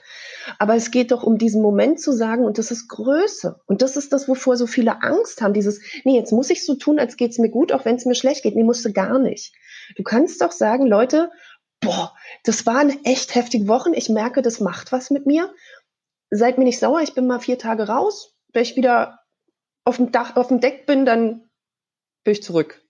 Aber 0.59 0.75
es 0.75 0.91
geht 0.91 1.11
doch 1.11 1.23
um 1.23 1.37
diesen 1.37 1.61
Moment 1.61 1.99
zu 1.99 2.11
sagen, 2.11 2.45
und 2.45 2.57
das 2.57 2.71
ist 2.71 2.87
Größe. 2.87 3.59
Und 3.65 3.81
das 3.81 3.97
ist 3.97 4.13
das, 4.13 4.27
wovor 4.27 4.57
so 4.57 4.67
viele 4.67 5.01
Angst 5.01 5.41
haben. 5.41 5.53
Dieses, 5.53 5.81
nee, 6.03 6.15
jetzt 6.15 6.31
muss 6.31 6.49
ich 6.49 6.65
so 6.65 6.75
tun, 6.75 6.99
als 6.99 7.17
geht's 7.17 7.37
mir 7.37 7.49
gut, 7.49 7.71
auch 7.71 7.85
wenn 7.85 7.95
es 7.95 8.05
mir 8.05 8.15
schlecht 8.15 8.43
geht. 8.43 8.55
Nee, 8.55 8.63
musst 8.63 8.85
du 8.85 8.91
gar 8.91 9.19
nicht. 9.19 9.53
Du 9.95 10.03
kannst 10.03 10.41
doch 10.41 10.51
sagen, 10.51 10.87
Leute, 10.87 11.31
boah, 11.81 12.13
das 12.43 12.65
waren 12.65 13.03
echt 13.05 13.35
heftige 13.35 13.67
Wochen. 13.67 13.93
Ich 13.93 14.09
merke, 14.09 14.41
das 14.41 14.59
macht 14.59 14.91
was 14.91 15.09
mit 15.09 15.25
mir. 15.25 15.53
Seid 16.29 16.57
mir 16.57 16.63
nicht 16.63 16.79
sauer, 16.79 17.01
ich 17.01 17.13
bin 17.13 17.27
mal 17.27 17.39
vier 17.39 17.57
Tage 17.57 17.87
raus. 17.87 18.35
Wenn 18.53 18.63
ich 18.63 18.75
wieder 18.75 19.19
auf 19.85 19.97
dem 19.97 20.11
Dach, 20.11 20.35
auf 20.35 20.47
dem 20.47 20.59
Deck 20.59 20.85
bin, 20.85 21.05
dann 21.05 21.49
bin 22.23 22.33
ich 22.33 22.43
zurück 22.43 22.82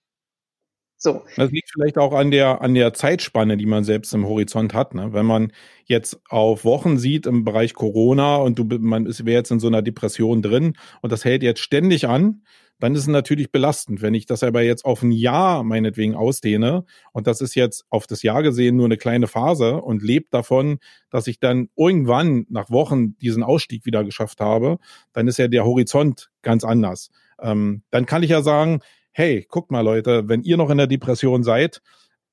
So. 1.04 1.22
Das 1.36 1.52
liegt 1.52 1.70
vielleicht 1.70 1.98
auch 1.98 2.14
an 2.14 2.32
der, 2.32 2.62
an 2.62 2.74
der 2.74 2.94
Zeitspanne, 2.94 3.58
die 3.58 3.66
man 3.66 3.84
selbst 3.84 4.14
im 4.14 4.26
Horizont 4.26 4.74
hat. 4.74 4.96
Ne? 4.96 5.12
Wenn 5.12 5.26
man 5.26 5.52
jetzt 5.84 6.22
auf 6.30 6.64
Wochen 6.64 6.98
sieht 6.98 7.26
im 7.26 7.44
Bereich 7.44 7.74
Corona 7.74 8.38
und 8.38 8.58
du, 8.58 8.64
man 8.80 9.06
wäre 9.06 9.38
jetzt 9.38 9.52
in 9.52 9.60
so 9.60 9.68
einer 9.68 9.82
Depression 9.82 10.42
drin 10.42 10.78
und 11.02 11.12
das 11.12 11.26
hält 11.26 11.44
jetzt 11.44 11.60
ständig 11.60 12.08
an, 12.08 12.44
dann 12.80 12.96
ist 12.96 13.02
es 13.02 13.08
natürlich 13.08 13.52
belastend. 13.52 14.02
Wenn 14.02 14.14
ich 14.14 14.28
das 14.28 14.44
aber 14.44 14.62
jetzt 14.62 14.86
auf 14.86 15.02
ein 15.02 15.12
Jahr 15.12 15.66
meinetwegen 15.66 16.16
ausdehne 16.16 16.86
und 17.12 17.28
das 17.28 17.42
ist 17.42 17.56
jetzt 17.56 17.84
auf 17.90 18.08
das 18.08 18.24
Jahr 18.24 18.42
gesehen 18.42 18.78
nur 18.78 18.86
eine 18.86 18.98
kleine 18.98 19.28
Phase 19.28 19.82
und 19.82 20.04
lebt 20.04 20.34
davon, 20.34 20.78
dass 21.10 21.28
ich 21.28 21.38
dann 21.38 21.68
irgendwann 21.76 22.46
nach 22.50 22.70
Wochen 22.70 23.18
diesen 23.18 23.44
Ausstieg 23.44 23.86
wieder 23.86 24.06
geschafft 24.06 24.40
habe, 24.40 24.78
dann 25.12 25.28
ist 25.28 25.38
ja 25.38 25.50
der 25.50 25.66
Horizont 25.66 26.32
ganz 26.44 26.64
anders. 26.64 27.10
Ähm, 27.42 27.84
dann 27.90 28.06
kann 28.06 28.24
ich 28.24 28.30
ja 28.30 28.42
sagen, 28.42 28.80
hey, 29.14 29.46
guckt 29.50 29.72
mal 29.72 29.82
Leute, 29.82 30.28
wenn 30.28 30.44
ihr 30.44 30.58
noch 30.58 30.70
in 30.70 30.78
der 30.78 30.88
Depression 30.88 31.44
seid, 31.44 31.82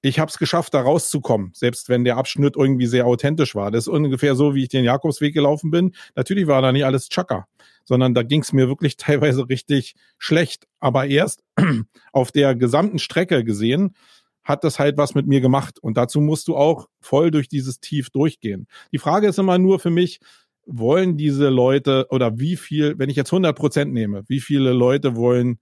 ich 0.03 0.19
habe 0.19 0.31
es 0.31 0.39
geschafft, 0.39 0.73
da 0.73 0.81
rauszukommen, 0.81 1.51
selbst 1.55 1.91
wenn 1.91 2.05
der 2.05 2.17
Abschnitt 2.17 2.57
irgendwie 2.57 2.87
sehr 2.87 3.07
authentisch 3.07 3.55
war. 3.55 3.71
Das 3.71 3.85
ist 3.85 3.89
ungefähr 3.89 4.35
so, 4.35 4.55
wie 4.55 4.63
ich 4.63 4.71
den 4.71 4.85
Jakobsweg 4.85 5.35
gelaufen 5.35 5.71
bin. 5.71 5.93
Natürlich 6.17 6.47
war 6.47 6.63
da 6.63 6.73
nicht 6.73 6.87
alles 6.87 7.11
Chaka, 7.11 7.47
sondern 7.85 8.15
da 8.15 8.23
ging 8.23 8.41
es 8.41 8.53
mir 8.53 8.69
wirklich 8.69 8.97
teilweise 8.97 9.49
richtig 9.49 9.95
schlecht. 10.19 10.67
Aber 10.81 11.07
erst 11.07 11.43
auf 12.13 12.33
der 12.33 12.55
gesamten 12.55 12.99
Strecke 12.99 13.45
gesehen, 13.45 13.95
hat 14.43 14.65
das 14.65 14.79
halt 14.79 14.97
was 14.97 15.15
mit 15.15 15.27
mir 15.27 15.43
gemacht. 15.43 15.79
Und 15.79 15.99
dazu 15.99 16.21
musst 16.21 16.49
du 16.49 16.57
auch 16.57 16.89
voll 17.01 17.31
durch 17.31 17.49
dieses 17.49 17.79
Tief 17.79 18.09
durchgehen. 18.09 18.67
Die 18.91 18.99
Frage 18.99 19.29
ist 19.29 19.39
immer 19.39 19.59
nur 19.59 19.79
für 19.81 19.91
mich, 19.91 20.21
wollen 20.67 21.19
diese 21.19 21.51
Leute 21.51 22.07
oder 22.11 22.39
wie 22.39 22.57
viel, 22.57 22.99
wenn 22.99 23.11
ich 23.11 23.17
jetzt 23.17 23.33
100 23.33 23.55
Prozent 23.57 23.93
nehme, 23.93 24.25
wie 24.29 24.41
viele 24.41 24.73
Leute 24.73 25.15
wollen 25.15 25.59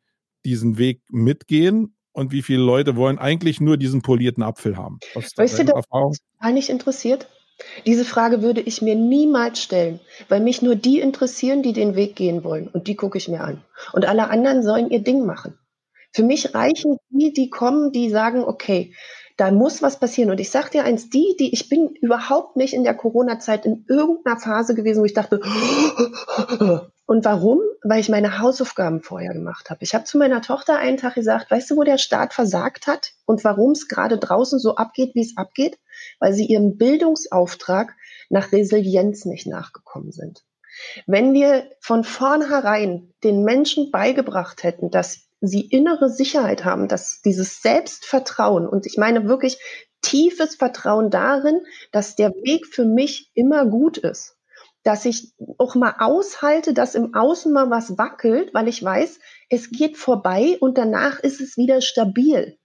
diesen 0.48 0.78
Weg 0.78 1.02
mitgehen 1.10 1.94
und 2.12 2.32
wie 2.32 2.42
viele 2.42 2.62
Leute 2.62 2.96
wollen 2.96 3.18
eigentlich 3.18 3.60
nur 3.60 3.76
diesen 3.76 4.02
polierten 4.02 4.42
Apfel 4.42 4.76
haben? 4.76 4.98
Weißt 5.14 5.58
du, 5.58 5.64
das 5.64 5.84
total 5.86 6.52
nicht 6.52 6.70
interessiert? 6.70 7.28
Diese 7.86 8.04
Frage 8.04 8.40
würde 8.42 8.60
ich 8.60 8.82
mir 8.82 8.94
niemals 8.94 9.60
stellen, 9.62 10.00
weil 10.28 10.40
mich 10.40 10.62
nur 10.62 10.76
die 10.76 11.00
interessieren, 11.00 11.62
die 11.62 11.72
den 11.72 11.96
Weg 11.96 12.14
gehen 12.14 12.44
wollen. 12.44 12.68
Und 12.68 12.86
die 12.86 12.94
gucke 12.94 13.18
ich 13.18 13.28
mir 13.28 13.40
an. 13.40 13.64
Und 13.92 14.06
alle 14.06 14.30
anderen 14.30 14.62
sollen 14.62 14.90
ihr 14.90 15.00
Ding 15.00 15.26
machen. 15.26 15.58
Für 16.12 16.22
mich 16.22 16.54
reichen 16.54 16.98
die, 17.10 17.32
die 17.32 17.50
kommen, 17.50 17.92
die 17.92 18.10
sagen, 18.10 18.44
okay, 18.44 18.94
da 19.36 19.50
muss 19.50 19.82
was 19.82 20.00
passieren. 20.00 20.30
Und 20.30 20.40
ich 20.40 20.50
sage 20.50 20.70
dir 20.70 20.84
eins, 20.84 21.10
die, 21.10 21.36
die, 21.38 21.52
ich 21.52 21.68
bin 21.68 21.90
überhaupt 22.00 22.56
nicht 22.56 22.74
in 22.74 22.84
der 22.84 22.94
Corona-Zeit 22.94 23.66
in 23.66 23.84
irgendeiner 23.88 24.38
Phase 24.38 24.74
gewesen, 24.74 25.00
wo 25.00 25.04
ich 25.04 25.14
dachte, 25.14 25.40
und 27.08 27.24
warum? 27.24 27.60
Weil 27.82 28.00
ich 28.00 28.10
meine 28.10 28.38
Hausaufgaben 28.38 29.00
vorher 29.00 29.32
gemacht 29.32 29.70
habe. 29.70 29.82
Ich 29.82 29.94
habe 29.94 30.04
zu 30.04 30.18
meiner 30.18 30.42
Tochter 30.42 30.76
einen 30.76 30.98
Tag 30.98 31.14
gesagt, 31.14 31.50
weißt 31.50 31.70
du, 31.70 31.76
wo 31.76 31.82
der 31.82 31.96
Staat 31.96 32.34
versagt 32.34 32.86
hat 32.86 33.12
und 33.24 33.44
warum 33.44 33.70
es 33.70 33.88
gerade 33.88 34.18
draußen 34.18 34.58
so 34.58 34.76
abgeht, 34.76 35.14
wie 35.14 35.22
es 35.22 35.34
abgeht? 35.38 35.78
Weil 36.18 36.34
sie 36.34 36.44
ihrem 36.44 36.76
Bildungsauftrag 36.76 37.94
nach 38.28 38.52
Resilienz 38.52 39.24
nicht 39.24 39.46
nachgekommen 39.46 40.12
sind. 40.12 40.44
Wenn 41.06 41.32
wir 41.32 41.70
von 41.80 42.04
vornherein 42.04 43.14
den 43.24 43.42
Menschen 43.42 43.90
beigebracht 43.90 44.62
hätten, 44.62 44.90
dass 44.90 45.30
sie 45.40 45.62
innere 45.62 46.10
Sicherheit 46.10 46.66
haben, 46.66 46.88
dass 46.88 47.22
dieses 47.22 47.62
Selbstvertrauen, 47.62 48.68
und 48.68 48.84
ich 48.84 48.98
meine 48.98 49.26
wirklich 49.26 49.58
tiefes 50.02 50.56
Vertrauen 50.56 51.08
darin, 51.08 51.62
dass 51.90 52.16
der 52.16 52.32
Weg 52.32 52.66
für 52.66 52.84
mich 52.84 53.30
immer 53.32 53.64
gut 53.64 53.96
ist, 53.96 54.37
dass 54.88 55.04
ich 55.04 55.34
auch 55.58 55.74
mal 55.74 55.96
aushalte, 55.98 56.72
dass 56.72 56.94
im 56.94 57.14
Außen 57.14 57.52
mal 57.52 57.68
was 57.68 57.98
wackelt, 57.98 58.54
weil 58.54 58.68
ich 58.68 58.82
weiß, 58.82 59.18
es 59.50 59.70
geht 59.70 59.98
vorbei 59.98 60.56
und 60.60 60.78
danach 60.78 61.20
ist 61.20 61.42
es 61.42 61.58
wieder 61.58 61.82
stabil. 61.82 62.56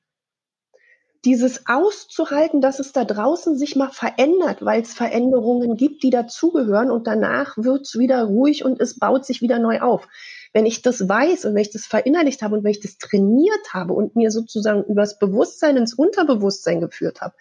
Dieses 1.25 1.67
auszuhalten, 1.67 2.61
dass 2.61 2.79
es 2.79 2.93
da 2.93 3.03
draußen 3.03 3.57
sich 3.57 3.75
mal 3.75 3.89
verändert, 3.89 4.63
weil 4.63 4.83
es 4.83 4.93
Veränderungen 4.93 5.75
gibt, 5.75 6.01
die 6.01 6.11
dazugehören 6.11 6.91
und 6.91 7.07
danach 7.07 7.57
wird 7.57 7.81
es 7.81 7.99
wieder 7.99 8.23
ruhig 8.23 8.63
und 8.63 8.79
es 8.79 8.99
baut 8.99 9.25
sich 9.25 9.41
wieder 9.41 9.59
neu 9.59 9.81
auf. 9.81 10.07
Wenn 10.53 10.65
ich 10.65 10.81
das 10.81 11.09
weiß 11.09 11.43
und 11.43 11.55
wenn 11.55 11.61
ich 11.61 11.71
das 11.71 11.87
verinnerlicht 11.87 12.41
habe 12.41 12.55
und 12.55 12.63
wenn 12.63 12.71
ich 12.71 12.79
das 12.79 12.97
trainiert 12.99 13.73
habe 13.73 13.91
und 13.91 14.15
mir 14.15 14.31
sozusagen 14.31 14.85
übers 14.85 15.19
Bewusstsein 15.19 15.75
ins 15.75 15.93
Unterbewusstsein 15.93 16.79
geführt 16.79 17.19
habe, 17.19 17.35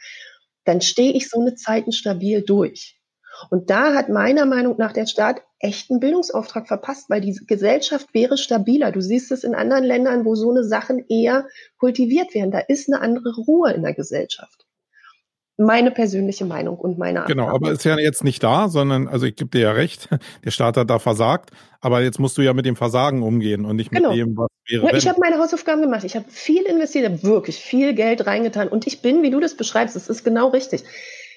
dann 0.64 0.80
stehe 0.80 1.12
ich 1.12 1.30
so 1.30 1.40
eine 1.40 1.54
Zeiten 1.54 1.92
stabil 1.92 2.42
durch. 2.42 2.98
Und 3.50 3.70
da 3.70 3.94
hat 3.94 4.08
meiner 4.08 4.46
Meinung 4.46 4.76
nach 4.78 4.92
der 4.92 5.06
Staat 5.06 5.42
echt 5.58 5.90
einen 5.90 6.00
Bildungsauftrag 6.00 6.68
verpasst, 6.68 7.08
weil 7.10 7.20
die 7.20 7.38
Gesellschaft 7.46 8.14
wäre 8.14 8.36
stabiler. 8.36 8.92
Du 8.92 9.00
siehst 9.00 9.32
es 9.32 9.44
in 9.44 9.54
anderen 9.54 9.84
Ländern, 9.84 10.24
wo 10.24 10.34
so 10.34 10.50
eine 10.50 10.64
Sachen 10.64 11.04
eher 11.08 11.46
kultiviert 11.78 12.34
werden. 12.34 12.50
Da 12.50 12.58
ist 12.58 12.92
eine 12.92 13.00
andere 13.00 13.34
Ruhe 13.34 13.72
in 13.72 13.82
der 13.82 13.94
Gesellschaft 13.94 14.66
meine 15.58 15.90
persönliche 15.90 16.44
Meinung 16.44 16.78
und 16.78 16.98
meine 16.98 17.20
Erfahrung. 17.20 17.36
Genau, 17.36 17.54
aber 17.54 17.72
ist 17.72 17.84
ja 17.84 17.98
jetzt 17.98 18.24
nicht 18.24 18.42
da, 18.42 18.68
sondern, 18.68 19.08
also 19.08 19.26
ich 19.26 19.36
gebe 19.36 19.50
dir 19.50 19.60
ja 19.60 19.72
recht, 19.72 20.08
der 20.44 20.50
Staat 20.50 20.76
hat 20.76 20.90
da 20.90 20.98
versagt, 20.98 21.50
aber 21.80 22.02
jetzt 22.02 22.18
musst 22.18 22.38
du 22.38 22.42
ja 22.42 22.52
mit 22.52 22.66
dem 22.66 22.76
Versagen 22.76 23.22
umgehen 23.22 23.64
und 23.64 23.76
nicht 23.76 23.92
mit 23.92 24.02
genau. 24.02 24.14
dem, 24.14 24.36
was 24.36 24.48
wäre. 24.68 24.86
Ja, 24.86 24.96
ich 24.96 25.08
habe 25.08 25.18
meine 25.20 25.38
Hausaufgaben 25.38 25.82
gemacht, 25.82 26.04
ich 26.04 26.16
habe 26.16 26.26
viel 26.28 26.62
investiert, 26.62 27.22
wirklich 27.22 27.56
viel 27.56 27.94
Geld 27.94 28.26
reingetan 28.26 28.68
und 28.68 28.86
ich 28.86 29.02
bin, 29.02 29.22
wie 29.22 29.30
du 29.30 29.40
das 29.40 29.56
beschreibst, 29.56 29.96
es 29.96 30.08
ist 30.08 30.24
genau 30.24 30.48
richtig. 30.48 30.84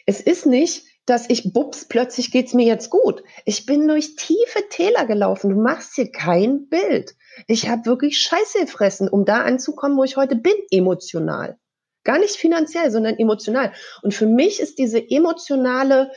Es 0.06 0.22
ist 0.22 0.46
nicht, 0.46 0.84
dass 1.06 1.30
ich, 1.30 1.53
bups, 1.53 1.86
plötzlich 1.86 2.32
geht's 2.32 2.53
mir 2.53 2.66
jetzt 2.66 2.89
gut. 2.89 3.24
Ich 3.45 3.66
bin 3.66 3.88
durch 3.88 4.16
tiefe 4.16 4.68
Täler 4.70 5.06
gelaufen. 5.06 5.51
Du 5.51 5.56
machst 5.56 5.95
hier 5.95 6.12
kein 6.12 6.68
Bild. 6.68 7.16
Ich 7.47 7.70
habe 7.70 7.86
wirklich 7.86 8.18
Scheiße 8.18 8.60
gefressen, 8.60 9.08
um 9.08 9.26
da 9.26 9.41
anzukommen, 9.41 9.97
wo 9.97 10.03
ich 10.03 10.18
heute 10.18 10.36
bin, 10.36 10.56
emotional. 10.72 11.60
Gar 12.03 12.20
nicht 12.20 12.36
finanziell, 12.36 12.91
sondern 12.91 13.18
emotional. 13.18 13.74
Und 14.01 14.14
für 14.14 14.28
mich 14.28 14.60
ist 14.60 14.80
diese 14.80 15.10
emotionale 15.10 16.12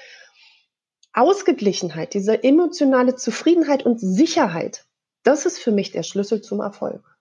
Ausgeglichenheit, 1.12 2.14
diese 2.14 2.42
emotionale 2.42 3.16
Zufriedenheit 3.16 3.84
und 3.84 3.98
Sicherheit, 3.98 4.84
das 5.22 5.46
ist 5.46 5.58
für 5.58 5.72
mich 5.72 5.90
der 5.90 6.02
Schlüssel 6.02 6.40
zum 6.40 6.60
Erfolg. 6.60 7.17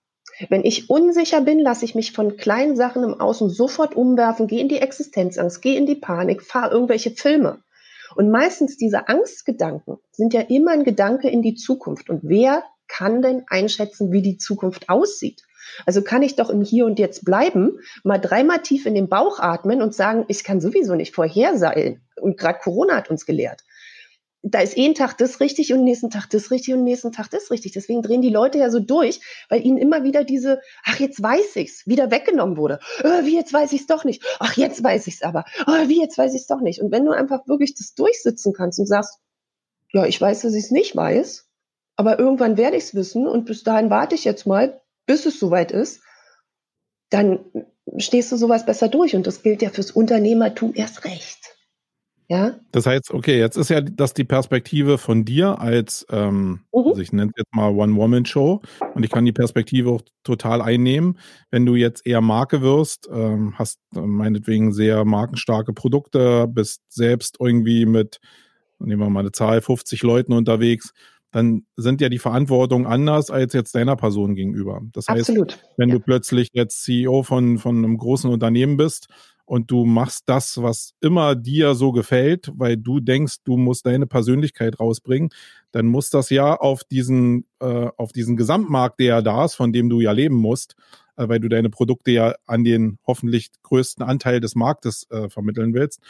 Wenn 0.49 0.63
ich 0.63 0.89
unsicher 0.89 1.41
bin, 1.41 1.59
lasse 1.59 1.85
ich 1.85 1.95
mich 1.95 2.11
von 2.11 2.37
kleinen 2.37 2.75
Sachen 2.75 3.03
im 3.03 3.19
Außen 3.19 3.49
sofort 3.49 3.95
umwerfen, 3.95 4.47
gehe 4.47 4.61
in 4.61 4.69
die 4.69 4.79
Existenzangst, 4.79 5.61
gehe 5.61 5.77
in 5.77 5.85
die 5.85 5.95
Panik, 5.95 6.43
fahre 6.43 6.71
irgendwelche 6.73 7.11
Filme. 7.11 7.63
Und 8.15 8.29
meistens 8.29 8.77
diese 8.77 9.07
Angstgedanken 9.09 9.97
sind 10.11 10.33
ja 10.33 10.41
immer 10.41 10.71
ein 10.71 10.83
Gedanke 10.83 11.29
in 11.29 11.41
die 11.41 11.55
Zukunft. 11.55 12.09
Und 12.09 12.21
wer 12.23 12.63
kann 12.87 13.21
denn 13.21 13.43
einschätzen, 13.47 14.11
wie 14.11 14.21
die 14.21 14.37
Zukunft 14.37 14.89
aussieht? 14.89 15.43
Also 15.85 16.01
kann 16.01 16.21
ich 16.21 16.35
doch 16.35 16.49
im 16.49 16.61
Hier 16.61 16.85
und 16.85 16.99
Jetzt 16.99 17.25
bleiben, 17.25 17.79
mal 18.03 18.17
dreimal 18.17 18.61
tief 18.61 18.85
in 18.85 18.95
den 18.95 19.09
Bauch 19.09 19.39
atmen 19.39 19.81
und 19.81 19.93
sagen, 19.93 20.25
ich 20.27 20.43
kann 20.43 20.61
sowieso 20.61 20.95
nicht 20.95 21.13
vorherseilen. 21.13 22.01
Und 22.21 22.37
gerade 22.37 22.59
Corona 22.59 22.95
hat 22.95 23.09
uns 23.09 23.25
gelehrt. 23.25 23.63
Da 24.43 24.61
ist 24.61 24.77
jeden 24.77 24.95
Tag 24.95 25.17
das 25.17 25.39
richtig 25.39 25.73
und 25.73 25.83
nächsten 25.83 26.09
Tag 26.09 26.29
das 26.29 26.51
richtig 26.51 26.73
und 26.73 26.83
nächsten 26.83 27.11
Tag 27.11 27.29
das 27.29 27.51
richtig. 27.51 27.73
Deswegen 27.73 28.01
drehen 28.01 28.21
die 28.21 28.29
Leute 28.29 28.59
ja 28.59 28.69
so 28.69 28.79
durch, 28.79 29.19
weil 29.49 29.65
ihnen 29.65 29.77
immer 29.77 30.03
wieder 30.03 30.23
diese, 30.23 30.61
ach, 30.85 30.99
jetzt 30.99 31.21
weiß 31.21 31.55
ich's, 31.55 31.87
wieder 31.87 32.11
weggenommen 32.11 32.55
wurde. 32.55 32.79
Oh, 33.03 33.25
wie 33.25 33.35
jetzt 33.35 33.51
weiß 33.51 33.73
ich's 33.73 33.87
doch 33.87 34.03
nicht. 34.03 34.23
Ach, 34.39 34.55
jetzt 34.55 34.83
weiß 34.83 35.07
ich's 35.07 35.23
aber. 35.23 35.43
Oh, 35.65 35.87
wie 35.87 35.99
jetzt 35.99 36.17
weiß 36.17 36.33
ich's 36.35 36.47
doch 36.47 36.61
nicht. 36.61 36.81
Und 36.81 36.91
wenn 36.91 37.05
du 37.05 37.11
einfach 37.11 37.47
wirklich 37.47 37.73
das 37.75 37.93
durchsitzen 37.95 38.53
kannst 38.53 38.79
und 38.79 38.85
sagst, 38.85 39.19
ja, 39.91 40.05
ich 40.05 40.21
weiß, 40.21 40.41
dass 40.41 40.53
ich's 40.53 40.71
nicht 40.71 40.95
weiß, 40.95 41.49
aber 41.95 42.19
irgendwann 42.19 42.57
werde 42.57 42.77
ich's 42.77 42.93
wissen 42.93 43.27
und 43.27 43.45
bis 43.45 43.63
dahin 43.63 43.89
warte 43.89 44.15
ich 44.15 44.23
jetzt 44.23 44.45
mal, 44.45 44.81
bis 45.07 45.25
es 45.25 45.39
soweit 45.39 45.71
ist, 45.71 46.01
dann 47.09 47.39
stehst 47.97 48.31
du 48.31 48.37
sowas 48.37 48.65
besser 48.65 48.87
durch. 48.87 49.15
Und 49.15 49.25
das 49.25 49.41
gilt 49.41 49.61
ja 49.61 49.69
fürs 49.69 49.91
Unternehmertum 49.91 50.73
erst 50.75 51.05
recht. 51.05 51.56
Ja. 52.29 52.55
Das 52.71 52.85
heißt, 52.85 53.11
okay, 53.11 53.39
jetzt 53.39 53.55
ist 53.55 53.69
ja 53.69 53.79
das 53.79 54.13
die 54.13 54.25
Perspektive 54.25 54.97
von 54.97 55.23
dir 55.23 55.59
als, 55.61 56.05
ähm, 56.09 56.65
mhm. 56.73 56.87
also 56.87 57.01
ich 57.01 57.13
nenne 57.13 57.31
es 57.33 57.43
jetzt 57.43 57.55
mal 57.55 57.69
One-Woman-Show 57.69 58.61
und 58.93 59.03
ich 59.03 59.09
kann 59.09 59.23
die 59.23 59.31
Perspektive 59.31 59.91
auch 59.91 60.01
total 60.23 60.61
einnehmen. 60.61 61.17
Wenn 61.51 61.65
du 61.65 61.75
jetzt 61.75 62.05
eher 62.05 62.19
Marke 62.19 62.61
wirst, 62.61 63.07
ähm, 63.11 63.53
hast 63.57 63.79
äh, 63.95 64.01
meinetwegen 64.01 64.73
sehr 64.73 65.05
markenstarke 65.05 65.71
Produkte, 65.71 66.47
bist 66.49 66.81
selbst 66.89 67.37
irgendwie 67.39 67.85
mit, 67.85 68.19
nehmen 68.79 69.01
wir 69.01 69.09
mal 69.09 69.21
eine 69.21 69.31
Zahl, 69.31 69.61
50 69.61 70.03
Leuten 70.03 70.33
unterwegs, 70.33 70.91
dann 71.31 71.65
sind 71.77 72.01
ja 72.01 72.09
die 72.09 72.19
Verantwortung 72.19 72.87
anders 72.87 73.31
als 73.31 73.53
jetzt 73.53 73.73
deiner 73.75 73.95
Person 73.95 74.35
gegenüber. 74.35 74.81
Das 74.91 75.07
heißt, 75.07 75.29
Absolut. 75.29 75.59
wenn 75.77 75.89
ja. 75.89 75.95
du 75.95 76.01
plötzlich 76.01 76.49
jetzt 76.51 76.83
CEO 76.83 77.23
von, 77.23 77.57
von 77.57 77.77
einem 77.77 77.97
großen 77.97 78.29
Unternehmen 78.29 78.75
bist 78.75 79.07
und 79.47 79.71
du 79.71 79.85
machst 79.85 80.23
das, 80.25 80.61
was 80.61 80.93
immer 80.99 81.33
dir 81.33 81.73
so 81.73 81.93
gefällt, 81.93 82.51
weil 82.53 82.75
du 82.75 82.99
denkst, 82.99 83.37
du 83.45 83.55
musst 83.55 83.85
deine 83.85 84.05
Persönlichkeit 84.05 84.77
rausbringen, 84.79 85.29
dann 85.71 85.85
muss 85.87 86.09
das 86.09 86.29
ja 86.29 86.53
auf 86.53 86.83
diesen, 86.83 87.45
äh, 87.61 87.87
auf 87.95 88.11
diesen 88.11 88.35
Gesamtmarkt, 88.35 88.99
der 88.99 89.07
ja 89.07 89.21
da 89.21 89.45
ist, 89.45 89.55
von 89.55 89.71
dem 89.71 89.89
du 89.89 90.01
ja 90.01 90.11
leben 90.11 90.35
musst, 90.35 90.75
äh, 91.15 91.29
weil 91.29 91.39
du 91.39 91.47
deine 91.47 91.69
Produkte 91.69 92.11
ja 92.11 92.35
an 92.45 92.65
den 92.65 92.99
hoffentlich 93.07 93.49
größten 93.63 94.05
Anteil 94.05 94.41
des 94.41 94.55
Marktes 94.55 95.07
äh, 95.11 95.29
vermitteln 95.29 95.73
willst, 95.73 96.01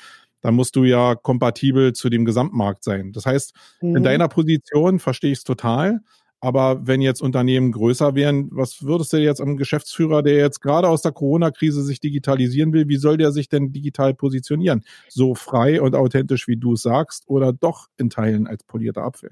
dann 0.42 0.56
musst 0.56 0.76
du 0.76 0.84
ja 0.84 1.14
kompatibel 1.14 1.94
zu 1.94 2.10
dem 2.10 2.26
Gesamtmarkt 2.26 2.84
sein. 2.84 3.12
Das 3.12 3.28
heißt, 3.28 3.54
mhm. 3.82 3.98
in 3.98 4.04
deiner 4.04 4.30
Position 4.30 4.98
verstehe 4.98 5.32
ich 5.32 5.40
es 5.40 5.44
total, 5.44 6.02
Aber 6.40 6.86
wenn 6.86 7.02
jetzt 7.02 7.22
Unternehmen 7.22 7.72
größer 7.72 8.14
wären, 8.14 8.50
was 8.52 8.84
würdest 8.84 9.12
du 9.14 9.18
jetzt 9.18 9.42
am 9.42 9.58
Geschäftsführer, 9.58 10.22
der 10.22 10.36
jetzt 10.36 10.62
gerade 10.62 10.88
aus 10.88 11.02
der 11.02 11.12
Corona-Krise 11.12 11.84
sich 11.84 12.00
digitalisieren 12.00 12.74
will, 12.74 12.88
wie 12.88 12.98
soll 12.98 13.18
der 13.18 13.32
sich 13.32 13.50
denn 13.50 13.72
digital 13.72 14.14
positionieren? 14.14 14.84
So 15.10 15.34
frei 15.34 15.82
und 15.82 15.96
authentisch, 15.96 16.48
wie 16.48 16.58
du 16.58 16.74
es 16.74 16.84
sagst, 16.84 17.24
oder 17.28 17.54
doch 17.54 17.88
in 17.98 18.10
Teilen 18.10 18.46
als 18.46 18.64
polierter 18.64 19.04
Apfel? 19.04 19.32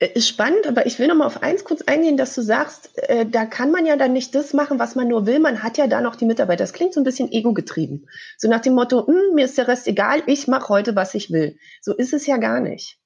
Äh, 0.00 0.08
Ist 0.14 0.28
spannend, 0.28 0.66
aber 0.66 0.86
ich 0.86 0.98
will 0.98 1.06
noch 1.06 1.14
mal 1.14 1.26
auf 1.26 1.42
eins 1.42 1.62
kurz 1.64 1.82
eingehen, 1.82 2.16
dass 2.16 2.34
du 2.34 2.42
sagst, 2.42 2.90
äh, 3.08 3.26
da 3.26 3.46
kann 3.46 3.70
man 3.70 3.86
ja 3.86 3.96
dann 3.96 4.12
nicht 4.12 4.34
das 4.34 4.52
machen, 4.52 4.80
was 4.80 4.96
man 4.96 5.06
nur 5.08 5.26
will. 5.26 5.38
Man 5.38 5.62
hat 5.62 5.78
ja 5.78 5.86
da 5.86 6.00
noch 6.00 6.16
die 6.16 6.26
Mitarbeiter. 6.26 6.64
Das 6.64 6.72
klingt 6.72 6.94
so 6.94 7.00
ein 7.00 7.04
bisschen 7.04 7.30
ego-getrieben. 7.30 8.06
So 8.38 8.48
nach 8.48 8.60
dem 8.60 8.74
Motto, 8.74 9.06
"Hm, 9.06 9.34
mir 9.34 9.44
ist 9.44 9.56
der 9.56 9.68
Rest 9.68 9.86
egal, 9.86 10.22
ich 10.26 10.48
mache 10.48 10.68
heute, 10.68 10.96
was 10.96 11.14
ich 11.14 11.30
will. 11.30 11.56
So 11.80 11.94
ist 11.94 12.12
es 12.12 12.26
ja 12.26 12.38
gar 12.38 12.60
nicht. 12.60 12.98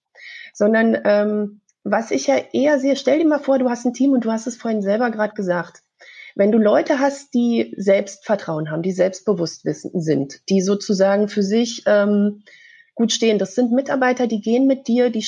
Sondern 0.55 0.97
ähm, 1.05 1.61
was 1.91 2.11
ich 2.11 2.26
ja 2.26 2.36
eher 2.53 2.78
sehe, 2.78 2.97
stell 2.97 3.18
dir 3.18 3.26
mal 3.26 3.39
vor, 3.39 3.59
du 3.59 3.68
hast 3.68 3.84
ein 3.84 3.95
Team 3.95 4.12
und 4.12 4.24
du 4.24 4.32
hast 4.32 4.47
es 4.47 4.57
vorhin 4.57 4.82
selber 4.82 5.11
gerade 5.11 5.34
gesagt. 5.34 5.82
Wenn 6.34 6.53
du 6.53 6.59
Leute 6.59 6.99
hast, 6.99 7.34
die 7.34 7.74
Selbstvertrauen 7.76 8.70
haben, 8.70 8.82
die 8.82 8.93
selbstbewusst 8.93 9.64
wissen, 9.64 10.01
sind, 10.01 10.49
die 10.49 10.61
sozusagen 10.61 11.28
für 11.28 11.43
sich 11.43 11.82
ähm, 11.86 12.45
gut 12.95 13.12
stehen, 13.12 13.39
das 13.39 13.55
sind 13.55 13.72
Mitarbeiter, 13.72 14.26
die 14.26 14.41
gehen 14.41 14.66
mit 14.66 14.86
dir, 14.89 15.11
die 15.11 15.24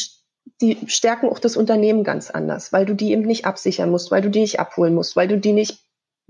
die 0.60 0.78
stärken 0.88 1.28
auch 1.28 1.38
das 1.38 1.56
Unternehmen 1.56 2.04
ganz 2.04 2.30
anders, 2.30 2.72
weil 2.72 2.84
du 2.84 2.94
die 2.94 3.12
eben 3.12 3.22
nicht 3.22 3.46
absichern 3.46 3.90
musst, 3.90 4.10
weil 4.10 4.22
du 4.22 4.30
die 4.30 4.40
nicht 4.40 4.60
abholen 4.60 4.94
musst, 4.94 5.16
weil 5.16 5.28
du 5.28 5.38
die 5.38 5.52
nicht, 5.52 5.80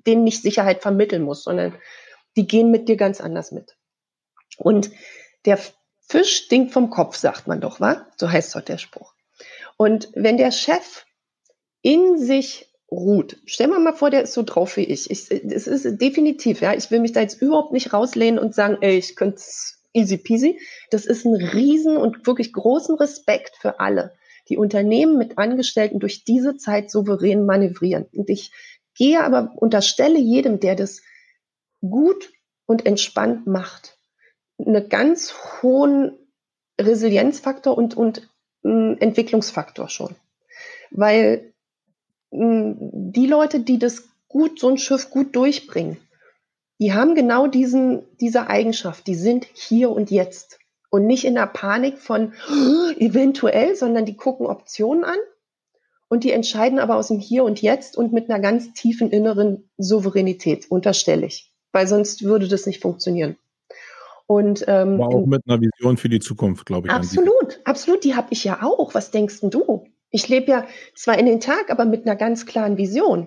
denen 0.06 0.24
nicht 0.24 0.42
Sicherheit 0.42 0.82
vermitteln 0.82 1.22
musst, 1.22 1.44
sondern 1.44 1.74
die 2.36 2.46
gehen 2.46 2.70
mit 2.70 2.88
dir 2.88 2.96
ganz 2.96 3.20
anders 3.20 3.50
mit. 3.50 3.76
Und 4.56 4.90
der 5.46 5.58
Fisch 6.00 6.36
stinkt 6.36 6.72
vom 6.72 6.90
Kopf, 6.90 7.16
sagt 7.16 7.46
man 7.46 7.60
doch, 7.60 7.80
wa? 7.80 8.06
So 8.16 8.30
heißt 8.30 8.54
dort 8.54 8.68
der 8.68 8.78
Spruch. 8.78 9.14
Und 9.80 10.10
wenn 10.12 10.36
der 10.36 10.50
Chef 10.50 11.06
in 11.80 12.18
sich 12.18 12.70
ruht, 12.90 13.38
stell 13.46 13.68
mal 13.68 13.80
mal 13.80 13.94
vor, 13.94 14.10
der 14.10 14.20
ist 14.20 14.34
so 14.34 14.42
drauf 14.42 14.76
wie 14.76 14.84
ich. 14.84 15.10
ich 15.10 15.30
es 15.30 15.66
ist 15.66 16.02
definitiv, 16.02 16.60
ja, 16.60 16.74
ich 16.74 16.90
will 16.90 17.00
mich 17.00 17.12
da 17.12 17.22
jetzt 17.22 17.40
überhaupt 17.40 17.72
nicht 17.72 17.94
rauslehnen 17.94 18.38
und 18.38 18.54
sagen, 18.54 18.76
ey, 18.82 18.98
ich 18.98 19.16
könnte 19.16 19.40
easy 19.94 20.18
peasy. 20.18 20.60
Das 20.90 21.06
ist 21.06 21.24
ein 21.24 21.34
riesen 21.34 21.96
und 21.96 22.26
wirklich 22.26 22.52
großen 22.52 22.96
Respekt 22.96 23.56
für 23.56 23.80
alle, 23.80 24.12
die 24.50 24.58
Unternehmen 24.58 25.16
mit 25.16 25.38
Angestellten 25.38 25.98
durch 25.98 26.24
diese 26.24 26.58
Zeit 26.58 26.90
souverän 26.90 27.46
manövrieren. 27.46 28.04
Und 28.12 28.28
ich 28.28 28.52
gehe 28.94 29.24
aber, 29.24 29.54
unterstelle 29.56 30.18
jedem, 30.18 30.60
der 30.60 30.76
das 30.76 31.00
gut 31.80 32.30
und 32.66 32.84
entspannt 32.84 33.46
macht, 33.46 33.96
einen 34.58 34.90
ganz 34.90 35.34
hohen 35.62 36.18
Resilienzfaktor 36.78 37.78
und, 37.78 37.96
und 37.96 38.29
äh, 38.64 38.96
Entwicklungsfaktor 38.98 39.88
schon. 39.88 40.14
Weil 40.90 41.52
äh, 42.30 42.74
die 42.76 43.26
Leute, 43.26 43.60
die 43.60 43.78
das 43.78 44.04
gut, 44.28 44.60
so 44.60 44.68
ein 44.68 44.78
Schiff 44.78 45.10
gut 45.10 45.34
durchbringen, 45.34 45.98
die 46.80 46.94
haben 46.94 47.14
genau 47.14 47.46
diesen, 47.46 48.02
diese 48.20 48.46
Eigenschaft. 48.48 49.06
Die 49.06 49.14
sind 49.14 49.46
hier 49.52 49.90
und 49.90 50.10
jetzt. 50.10 50.58
Und 50.88 51.06
nicht 51.06 51.24
in 51.24 51.34
der 51.34 51.46
Panik 51.46 51.98
von 51.98 52.32
eventuell, 52.98 53.76
sondern 53.76 54.06
die 54.06 54.16
gucken 54.16 54.46
Optionen 54.46 55.04
an 55.04 55.18
und 56.08 56.24
die 56.24 56.32
entscheiden 56.32 56.80
aber 56.80 56.96
aus 56.96 57.08
dem 57.08 57.20
Hier 57.20 57.44
und 57.44 57.62
Jetzt 57.62 57.96
und 57.96 58.12
mit 58.12 58.28
einer 58.28 58.40
ganz 58.40 58.72
tiefen 58.72 59.10
inneren 59.10 59.70
Souveränität, 59.78 60.68
unterstelle 60.68 61.26
ich. 61.26 61.52
Weil 61.70 61.86
sonst 61.86 62.24
würde 62.24 62.48
das 62.48 62.66
nicht 62.66 62.82
funktionieren. 62.82 63.36
Und, 64.30 64.64
ähm, 64.68 65.00
aber 65.00 65.08
auch 65.08 65.26
mit 65.26 65.42
einer 65.48 65.60
Vision 65.60 65.96
für 65.96 66.08
die 66.08 66.20
Zukunft, 66.20 66.64
glaube 66.64 66.86
ich. 66.86 66.94
Absolut, 66.94 67.60
absolut. 67.64 68.04
Die 68.04 68.14
habe 68.14 68.28
ich 68.30 68.44
ja 68.44 68.62
auch. 68.62 68.94
Was 68.94 69.10
denkst 69.10 69.40
denn 69.40 69.50
du? 69.50 69.88
Ich 70.10 70.28
lebe 70.28 70.52
ja 70.52 70.66
zwar 70.94 71.18
in 71.18 71.26
den 71.26 71.40
Tag, 71.40 71.68
aber 71.68 71.84
mit 71.84 72.06
einer 72.06 72.14
ganz 72.14 72.46
klaren 72.46 72.76
Vision. 72.76 73.26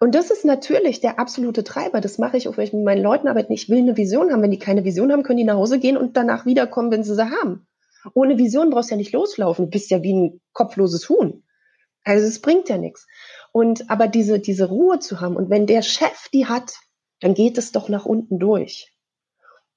Und 0.00 0.14
das 0.14 0.30
ist 0.30 0.46
natürlich 0.46 1.02
der 1.02 1.18
absolute 1.18 1.64
Treiber. 1.64 2.00
Das 2.00 2.16
mache 2.16 2.38
ich 2.38 2.48
auch, 2.48 2.56
wenn 2.56 2.64
ich 2.64 2.72
mit 2.72 2.82
meinen 2.82 3.02
Leuten 3.02 3.28
arbeite. 3.28 3.52
Ich 3.52 3.68
will 3.68 3.76
eine 3.76 3.98
Vision 3.98 4.32
haben. 4.32 4.40
Wenn 4.40 4.50
die 4.50 4.58
keine 4.58 4.84
Vision 4.84 5.12
haben, 5.12 5.22
können 5.22 5.36
die 5.36 5.44
nach 5.44 5.56
Hause 5.56 5.78
gehen 5.78 5.98
und 5.98 6.16
danach 6.16 6.46
wiederkommen, 6.46 6.90
wenn 6.90 7.04
sie 7.04 7.14
sie 7.14 7.30
haben. 7.30 7.66
Ohne 8.14 8.38
Vision 8.38 8.70
brauchst 8.70 8.88
du 8.88 8.94
ja 8.94 8.96
nicht 8.96 9.12
loslaufen. 9.12 9.66
Du 9.66 9.70
bist 9.70 9.90
ja 9.90 10.02
wie 10.02 10.14
ein 10.14 10.40
kopfloses 10.54 11.10
Huhn. 11.10 11.42
Also 12.04 12.26
es 12.26 12.40
bringt 12.40 12.70
ja 12.70 12.78
nichts. 12.78 13.06
Und 13.52 13.90
aber 13.90 14.08
diese, 14.08 14.40
diese 14.40 14.70
Ruhe 14.70 14.98
zu 14.98 15.20
haben 15.20 15.36
und 15.36 15.50
wenn 15.50 15.66
der 15.66 15.82
Chef 15.82 16.30
die 16.32 16.46
hat, 16.46 16.72
dann 17.20 17.34
geht 17.34 17.58
es 17.58 17.72
doch 17.72 17.90
nach 17.90 18.06
unten 18.06 18.38
durch. 18.38 18.95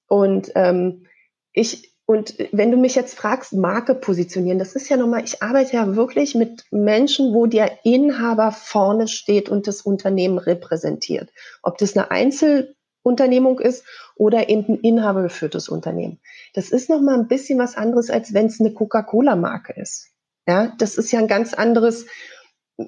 Und 0.09 0.51
ähm, 0.55 1.05
ich, 1.53 1.93
und 2.05 2.35
wenn 2.51 2.71
du 2.71 2.77
mich 2.77 2.95
jetzt 2.95 3.15
fragst, 3.15 3.53
Marke 3.53 3.93
positionieren, 3.93 4.59
das 4.59 4.75
ist 4.75 4.89
ja 4.89 4.97
nochmal, 4.97 5.23
ich 5.23 5.41
arbeite 5.43 5.73
ja 5.75 5.95
wirklich 5.95 6.35
mit 6.35 6.65
Menschen, 6.71 7.33
wo 7.33 7.45
der 7.45 7.85
Inhaber 7.85 8.51
vorne 8.51 9.07
steht 9.07 9.47
und 9.47 9.67
das 9.67 9.83
Unternehmen 9.83 10.39
repräsentiert. 10.39 11.31
Ob 11.61 11.77
das 11.77 11.95
eine 11.95 12.09
Einzelunternehmung 12.09 13.59
ist 13.59 13.85
oder 14.15 14.49
eben 14.49 14.73
ein 14.73 14.79
inhabergeführtes 14.79 15.69
Unternehmen. 15.69 16.19
Das 16.55 16.71
ist 16.71 16.89
nochmal 16.89 17.19
ein 17.19 17.27
bisschen 17.27 17.59
was 17.59 17.77
anderes, 17.77 18.09
als 18.09 18.33
wenn 18.33 18.47
es 18.47 18.59
eine 18.59 18.73
Coca-Cola-Marke 18.73 19.79
ist. 19.79 20.09
Ja, 20.47 20.73
das 20.79 20.95
ist 20.95 21.11
ja 21.11 21.19
ein 21.19 21.27
ganz 21.27 21.53
anderes, 21.53 22.07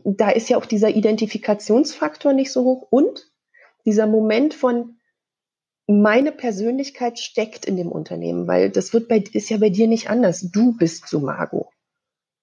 da 0.03 0.32
ist 0.32 0.49
ja 0.49 0.57
auch 0.57 0.65
dieser 0.65 0.89
Identifikationsfaktor 0.89 2.34
nicht 2.34 2.51
so 2.51 2.63
hoch 2.63 2.88
und 2.89 3.32
dieser 3.86 4.07
Moment 4.07 4.55
von, 4.55 4.97
meine 5.92 6.32
Persönlichkeit 6.32 7.20
steckt 7.20 7.66
in 7.66 7.76
dem 7.76 7.92
Unternehmen, 7.92 8.48
weil 8.48 8.70
das 8.70 8.94
wird 8.94 9.08
bei, 9.08 9.24
ist 9.34 9.50
ja 9.50 9.58
bei 9.58 9.70
dir 9.70 9.88
nicht 9.88 10.10
anders. 10.10 10.50
Du 10.52 10.78
bist 10.78 11.08
so 11.08 11.20
Margot. 11.20 11.68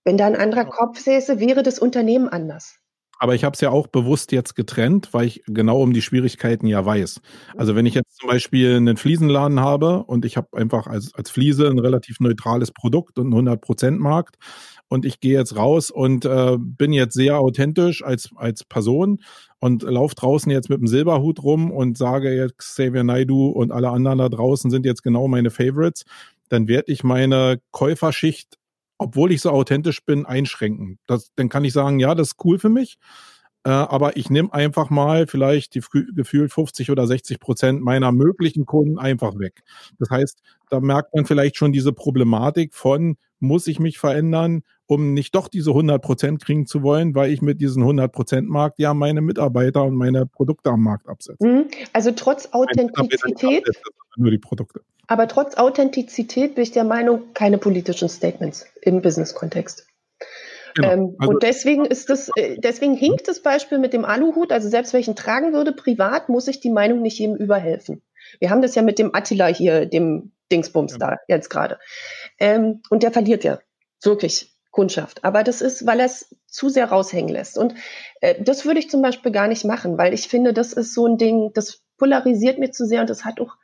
Wenn 0.05 0.17
da 0.17 0.27
ein 0.27 0.37
anderer 0.37 0.65
Kopf 0.65 0.99
säße, 0.99 1.41
wäre 1.41 1.63
das 1.63 1.79
Unternehmen 1.79 2.29
anders. 2.29 2.79
Aber 3.19 3.35
ich 3.35 3.45
habe 3.45 3.55
es 3.55 3.61
ja 3.61 3.71
auch 3.71 3.89
bewusst 3.89 4.31
jetzt 4.33 4.55
getrennt, 4.55 5.13
weil 5.13 5.27
ich 5.27 5.43
genau 5.47 5.83
um 5.83 5.93
die 5.93 6.03
Schwierigkeiten 6.03 6.67
ja 6.67 6.85
weiß. 6.85 7.21
Also 7.57 7.75
wenn 7.75 7.85
ich 7.85 7.95
jetzt 7.95 8.17
zum 8.17 8.29
Beispiel 8.29 8.77
einen 8.77 8.97
Fliesenladen 8.97 9.61
habe 9.61 10.05
und 10.05 10.25
ich 10.25 10.37
habe 10.37 10.57
einfach 10.57 10.87
als, 10.87 11.13
als 11.15 11.31
Fliese 11.31 11.69
ein 11.69 11.81
relativ 11.81 12.21
neutrales 12.21 12.71
Produkt 12.71 13.19
und 13.19 13.35
einen 13.35 13.49
100%-Markt 13.49 14.37
und 14.89 15.05
ich 15.05 15.21
gehe 15.21 15.39
jetzt 15.39 15.57
raus 15.57 15.91
und 15.91 16.25
äh, 16.25 16.57
bin 16.59 16.93
jetzt 16.93 17.15
sehr 17.15 17.39
authentisch 17.39 18.03
als, 18.03 18.31
als 18.37 18.65
Person 18.65 19.21
und 19.61 19.83
laufe 19.83 20.15
draußen 20.15 20.51
jetzt 20.51 20.71
mit 20.71 20.81
dem 20.81 20.87
Silberhut 20.87 21.43
rum 21.43 21.71
und 21.71 21.99
sage 21.99 22.35
jetzt 22.35 22.59
Xavier 22.59 23.05
Naidu 23.05 23.49
und 23.49 23.71
alle 23.73 23.91
anderen 23.91 24.19
da 24.19 24.29
draußen 24.29 24.71
sind 24.71 24.87
jetzt 24.87 25.03
genau 25.03 25.29
meine 25.29 25.51
Favorites, 25.51 26.05
dann 26.49 26.69
werde 26.69 26.91
ich 26.93 27.05
meine 27.05 27.61
Käuferschicht, 27.71 28.57
obwohl 28.99 29.33
ich 29.33 29.43
so 29.43 29.51
authentisch 29.51 30.05
bin, 30.05 30.27
einschränken. 30.27 30.99
Das, 31.07 31.31
dann 31.37 31.49
kann 31.49 31.65
ich 31.65 31.73
sagen, 31.73 31.99
ja, 31.99 32.15
das 32.15 32.29
ist 32.29 32.45
cool 32.45 32.59
für 32.59 32.71
mich. 32.71 32.99
Äh, 33.65 33.71
aber 33.71 34.17
ich 34.17 34.31
nehme 34.31 34.53
einfach 34.53 34.89
mal 34.89 35.27
vielleicht 35.27 35.75
die 35.75 35.83
gefühlt 36.15 36.53
50 36.53 36.91
oder 36.91 37.07
60 37.07 37.41
Prozent 37.41 37.83
meiner 37.83 38.13
möglichen 38.13 38.67
Kunden 38.67 38.99
einfach 38.99 39.39
weg. 39.39 39.63
Das 39.99 40.11
heißt, 40.11 40.41
da 40.71 40.81
merkt 40.81 41.15
man 41.15 41.27
vielleicht 41.27 41.57
schon 41.57 41.73
diese 41.73 41.93
Problematik 41.93 42.75
von, 42.75 43.17
muss 43.41 43.67
ich 43.67 43.79
mich 43.79 43.99
verändern, 43.99 44.63
um 44.87 45.13
nicht 45.15 45.35
doch 45.35 45.49
diese 45.49 45.71
100 45.71 46.03
Prozent 46.03 46.45
kriegen 46.45 46.67
zu 46.67 46.83
wollen, 46.83 47.15
weil 47.15 47.31
ich 47.31 47.43
mit 47.43 47.61
diesem 47.61 47.83
100 47.83 48.11
Prozent 48.11 48.49
Markt 48.49 48.79
ja 48.79 48.95
meine 48.95 49.21
Mitarbeiter 49.21 49.85
und 49.85 49.95
meine 49.95 50.27
Produkte 50.27 50.71
am 50.71 50.83
Markt 50.83 51.09
absetze. 51.09 51.47
Mhm. 51.47 51.69
Also 51.93 52.13
trotz 52.13 52.49
Authentizität. 52.53 53.65
Nur 54.17 54.31
die 54.31 54.39
Produkte. 54.39 54.81
Aber 55.07 55.29
trotz 55.29 55.57
Authentizität 55.57 56.55
bin 56.55 56.63
ich 56.63 56.73
der 56.73 56.85
Meinung, 56.85 57.33
keine 57.35 57.59
politischen 57.59 58.09
Statements 58.09 58.67
im 58.83 59.01
Business-Kontext. 59.01 59.87
Genau. 60.75 60.93
Ähm, 60.93 61.17
also, 61.19 61.33
und 61.33 61.43
deswegen 61.43 61.85
ist 61.85 62.11
das, 62.11 62.31
äh, 62.37 62.57
deswegen 62.59 62.95
hinkt 62.95 63.27
das 63.27 63.43
Beispiel 63.43 63.79
mit 63.79 63.93
dem 63.93 64.05
Aluhut. 64.05 64.53
Also 64.53 64.69
selbst 64.69 64.93
wenn 64.93 65.01
ich 65.01 65.09
ihn 65.09 65.17
tragen 65.17 65.53
würde, 65.53 65.73
privat, 65.73 66.29
muss 66.29 66.49
ich 66.49 66.61
die 66.61 66.71
Meinung 66.71 67.03
nicht 67.03 67.19
jedem 67.19 67.37
überhelfen. 67.37 68.03
Wir 68.39 68.51
haben 68.51 68.63
das 68.63 68.75
ja 68.75 68.83
mit 68.83 68.99
dem 68.99 69.15
Attila 69.15 69.47
hier, 69.47 69.87
dem 69.87 70.33
Dingsbums 70.51 70.93
ja. 70.93 70.99
da 70.99 71.17
jetzt 71.29 71.51
gerade. 71.51 71.79
Ähm, 72.39 72.83
und 72.91 73.03
der 73.03 73.13
verliert 73.13 73.45
ja 73.45 73.59
wirklich 74.03 74.55
Kundschaft. 74.71 75.25
Aber 75.25 75.43
das 75.43 75.61
ist, 75.61 75.87
weil 75.87 76.01
er 76.01 76.07
es 76.07 76.37
zu 76.47 76.69
sehr 76.69 76.87
raushängen 76.87 77.33
lässt. 77.33 77.59
Und 77.59 77.75
äh, 78.21 78.43
das 78.43 78.65
würde 78.65 78.81
ich 78.81 78.91
zum 78.91 79.03
Beispiel 79.03 79.33
gar 79.33 79.49
nicht 79.49 79.65
machen, 79.65 79.99
weil 79.99 80.15
ich 80.15 80.29
finde, 80.29 80.53
das 80.53 80.73
ist 80.73 80.95
so 80.95 81.07
ein 81.07 81.19
Ding, 81.19 81.53
das 81.55 81.83
polarisiert 81.97 82.59
mir 82.59 82.71
zu 82.71 82.87
sehr 82.87 83.01
und 83.01 83.11
das 83.11 83.25
hat 83.25 83.41
auch, 83.41 83.57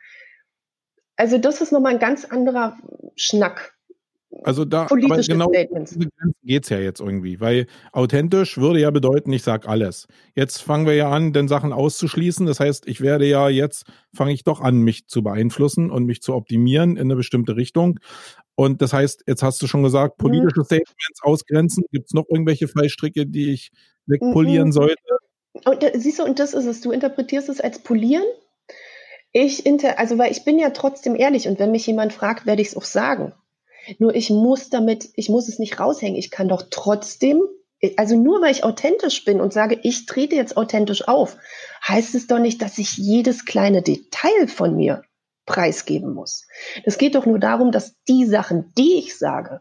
also 1.16 1.39
das 1.39 1.61
ist 1.61 1.72
nochmal 1.72 1.93
ein 1.93 1.99
ganz 2.01 2.24
anderer 2.24 2.76
Schnack. 3.16 3.74
Also 4.45 4.66
da 4.66 4.82
aber 4.82 5.20
genau 5.22 5.51
geht 6.42 6.64
es 6.64 6.68
ja 6.68 6.78
jetzt 6.78 7.01
irgendwie, 7.01 7.40
weil 7.40 7.66
authentisch 7.92 8.59
würde 8.59 8.78
ja 8.78 8.90
bedeuten, 8.90 9.32
ich 9.32 9.42
sage 9.42 9.68
alles. 9.68 10.07
Jetzt 10.34 10.62
fangen 10.62 10.86
wir 10.86 10.95
ja 10.95 11.11
an, 11.11 11.32
den 11.32 11.49
Sachen 11.49 11.72
auszuschließen. 11.72 12.45
Das 12.45 12.61
heißt, 12.61 12.86
ich 12.86 13.01
werde 13.01 13.26
ja 13.26 13.49
jetzt, 13.49 13.86
fange 14.14 14.34
ich 14.34 14.45
doch 14.45 14.61
an, 14.61 14.80
mich 14.80 15.07
zu 15.07 15.22
beeinflussen 15.22 15.90
und 15.90 16.05
mich 16.05 16.20
zu 16.20 16.34
optimieren 16.34 16.97
in 16.97 17.05
eine 17.05 17.16
bestimmte 17.16 17.57
Richtung. 17.57 17.99
Und 18.55 18.82
das 18.82 18.92
heißt, 18.92 19.24
jetzt 19.26 19.42
hast 19.42 19.62
du 19.62 19.66
schon 19.66 19.82
gesagt, 19.82 20.18
mhm. 20.18 20.22
politische 20.22 20.61
mhm. 20.61 20.64
Statements 20.64 21.22
ausgrenzen. 21.22 21.84
Gibt 21.90 22.07
es 22.07 22.12
noch 22.12 22.26
irgendwelche 22.28 22.68
Fallstricke, 22.68 23.26
die 23.26 23.51
ich 23.53 23.70
wegpolieren 24.07 24.68
mhm. 24.68 24.72
sollte? 24.72 25.18
Und 25.64 25.82
da, 25.82 25.88
siehst 25.95 26.18
du, 26.18 26.24
und 26.24 26.38
das 26.38 26.53
ist 26.53 26.66
es. 26.66 26.82
Du 26.82 26.90
interpretierst 26.90 27.49
es 27.49 27.62
als 27.62 27.78
polieren. 27.78 28.24
Ich 29.32 29.64
inter, 29.66 29.99
also 29.99 30.18
weil 30.18 30.30
ich 30.30 30.45
bin 30.45 30.59
ja 30.59 30.70
trotzdem 30.70 31.16
ehrlich 31.16 31.49
und 31.49 31.59
wenn 31.59 31.72
mich 31.72 31.86
jemand 31.86 32.12
fragt, 32.12 32.47
werde 32.47 32.62
ich 32.62 32.68
es 32.68 32.76
auch 32.76 32.84
sagen. 32.84 33.32
Nur 33.99 34.14
ich 34.14 34.30
muss 34.30 34.70
damit, 34.70 35.11
ich 35.14 35.28
muss 35.28 35.49
es 35.49 35.59
nicht 35.59 35.78
raushängen. 35.78 36.18
Ich 36.18 36.30
kann 36.30 36.49
doch 36.49 36.62
trotzdem 36.70 37.43
Also 37.97 38.16
nur 38.16 38.41
weil 38.41 38.53
ich 38.53 38.64
authentisch 38.64 39.24
bin 39.24 39.41
und 39.41 39.53
sage, 39.53 39.78
ich 39.82 40.07
trete 40.07 40.37
jetzt 40.37 40.57
authentisch 40.57 41.07
auf, 41.07 41.37
heißt 41.87 42.14
es 42.14 42.26
doch 42.26 42.39
nicht, 42.39 42.62
dass 42.62 42.78
ich 42.78 42.97
jedes 42.97 43.45
kleine 43.45 43.82
Detail 43.82 44.49
von 44.49 44.74
mir 44.74 45.03
preisgeben 45.47 46.14
muss. 46.14 46.47
Es 46.85 46.99
geht 46.99 47.14
doch 47.14 47.26
nur 47.26 47.39
darum, 47.39 47.72
dass 47.72 47.97
die 48.09 48.24
Sachen, 48.24 48.72
die 48.78 48.95
ich 48.99 49.18
sage, 49.18 49.61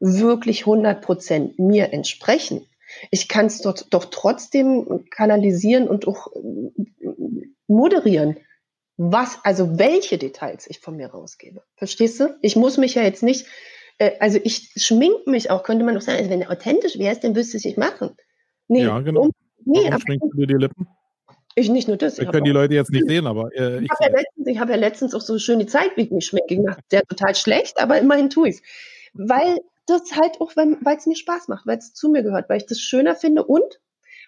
wirklich 0.00 0.60
100 0.60 1.02
Prozent 1.02 1.58
mir 1.58 1.92
entsprechen. 1.92 2.66
Ich 3.10 3.28
kann 3.28 3.46
es 3.46 3.60
doch, 3.60 3.76
doch 3.90 4.06
trotzdem 4.06 5.04
kanalisieren 5.10 5.88
und 5.88 6.08
auch 6.08 6.28
moderieren, 7.66 8.38
was, 8.98 9.38
also 9.44 9.78
welche 9.78 10.18
Details 10.18 10.66
ich 10.68 10.80
von 10.80 10.96
mir 10.96 11.08
rausgebe. 11.08 11.62
Verstehst 11.76 12.20
du? 12.20 12.36
Ich 12.42 12.56
muss 12.56 12.76
mich 12.76 12.94
ja 12.94 13.02
jetzt 13.02 13.22
nicht 13.22 13.46
äh, 13.98 14.12
also 14.20 14.38
ich 14.42 14.70
schmink 14.76 15.26
mich 15.26 15.50
auch, 15.50 15.62
könnte 15.62 15.84
man 15.84 15.94
doch 15.94 16.00
sagen, 16.00 16.18
also 16.18 16.30
wenn 16.30 16.40
du 16.40 16.50
authentisch 16.50 16.98
wärst, 16.98 17.24
dann 17.24 17.36
wüsste 17.36 17.58
ich 17.58 17.64
nicht 17.64 17.78
machen. 17.78 18.16
Nee, 18.68 18.84
ja, 18.84 19.00
genau. 19.00 19.22
Um, 19.22 19.32
nee, 19.64 19.78
Warum 19.78 19.92
aber 19.92 20.00
schminkst 20.00 20.28
du 20.32 20.36
dir 20.36 20.46
die 20.46 20.54
Lippen? 20.54 20.88
Ich 21.54 21.68
nicht 21.68 21.88
nur 21.88 21.96
das. 21.96 22.18
Wir 22.18 22.26
können 22.26 22.44
die 22.44 22.52
Leute 22.52 22.74
jetzt 22.74 22.92
nicht 22.92 23.08
sehen, 23.08 23.26
aber 23.26 23.50
äh, 23.52 23.82
ich, 23.82 23.90
habe 23.90 24.04
ja, 24.04 24.20
letztens, 24.20 24.58
hab 24.58 24.68
ja 24.68 24.76
letztens 24.76 25.14
auch 25.14 25.20
so 25.20 25.38
schön 25.38 25.58
die 25.58 25.66
Zeit, 25.66 25.96
wie 25.96 26.02
ich 26.02 26.10
mich 26.12 26.26
schminke. 26.26 26.54
Ich 26.54 26.60
mache 26.60 26.80
sehr 26.88 27.02
total 27.02 27.34
schlecht, 27.34 27.80
aber 27.80 27.98
immerhin 27.98 28.30
tue 28.30 28.50
ich 28.50 28.56
es. 28.56 28.62
Weil 29.14 29.58
das 29.86 30.02
halt 30.14 30.40
auch, 30.40 30.54
weil 30.54 30.96
es 30.96 31.06
mir 31.06 31.16
Spaß 31.16 31.48
macht, 31.48 31.66
weil 31.66 31.78
es 31.78 31.94
zu 31.94 32.10
mir 32.10 32.22
gehört, 32.22 32.48
weil 32.48 32.58
ich 32.58 32.66
das 32.66 32.78
schöner 32.78 33.16
finde 33.16 33.44
und 33.44 33.80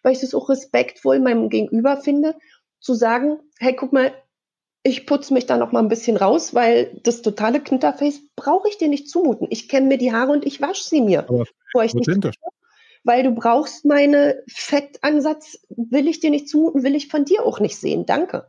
weil 0.03 0.13
ich 0.13 0.21
das 0.21 0.35
auch 0.35 0.49
respektvoll 0.49 1.21
meinem 1.21 1.51
Gegenüber 1.51 1.99
finde, 1.99 2.35
zu 2.81 2.95
sagen, 2.95 3.39
hey, 3.61 3.77
guck 3.77 3.93
mal, 3.93 4.13
ich 4.83 5.07
putze 5.07 5.35
mich 5.35 5.47
da 5.47 5.57
noch 5.57 5.73
mal 5.73 5.81
ein 5.81 5.89
bisschen 5.89 6.17
raus, 6.17 6.55
weil 6.55 6.99
das 7.03 7.23
totale 7.23 7.61
Knitterface 7.61 8.21
brauche 8.37 8.69
ich 8.69 8.79
dir 8.79 8.89
nicht 8.89 9.09
zumuten. 9.09 9.47
Ich 9.51 9.69
kenne 9.69 9.89
mir 9.89 9.99
die 9.99 10.13
Haare 10.13 10.33
und 10.33 10.47
ich 10.47 10.61
wasche 10.61 10.85
sie 10.85 11.01
mir. 11.01 11.21
Aber 11.21 11.45
bevor 11.67 11.85
ich 11.85 11.95
nicht 11.95 12.09
weil 13.03 13.23
du 13.23 13.31
brauchst 13.31 13.87
meine 13.87 14.43
Fettansatz, 14.47 15.59
will 15.71 16.07
ich 16.07 16.21
dir 16.21 16.31
nicht 16.31 16.49
zumuten, 16.49 16.83
will 16.83 16.95
ich 16.95 17.09
von 17.09 17.25
dir 17.25 17.47
auch 17.47 17.59
nicht 17.59 17.79
sehen. 17.79 18.05
Danke. 18.05 18.47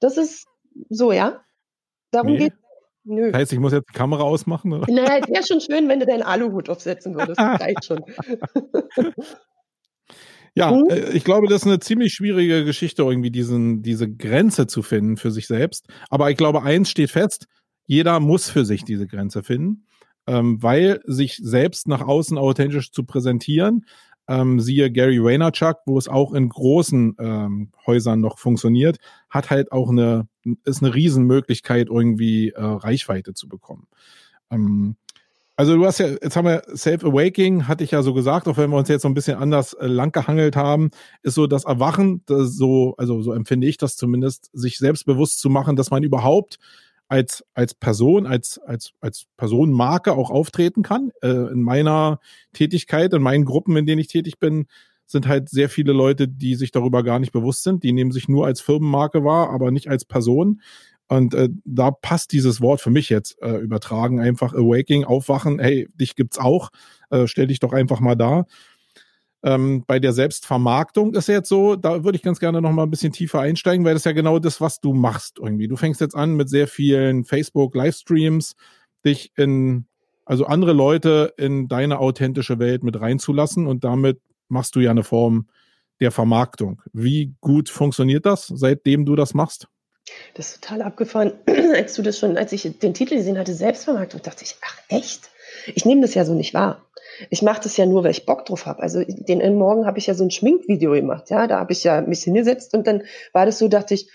Das 0.00 0.16
ist 0.16 0.46
so, 0.88 1.12
ja. 1.12 1.44
Darum 2.10 2.32
nee. 2.32 2.38
geht 2.38 2.52
Nö. 3.04 3.32
Das 3.32 3.40
heißt, 3.40 3.52
ich 3.54 3.58
muss 3.58 3.72
jetzt 3.72 3.88
die 3.88 3.94
Kamera 3.94 4.22
ausmachen? 4.22 4.72
Oder? 4.74 4.92
Naja, 4.92 5.26
wäre 5.26 5.42
schon 5.46 5.60
schön, 5.60 5.88
wenn 5.88 6.00
du 6.00 6.06
deinen 6.06 6.22
Aluhut 6.22 6.68
aufsetzen 6.68 7.14
würdest. 7.14 7.40
Reicht 7.40 7.84
schon. 7.84 8.04
Ja, 10.54 10.72
mhm. 10.72 10.90
Äh, 10.90 11.10
ich 11.12 11.24
glaube, 11.24 11.46
das 11.46 11.62
ist 11.62 11.66
eine 11.66 11.80
ziemlich 11.80 12.12
schwierige 12.12 12.64
Geschichte, 12.64 13.02
irgendwie 13.02 13.30
diesen, 13.30 13.82
diese 13.82 14.10
Grenze 14.10 14.66
zu 14.66 14.82
finden 14.82 15.16
für 15.16 15.30
sich 15.30 15.46
selbst. 15.46 15.86
Aber 16.08 16.30
ich 16.30 16.36
glaube, 16.36 16.62
eins 16.62 16.90
steht 16.90 17.10
fest, 17.10 17.46
jeder 17.86 18.20
muss 18.20 18.50
für 18.50 18.64
sich 18.64 18.84
diese 18.84 19.06
Grenze 19.06 19.42
finden, 19.42 19.86
ähm, 20.26 20.62
weil 20.62 21.00
sich 21.06 21.38
selbst 21.42 21.88
nach 21.88 22.02
außen 22.02 22.38
authentisch 22.38 22.92
zu 22.92 23.04
präsentieren, 23.04 23.84
ähm, 24.28 24.60
siehe 24.60 24.92
Gary 24.92 25.22
Vaynerchuk, 25.22 25.78
wo 25.86 25.98
es 25.98 26.06
auch 26.06 26.32
in 26.34 26.48
großen 26.48 27.16
ähm, 27.18 27.72
Häusern 27.84 28.20
noch 28.20 28.38
funktioniert, 28.38 28.98
hat 29.28 29.50
halt 29.50 29.72
auch 29.72 29.90
eine, 29.90 30.28
ist 30.64 30.84
eine 30.84 30.94
Riesenmöglichkeit, 30.94 31.88
irgendwie 31.88 32.50
äh, 32.50 32.62
Reichweite 32.62 33.34
zu 33.34 33.48
bekommen. 33.48 33.88
Ähm, 34.52 34.96
also 35.60 35.76
du 35.76 35.84
hast 35.84 35.98
ja, 35.98 36.06
jetzt 36.06 36.36
haben 36.36 36.46
wir 36.46 36.62
Self-Awaking, 36.74 37.68
hatte 37.68 37.84
ich 37.84 37.90
ja 37.90 38.00
so 38.00 38.14
gesagt, 38.14 38.48
auch 38.48 38.56
wenn 38.56 38.70
wir 38.70 38.78
uns 38.78 38.88
jetzt 38.88 39.02
so 39.02 39.08
ein 39.08 39.12
bisschen 39.14 39.36
anders 39.36 39.74
äh, 39.74 39.86
langgehangelt 39.86 40.56
haben, 40.56 40.88
ist 41.22 41.34
so 41.34 41.46
das 41.46 41.66
Erwachen, 41.66 42.22
das 42.24 42.56
so, 42.56 42.94
also 42.96 43.20
so 43.20 43.34
empfinde 43.34 43.66
ich 43.66 43.76
das 43.76 43.94
zumindest, 43.94 44.48
sich 44.54 44.78
selbstbewusst 44.78 45.38
zu 45.38 45.50
machen, 45.50 45.76
dass 45.76 45.90
man 45.90 46.02
überhaupt 46.02 46.58
als, 47.08 47.44
als 47.52 47.74
Person, 47.74 48.24
als, 48.24 48.56
als, 48.56 48.92
als 49.02 49.26
Personenmarke 49.36 50.14
auch 50.14 50.30
auftreten 50.30 50.82
kann. 50.82 51.10
Äh, 51.20 51.52
in 51.52 51.60
meiner 51.60 52.20
Tätigkeit, 52.54 53.12
in 53.12 53.20
meinen 53.20 53.44
Gruppen, 53.44 53.76
in 53.76 53.84
denen 53.84 54.00
ich 54.00 54.08
tätig 54.08 54.38
bin, 54.38 54.64
sind 55.04 55.28
halt 55.28 55.50
sehr 55.50 55.68
viele 55.68 55.92
Leute, 55.92 56.26
die 56.26 56.54
sich 56.54 56.70
darüber 56.70 57.02
gar 57.02 57.18
nicht 57.18 57.32
bewusst 57.32 57.64
sind. 57.64 57.82
Die 57.82 57.92
nehmen 57.92 58.12
sich 58.12 58.30
nur 58.30 58.46
als 58.46 58.62
Firmenmarke 58.62 59.24
wahr, 59.24 59.50
aber 59.50 59.72
nicht 59.72 59.90
als 59.90 60.06
Person. 60.06 60.62
Und 61.10 61.34
äh, 61.34 61.48
da 61.64 61.90
passt 61.90 62.30
dieses 62.30 62.60
Wort 62.60 62.80
für 62.80 62.90
mich 62.90 63.08
jetzt 63.08 63.36
äh, 63.42 63.56
übertragen, 63.56 64.20
einfach 64.20 64.54
Awaking, 64.54 65.02
aufwachen, 65.02 65.58
hey, 65.58 65.88
dich 65.92 66.14
gibt's 66.14 66.38
auch, 66.38 66.70
äh, 67.10 67.26
stell 67.26 67.48
dich 67.48 67.58
doch 67.58 67.72
einfach 67.72 67.98
mal 67.98 68.14
da. 68.14 68.46
Ähm, 69.42 69.82
bei 69.88 69.98
der 69.98 70.12
Selbstvermarktung 70.12 71.12
ist 71.14 71.26
jetzt 71.26 71.48
so, 71.48 71.74
da 71.74 72.04
würde 72.04 72.14
ich 72.14 72.22
ganz 72.22 72.38
gerne 72.38 72.62
noch 72.62 72.70
mal 72.70 72.84
ein 72.84 72.92
bisschen 72.92 73.12
tiefer 73.12 73.40
einsteigen, 73.40 73.84
weil 73.84 73.94
das 73.94 74.02
ist 74.02 74.06
ja 74.06 74.12
genau 74.12 74.38
das, 74.38 74.60
was 74.60 74.78
du 74.78 74.94
machst 74.94 75.40
irgendwie. 75.40 75.66
Du 75.66 75.74
fängst 75.74 76.00
jetzt 76.00 76.14
an 76.14 76.34
mit 76.34 76.48
sehr 76.48 76.68
vielen 76.68 77.24
Facebook-Livestreams, 77.24 78.54
dich 79.04 79.32
in, 79.36 79.86
also 80.24 80.46
andere 80.46 80.74
Leute 80.74 81.34
in 81.36 81.66
deine 81.66 81.98
authentische 81.98 82.60
Welt 82.60 82.84
mit 82.84 83.00
reinzulassen 83.00 83.66
und 83.66 83.82
damit 83.82 84.20
machst 84.48 84.76
du 84.76 84.80
ja 84.80 84.92
eine 84.92 85.02
Form 85.02 85.48
der 85.98 86.12
Vermarktung. 86.12 86.82
Wie 86.92 87.34
gut 87.40 87.68
funktioniert 87.68 88.26
das, 88.26 88.46
seitdem 88.46 89.06
du 89.06 89.16
das 89.16 89.34
machst? 89.34 89.66
Das 90.34 90.48
ist 90.48 90.62
total 90.62 90.82
abgefahren. 90.82 91.32
Als 91.74 91.94
du 91.94 92.02
das 92.02 92.18
schon, 92.18 92.36
als 92.36 92.52
ich 92.52 92.62
den 92.78 92.94
Titel 92.94 93.16
gesehen 93.16 93.38
hatte, 93.38 93.54
Selbstvermarktung, 93.54 94.22
dachte 94.22 94.44
ich, 94.44 94.56
ach 94.62 94.78
echt? 94.88 95.30
Ich 95.74 95.84
nehme 95.84 96.00
das 96.00 96.14
ja 96.14 96.24
so 96.24 96.34
nicht 96.34 96.54
wahr. 96.54 96.86
Ich 97.28 97.42
mache 97.42 97.60
das 97.62 97.76
ja 97.76 97.86
nur, 97.86 98.04
weil 98.04 98.12
ich 98.12 98.24
Bock 98.24 98.46
drauf 98.46 98.66
habe. 98.66 98.82
Also 98.82 99.02
den 99.04 99.56
Morgen 99.56 99.86
habe 99.86 99.98
ich 99.98 100.06
ja 100.06 100.14
so 100.14 100.24
ein 100.24 100.30
Schminkvideo 100.30 100.92
gemacht. 100.92 101.28
Ja, 101.30 101.46
da 101.46 101.58
habe 101.58 101.72
ich 101.72 101.84
ja 101.84 102.00
mich 102.00 102.22
hingesetzt 102.22 102.72
und 102.74 102.86
dann 102.86 103.02
war 103.32 103.46
das 103.46 103.58
so, 103.58 103.68
dachte 103.68 103.94
ich, 103.94 104.10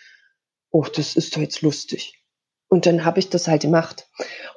oh, 0.72 0.86
das 0.96 1.16
ist 1.16 1.36
doch 1.36 1.42
jetzt 1.42 1.62
lustig. 1.62 2.24
Und 2.68 2.86
dann 2.86 3.06
habe 3.06 3.20
ich 3.20 3.30
das 3.30 3.48
halt 3.48 3.62
gemacht. 3.62 4.08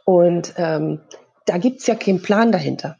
Und 0.04 0.54
ähm, 0.56 1.00
da 1.46 1.58
gibt's 1.58 1.86
ja 1.86 1.94
keinen 1.94 2.22
Plan 2.22 2.52
dahinter. 2.52 2.98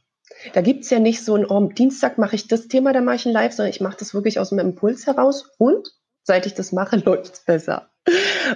Da 0.52 0.60
gibt's 0.60 0.90
ja 0.90 0.98
nicht 0.98 1.24
so 1.24 1.34
ein, 1.34 1.46
oh, 1.46 1.56
am 1.56 1.74
Dienstag 1.74 2.18
mache 2.18 2.36
ich 2.36 2.46
das 2.46 2.68
Thema, 2.68 2.92
da 2.92 3.00
mache 3.00 3.16
ich 3.16 3.26
ein 3.26 3.32
Live, 3.32 3.52
sondern 3.52 3.70
ich 3.70 3.80
mache 3.80 3.96
das 3.98 4.14
wirklich 4.14 4.38
aus 4.38 4.50
dem 4.50 4.58
Impuls 4.58 5.06
heraus 5.06 5.50
und 5.58 5.88
seit 6.28 6.46
ich 6.46 6.54
das 6.54 6.70
mache, 6.70 6.96
läuft's 7.04 7.40
besser. 7.40 7.90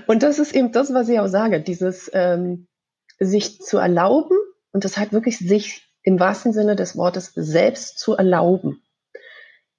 Und 0.07 0.23
das 0.23 0.39
ist 0.39 0.55
eben 0.55 0.71
das, 0.71 0.95
was 0.95 1.09
ich 1.09 1.19
auch 1.19 1.27
sage, 1.27 1.61
dieses 1.61 2.09
ähm, 2.15 2.69
sich 3.19 3.61
zu 3.61 3.79
erlauben 3.79 4.37
und 4.73 4.85
das 4.85 4.97
halt 4.97 5.13
wirklich 5.13 5.39
sich 5.39 5.83
im 6.05 6.21
wahrsten 6.21 6.53
Sinne 6.53 6.77
des 6.77 6.97
Wortes 6.97 7.33
selbst 7.35 7.99
zu 7.99 8.15
erlauben, 8.15 8.83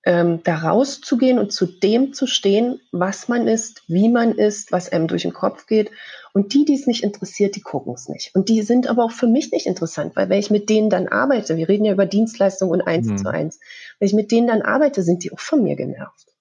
ähm, 0.06 0.42
da 0.44 0.56
rauszugehen 0.56 1.40
und 1.40 1.52
zu 1.52 1.66
dem 1.66 2.14
zu 2.14 2.28
stehen, 2.28 2.82
was 2.92 3.28
man 3.28 3.48
ist, 3.48 3.84
wie 3.88 4.10
man 4.10 4.34
ist, 4.34 4.72
was 4.72 4.92
einem 4.92 5.08
durch 5.08 5.24
den 5.24 5.34
Kopf 5.34 5.66
geht. 5.68 5.92
Und 6.34 6.54
die, 6.54 6.66
die 6.66 6.76
es 6.76 6.88
nicht 6.88 7.04
interessiert, 7.04 7.56
die 7.56 7.62
gucken 7.62 7.94
es 7.94 8.10
nicht. 8.10 8.34
Und 8.34 8.50
die 8.50 8.64
sind 8.64 8.88
aber 8.88 9.04
auch 9.04 9.12
für 9.12 9.28
mich 9.28 9.52
nicht 9.52 9.66
interessant, 9.66 10.16
weil 10.16 10.30
wenn 10.30 10.40
ich 10.40 10.50
mit 10.50 10.70
denen 10.70 10.90
dann 10.90 11.08
arbeite, 11.08 11.58
wir 11.58 11.70
reden 11.70 11.86
ja 11.86 11.94
über 11.94 12.06
Dienstleistungen 12.06 12.74
und 12.74 12.88
eins 12.88 13.08
mhm. 13.08 13.18
zu 13.18 13.28
eins, 13.30 13.60
wenn 14.00 14.08
ich 14.08 14.14
mit 14.14 14.32
denen 14.32 14.48
dann 14.48 14.62
arbeite, 14.62 15.04
sind 15.04 15.24
die 15.24 15.32
auch 15.32 15.40
von 15.40 15.64
mir 15.64 15.76
genervt 15.76 16.33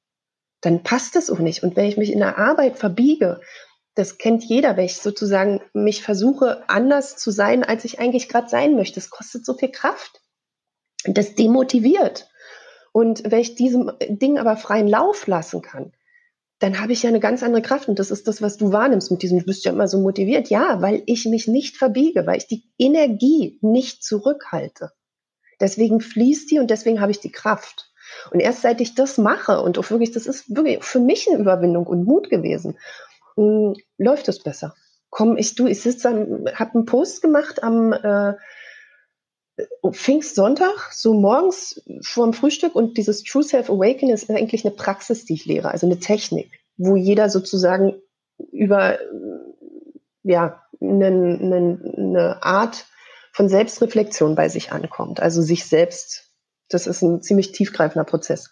dann 0.62 0.82
passt 0.82 1.14
das 1.16 1.28
auch 1.28 1.40
nicht. 1.40 1.62
Und 1.62 1.76
wenn 1.76 1.86
ich 1.86 1.98
mich 1.98 2.12
in 2.12 2.20
der 2.20 2.38
Arbeit 2.38 2.78
verbiege, 2.78 3.40
das 3.94 4.16
kennt 4.16 4.44
jeder, 4.44 4.76
wenn 4.76 4.86
ich 4.86 4.96
sozusagen 4.96 5.60
mich 5.74 6.02
versuche, 6.02 6.64
anders 6.68 7.16
zu 7.16 7.30
sein, 7.30 7.62
als 7.62 7.84
ich 7.84 7.98
eigentlich 7.98 8.28
gerade 8.28 8.48
sein 8.48 8.74
möchte. 8.74 8.94
Das 8.94 9.10
kostet 9.10 9.44
so 9.44 9.54
viel 9.54 9.70
Kraft. 9.70 10.22
Das 11.04 11.34
demotiviert. 11.34 12.28
Und 12.92 13.30
wenn 13.30 13.40
ich 13.40 13.54
diesem 13.54 13.90
Ding 14.08 14.38
aber 14.38 14.56
freien 14.56 14.88
Lauf 14.88 15.26
lassen 15.26 15.62
kann, 15.62 15.92
dann 16.58 16.80
habe 16.80 16.92
ich 16.92 17.02
ja 17.02 17.08
eine 17.08 17.20
ganz 17.20 17.42
andere 17.42 17.62
Kraft. 17.62 17.88
Und 17.88 17.98
das 17.98 18.10
ist 18.10 18.28
das, 18.28 18.40
was 18.40 18.56
du 18.56 18.70
wahrnimmst 18.70 19.10
mit 19.10 19.22
diesem, 19.22 19.40
du 19.40 19.44
bist 19.44 19.64
ja 19.64 19.72
immer 19.72 19.88
so 19.88 19.98
motiviert. 19.98 20.48
Ja, 20.48 20.80
weil 20.80 21.02
ich 21.06 21.26
mich 21.26 21.48
nicht 21.48 21.76
verbiege, 21.76 22.24
weil 22.24 22.38
ich 22.38 22.46
die 22.46 22.70
Energie 22.78 23.58
nicht 23.62 24.04
zurückhalte. 24.04 24.92
Deswegen 25.60 26.00
fließt 26.00 26.50
die 26.50 26.60
und 26.60 26.70
deswegen 26.70 27.00
habe 27.00 27.10
ich 27.10 27.20
die 27.20 27.32
Kraft. 27.32 27.91
Und 28.30 28.40
erst 28.40 28.62
seit 28.62 28.80
ich 28.80 28.94
das 28.94 29.18
mache 29.18 29.60
und 29.60 29.78
auch 29.78 29.90
wirklich, 29.90 30.12
das 30.12 30.26
ist 30.26 30.54
wirklich 30.54 30.82
für 30.84 31.00
mich 31.00 31.28
eine 31.28 31.38
Überwindung 31.38 31.86
und 31.86 32.04
Mut 32.04 32.30
gewesen, 32.30 32.78
mh, 33.36 33.44
hm, 33.44 33.74
läuft 33.98 34.28
es 34.28 34.42
besser. 34.42 34.74
Komm, 35.10 35.36
ich 35.36 35.54
du, 35.54 35.66
ich 35.66 35.82
sitze, 35.82 36.08
habe 36.08 36.74
einen 36.74 36.86
Post 36.86 37.20
gemacht 37.20 37.62
am 37.62 37.92
äh, 37.92 38.34
Pfingstsonntag, 39.90 40.90
so 40.92 41.12
morgens 41.12 41.82
vor 42.02 42.24
dem 42.24 42.32
Frühstück 42.32 42.74
und 42.74 42.96
dieses 42.96 43.22
True 43.22 43.42
Self 43.42 43.68
Awakening 43.68 44.14
ist 44.14 44.30
eigentlich 44.30 44.64
eine 44.64 44.74
Praxis, 44.74 45.26
die 45.26 45.34
ich 45.34 45.44
lehre, 45.44 45.70
also 45.70 45.86
eine 45.86 45.98
Technik, 45.98 46.50
wo 46.78 46.96
jeder 46.96 47.28
sozusagen 47.28 48.00
über 48.50 48.98
ja, 50.22 50.62
eine, 50.80 51.06
eine, 51.06 51.94
eine 51.96 52.42
Art 52.42 52.86
von 53.32 53.48
Selbstreflexion 53.48 54.34
bei 54.34 54.48
sich 54.48 54.72
ankommt, 54.72 55.20
also 55.20 55.42
sich 55.42 55.66
selbst 55.66 56.32
das 56.74 56.86
ist 56.86 57.02
ein 57.02 57.22
ziemlich 57.22 57.52
tiefgreifender 57.52 58.04
Prozess. 58.04 58.50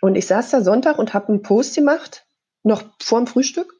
Und 0.00 0.14
ich 0.14 0.26
saß 0.26 0.50
da 0.50 0.62
Sonntag 0.62 0.98
und 0.98 1.14
habe 1.14 1.28
einen 1.28 1.42
Post 1.42 1.74
gemacht, 1.74 2.26
noch 2.62 2.82
vor 3.00 3.20
dem 3.20 3.26
Frühstück. 3.26 3.74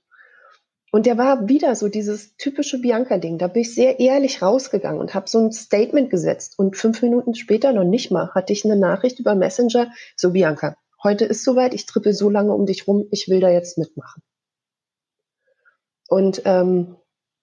Und 0.93 1.07
der 1.07 1.17
war 1.17 1.49
wieder 1.49 1.77
so 1.77 1.89
dieses 1.89 2.37
typische 2.37 2.81
Bianca-Ding. 2.81 3.39
Da 3.39 3.47
bin 3.47 3.63
ich 3.63 3.75
sehr 3.75 4.01
ehrlich 4.01 4.43
rausgegangen 4.43 5.01
und 5.01 5.15
habe 5.15 5.29
so 5.29 5.39
ein 5.39 5.53
Statement 5.53 6.11
gesetzt. 6.11 6.59
Und 6.59 6.77
fünf 6.77 7.01
Minuten 7.03 7.35
später, 7.35 7.73
noch 7.73 7.85
nicht 7.85 8.11
mal, 8.11 8.31
hatte 8.35 8.53
ich 8.53 8.65
eine 8.65 8.77
Nachricht 8.77 9.21
über 9.21 9.37
Messenger. 9.37 9.93
So, 10.17 10.33
Bianca, 10.33 10.77
heute 11.03 11.25
ist 11.27 11.45
soweit, 11.45 11.75
ich 11.75 11.87
trippe 11.87 12.13
so 12.13 12.29
lange 12.29 12.53
um 12.53 12.67
dich 12.67 12.89
rum, 12.89 13.07
ich 13.13 13.29
will 13.29 13.41
da 13.41 13.51
jetzt 13.51 13.79
mitmachen. 13.79 14.23
Und 16.09 16.43
ähm, 16.45 16.97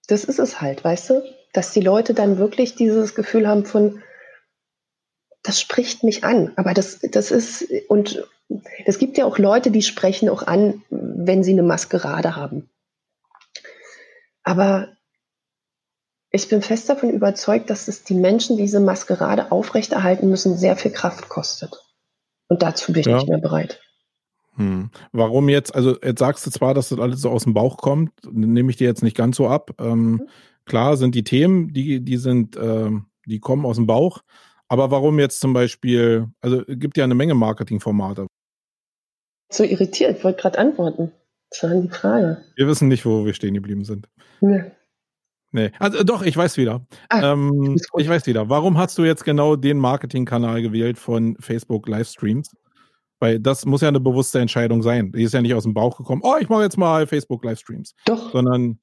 das 0.08 0.26
ist 0.26 0.40
es 0.40 0.60
halt, 0.60 0.84
weißt 0.84 1.12
du? 1.12 1.24
Dass 1.54 1.72
die 1.72 1.80
Leute 1.82 2.14
dann 2.14 2.38
wirklich 2.38 2.76
dieses 2.76 3.16
Gefühl 3.16 3.48
haben 3.48 3.66
von, 3.66 4.04
das 5.48 5.62
spricht 5.62 6.04
mich 6.04 6.26
an. 6.26 6.52
Aber 6.58 6.74
das, 6.74 7.00
das 7.00 7.32
ist, 7.32 7.66
und 7.88 8.24
es 8.86 9.00
gibt 9.00 9.18
ja 9.18 9.26
auch 9.26 9.38
Leute, 9.38 9.72
die 9.72 9.82
sprechen 9.82 10.28
auch 10.28 10.44
an, 10.44 10.84
wenn 10.90 11.42
sie 11.42 11.54
eine 11.54 11.64
Maskerade 11.64 12.36
haben. 12.36 12.70
Aber 14.44 14.90
ich 16.32 16.50
bin 16.50 16.62
fest 16.62 16.90
davon 16.90 17.12
überzeugt, 17.12 17.70
dass 17.70 17.88
es 17.88 18.04
die 18.04 18.14
Menschen, 18.14 18.58
die 18.58 18.64
diese 18.64 18.82
Maskerade 18.82 19.54
aufrechterhalten 19.54 20.30
müssen, 20.30 20.58
sehr 20.58 20.76
viel 20.76 20.92
Kraft 20.92 21.30
kostet. 21.30 21.82
Und 22.50 22.62
dazu 22.62 22.92
bin 22.92 23.00
ich 23.02 23.08
Ja. 23.08 23.16
nicht 23.16 23.30
mehr 23.30 23.40
bereit. 23.40 23.82
Hm. 24.56 24.90
Warum 25.14 25.48
jetzt, 25.48 25.74
also 25.74 25.96
jetzt 26.04 26.20
sagst 26.20 26.46
du 26.46 26.52
zwar, 26.52 26.74
dass 26.74 26.90
das 26.90 27.00
alles 27.00 27.22
so 27.22 27.30
aus 27.30 27.44
dem 27.44 27.54
Bauch 27.54 27.78
kommt, 27.78 28.12
nehme 28.30 28.70
ich 28.70 28.76
dir 28.76 28.88
jetzt 28.88 29.04
nicht 29.04 29.16
ganz 29.16 29.38
so 29.38 29.48
ab. 29.48 29.72
Ähm, 29.80 30.12
Mhm. 30.12 30.30
klar 30.66 30.98
sind 30.98 31.16
die 31.16 31.24
Themen, 31.24 31.72
die, 31.72 32.02
die 32.02 32.18
sind, 32.18 32.58
ähm, 32.58 33.06
die 33.26 33.40
kommen 33.40 33.66
aus 33.66 33.78
dem 33.78 33.88
Bauch. 33.88 34.24
Aber 34.70 34.92
warum 34.92 35.20
jetzt 35.20 35.40
zum 35.40 35.54
Beispiel, 35.54 36.28
also 36.42 36.62
es 36.68 36.80
gibt 36.80 36.98
ja 36.98 37.04
eine 37.04 37.16
Menge 37.16 37.36
Marketingformate. 37.36 38.28
So 39.50 39.64
irritiert, 39.64 40.18
ich 40.18 40.24
wollte 40.24 40.42
gerade 40.42 40.60
antworten. 40.60 41.12
Das 41.50 41.64
war 41.64 41.82
die 41.82 41.88
Frage. 41.88 42.44
Wir 42.56 42.68
wissen 42.68 42.90
nicht, 42.90 43.06
wo 43.06 43.26
wir 43.26 43.34
stehen 43.34 43.54
geblieben 43.54 43.86
sind. 43.86 44.10
Ne. 44.42 44.72
Nee, 45.54 45.72
also 45.80 46.04
doch, 46.04 46.24
ich 46.24 46.36
weiß 46.36 46.58
wieder. 46.58 46.86
Ah, 47.08 47.32
ähm, 47.32 47.78
ich 47.98 48.10
weiß 48.10 48.26
wieder. 48.28 48.50
Warum 48.50 48.78
hast 48.78 48.98
du 48.98 49.06
jetzt 49.06 49.24
genau 49.24 49.56
den 49.56 49.78
Marketingkanal 49.78 50.62
gewählt 50.62 50.98
von 50.98 51.38
Facebook 51.40 51.88
Livestreams? 51.88 52.52
Weil 53.20 53.40
das 53.40 53.66
muss 53.66 53.82
ja 53.82 53.88
eine 53.88 54.02
bewusste 54.02 54.40
Entscheidung 54.40 54.84
sein. 54.84 55.12
Die 55.14 55.24
ist 55.24 55.34
ja 55.34 55.42
nicht 55.42 55.54
aus 55.54 55.64
dem 55.64 55.74
Bauch 55.74 55.98
gekommen. 55.98 56.22
Oh, 56.24 56.36
ich 56.40 56.50
mache 56.50 56.64
jetzt 56.64 56.78
mal 56.78 57.08
Facebook 57.08 57.44
Livestreams, 57.46 57.96
Doch, 58.06 58.32
sondern 58.32 58.80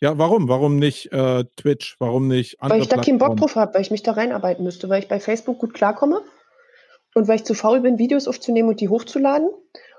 ja, 0.00 0.16
warum? 0.16 0.48
Warum 0.48 0.76
nicht 0.76 1.12
äh, 1.12 1.44
Twitch? 1.56 1.96
Warum 1.98 2.28
nicht 2.28 2.60
andere 2.60 2.78
weil 2.78 2.82
ich 2.82 2.88
da 2.88 3.00
keinen 3.00 3.18
Bock 3.18 3.36
drauf 3.36 3.56
habe, 3.56 3.74
weil 3.74 3.82
ich 3.82 3.90
mich 3.90 4.02
da 4.02 4.12
reinarbeiten 4.12 4.64
müsste, 4.64 4.88
weil 4.88 5.02
ich 5.02 5.08
bei 5.08 5.18
Facebook 5.18 5.58
gut 5.58 5.74
klarkomme 5.74 6.22
und 7.14 7.26
weil 7.26 7.36
ich 7.36 7.44
zu 7.44 7.54
faul 7.54 7.80
bin, 7.80 7.98
Videos 7.98 8.28
aufzunehmen 8.28 8.68
und 8.68 8.80
die 8.80 8.88
hochzuladen 8.88 9.48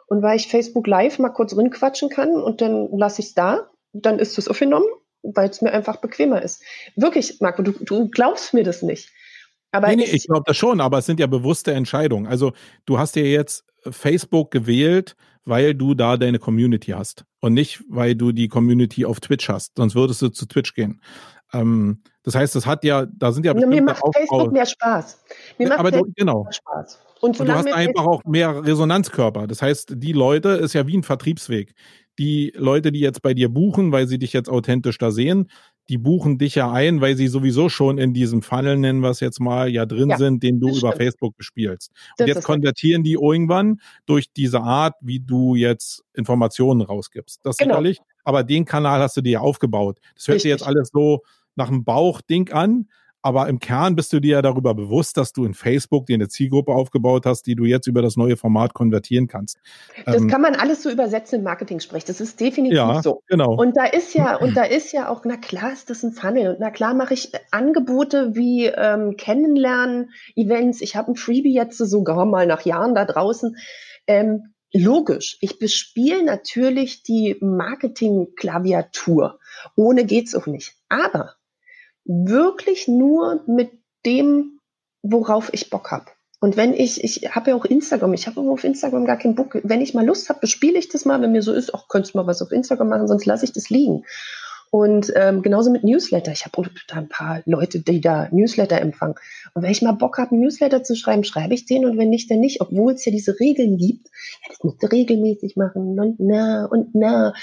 und 0.07 0.21
weil 0.21 0.37
ich 0.37 0.47
Facebook 0.47 0.87
Live 0.87 1.19
mal 1.19 1.29
kurz 1.29 1.55
rinquatschen 1.55 2.09
kann 2.09 2.33
und 2.33 2.61
dann 2.61 2.87
lasse 2.97 3.21
ich 3.21 3.27
es 3.27 3.33
da, 3.33 3.69
dann 3.91 4.19
ist 4.19 4.37
es 4.37 4.47
aufgenommen, 4.47 4.87
weil 5.21 5.49
es 5.49 5.61
mir 5.61 5.71
einfach 5.71 5.97
bequemer 5.97 6.41
ist. 6.41 6.63
Wirklich, 6.95 7.41
Marco, 7.41 7.61
du, 7.61 7.73
du 7.73 8.09
glaubst 8.09 8.53
mir 8.53 8.63
das 8.63 8.81
nicht. 8.81 9.09
Aber 9.71 9.87
Nee, 9.87 9.97
nee, 9.97 10.03
ich, 10.03 10.13
ich 10.13 10.27
glaube 10.27 10.43
das 10.45 10.57
schon, 10.57 10.79
aber 10.81 10.99
es 10.99 11.05
sind 11.05 11.19
ja 11.19 11.27
bewusste 11.27 11.73
Entscheidungen. 11.73 12.25
Also 12.25 12.53
du 12.85 12.97
hast 12.97 13.15
ja 13.15 13.23
jetzt 13.23 13.65
Facebook 13.89 14.49
gewählt, 14.51 15.15
weil 15.49 15.73
du 15.73 15.95
da 15.95 16.15
deine 16.15 16.39
Community 16.39 16.91
hast 16.91 17.25
und 17.39 17.53
nicht, 17.53 17.83
weil 17.89 18.15
du 18.15 18.31
die 18.31 18.47
Community 18.47 19.05
auf 19.05 19.19
Twitch 19.19 19.49
hast. 19.49 19.73
Sonst 19.75 19.95
würdest 19.95 20.21
du 20.21 20.29
zu 20.29 20.45
Twitch 20.45 20.73
gehen. 20.75 21.01
Ähm, 21.51 22.03
das 22.23 22.35
heißt, 22.35 22.55
das 22.55 22.65
hat 22.65 22.83
ja, 22.83 23.07
da 23.07 23.31
sind 23.31 23.45
ja 23.45 23.53
mir 23.53 23.65
bestimmte 23.65 23.83
macht 23.83 24.15
Facebook 24.15 24.51
mehr 24.51 24.65
Spaß. 24.65 25.23
Mir 25.57 25.69
macht 25.69 25.79
aber 25.79 25.89
Facebook 25.89 26.15
genau. 26.15 26.43
mehr 26.43 26.53
Spaß. 26.53 26.99
Und 27.21 27.39
Und 27.39 27.49
du 27.49 27.53
hast 27.53 27.65
mir 27.65 27.75
einfach 27.75 28.05
auch 28.05 28.23
mehr 28.23 28.63
Resonanzkörper. 28.63 29.47
Das 29.47 29.61
heißt, 29.61 29.93
die 29.97 30.13
Leute 30.13 30.49
ist 30.49 30.73
ja 30.73 30.87
wie 30.87 30.97
ein 30.97 31.03
Vertriebsweg. 31.03 31.73
Die 32.17 32.53
Leute, 32.55 32.91
die 32.91 32.99
jetzt 32.99 33.21
bei 33.21 33.33
dir 33.33 33.49
buchen, 33.49 33.91
weil 33.91 34.07
sie 34.07 34.19
dich 34.19 34.31
jetzt 34.31 34.49
authentisch 34.49 34.97
da 34.97 35.11
sehen, 35.11 35.49
die 35.89 35.97
buchen 35.97 36.37
dich 36.37 36.55
ja 36.55 36.71
ein, 36.71 37.01
weil 37.01 37.17
sie 37.17 37.27
sowieso 37.27 37.67
schon 37.67 37.97
in 37.97 38.13
diesem 38.13 38.41
Funnel, 38.43 38.77
nennen 38.77 38.99
wir 39.01 39.09
es 39.09 39.19
jetzt 39.19 39.39
mal, 39.39 39.67
ja 39.69 39.85
drin 39.85 40.09
Ja, 40.11 40.17
sind, 40.17 40.43
den 40.43 40.59
du 40.59 40.69
das 40.69 40.77
über. 40.79 40.93
Facebook 40.93 41.35
bespielst. 41.35 41.91
Das 42.17 42.23
Und 42.23 42.27
jetzt 42.27 42.37
ist 42.39 42.43
konvertieren 42.45 43.03
die 43.03 43.13
irgendwann 43.13 43.81
durch 44.05 44.31
diese 44.31 44.61
Art, 44.61 44.95
wie 45.01 45.19
du 45.19 45.55
jetzt 45.55 46.03
Informationen 46.13 46.81
rausgibst. 46.81 47.39
Das 47.43 47.57
Genau. 47.57 47.73
sicherlich. 47.73 47.99
Aber 48.23 48.43
den 48.43 48.65
Kanal 48.65 49.01
hast 49.01 49.17
du 49.17 49.21
dir 49.21 49.31
ja 49.31 49.39
aufgebaut. 49.39 49.99
Das 50.15 50.27
hört 50.27 50.41
sich 50.41 50.49
jetzt 50.49 50.63
alles 50.65 50.89
so 50.93 51.21
nach 51.55 51.67
einem 51.69 51.83
Bauchding 51.83 52.51
an. 52.51 52.87
Aber 53.21 53.49
im 53.49 53.59
Kern 53.59 53.95
bist 53.95 54.13
du 54.13 54.19
dir 54.21 54.35
ja 54.37 54.41
darüber 54.41 54.73
bewusst, 54.73 55.17
dass 55.17 55.33
du 55.33 55.43
in 55.43 55.53
Facebook 55.53 56.05
dir 56.05 56.13
eine 56.15 56.29
Zielgruppe 56.29 56.71
aufgebaut 56.71 57.25
hast, 57.25 57.47
die 57.47 57.55
du 57.55 57.65
jetzt 57.65 57.85
über 57.87 58.01
das 58.01 58.15
neue 58.15 58.37
Format 58.37 58.73
konvertieren 58.73 59.27
kannst. 59.27 59.59
Das 60.05 60.21
Ähm, 60.21 60.29
kann 60.29 60.41
man 60.41 60.55
alles 60.55 60.83
so 60.83 60.89
übersetzen 60.89 61.39
im 61.39 61.43
Marketing-Sprech. 61.43 62.05
Das 62.05 62.21
ist 62.21 62.39
definitiv 62.39 62.77
ja, 62.77 63.01
so. 63.01 63.21
genau. 63.27 63.55
Und 63.55 63.75
da 63.75 63.85
ist 63.85 64.13
ja, 64.13 64.37
und 64.37 64.55
da 64.55 64.63
ist 64.69 64.93
ja 64.93 65.09
auch, 65.09 65.25
na 65.25 65.35
klar 65.35 65.73
ist 65.73 65.89
das 65.89 66.03
ein 66.03 66.13
Funnel. 66.13 66.51
Und 66.53 66.61
na 66.61 66.71
klar 66.71 66.93
mache 66.93 67.13
ich 67.13 67.31
Angebote 67.51 68.35
wie 68.35 68.67
ähm, 68.67 69.17
Kennenlernen, 69.17 70.11
Events. 70.35 70.79
Ich 70.81 70.95
habe 70.95 71.11
ein 71.11 71.15
Freebie 71.15 71.53
jetzt 71.53 71.77
sogar 71.77 72.25
mal 72.25 72.47
nach 72.47 72.61
Jahren 72.61 72.95
da 72.95 73.03
draußen. 73.03 73.57
Ähm, 74.07 74.53
logisch. 74.71 75.37
Ich 75.41 75.59
bespiele 75.59 76.23
natürlich 76.23 77.03
die 77.03 77.35
Marketing-Klaviatur. 77.41 79.39
Ohne 79.75 80.05
geht's 80.05 80.35
auch 80.35 80.47
nicht. 80.47 80.75
Aber 80.87 81.33
wirklich 82.05 82.87
nur 82.87 83.43
mit 83.47 83.71
dem, 84.05 84.59
worauf 85.01 85.53
ich 85.53 85.69
Bock 85.69 85.91
habe. 85.91 86.05
Und 86.41 86.55
wenn 86.55 86.73
ich, 86.73 87.03
ich 87.03 87.35
habe 87.35 87.51
ja 87.51 87.55
auch 87.57 87.65
Instagram, 87.65 88.13
ich 88.13 88.27
habe 88.27 88.39
auf 88.39 88.63
Instagram 88.63 89.05
gar 89.05 89.17
keinen 89.17 89.35
Bock. 89.35 89.59
Wenn 89.63 89.81
ich 89.81 89.93
mal 89.93 90.05
Lust 90.05 90.29
habe, 90.29 90.39
bespiele 90.39 90.79
ich 90.79 90.87
das 90.87 91.03
mal, 91.03 91.21
wenn 91.21 91.33
mir 91.33 91.41
so 91.41 91.53
ist, 91.53 91.73
auch 91.73 91.89
könntest 91.89 92.13
du 92.13 92.17
mal 92.17 92.27
was 92.27 92.41
auf 92.41 92.51
Instagram 92.51 92.87
machen, 92.87 93.07
sonst 93.07 93.25
lasse 93.25 93.43
ich 93.43 93.51
das 93.51 93.69
liegen. 93.69 94.05
Und 94.71 95.11
ähm, 95.15 95.41
genauso 95.41 95.71
mit 95.71 95.83
Newsletter. 95.83 96.31
Ich 96.31 96.45
habe 96.45 96.69
da 96.87 96.95
ein 96.95 97.09
paar 97.09 97.41
Leute, 97.45 97.79
die 97.79 98.01
da 98.01 98.29
Newsletter 98.31 98.79
empfangen. 98.79 99.15
Und 99.53 99.63
wenn 99.63 99.71
ich 99.71 99.81
mal 99.81 99.93
Bock 99.93 100.17
habe, 100.19 100.35
Newsletter 100.35 100.83
zu 100.83 100.95
schreiben, 100.95 101.23
schreibe 101.23 101.55
ich 101.55 101.65
den 101.65 101.85
und 101.85 101.97
wenn 101.97 102.09
nicht, 102.09 102.29
dann 102.29 102.39
nicht. 102.39 102.61
Obwohl 102.61 102.93
es 102.93 103.03
ja 103.03 103.11
diese 103.11 103.39
Regeln 103.39 103.77
gibt. 103.77 104.07
Ja, 104.07 104.49
das 104.49 104.63
musst 104.63 104.83
du 104.83 104.87
regelmäßig 104.87 105.55
machen 105.55 105.99
und 105.99 106.15
na 106.19 106.65
und 106.65 106.93
na. 106.93 107.33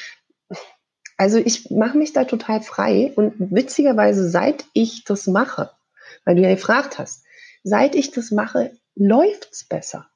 Also 1.16 1.38
ich 1.38 1.70
mache 1.70 1.96
mich 1.96 2.12
da 2.12 2.24
total 2.24 2.60
frei 2.60 3.12
und 3.16 3.34
witzigerweise, 3.38 4.28
seit 4.28 4.66
ich 4.74 5.04
das 5.04 5.26
mache, 5.26 5.70
weil 6.24 6.36
du 6.36 6.42
ja 6.42 6.54
gefragt 6.54 6.98
hast, 6.98 7.24
seit 7.64 7.94
ich 7.94 8.10
das 8.10 8.30
mache, 8.30 8.72
läuft's 8.94 9.64
besser. 9.64 10.08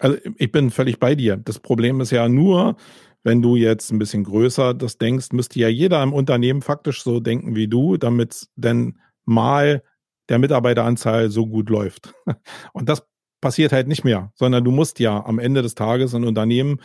Also 0.00 0.16
ich 0.36 0.50
bin 0.50 0.70
völlig 0.70 0.98
bei 0.98 1.14
dir. 1.14 1.36
Das 1.36 1.58
Problem 1.58 2.00
ist 2.00 2.10
ja 2.10 2.28
nur, 2.28 2.76
wenn 3.22 3.42
du 3.42 3.56
jetzt 3.56 3.92
ein 3.92 3.98
bisschen 3.98 4.24
größer 4.24 4.74
das 4.74 4.98
denkst, 4.98 5.32
müsste 5.32 5.58
ja 5.60 5.68
jeder 5.68 6.02
im 6.02 6.12
Unternehmen 6.12 6.62
faktisch 6.62 7.02
so 7.02 7.20
denken 7.20 7.54
wie 7.54 7.68
du, 7.68 7.96
damit 7.98 8.48
denn 8.56 8.98
mal 9.24 9.82
der 10.28 10.38
Mitarbeiteranzahl 10.38 11.30
so 11.30 11.46
gut 11.46 11.68
läuft. 11.68 12.14
Und 12.72 12.88
das 12.88 13.06
passiert 13.40 13.72
halt 13.72 13.86
nicht 13.86 14.04
mehr, 14.04 14.32
sondern 14.34 14.64
du 14.64 14.70
musst 14.70 14.98
ja 14.98 15.24
am 15.24 15.38
Ende 15.38 15.62
des 15.62 15.74
Tages 15.74 16.14
ein 16.14 16.24
Unternehmen 16.24 16.80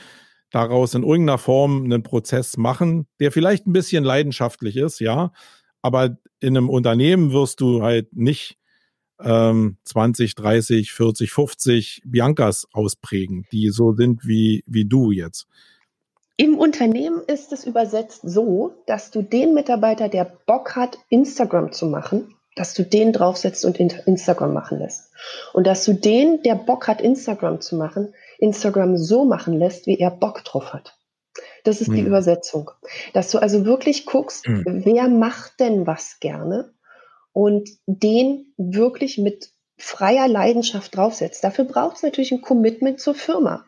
daraus 0.52 0.94
in 0.94 1.04
irgendeiner 1.04 1.38
Form 1.38 1.84
einen 1.84 2.04
Prozess 2.04 2.58
machen, 2.58 3.08
der 3.20 3.32
vielleicht 3.32 3.68
ein 3.68 3.74
bisschen 3.74 4.04
leidenschaftlich 4.04 4.78
ist, 4.78 5.00
ja, 5.00 5.32
aber 5.82 6.18
in 6.40 6.58
einem 6.58 6.70
Unternehmen 6.70 7.32
wirst 7.32 7.62
du 7.62 7.82
halt 7.82 8.16
nicht 8.16 8.58
ähm, 9.20 9.78
20, 9.84 10.36
30, 10.36 10.92
40, 10.92 11.32
50 11.32 12.02
Biancas 12.06 12.68
ausprägen, 12.72 13.46
die 13.52 13.70
so 13.70 13.94
sind 13.94 14.26
wie, 14.26 14.64
wie 14.68 14.86
du 14.86 15.12
jetzt. 15.12 15.48
Im 16.36 16.58
Unternehmen 16.58 17.22
ist 17.26 17.52
es 17.52 17.66
übersetzt 17.66 18.22
so, 18.24 18.76
dass 18.86 19.10
du 19.10 19.24
den 19.24 19.56
Mitarbeiter, 19.56 20.08
der 20.08 20.38
Bock 20.46 20.76
hat, 20.76 21.00
Instagram 21.10 21.72
zu 21.72 21.88
machen, 21.88 22.36
dass 22.56 22.76
du 22.76 22.84
den 22.84 23.12
draufsetzt 23.12 23.66
und 23.66 23.80
Instagram 23.80 24.54
machen 24.54 24.80
lässt. 24.80 25.12
Und 25.54 25.66
dass 25.66 25.84
du 25.84 25.94
den, 25.94 26.44
der 26.44 26.56
Bock 26.56 26.88
hat, 26.88 27.02
Instagram 27.02 27.60
zu 27.62 27.76
machen, 27.76 28.14
Instagram 28.40 28.98
so 28.98 29.26
machen 29.26 29.58
lässt, 29.58 29.88
wie 29.88 29.98
er 29.98 30.12
Bock 30.12 30.44
drauf 30.44 30.74
hat. 30.74 30.98
Das 31.64 31.82
ist 31.82 31.92
die 31.92 32.00
Hm. 32.02 32.08
Übersetzung. 32.08 32.72
Dass 33.14 33.30
du 33.32 33.40
also 33.40 33.66
wirklich 33.66 34.06
guckst, 34.06 34.46
Hm. 34.48 34.64
wer 34.86 35.08
macht 35.10 35.60
denn 35.60 35.86
was 35.86 36.20
gerne 36.20 36.74
und 37.34 37.70
den 37.86 38.54
wirklich 38.58 39.18
mit 39.18 39.50
freier 39.78 40.28
Leidenschaft 40.28 40.96
draufsetzt. 40.96 41.44
Dafür 41.44 41.66
braucht 41.66 41.98
es 41.98 42.04
natürlich 42.04 42.32
ein 42.32 42.42
Commitment 42.42 43.00
zur 43.00 43.14
Firma. 43.14 43.66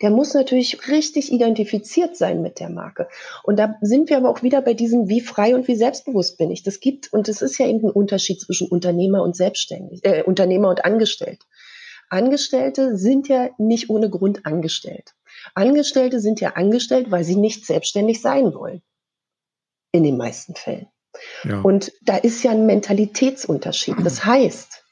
Der 0.00 0.10
muss 0.10 0.34
natürlich 0.34 0.88
richtig 0.88 1.32
identifiziert 1.32 2.16
sein 2.16 2.42
mit 2.42 2.58
der 2.58 2.68
Marke. 2.68 3.06
Und 3.44 3.60
da 3.60 3.76
sind 3.82 4.10
wir 4.10 4.16
aber 4.16 4.30
auch 4.30 4.42
wieder 4.42 4.60
bei 4.60 4.74
diesem, 4.74 5.08
wie 5.08 5.20
frei 5.20 5.54
und 5.54 5.68
wie 5.68 5.76
selbstbewusst 5.76 6.38
bin 6.38 6.50
ich. 6.50 6.64
Das 6.64 6.80
gibt, 6.80 7.12
und 7.12 7.28
das 7.28 7.40
ist 7.40 7.56
ja 7.58 7.68
eben 7.68 7.86
ein 7.86 7.92
Unterschied 7.92 8.40
zwischen 8.40 8.66
Unternehmer 8.66 9.22
und 9.22 9.36
Selbstständig, 9.36 10.04
äh, 10.04 10.24
Unternehmer 10.24 10.70
und 10.70 10.84
Angestellt. 10.84 11.46
Angestellte 12.12 12.98
sind 12.98 13.28
ja 13.28 13.48
nicht 13.56 13.88
ohne 13.88 14.10
Grund 14.10 14.44
angestellt. 14.44 15.14
Angestellte 15.54 16.20
sind 16.20 16.40
ja 16.40 16.50
angestellt, 16.50 17.10
weil 17.10 17.24
sie 17.24 17.36
nicht 17.36 17.64
selbstständig 17.64 18.20
sein 18.20 18.54
wollen. 18.54 18.82
In 19.92 20.04
den 20.04 20.18
meisten 20.18 20.54
Fällen. 20.54 20.88
Ja. 21.44 21.62
Und 21.62 21.92
da 22.02 22.18
ist 22.18 22.42
ja 22.42 22.50
ein 22.50 22.66
Mentalitätsunterschied. 22.66 23.96
Das 24.04 24.26
heißt, 24.26 24.84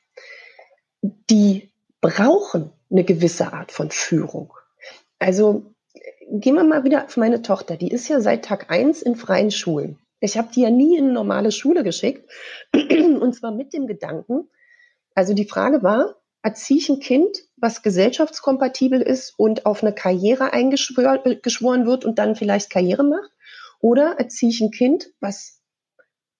die 1.03 1.71
brauchen 2.01 2.73
eine 2.91 3.05
gewisse 3.05 3.53
Art 3.53 3.71
von 3.71 3.91
Führung. 3.91 4.55
Also 5.19 5.75
gehen 6.31 6.55
wir 6.55 6.65
mal 6.65 6.85
wieder 6.85 7.05
auf 7.05 7.19
meine 7.19 7.43
Tochter. 7.43 7.77
Die 7.77 7.91
ist 7.91 8.09
ja 8.09 8.21
seit 8.21 8.47
Tag 8.47 8.71
eins 8.71 9.03
in 9.03 9.15
freien 9.15 9.51
Schulen. 9.51 9.99
Ich 10.21 10.39
habe 10.39 10.49
die 10.55 10.63
ja 10.63 10.71
nie 10.71 10.97
in 10.97 11.05
eine 11.05 11.13
normale 11.13 11.53
Schule 11.53 11.85
geschickt. 11.85 12.31
Und 12.73 13.35
zwar 13.35 13.53
mit 13.53 13.75
dem 13.75 13.87
Gedanken, 13.87 14.49
also 15.15 15.35
die 15.35 15.47
Frage 15.47 15.83
war, 15.83 16.20
erziehe 16.43 16.79
ich 16.79 16.89
ein 16.89 17.01
Kind, 17.01 17.45
was 17.57 17.83
gesellschaftskompatibel 17.83 19.01
ist 19.01 19.35
und 19.39 19.67
auf 19.67 19.83
eine 19.83 19.95
Karriere 19.95 20.53
eingeschworen 20.53 21.87
wird 21.87 22.05
und 22.05 22.19
dann 22.19 22.37
vielleicht 22.37 22.71
Karriere 22.71 23.05
macht? 23.05 23.31
Oder 23.81 24.17
erziehe 24.19 24.51
ich 24.51 24.61
ein 24.61 24.71
Kind, 24.71 25.11
was 25.21 25.61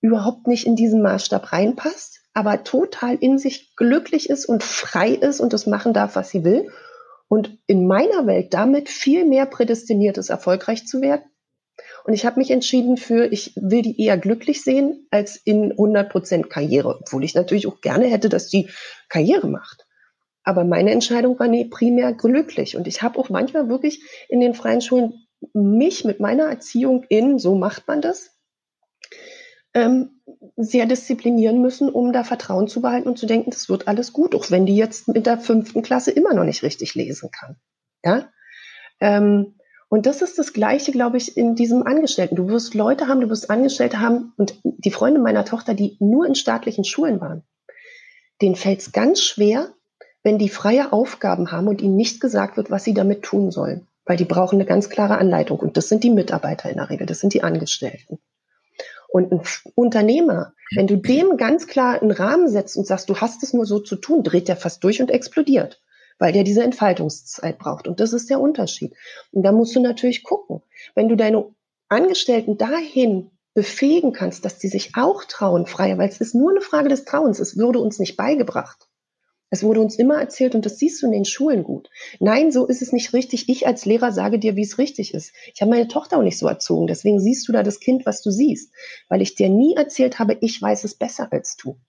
überhaupt 0.01 0.47
nicht 0.47 0.67
in 0.67 0.77
diesen 0.77 1.03
Maßstab 1.03 1.53
reinpasst, 1.53 2.21
aber 2.33 2.65
total 2.65 3.17
in 3.17 3.39
sich 3.39 3.75
glücklich 3.77 4.31
ist 4.31 4.47
und 4.47 4.63
frei 4.63 5.11
ist 5.11 5.41
und 5.41 5.53
das 5.53 5.67
machen 5.67 5.93
darf, 5.93 6.17
was 6.17 6.31
sie 6.31 6.45
will. 6.45 6.71
Und 7.29 7.59
in 7.67 7.87
meiner 7.87 8.27
Welt 8.27 8.55
damit 8.55 8.89
viel 8.89 9.25
mehr 9.25 9.47
prädestiniert 9.47 10.19
ist, 10.19 10.31
erfolgreich 10.31 10.87
zu 10.87 11.01
werden. 11.01 11.25
Und 12.05 12.15
ich 12.15 12.27
habe 12.27 12.41
mich 12.41 12.51
entschieden 12.51 12.97
für, 12.97 13.27
ich 13.27 13.53
will 13.57 13.83
die 13.83 14.03
eher 14.03 14.19
glücklich 14.19 14.63
sehen 14.63 15.07
als 15.11 15.37
in 15.37 15.73
100% 15.73 16.49
Karriere, 16.49 16.99
obwohl 17.01 17.25
ich 17.25 17.35
natürlich 17.35 17.67
auch 17.67 17.81
gerne 17.81 18.07
hätte, 18.07 18.29
dass 18.29 18.49
die 18.49 18.71
Karriere 19.09 19.49
macht. 19.49 19.87
Aber 20.43 20.65
meine 20.65 20.91
Entscheidung 20.91 21.39
war 21.39 21.49
nee, 21.49 21.65
primär 21.65 22.13
glücklich. 22.13 22.77
Und 22.77 22.87
ich 22.87 23.03
habe 23.03 23.19
auch 23.19 23.29
manchmal 23.29 23.69
wirklich 23.69 24.03
in 24.29 24.41
den 24.41 24.55
freien 24.55 24.81
Schulen 24.81 25.27
mich 25.53 26.05
mit 26.05 26.21
meiner 26.21 26.45
Erziehung 26.45 27.05
in, 27.09 27.39
so 27.39 27.55
macht 27.55 27.87
man 27.89 28.01
das, 28.01 28.37
ähm, 29.75 30.21
sehr 30.57 30.87
disziplinieren 30.87 31.61
müssen, 31.61 31.89
um 31.89 32.13
da 32.13 32.25
Vertrauen 32.25 32.69
zu 32.69 32.81
behalten 32.81 33.09
und 33.09 33.19
zu 33.19 33.27
denken, 33.27 33.51
das 33.51 33.69
wird 33.69 33.89
alles 33.89 34.13
gut, 34.13 34.35
auch 34.35 34.51
wenn 34.51 34.67
die 34.67 34.77
jetzt 34.77 35.09
mit 35.09 35.27
der 35.27 35.39
fünften 35.39 35.83
Klasse 35.83 36.11
immer 36.11 36.35
noch 36.35 36.45
nicht 36.45 36.63
richtig 36.63 36.95
lesen 36.95 37.31
kann. 37.31 37.57
Ja. 38.05 38.31
Ähm, 39.01 39.57
und 39.89 40.07
das 40.07 40.23
ist 40.23 40.39
das 40.39 40.53
Gleiche, 40.53 40.93
glaube 40.93 41.17
ich, 41.17 41.37
in 41.37 41.57
diesem 41.57 41.83
Angestellten. 41.83 42.37
Du 42.37 42.49
wirst 42.49 42.75
Leute 42.75 43.09
haben, 43.09 43.21
du 43.21 43.29
wirst 43.29 43.51
Angestellte 43.51 44.01
haben 44.01 44.33
und 44.37 44.61
die 44.63 44.93
Freunde 44.93 45.21
meiner 45.21 45.45
Tochter, 45.45 45.75
die 45.75 45.97
nur 45.99 46.27
in 46.27 46.37
staatlichen 46.37 46.85
Schulen 46.85 47.21
waren, 47.21 47.43
denen 48.41 48.55
fällt 48.55 48.81
es 48.81 48.93
ganz 48.93 49.21
schwer, 49.21 49.75
wenn 50.23 50.39
die 50.39 50.49
freie 50.49 50.93
Aufgaben 50.93 51.51
haben 51.53 51.69
und 51.69 51.81
ihnen 51.81 51.97
nicht 51.97 52.21
gesagt 52.21 52.57
wird, 52.57 52.71
was 52.71 52.85
sie 52.85 52.95
damit 52.95 53.23
tun 53.23 53.51
sollen. 53.51 53.87
Weil 54.05 54.17
die 54.17 54.25
brauchen 54.25 54.57
eine 54.57 54.67
ganz 54.67 54.91
klare 54.91 55.19
Anleitung. 55.19 55.59
Und 55.59 55.77
das 55.77 55.89
sind 55.89 56.05
die 56.05 56.11
Mitarbeiter 56.11 56.69
in 56.71 56.77
der 56.77 56.91
Regel, 56.91 57.07
das 57.07 57.21
sind 57.21 57.35
die 57.35 57.43
Angestellten. 57.43 58.19
Und 59.09 59.33
ein 59.33 59.41
Unternehmer, 59.75 60.53
wenn 60.75 60.87
du 60.87 60.97
dem 60.97 61.37
ganz 61.37 61.67
klar 61.67 62.01
einen 62.01 62.13
Rahmen 62.13 62.49
setzt 62.49 62.77
und 62.77 62.87
sagst, 62.87 63.09
du 63.09 63.17
hast 63.17 63.43
es 63.43 63.53
nur 63.53 63.67
so 63.67 63.81
zu 63.81 63.97
tun, 63.97 64.23
dreht 64.23 64.49
der 64.49 64.57
fast 64.57 64.85
durch 64.85 65.01
und 65.01 65.11
explodiert, 65.11 65.81
weil 66.19 66.33
der 66.33 66.45
diese 66.45 66.63
Entfaltungszeit 66.63 67.59
braucht. 67.59 67.89
Und 67.89 67.99
das 67.99 68.13
ist 68.13 68.31
der 68.31 68.41
Unterschied. 68.41 68.95
Und 69.33 69.43
da 69.43 69.53
musst 69.53 69.75
du 69.75 69.81
natürlich 69.81 70.23
gucken, 70.23 70.63
wenn 70.95 71.09
du 71.09 71.17
deine 71.17 71.45
Angestellten 71.89 72.57
dahin 72.57 73.31
befähigen 73.53 74.13
kannst, 74.13 74.45
dass 74.45 74.61
sie 74.61 74.69
sich 74.69 74.93
auch 74.95 75.25
trauen, 75.25 75.67
freier, 75.67 75.99
weil 75.99 76.09
es 76.09 76.21
ist 76.21 76.37
nur 76.37 76.51
eine 76.51 76.61
Frage 76.61 76.89
des 76.89 77.05
Trauens, 77.05 77.41
es 77.41 77.57
würde 77.57 77.81
uns 77.81 77.99
nicht 77.99 78.17
beigebracht. 78.17 78.90
Es 79.51 79.65
wurde 79.65 79.81
uns 79.81 79.97
immer 79.97 80.21
erzählt 80.21 80.55
und 80.55 80.65
das 80.65 80.79
siehst 80.79 81.03
du 81.03 81.07
in 81.07 81.13
den 81.13 81.25
Schulen 81.25 81.65
gut. 81.65 81.91
Nein, 82.21 82.53
so 82.53 82.67
ist 82.67 82.83
es 82.83 82.93
nicht 82.93 83.13
richtig. 83.13 83.49
Ich 83.49 83.67
als 83.67 83.85
Lehrer 83.85 84.13
sage 84.13 84.39
dir, 84.39 84.55
wie 84.55 84.63
es 84.63 84.79
richtig 84.79 85.13
ist. 85.13 85.33
Ich 85.53 85.61
habe 85.61 85.71
meine 85.71 85.89
Tochter 85.89 86.19
auch 86.19 86.23
nicht 86.23 86.39
so 86.39 86.47
erzogen. 86.47 86.87
Deswegen 86.87 87.19
siehst 87.19 87.49
du 87.49 87.53
da 87.53 87.65
das 87.65 87.81
Kind, 87.81 88.07
was 88.07 88.23
du 88.23 88.31
siehst. 88.31 88.73
Weil 89.09 89.23
ich 89.23 89.35
dir 89.35 89.49
nie 89.49 89.75
erzählt 89.75 90.21
habe, 90.21 90.39
ich 90.41 90.63
weiß 90.63 90.85
es 90.85 90.95
besser 90.95 91.29
als 91.33 91.57
du. 91.57 91.81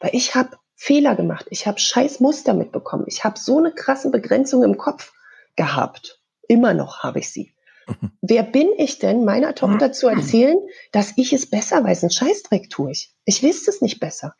Weil 0.00 0.10
ich 0.12 0.34
habe 0.34 0.56
Fehler 0.74 1.14
gemacht. 1.14 1.46
Ich 1.50 1.68
habe 1.68 1.78
scheiß 1.78 2.18
Muster 2.18 2.52
mitbekommen. 2.52 3.04
Ich 3.06 3.22
habe 3.22 3.38
so 3.38 3.58
eine 3.58 3.72
krasse 3.72 4.10
Begrenzung 4.10 4.64
im 4.64 4.76
Kopf 4.76 5.12
gehabt. 5.54 6.20
Immer 6.48 6.74
noch 6.74 7.04
habe 7.04 7.20
ich 7.20 7.30
sie. 7.30 7.54
Wer 8.22 8.42
bin 8.42 8.70
ich 8.76 8.98
denn, 8.98 9.24
meiner 9.24 9.54
Tochter 9.54 9.92
zu 9.92 10.08
erzählen, 10.08 10.56
dass 10.90 11.12
ich 11.16 11.32
es 11.32 11.48
besser 11.48 11.84
weiß? 11.84 12.02
Ein 12.02 12.10
Scheißdreck 12.10 12.70
tue 12.70 12.90
ich. 12.90 13.14
Ich 13.24 13.42
weiß 13.42 13.68
es 13.68 13.82
nicht 13.82 14.00
besser. 14.00 14.34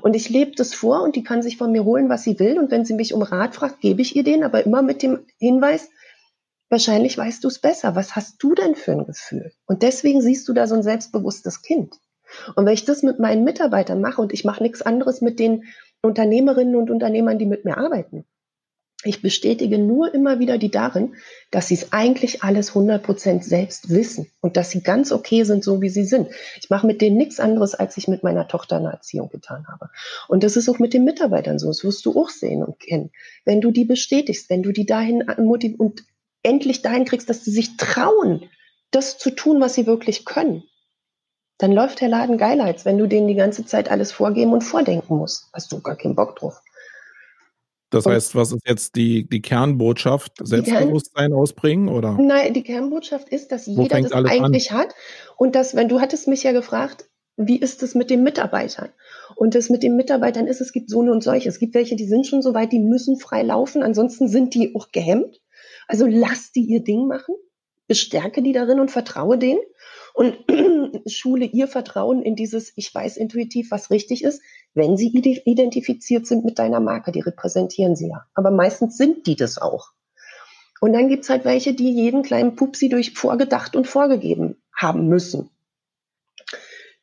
Und 0.00 0.16
ich 0.16 0.28
lebe 0.28 0.52
das 0.56 0.74
vor 0.74 1.02
und 1.02 1.16
die 1.16 1.22
kann 1.22 1.42
sich 1.42 1.56
von 1.56 1.72
mir 1.72 1.84
holen, 1.84 2.08
was 2.08 2.22
sie 2.22 2.38
will. 2.38 2.58
Und 2.58 2.70
wenn 2.70 2.84
sie 2.84 2.94
mich 2.94 3.12
um 3.12 3.22
Rat 3.22 3.54
fragt, 3.54 3.80
gebe 3.80 4.00
ich 4.00 4.16
ihr 4.16 4.24
den, 4.24 4.44
aber 4.44 4.64
immer 4.64 4.82
mit 4.82 5.02
dem 5.02 5.26
Hinweis, 5.38 5.90
wahrscheinlich 6.70 7.18
weißt 7.18 7.44
du 7.44 7.48
es 7.48 7.58
besser. 7.58 7.94
Was 7.94 8.16
hast 8.16 8.42
du 8.42 8.54
denn 8.54 8.74
für 8.74 8.92
ein 8.92 9.04
Gefühl? 9.04 9.52
Und 9.66 9.82
deswegen 9.82 10.22
siehst 10.22 10.48
du 10.48 10.54
da 10.54 10.66
so 10.66 10.74
ein 10.74 10.82
selbstbewusstes 10.82 11.62
Kind. 11.62 11.96
Und 12.56 12.64
wenn 12.64 12.72
ich 12.72 12.86
das 12.86 13.02
mit 13.02 13.18
meinen 13.18 13.44
Mitarbeitern 13.44 14.00
mache 14.00 14.22
und 14.22 14.32
ich 14.32 14.44
mache 14.44 14.62
nichts 14.62 14.80
anderes 14.80 15.20
mit 15.20 15.38
den 15.38 15.64
Unternehmerinnen 16.00 16.76
und 16.76 16.90
Unternehmern, 16.90 17.38
die 17.38 17.46
mit 17.46 17.64
mir 17.64 17.76
arbeiten, 17.76 18.24
ich 19.04 19.22
bestätige 19.22 19.78
nur 19.78 20.14
immer 20.14 20.38
wieder 20.38 20.58
die 20.58 20.70
darin, 20.70 21.14
dass 21.50 21.68
sie 21.68 21.74
es 21.74 21.92
eigentlich 21.92 22.42
alles 22.42 22.72
100% 22.72 23.42
selbst 23.42 23.90
wissen 23.90 24.30
und 24.40 24.56
dass 24.56 24.70
sie 24.70 24.82
ganz 24.82 25.12
okay 25.12 25.44
sind, 25.44 25.64
so 25.64 25.80
wie 25.80 25.88
sie 25.88 26.04
sind. 26.04 26.28
Ich 26.60 26.70
mache 26.70 26.86
mit 26.86 27.00
denen 27.00 27.16
nichts 27.16 27.40
anderes, 27.40 27.74
als 27.74 27.96
ich 27.96 28.08
mit 28.08 28.22
meiner 28.22 28.48
Tochter 28.48 28.76
eine 28.76 28.92
Erziehung 28.92 29.28
getan 29.28 29.66
habe. 29.68 29.90
Und 30.28 30.44
das 30.44 30.56
ist 30.56 30.68
auch 30.68 30.78
mit 30.78 30.94
den 30.94 31.04
Mitarbeitern 31.04 31.58
so. 31.58 31.68
Das 31.68 31.84
wirst 31.84 32.06
du 32.06 32.20
auch 32.20 32.28
sehen 32.28 32.62
und 32.62 32.78
kennen. 32.78 33.10
Wenn 33.44 33.60
du 33.60 33.70
die 33.70 33.84
bestätigst, 33.84 34.50
wenn 34.50 34.62
du 34.62 34.72
die 34.72 34.86
dahin 34.86 35.24
motivierst 35.38 35.80
und 35.80 36.04
endlich 36.42 36.82
dahin 36.82 37.04
kriegst, 37.04 37.28
dass 37.28 37.44
sie 37.44 37.52
sich 37.52 37.76
trauen, 37.76 38.48
das 38.90 39.18
zu 39.18 39.30
tun, 39.30 39.60
was 39.60 39.74
sie 39.74 39.86
wirklich 39.86 40.24
können, 40.24 40.64
dann 41.58 41.72
läuft 41.72 42.00
der 42.00 42.08
Laden 42.08 42.38
geiler, 42.38 42.64
als 42.64 42.84
wenn 42.84 42.98
du 42.98 43.06
denen 43.06 43.28
die 43.28 43.34
ganze 43.34 43.64
Zeit 43.64 43.90
alles 43.90 44.10
vorgeben 44.10 44.52
und 44.52 44.62
vordenken 44.62 45.16
musst. 45.16 45.48
Hast 45.52 45.70
du 45.72 45.80
gar 45.80 45.96
keinen 45.96 46.16
Bock 46.16 46.36
drauf. 46.36 46.60
Das 47.92 48.06
heißt, 48.06 48.34
was 48.34 48.52
ist 48.52 48.66
jetzt 48.66 48.96
die, 48.96 49.28
die 49.28 49.42
Kernbotschaft? 49.42 50.32
Selbstbewusstsein 50.42 51.30
Kern, 51.30 51.38
ausbringen 51.38 51.88
oder? 51.88 52.16
Nein, 52.18 52.54
die 52.54 52.62
Kernbotschaft 52.62 53.28
ist, 53.28 53.52
dass 53.52 53.66
jeder 53.66 54.00
das 54.00 54.12
eigentlich 54.12 54.72
an? 54.72 54.78
hat 54.78 54.94
und 55.36 55.54
dass, 55.54 55.76
wenn 55.76 55.88
du 55.88 56.00
hattest 56.00 56.26
mich 56.26 56.42
ja 56.42 56.52
gefragt, 56.52 57.08
wie 57.36 57.58
ist 57.58 57.82
es 57.82 57.94
mit 57.94 58.10
den 58.10 58.22
Mitarbeitern? 58.22 58.90
Und 59.36 59.54
das 59.54 59.70
mit 59.70 59.82
den 59.82 59.96
Mitarbeitern 59.96 60.46
ist, 60.46 60.60
es 60.60 60.72
gibt 60.72 60.90
so 60.90 61.00
und 61.00 61.22
solche. 61.22 61.48
Es 61.48 61.58
gibt 61.58 61.74
welche, 61.74 61.96
die 61.96 62.06
sind 62.06 62.26
schon 62.26 62.42
so 62.42 62.54
weit, 62.54 62.72
die 62.72 62.78
müssen 62.78 63.18
frei 63.18 63.42
laufen, 63.42 63.82
ansonsten 63.82 64.28
sind 64.28 64.54
die 64.54 64.74
auch 64.74 64.90
gehemmt. 64.92 65.40
Also 65.86 66.06
lass 66.08 66.52
die 66.52 66.62
ihr 66.62 66.82
Ding 66.82 67.06
machen, 67.06 67.34
bestärke 67.88 68.42
die 68.42 68.52
darin 68.52 68.80
und 68.80 68.90
vertraue 68.90 69.38
denen 69.38 69.60
und 70.14 70.36
schule 71.06 71.44
ihr 71.44 71.68
Vertrauen 71.68 72.22
in 72.22 72.36
dieses, 72.36 72.72
ich 72.76 72.94
weiß 72.94 73.16
intuitiv, 73.16 73.70
was 73.70 73.90
richtig 73.90 74.24
ist, 74.24 74.42
wenn 74.74 74.96
sie 74.96 75.08
identifiziert 75.08 76.26
sind 76.26 76.44
mit 76.44 76.58
deiner 76.58 76.80
Marke, 76.80 77.12
die 77.12 77.20
repräsentieren 77.20 77.96
sie 77.96 78.08
ja. 78.08 78.26
Aber 78.34 78.50
meistens 78.50 78.96
sind 78.96 79.26
die 79.26 79.36
das 79.36 79.58
auch. 79.58 79.92
Und 80.80 80.92
dann 80.94 81.08
gibt's 81.08 81.28
halt 81.28 81.44
welche, 81.44 81.74
die 81.74 81.92
jeden 81.92 82.22
kleinen 82.22 82.56
Pupsi 82.56 82.88
durch 82.88 83.12
vorgedacht 83.12 83.76
und 83.76 83.86
vorgegeben 83.86 84.56
haben 84.76 85.08
müssen. 85.08 85.48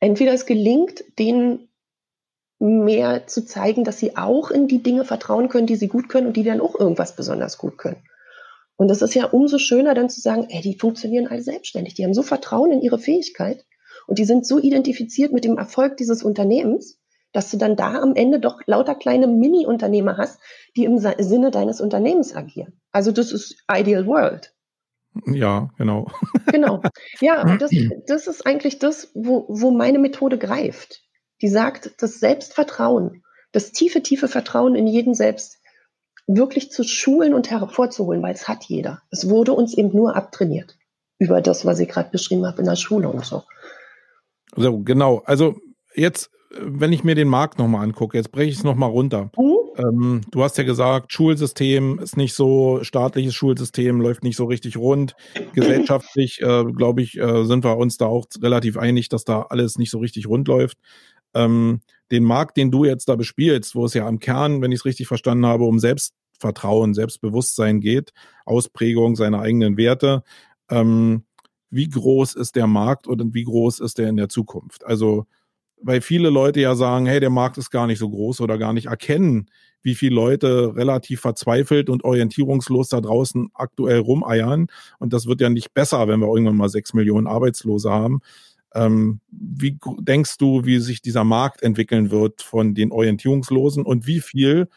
Entweder 0.00 0.32
es 0.32 0.46
gelingt, 0.46 1.02
denen 1.18 1.68
mehr 2.58 3.26
zu 3.26 3.44
zeigen, 3.44 3.84
dass 3.84 3.98
sie 3.98 4.16
auch 4.16 4.50
in 4.50 4.68
die 4.68 4.82
Dinge 4.82 5.04
vertrauen 5.04 5.48
können, 5.48 5.66
die 5.66 5.76
sie 5.76 5.88
gut 5.88 6.08
können 6.08 6.26
und 6.26 6.36
die 6.36 6.44
dann 6.44 6.60
auch 6.60 6.78
irgendwas 6.78 7.16
besonders 7.16 7.56
gut 7.56 7.78
können. 7.78 8.02
Und 8.76 8.88
das 8.88 9.02
ist 9.02 9.14
ja 9.14 9.26
umso 9.26 9.58
schöner 9.58 9.94
dann 9.94 10.10
zu 10.10 10.20
sagen, 10.20 10.46
ey, 10.48 10.60
die 10.62 10.78
funktionieren 10.78 11.26
alle 11.26 11.42
selbstständig, 11.42 11.94
die 11.94 12.04
haben 12.04 12.14
so 12.14 12.22
Vertrauen 12.22 12.72
in 12.72 12.82
ihre 12.82 12.98
Fähigkeit 12.98 13.64
und 14.10 14.18
die 14.18 14.24
sind 14.24 14.44
so 14.44 14.58
identifiziert 14.58 15.32
mit 15.32 15.44
dem 15.44 15.56
Erfolg 15.56 15.96
dieses 15.96 16.24
Unternehmens, 16.24 16.98
dass 17.32 17.48
du 17.48 17.58
dann 17.58 17.76
da 17.76 18.00
am 18.00 18.16
Ende 18.16 18.40
doch 18.40 18.60
lauter 18.66 18.96
kleine 18.96 19.28
Mini-Unternehmer 19.28 20.16
hast, 20.16 20.40
die 20.76 20.82
im 20.82 20.98
Sinne 20.98 21.52
deines 21.52 21.80
Unternehmens 21.80 22.34
agieren. 22.34 22.80
Also 22.90 23.12
das 23.12 23.30
ist 23.30 23.62
Ideal 23.72 24.08
World. 24.08 24.52
Ja, 25.26 25.70
genau. 25.78 26.10
Genau. 26.50 26.82
Ja, 27.20 27.56
das, 27.56 27.70
das 28.08 28.26
ist 28.26 28.44
eigentlich 28.44 28.80
das, 28.80 29.12
wo, 29.14 29.46
wo 29.48 29.70
meine 29.70 30.00
Methode 30.00 30.38
greift. 30.38 31.02
Die 31.40 31.48
sagt, 31.48 31.92
das 32.02 32.18
Selbstvertrauen, 32.18 33.22
das 33.52 33.70
tiefe, 33.70 34.02
tiefe 34.02 34.26
Vertrauen 34.26 34.74
in 34.74 34.88
jeden 34.88 35.14
selbst 35.14 35.60
wirklich 36.26 36.72
zu 36.72 36.82
schulen 36.82 37.32
und 37.32 37.48
hervorzuholen, 37.48 38.20
weil 38.24 38.34
es 38.34 38.48
hat 38.48 38.64
jeder. 38.64 39.02
Es 39.12 39.28
wurde 39.28 39.52
uns 39.52 39.74
eben 39.74 39.94
nur 39.94 40.16
abtrainiert 40.16 40.76
über 41.18 41.40
das, 41.40 41.64
was 41.64 41.78
ich 41.78 41.88
gerade 41.88 42.10
beschrieben 42.10 42.44
habe 42.44 42.58
in 42.58 42.66
der 42.66 42.74
Schule 42.74 43.08
und 43.08 43.24
so. 43.24 43.44
So, 44.56 44.80
genau. 44.80 45.22
Also 45.24 45.56
jetzt, 45.94 46.30
wenn 46.50 46.92
ich 46.92 47.04
mir 47.04 47.14
den 47.14 47.28
Markt 47.28 47.58
nochmal 47.58 47.84
angucke, 47.84 48.16
jetzt 48.16 48.32
breche 48.32 48.50
ich 48.50 48.56
es 48.56 48.64
nochmal 48.64 48.90
runter. 48.90 49.30
Mhm. 49.36 49.60
Ähm, 49.76 50.20
du 50.30 50.42
hast 50.42 50.58
ja 50.58 50.64
gesagt, 50.64 51.12
Schulsystem 51.12 51.98
ist 52.00 52.16
nicht 52.16 52.34
so, 52.34 52.80
staatliches 52.82 53.34
Schulsystem 53.34 54.00
läuft 54.00 54.22
nicht 54.22 54.36
so 54.36 54.44
richtig 54.44 54.76
rund. 54.76 55.14
Gesellschaftlich, 55.54 56.40
äh, 56.40 56.64
glaube 56.64 57.02
ich, 57.02 57.18
äh, 57.18 57.44
sind 57.44 57.64
wir 57.64 57.76
uns 57.76 57.96
da 57.96 58.06
auch 58.06 58.26
relativ 58.42 58.76
einig, 58.76 59.08
dass 59.08 59.24
da 59.24 59.42
alles 59.42 59.78
nicht 59.78 59.90
so 59.90 59.98
richtig 59.98 60.26
rund 60.26 60.48
läuft. 60.48 60.78
Ähm, 61.34 61.80
den 62.10 62.24
Markt, 62.24 62.56
den 62.56 62.70
du 62.70 62.84
jetzt 62.84 63.08
da 63.08 63.14
bespielst, 63.14 63.76
wo 63.76 63.84
es 63.84 63.94
ja 63.94 64.06
am 64.06 64.18
Kern, 64.18 64.62
wenn 64.62 64.72
ich 64.72 64.80
es 64.80 64.84
richtig 64.84 65.06
verstanden 65.06 65.46
habe, 65.46 65.64
um 65.64 65.78
Selbstvertrauen, 65.78 66.92
Selbstbewusstsein 66.92 67.80
geht, 67.80 68.12
Ausprägung 68.44 69.14
seiner 69.14 69.40
eigenen 69.40 69.76
Werte. 69.76 70.24
Ähm, 70.68 71.24
wie 71.70 71.88
groß 71.88 72.34
ist 72.34 72.56
der 72.56 72.66
Markt 72.66 73.06
und 73.06 73.34
wie 73.34 73.44
groß 73.44 73.80
ist 73.80 73.98
der 73.98 74.08
in 74.08 74.16
der 74.16 74.28
Zukunft? 74.28 74.84
Also, 74.84 75.26
weil 75.82 76.00
viele 76.00 76.30
Leute 76.30 76.60
ja 76.60 76.74
sagen, 76.74 77.06
hey, 77.06 77.20
der 77.20 77.30
Markt 77.30 77.56
ist 77.58 77.70
gar 77.70 77.86
nicht 77.86 77.98
so 77.98 78.10
groß 78.10 78.40
oder 78.40 78.58
gar 78.58 78.72
nicht 78.72 78.86
erkennen, 78.86 79.46
wie 79.82 79.94
viele 79.94 80.14
Leute 80.14 80.74
relativ 80.76 81.20
verzweifelt 81.20 81.88
und 81.88 82.04
orientierungslos 82.04 82.88
da 82.90 83.00
draußen 83.00 83.50
aktuell 83.54 83.98
rumeiern. 83.98 84.66
Und 84.98 85.12
das 85.12 85.26
wird 85.26 85.40
ja 85.40 85.48
nicht 85.48 85.72
besser, 85.72 86.06
wenn 86.08 86.20
wir 86.20 86.28
irgendwann 86.28 86.56
mal 86.56 86.68
sechs 86.68 86.92
Millionen 86.92 87.26
Arbeitslose 87.26 87.90
haben. 87.90 88.20
Ähm, 88.74 89.20
wie 89.30 89.78
denkst 90.00 90.36
du, 90.38 90.64
wie 90.64 90.78
sich 90.78 91.00
dieser 91.02 91.24
Markt 91.24 91.62
entwickeln 91.62 92.10
wird 92.10 92.42
von 92.42 92.74
den 92.74 92.92
Orientierungslosen 92.92 93.84
und 93.84 94.06
wie 94.06 94.20
viel 94.20 94.68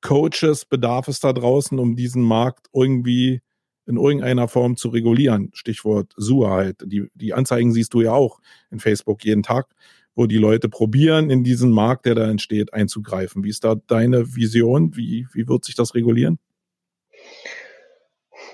Coaches 0.00 0.64
bedarf 0.64 1.08
es 1.08 1.20
da 1.20 1.32
draußen, 1.32 1.78
um 1.78 1.96
diesen 1.96 2.22
Markt 2.22 2.66
irgendwie 2.72 3.42
in 3.86 3.96
irgendeiner 3.96 4.48
Form 4.48 4.76
zu 4.76 4.88
regulieren? 4.88 5.50
Stichwort 5.54 6.12
SUA 6.16 6.50
halt. 6.50 6.76
Die, 6.84 7.08
die 7.14 7.34
Anzeigen 7.34 7.72
siehst 7.72 7.94
du 7.94 8.00
ja 8.00 8.12
auch 8.12 8.40
in 8.70 8.78
Facebook 8.80 9.24
jeden 9.24 9.42
Tag. 9.42 9.66
wo 10.14 10.26
die 10.26 10.36
Leute 10.36 10.68
probieren, 10.68 11.30
in 11.30 11.42
diesen 11.42 11.70
Markt, 11.70 12.04
der 12.04 12.14
da 12.14 12.28
entsteht, 12.28 12.74
einzugreifen. 12.74 13.44
Wie 13.44 13.48
ist 13.48 13.64
da 13.64 13.76
deine 13.86 14.36
Vision? 14.36 14.94
Wie, 14.94 15.26
wie 15.32 15.48
wird 15.48 15.64
sich 15.64 15.74
das 15.74 15.94
regulieren? 15.94 16.38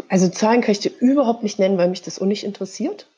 Also 0.09 0.29
Zahlen 0.29 0.61
kann 0.61 0.73
ich 0.73 0.79
dir 0.79 0.93
überhaupt 1.01 1.43
nicht 1.43 1.59
nennen, 1.59 1.77
weil 1.77 1.91
mich 1.91 2.03
das 2.03 2.21
auch 2.21 2.27
nicht 2.27 2.45
interessiert. 2.45 3.09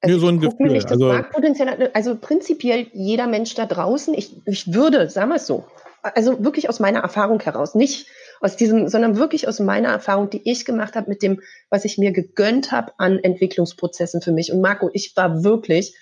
Also 0.00 0.18
so 0.18 0.28
ein 0.28 0.40
Gefühl, 0.40 0.76
also- 0.86 1.06
Marktpotenzial. 1.06 1.90
Also 1.94 2.16
prinzipiell 2.16 2.88
jeder 2.92 3.26
Mensch 3.26 3.54
da 3.54 3.64
draußen, 3.66 4.12
ich, 4.14 4.36
ich 4.46 4.74
würde, 4.74 5.08
sagen 5.08 5.30
wir 5.30 5.36
es 5.36 5.46
so, 5.46 5.64
also 6.02 6.44
wirklich 6.44 6.68
aus 6.68 6.78
meiner 6.78 7.00
Erfahrung 7.00 7.40
heraus, 7.40 7.74
nicht 7.74 8.06
aus 8.40 8.56
diesem, 8.56 8.88
sondern 8.88 9.16
wirklich 9.16 9.48
aus 9.48 9.60
meiner 9.60 9.88
Erfahrung, 9.88 10.30
die 10.30 10.48
ich 10.50 10.64
gemacht 10.64 10.94
habe 10.94 11.08
mit 11.08 11.22
dem, 11.22 11.40
was 11.70 11.84
ich 11.84 11.98
mir 11.98 12.12
gegönnt 12.12 12.72
habe 12.72 12.92
an 12.98 13.18
Entwicklungsprozessen 13.18 14.22
für 14.22 14.32
mich. 14.32 14.52
Und 14.52 14.60
Marco, 14.60 14.90
ich 14.92 15.16
war 15.16 15.44
wirklich 15.44 15.96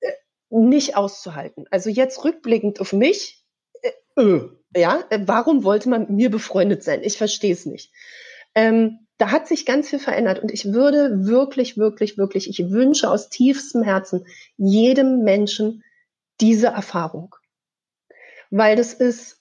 äh, 0.00 0.12
nicht 0.50 0.96
auszuhalten. 0.96 1.66
Also 1.70 1.90
jetzt 1.90 2.24
rückblickend 2.24 2.80
auf 2.80 2.92
mich, 2.92 3.44
äh, 3.82 3.90
äh, 4.20 4.48
ja, 4.76 5.04
äh, 5.10 5.20
warum 5.24 5.64
wollte 5.64 5.88
man 5.88 6.02
mit 6.02 6.10
mir 6.10 6.30
befreundet 6.30 6.82
sein? 6.82 7.02
Ich 7.02 7.18
verstehe 7.18 7.52
es 7.52 7.66
nicht. 7.66 7.92
Ähm, 8.54 9.00
da 9.18 9.30
hat 9.30 9.46
sich 9.46 9.64
ganz 9.64 9.90
viel 9.90 10.00
verändert 10.00 10.40
und 10.40 10.50
ich 10.50 10.72
würde 10.72 11.26
wirklich, 11.26 11.76
wirklich, 11.76 12.18
wirklich, 12.18 12.48
ich 12.48 12.70
wünsche 12.70 13.10
aus 13.10 13.28
tiefstem 13.28 13.82
Herzen 13.82 14.26
jedem 14.56 15.22
Menschen 15.22 15.84
diese 16.40 16.68
Erfahrung. 16.68 17.36
Weil 18.50 18.76
das 18.76 18.92
ist 18.92 19.40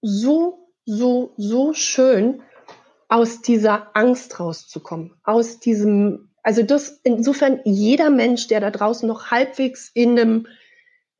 so, 0.00 0.61
so, 0.84 1.32
so 1.36 1.72
schön, 1.72 2.42
aus 3.08 3.42
dieser 3.42 3.94
Angst 3.94 4.40
rauszukommen, 4.40 5.14
aus 5.22 5.60
diesem, 5.60 6.30
also 6.42 6.62
das, 6.62 7.00
insofern 7.04 7.60
jeder 7.64 8.08
Mensch, 8.08 8.48
der 8.48 8.60
da 8.60 8.70
draußen 8.70 9.06
noch 9.06 9.30
halbwegs 9.30 9.90
in 9.92 10.18
einem 10.18 10.46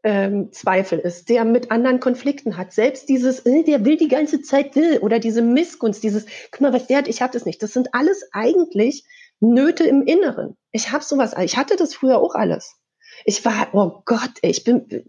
ähm, 0.04 0.52
Zweifel 0.52 0.98
ist, 0.98 1.28
der 1.28 1.44
mit 1.44 1.70
anderen 1.70 2.00
Konflikten 2.00 2.56
hat. 2.56 2.72
Selbst 2.72 3.08
dieses, 3.08 3.40
äh, 3.40 3.62
der 3.62 3.84
will 3.84 3.96
die 3.96 4.08
ganze 4.08 4.42
Zeit 4.42 4.74
will 4.74 4.98
oder 4.98 5.18
diese 5.18 5.42
Missgunst, 5.42 6.02
dieses, 6.02 6.26
guck 6.50 6.62
mal, 6.62 6.72
was 6.72 6.86
der 6.86 6.98
hat, 6.98 7.08
ich 7.08 7.22
habe 7.22 7.32
das 7.32 7.44
nicht. 7.44 7.62
Das 7.62 7.72
sind 7.72 7.94
alles 7.94 8.26
eigentlich 8.32 9.04
Nöte 9.40 9.84
im 9.84 10.02
Inneren. 10.02 10.56
Ich 10.70 10.92
habe 10.92 11.04
sowas, 11.04 11.34
ich 11.40 11.56
hatte 11.56 11.76
das 11.76 11.94
früher 11.94 12.18
auch 12.18 12.34
alles. 12.34 12.76
Ich 13.24 13.44
war, 13.44 13.68
oh 13.72 14.02
Gott, 14.04 14.32
ich 14.40 14.64
bin, 14.64 15.04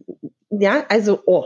ja, 0.49 0.85
also, 0.89 1.21
oh. 1.25 1.45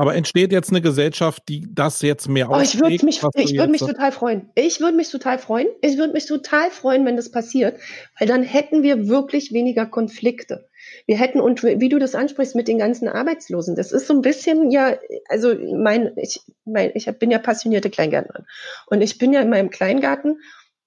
Aber 0.00 0.14
entsteht 0.14 0.50
jetzt 0.50 0.70
eine 0.70 0.80
Gesellschaft, 0.80 1.42
die 1.50 1.66
das 1.74 2.00
jetzt 2.00 2.26
mehr 2.26 2.48
Oh, 2.50 2.58
ich 2.58 2.80
würde 2.80 3.04
mich, 3.04 3.20
ich 3.34 3.52
würde 3.58 3.70
mich 3.70 3.82
total 3.82 4.12
freuen. 4.12 4.48
Ich 4.54 4.80
würde 4.80 4.96
mich 4.96 5.10
total 5.10 5.38
freuen. 5.38 5.66
Ich 5.82 5.98
würde 5.98 6.14
mich 6.14 6.24
total 6.24 6.70
freuen, 6.70 7.04
wenn 7.04 7.16
das 7.16 7.30
passiert, 7.30 7.78
weil 8.18 8.26
dann 8.26 8.42
hätten 8.42 8.82
wir 8.82 9.08
wirklich 9.08 9.52
weniger 9.52 9.84
Konflikte. 9.84 10.70
Wir 11.06 11.18
hätten, 11.18 11.38
und 11.38 11.62
wie 11.62 11.90
du 11.90 11.98
das 11.98 12.14
ansprichst 12.14 12.56
mit 12.56 12.66
den 12.66 12.78
ganzen 12.78 13.08
Arbeitslosen, 13.08 13.76
das 13.76 13.92
ist 13.92 14.06
so 14.06 14.14
ein 14.14 14.22
bisschen, 14.22 14.70
ja, 14.70 14.96
also 15.28 15.54
mein, 15.76 16.12
ich, 16.16 16.40
mein, 16.64 16.92
ich 16.94 17.04
bin 17.18 17.30
ja 17.30 17.38
passionierte 17.38 17.90
Kleingärtnerin. 17.90 18.46
Und 18.86 19.02
ich 19.02 19.18
bin 19.18 19.34
ja 19.34 19.42
in 19.42 19.50
meinem 19.50 19.68
Kleingarten 19.68 20.38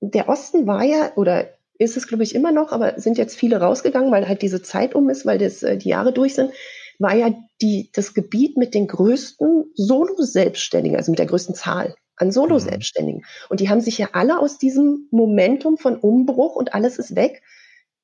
der 0.00 0.28
Osten 0.28 0.66
war 0.66 0.82
ja, 0.82 1.12
oder 1.14 1.48
ist 1.78 1.96
es, 1.96 2.06
glaube 2.06 2.22
ich, 2.22 2.34
immer 2.34 2.52
noch, 2.52 2.72
aber 2.72 3.00
sind 3.00 3.18
jetzt 3.18 3.36
viele 3.36 3.60
rausgegangen, 3.60 4.10
weil 4.10 4.28
halt 4.28 4.42
diese 4.42 4.62
Zeit 4.62 4.94
um 4.94 5.08
ist, 5.10 5.26
weil 5.26 5.38
das, 5.38 5.62
äh, 5.62 5.76
die 5.76 5.88
Jahre 5.88 6.12
durch 6.12 6.34
sind, 6.34 6.52
war 6.98 7.14
ja 7.14 7.34
die, 7.60 7.90
das 7.92 8.14
Gebiet 8.14 8.56
mit 8.56 8.74
den 8.74 8.86
größten 8.86 9.72
Solo-Selbstständigen, 9.74 10.96
also 10.96 11.10
mit 11.10 11.18
der 11.18 11.26
größten 11.26 11.54
Zahl 11.54 11.94
an 12.16 12.30
Solo-Selbstständigen. 12.30 13.24
Und 13.48 13.60
die 13.60 13.68
haben 13.68 13.80
sich 13.80 13.98
ja 13.98 14.10
alle 14.12 14.38
aus 14.38 14.58
diesem 14.58 15.08
Momentum 15.10 15.78
von 15.78 15.96
Umbruch 15.96 16.54
und 16.54 16.74
alles 16.74 16.98
ist 16.98 17.16
weg, 17.16 17.42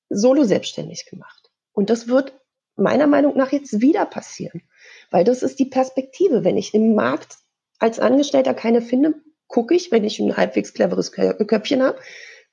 solo-selbstständig 0.09 1.07
gemacht. 1.07 1.51
Und 1.73 1.91
das 1.91 2.09
wird 2.09 2.33
meiner 2.77 3.07
Meinung 3.07 3.37
nach 3.37 3.53
jetzt 3.53 3.81
wieder 3.81 4.07
passieren. 4.07 4.62
Weil 5.11 5.25
das 5.25 5.43
ist 5.43 5.59
die 5.59 5.66
Perspektive. 5.66 6.45
Wenn 6.45 6.57
ich 6.57 6.75
im 6.75 6.95
Markt 6.95 7.37
als 7.79 7.99
Angestellter 7.99 8.55
keine 8.55 8.83
finde, 8.83 9.14
gucke 9.47 9.75
ich, 9.75 9.91
wenn 9.93 10.05
ich 10.05 10.19
ein 10.19 10.37
halbwegs 10.37 10.75
cleveres 10.75 11.12
Kö- 11.12 11.45
Köpfchen 11.45 11.83
habe, 11.83 11.99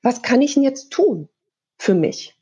was 0.01 0.21
kann 0.21 0.41
ich 0.41 0.53
denn 0.53 0.63
jetzt 0.63 0.91
tun 0.91 1.29
für 1.77 1.95
mich? 1.95 2.35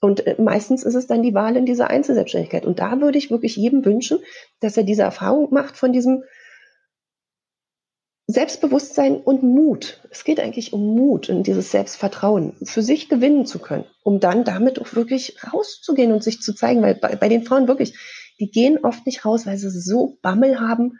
Und 0.00 0.26
äh, 0.26 0.36
meistens 0.38 0.82
ist 0.82 0.94
es 0.94 1.06
dann 1.06 1.22
die 1.22 1.34
Wahl 1.34 1.56
in 1.56 1.66
dieser 1.66 1.88
Einzelselbstständigkeit. 1.88 2.66
Und 2.66 2.78
da 2.78 3.00
würde 3.00 3.18
ich 3.18 3.30
wirklich 3.30 3.56
jedem 3.56 3.84
wünschen, 3.84 4.18
dass 4.60 4.76
er 4.76 4.82
diese 4.82 5.02
Erfahrung 5.02 5.52
macht 5.52 5.76
von 5.76 5.92
diesem 5.92 6.24
Selbstbewusstsein 8.26 9.16
und 9.16 9.42
Mut. 9.42 10.00
Es 10.10 10.24
geht 10.24 10.40
eigentlich 10.40 10.72
um 10.72 10.94
Mut 10.94 11.28
und 11.28 11.46
dieses 11.46 11.70
Selbstvertrauen, 11.70 12.56
für 12.64 12.82
sich 12.82 13.08
gewinnen 13.08 13.44
zu 13.44 13.58
können, 13.58 13.84
um 14.02 14.18
dann 14.18 14.44
damit 14.44 14.80
auch 14.80 14.94
wirklich 14.94 15.36
rauszugehen 15.52 16.12
und 16.12 16.24
sich 16.24 16.40
zu 16.40 16.54
zeigen, 16.54 16.82
weil 16.82 16.94
bei, 16.94 17.16
bei 17.16 17.28
den 17.28 17.44
Frauen 17.44 17.68
wirklich, 17.68 17.94
die 18.40 18.50
gehen 18.50 18.78
oft 18.82 19.04
nicht 19.04 19.24
raus, 19.24 19.46
weil 19.46 19.58
sie 19.58 19.70
so 19.70 20.18
Bammel 20.22 20.58
haben 20.58 20.98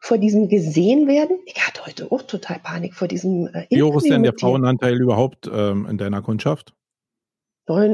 vor 0.00 0.18
diesem 0.18 0.48
gesehen 0.48 1.08
werden. 1.08 1.38
Ich 1.46 1.66
hatte 1.66 1.86
heute 1.86 2.10
auch 2.12 2.22
total 2.22 2.58
Panik 2.62 2.94
vor 2.94 3.08
diesem 3.08 3.48
äh, 3.48 3.66
Wie 3.70 3.82
hoch 3.82 3.96
ist 3.96 4.08
denn 4.08 4.22
der. 4.22 4.34
Frauenanteil 4.38 5.00
überhaupt 5.00 5.50
ähm, 5.52 5.86
in 5.90 5.98
deiner 5.98 6.22
Kundschaft? 6.22 6.72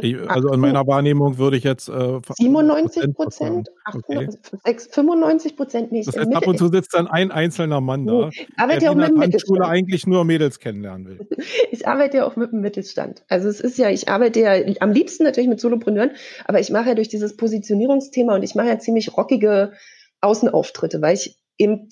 Ich, 0.03 0.17
also 0.31 0.53
in 0.53 0.61
meiner 0.61 0.87
Wahrnehmung 0.87 1.37
würde 1.39 1.57
ich 1.57 1.65
jetzt 1.65 1.89
äh, 1.89 2.21
97 2.39 3.13
Prozent, 3.13 3.69
Okay. 3.93 4.29
95 4.65 5.57
Prozent 5.57 5.91
nicht. 5.91 6.07
Das 6.07 6.17
heißt, 6.17 6.33
ab 6.33 6.47
und 6.47 6.59
zu 6.59 6.69
sitzt 6.69 6.95
dann 6.95 7.09
ein 7.09 7.33
einzelner 7.33 7.81
Mann 7.81 8.07
da, 8.07 8.29
Ich 8.29 8.47
arbeite 8.57 8.79
der 8.79 8.89
ja 8.89 8.93
auch 8.93 8.95
mit 8.95 9.17
Mittelstand. 9.17 9.63
eigentlich 9.63 10.07
nur 10.07 10.25
Mädels 10.25 10.61
kennenlernen 10.61 11.09
will. 11.09 11.29
Ich 11.73 11.89
arbeite 11.89 12.19
ja 12.19 12.25
auch 12.27 12.37
mit 12.37 12.53
dem 12.53 12.61
Mittelstand. 12.61 13.25
Also 13.29 13.49
es 13.49 13.61
ist 13.61 13.77
ja, 13.77 13.91
ich 13.91 14.09
arbeite 14.09 14.41
ja 14.41 14.53
am 14.79 14.93
liebsten 14.93 15.25
natürlich 15.25 15.49
mit 15.49 15.59
Solopreneuren, 15.59 16.13
aber 16.45 16.61
ich 16.61 16.71
mache 16.71 16.91
ja 16.91 16.95
durch 16.95 17.09
dieses 17.09 17.37
Positionierungsthema 17.37 18.37
und 18.37 18.45
ich 18.45 18.55
mache 18.55 18.69
ja 18.69 18.79
ziemlich 18.79 19.17
rockige 19.17 19.73
Außenauftritte, 20.21 21.03
weil 21.03 21.15
ich 21.15 21.37
eben 21.59 21.89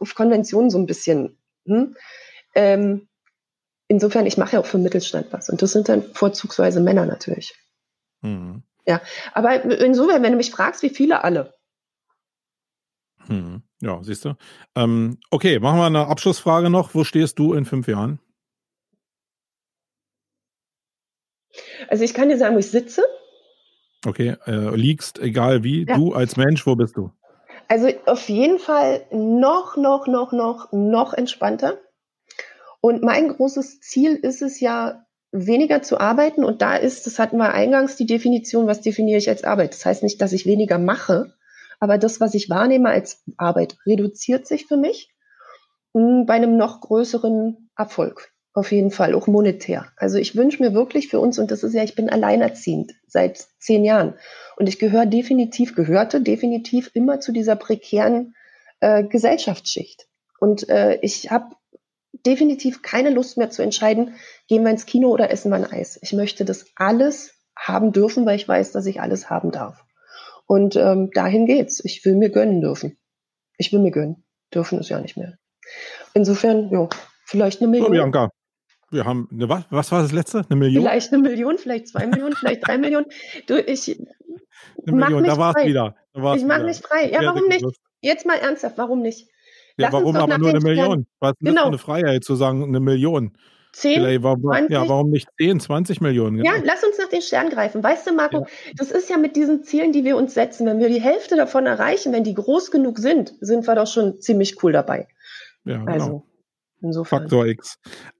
auf 0.00 0.14
Konventionen 0.14 0.70
so 0.70 0.78
ein 0.78 0.86
bisschen, 0.86 1.38
hm, 1.66 1.96
ähm, 2.54 3.08
insofern, 3.88 4.26
ich 4.26 4.36
mache 4.36 4.54
ja 4.54 4.60
auch 4.60 4.66
für 4.66 4.78
den 4.78 4.82
Mittelstand 4.84 5.32
was 5.32 5.48
und 5.48 5.62
das 5.62 5.72
sind 5.72 5.88
dann 5.88 6.02
vorzugsweise 6.14 6.80
Männer 6.80 7.06
natürlich. 7.06 7.54
Hm. 8.22 8.62
Aber 9.34 9.62
insofern, 9.64 10.22
wenn 10.22 10.32
du 10.32 10.38
mich 10.38 10.50
fragst, 10.50 10.82
wie 10.82 10.88
viele 10.88 11.22
alle? 11.22 11.54
Hm. 13.26 13.62
Ja, 13.80 14.02
siehst 14.02 14.24
du. 14.24 14.34
Ähm, 14.74 15.18
okay, 15.30 15.58
machen 15.58 15.78
wir 15.78 15.86
eine 15.86 16.06
Abschlussfrage 16.06 16.70
noch. 16.70 16.94
Wo 16.94 17.04
stehst 17.04 17.38
du 17.38 17.52
in 17.54 17.64
fünf 17.64 17.86
Jahren? 17.86 18.18
Also 21.88 22.02
ich 22.04 22.14
kann 22.14 22.28
dir 22.28 22.38
sagen, 22.38 22.54
wo 22.54 22.58
ich 22.58 22.70
sitze. 22.70 23.02
Okay, 24.06 24.36
äh, 24.46 24.74
liegst, 24.74 25.18
egal 25.18 25.64
wie. 25.64 25.86
Ja. 25.86 25.96
Du 25.96 26.14
als 26.14 26.36
Mensch, 26.36 26.66
wo 26.66 26.74
bist 26.74 26.96
du? 26.96 27.12
Also 27.68 27.88
auf 28.06 28.28
jeden 28.28 28.58
Fall 28.58 29.06
noch, 29.12 29.76
noch, 29.76 30.06
noch, 30.06 30.32
noch, 30.32 30.72
noch 30.72 31.14
entspannter. 31.14 31.78
Und 32.80 33.02
mein 33.02 33.28
großes 33.28 33.80
Ziel 33.80 34.14
ist 34.14 34.42
es 34.42 34.60
ja, 34.60 35.04
weniger 35.32 35.82
zu 35.82 35.98
arbeiten. 35.98 36.44
Und 36.44 36.62
da 36.62 36.76
ist, 36.76 37.06
das 37.06 37.18
hatten 37.18 37.36
wir 37.36 37.52
eingangs 37.52 37.96
die 37.96 38.06
Definition, 38.06 38.66
was 38.66 38.80
definiere 38.80 39.18
ich 39.18 39.28
als 39.28 39.44
Arbeit. 39.44 39.74
Das 39.74 39.84
heißt 39.84 40.02
nicht, 40.02 40.20
dass 40.20 40.32
ich 40.32 40.46
weniger 40.46 40.78
mache, 40.78 41.34
aber 41.80 41.98
das, 41.98 42.20
was 42.20 42.34
ich 42.34 42.50
wahrnehme 42.50 42.88
als 42.88 43.22
Arbeit, 43.36 43.76
reduziert 43.86 44.46
sich 44.46 44.66
für 44.66 44.76
mich 44.76 45.14
mh, 45.92 46.24
bei 46.26 46.34
einem 46.34 46.56
noch 46.56 46.80
größeren 46.80 47.70
Erfolg. 47.76 48.32
Auf 48.58 48.72
jeden 48.72 48.90
Fall, 48.90 49.14
auch 49.14 49.28
monetär. 49.28 49.86
Also 49.96 50.18
ich 50.18 50.34
wünsche 50.34 50.60
mir 50.60 50.74
wirklich 50.74 51.06
für 51.06 51.20
uns, 51.20 51.38
und 51.38 51.52
das 51.52 51.62
ist 51.62 51.74
ja, 51.74 51.84
ich 51.84 51.94
bin 51.94 52.10
alleinerziehend 52.10 52.92
seit 53.06 53.46
zehn 53.60 53.84
Jahren. 53.84 54.14
Und 54.56 54.68
ich 54.68 54.80
gehöre 54.80 55.06
definitiv, 55.06 55.76
gehörte 55.76 56.20
definitiv 56.20 56.90
immer 56.92 57.20
zu 57.20 57.30
dieser 57.30 57.54
prekären 57.54 58.34
äh, 58.80 59.04
Gesellschaftsschicht. 59.04 60.08
Und 60.40 60.68
äh, 60.68 60.98
ich 61.02 61.30
habe 61.30 61.54
definitiv 62.26 62.82
keine 62.82 63.10
Lust 63.10 63.38
mehr 63.38 63.48
zu 63.48 63.62
entscheiden, 63.62 64.14
gehen 64.48 64.64
wir 64.64 64.72
ins 64.72 64.86
Kino 64.86 65.10
oder 65.10 65.30
essen 65.30 65.52
wir 65.52 65.56
ein 65.56 65.72
Eis. 65.72 65.96
Ich 66.02 66.12
möchte 66.12 66.44
das 66.44 66.66
alles 66.74 67.36
haben 67.56 67.92
dürfen, 67.92 68.26
weil 68.26 68.34
ich 68.34 68.48
weiß, 68.48 68.72
dass 68.72 68.86
ich 68.86 69.00
alles 69.00 69.30
haben 69.30 69.52
darf. 69.52 69.84
Und 70.46 70.74
ähm, 70.74 71.12
dahin 71.14 71.46
geht's. 71.46 71.80
Ich 71.84 72.04
will 72.04 72.16
mir 72.16 72.30
gönnen 72.30 72.60
dürfen. 72.60 72.98
Ich 73.56 73.72
will 73.72 73.78
mir 73.78 73.92
gönnen. 73.92 74.24
Dürfen 74.52 74.80
ist 74.80 74.88
ja 74.88 74.98
nicht 74.98 75.16
mehr. 75.16 75.38
Insofern, 76.12 76.70
ja, 76.70 76.88
vielleicht 77.24 77.60
eine 77.60 77.70
Million. 77.70 77.86
So, 77.86 77.92
Bianca, 77.92 78.30
wir 78.90 79.04
haben 79.04 79.28
eine, 79.32 79.48
was, 79.48 79.64
was 79.70 79.92
war 79.92 80.02
das 80.02 80.12
letzte? 80.12 80.44
Eine 80.48 80.58
Million? 80.58 80.82
Vielleicht 80.82 81.12
eine 81.12 81.22
Million, 81.22 81.58
vielleicht 81.58 81.88
zwei 81.88 82.06
Millionen, 82.06 82.34
vielleicht 82.34 82.66
drei 82.66 82.78
Millionen. 82.78 83.06
Du, 83.46 83.58
ich 83.60 83.98
eine 84.86 84.96
Million, 84.96 85.22
mich 85.22 85.30
da 85.30 85.38
war 85.38 85.56
es 85.56 85.64
wieder. 85.64 85.96
Ich 86.36 86.44
mache 86.44 86.64
mich 86.64 86.78
frei. 86.78 87.10
Ja, 87.10 87.20
warum 87.22 87.48
nicht? 87.48 87.64
Jetzt 88.00 88.26
mal 88.26 88.36
ernsthaft, 88.36 88.78
warum 88.78 89.02
nicht? 89.02 89.28
Ja, 89.76 89.86
Lass 89.86 89.92
warum 89.92 90.16
aber 90.16 90.38
nur 90.38 90.50
eine 90.50 90.60
Million? 90.60 91.06
Was 91.20 91.32
ist 91.32 91.46
Genau. 91.46 91.62
für 91.62 91.68
eine 91.68 91.78
Freiheit 91.78 92.24
zu 92.24 92.34
sagen, 92.34 92.64
eine 92.64 92.80
Million? 92.80 93.36
Zehn? 93.72 93.94
Vielleicht, 94.00 94.22
warum, 94.22 94.42
20? 94.42 94.70
ja, 94.70 94.88
warum 94.88 95.10
nicht 95.10 95.28
10, 95.38 95.60
20 95.60 96.00
Millionen? 96.00 96.42
Ja, 96.44 96.54
Genau. 96.54 96.64
lass 96.66 96.82
uns 96.82 96.98
nach 96.98 97.08
den 97.08 97.22
Sternen 97.22 97.50
greifen. 97.50 97.82
Weißt 97.82 98.06
du, 98.06 98.12
Marco, 98.12 98.46
das 98.76 98.90
ist 98.90 99.08
ja 99.08 99.18
mit 99.18 99.36
diesen 99.36 99.62
Zielen, 99.62 99.92
die 99.92 100.04
wir 100.04 100.16
uns 100.16 100.34
setzen, 100.34 100.66
wenn 100.66 100.80
wir 100.80 100.88
die 100.88 101.00
Hälfte 101.00 101.36
davon 101.36 101.66
erreichen, 101.66 102.12
wenn 102.12 102.24
die 102.24 102.34
groß 102.34 102.70
genug 102.70 102.98
sind, 102.98 103.34
sind 103.40 103.66
wir 103.68 103.74
doch 103.76 103.86
schon 103.86 104.20
ziemlich 104.20 104.62
cool 104.62 104.72
dabei. 104.72 105.06
Ja, 105.64 105.84
genau. 105.84 106.24
Insofern. 106.80 107.22
Faktor 107.22 107.46
X. 107.46 107.78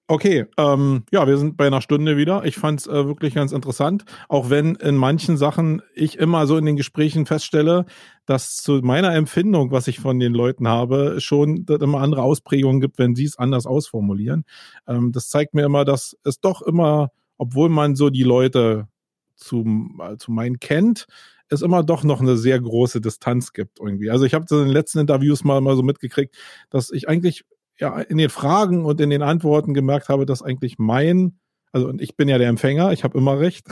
Okay, 0.08 0.46
ähm, 0.56 1.04
ja, 1.12 1.26
wir 1.26 1.36
sind 1.36 1.56
bei 1.58 1.66
einer 1.66 1.82
Stunde 1.82 2.16
wieder. 2.16 2.44
Ich 2.46 2.56
fand 2.56 2.80
es 2.80 2.86
äh, 2.86 3.06
wirklich 3.06 3.34
ganz 3.34 3.52
interessant, 3.52 4.04
auch 4.28 4.48
wenn 4.48 4.74
in 4.76 4.96
manchen 4.96 5.36
Sachen 5.36 5.82
ich 5.94 6.18
immer 6.18 6.46
so 6.46 6.56
in 6.56 6.64
den 6.64 6.76
Gesprächen 6.76 7.26
feststelle, 7.26 7.84
dass 8.24 8.56
zu 8.56 8.80
meiner 8.82 9.14
Empfindung, 9.14 9.70
was 9.70 9.86
ich 9.86 10.00
von 10.00 10.18
den 10.18 10.32
Leuten 10.32 10.66
habe, 10.66 11.20
schon 11.20 11.66
immer 11.68 12.00
andere 12.00 12.22
Ausprägungen 12.22 12.80
gibt, 12.80 12.98
wenn 12.98 13.14
sie 13.14 13.24
es 13.24 13.38
anders 13.38 13.66
ausformulieren. 13.66 14.44
Ähm, 14.86 15.12
das 15.12 15.28
zeigt 15.28 15.54
mir 15.54 15.64
immer, 15.64 15.84
dass 15.84 16.16
es 16.24 16.40
doch 16.40 16.62
immer, 16.62 17.10
obwohl 17.36 17.68
man 17.68 17.94
so 17.94 18.08
die 18.08 18.22
Leute 18.22 18.88
zu, 19.36 19.64
äh, 20.00 20.16
zu 20.16 20.32
meinen 20.32 20.58
kennt, 20.58 21.06
es 21.50 21.62
immer 21.62 21.82
doch 21.82 22.02
noch 22.02 22.20
eine 22.20 22.36
sehr 22.36 22.60
große 22.60 23.00
Distanz 23.00 23.52
gibt 23.52 23.78
irgendwie. 23.80 24.10
Also 24.10 24.24
ich 24.24 24.34
habe 24.34 24.46
in 24.50 24.64
den 24.64 24.68
letzten 24.68 24.98
Interviews 24.98 25.44
mal, 25.44 25.60
mal 25.60 25.76
so 25.76 25.82
mitgekriegt, 25.82 26.34
dass 26.70 26.90
ich 26.90 27.08
eigentlich 27.08 27.44
ja 27.80 27.98
in 28.00 28.18
den 28.18 28.30
Fragen 28.30 28.84
und 28.84 29.00
in 29.00 29.10
den 29.10 29.22
Antworten 29.22 29.74
gemerkt 29.74 30.08
habe, 30.08 30.26
dass 30.26 30.42
eigentlich 30.42 30.78
mein, 30.78 31.38
also 31.72 31.88
und 31.88 32.00
ich 32.00 32.16
bin 32.16 32.28
ja 32.28 32.38
der 32.38 32.48
Empfänger, 32.48 32.92
ich 32.92 33.04
habe 33.04 33.18
immer 33.18 33.38
recht, 33.38 33.66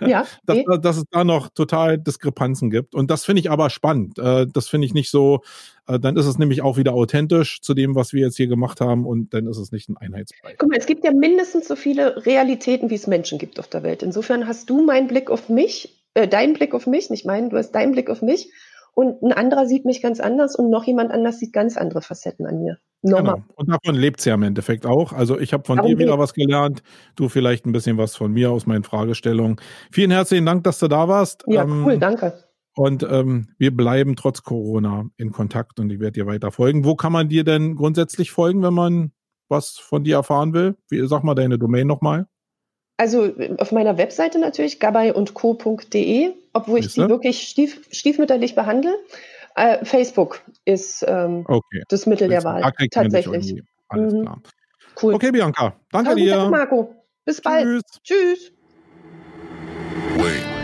Ja, 0.00 0.24
dass, 0.46 0.56
eh. 0.56 0.64
dass 0.80 0.96
es 0.96 1.04
da 1.10 1.24
noch 1.24 1.48
total 1.50 1.98
Diskrepanzen 1.98 2.70
gibt. 2.70 2.94
Und 2.94 3.10
das 3.10 3.24
finde 3.24 3.40
ich 3.40 3.50
aber 3.50 3.70
spannend. 3.70 4.18
Äh, 4.18 4.46
Das 4.46 4.68
finde 4.68 4.86
ich 4.86 4.94
nicht 4.94 5.10
so, 5.10 5.40
äh, 5.86 5.98
dann 5.98 6.16
ist 6.16 6.26
es 6.26 6.38
nämlich 6.38 6.62
auch 6.62 6.76
wieder 6.76 6.94
authentisch 6.94 7.60
zu 7.60 7.74
dem, 7.74 7.94
was 7.94 8.12
wir 8.12 8.22
jetzt 8.22 8.36
hier 8.36 8.46
gemacht 8.46 8.80
haben 8.80 9.06
und 9.06 9.34
dann 9.34 9.46
ist 9.46 9.58
es 9.58 9.72
nicht 9.72 9.88
ein 9.88 9.96
Einheitsbrei. 9.96 10.54
Guck 10.58 10.70
mal, 10.70 10.78
es 10.78 10.86
gibt 10.86 11.04
ja 11.04 11.12
mindestens 11.12 11.68
so 11.68 11.76
viele 11.76 12.24
Realitäten, 12.26 12.90
wie 12.90 12.94
es 12.94 13.06
Menschen 13.06 13.38
gibt 13.38 13.58
auf 13.58 13.68
der 13.68 13.82
Welt. 13.82 14.02
Insofern 14.02 14.46
hast 14.46 14.70
du 14.70 14.84
meinen 14.84 15.08
Blick 15.08 15.30
auf 15.30 15.48
mich, 15.48 16.02
äh, 16.14 16.28
deinen 16.28 16.54
Blick 16.54 16.74
auf 16.74 16.86
mich, 16.86 17.10
nicht 17.10 17.26
meinen, 17.26 17.50
du 17.50 17.56
hast 17.56 17.72
deinen 17.72 17.92
Blick 17.92 18.10
auf 18.10 18.22
mich 18.22 18.50
und 18.96 19.22
ein 19.22 19.32
anderer 19.32 19.66
sieht 19.66 19.84
mich 19.84 20.00
ganz 20.00 20.20
anders 20.20 20.56
und 20.56 20.70
noch 20.70 20.84
jemand 20.84 21.12
anders 21.12 21.38
sieht 21.38 21.52
ganz 21.52 21.76
andere 21.76 22.00
Facetten 22.00 22.46
an 22.46 22.60
mir. 22.60 22.78
Normal. 23.02 23.34
Genau. 23.34 23.46
Und 23.56 23.68
davon 23.70 23.94
lebt's 23.94 24.24
ja 24.24 24.34
im 24.34 24.42
Endeffekt 24.42 24.86
auch. 24.86 25.12
Also 25.12 25.38
ich 25.38 25.52
habe 25.52 25.64
von 25.64 25.76
Darum 25.76 25.90
dir 25.90 25.98
wieder 25.98 26.18
was 26.18 26.32
gelernt, 26.32 26.82
du 27.14 27.28
vielleicht 27.28 27.66
ein 27.66 27.72
bisschen 27.72 27.98
was 27.98 28.16
von 28.16 28.32
mir 28.32 28.50
aus 28.50 28.64
meinen 28.64 28.84
Fragestellungen. 28.84 29.60
Vielen 29.92 30.10
herzlichen 30.10 30.46
Dank, 30.46 30.64
dass 30.64 30.78
du 30.78 30.88
da 30.88 31.08
warst. 31.08 31.44
Ja, 31.46 31.64
Ähm, 31.64 31.84
cool, 31.84 31.98
danke. 31.98 32.42
Und 32.74 33.02
ähm, 33.02 33.48
wir 33.58 33.76
bleiben 33.76 34.16
trotz 34.16 34.42
Corona 34.42 35.04
in 35.18 35.30
Kontakt 35.30 35.78
und 35.78 35.92
ich 35.92 36.00
werde 36.00 36.12
dir 36.12 36.26
weiter 36.26 36.50
folgen. 36.50 36.86
Wo 36.86 36.94
kann 36.94 37.12
man 37.12 37.28
dir 37.28 37.44
denn 37.44 37.74
grundsätzlich 37.74 38.30
folgen, 38.30 38.62
wenn 38.62 38.74
man 38.74 39.12
was 39.50 39.76
von 39.76 40.04
dir 40.04 40.16
erfahren 40.16 40.54
will? 40.54 40.76
Wie, 40.88 41.06
sag 41.06 41.22
mal 41.22 41.34
deine 41.34 41.58
Domain 41.58 41.86
nochmal. 41.86 42.28
Also 42.96 43.34
auf 43.58 43.72
meiner 43.72 43.98
Webseite 43.98 44.38
natürlich, 44.38 44.80
gabei-und-co.de, 44.80 46.32
obwohl 46.54 46.78
ich 46.78 46.94
die 46.94 47.00
wirklich 47.08 47.48
stief, 47.48 47.86
stiefmütterlich 47.90 48.54
behandle. 48.54 48.96
Äh, 49.54 49.84
Facebook 49.84 50.42
ist 50.64 51.04
ähm, 51.06 51.44
Okay. 51.46 51.82
das 51.88 52.06
Mittel 52.06 52.28
der 52.28 52.40
Da 52.40 52.44
Wahl. 52.44 52.72
dich 52.78 52.90
Tatsächlich. 52.90 53.62
Alles 53.88 54.12
Mhm. 54.12 54.22
klar. 54.22 54.42
Cool. 55.02 55.14
Okay, 55.14 55.30
Bianca. 55.30 55.76
Danke 55.92 56.10
Tausend 56.10 56.26
dir. 56.26 56.36
Dank, 56.36 56.50
Marco. 56.50 56.94
Bis 57.24 57.40
bald. 57.40 57.64
Tschüss. 57.64 57.82
Tschüss. 58.02 58.52
Wait. 60.16 60.55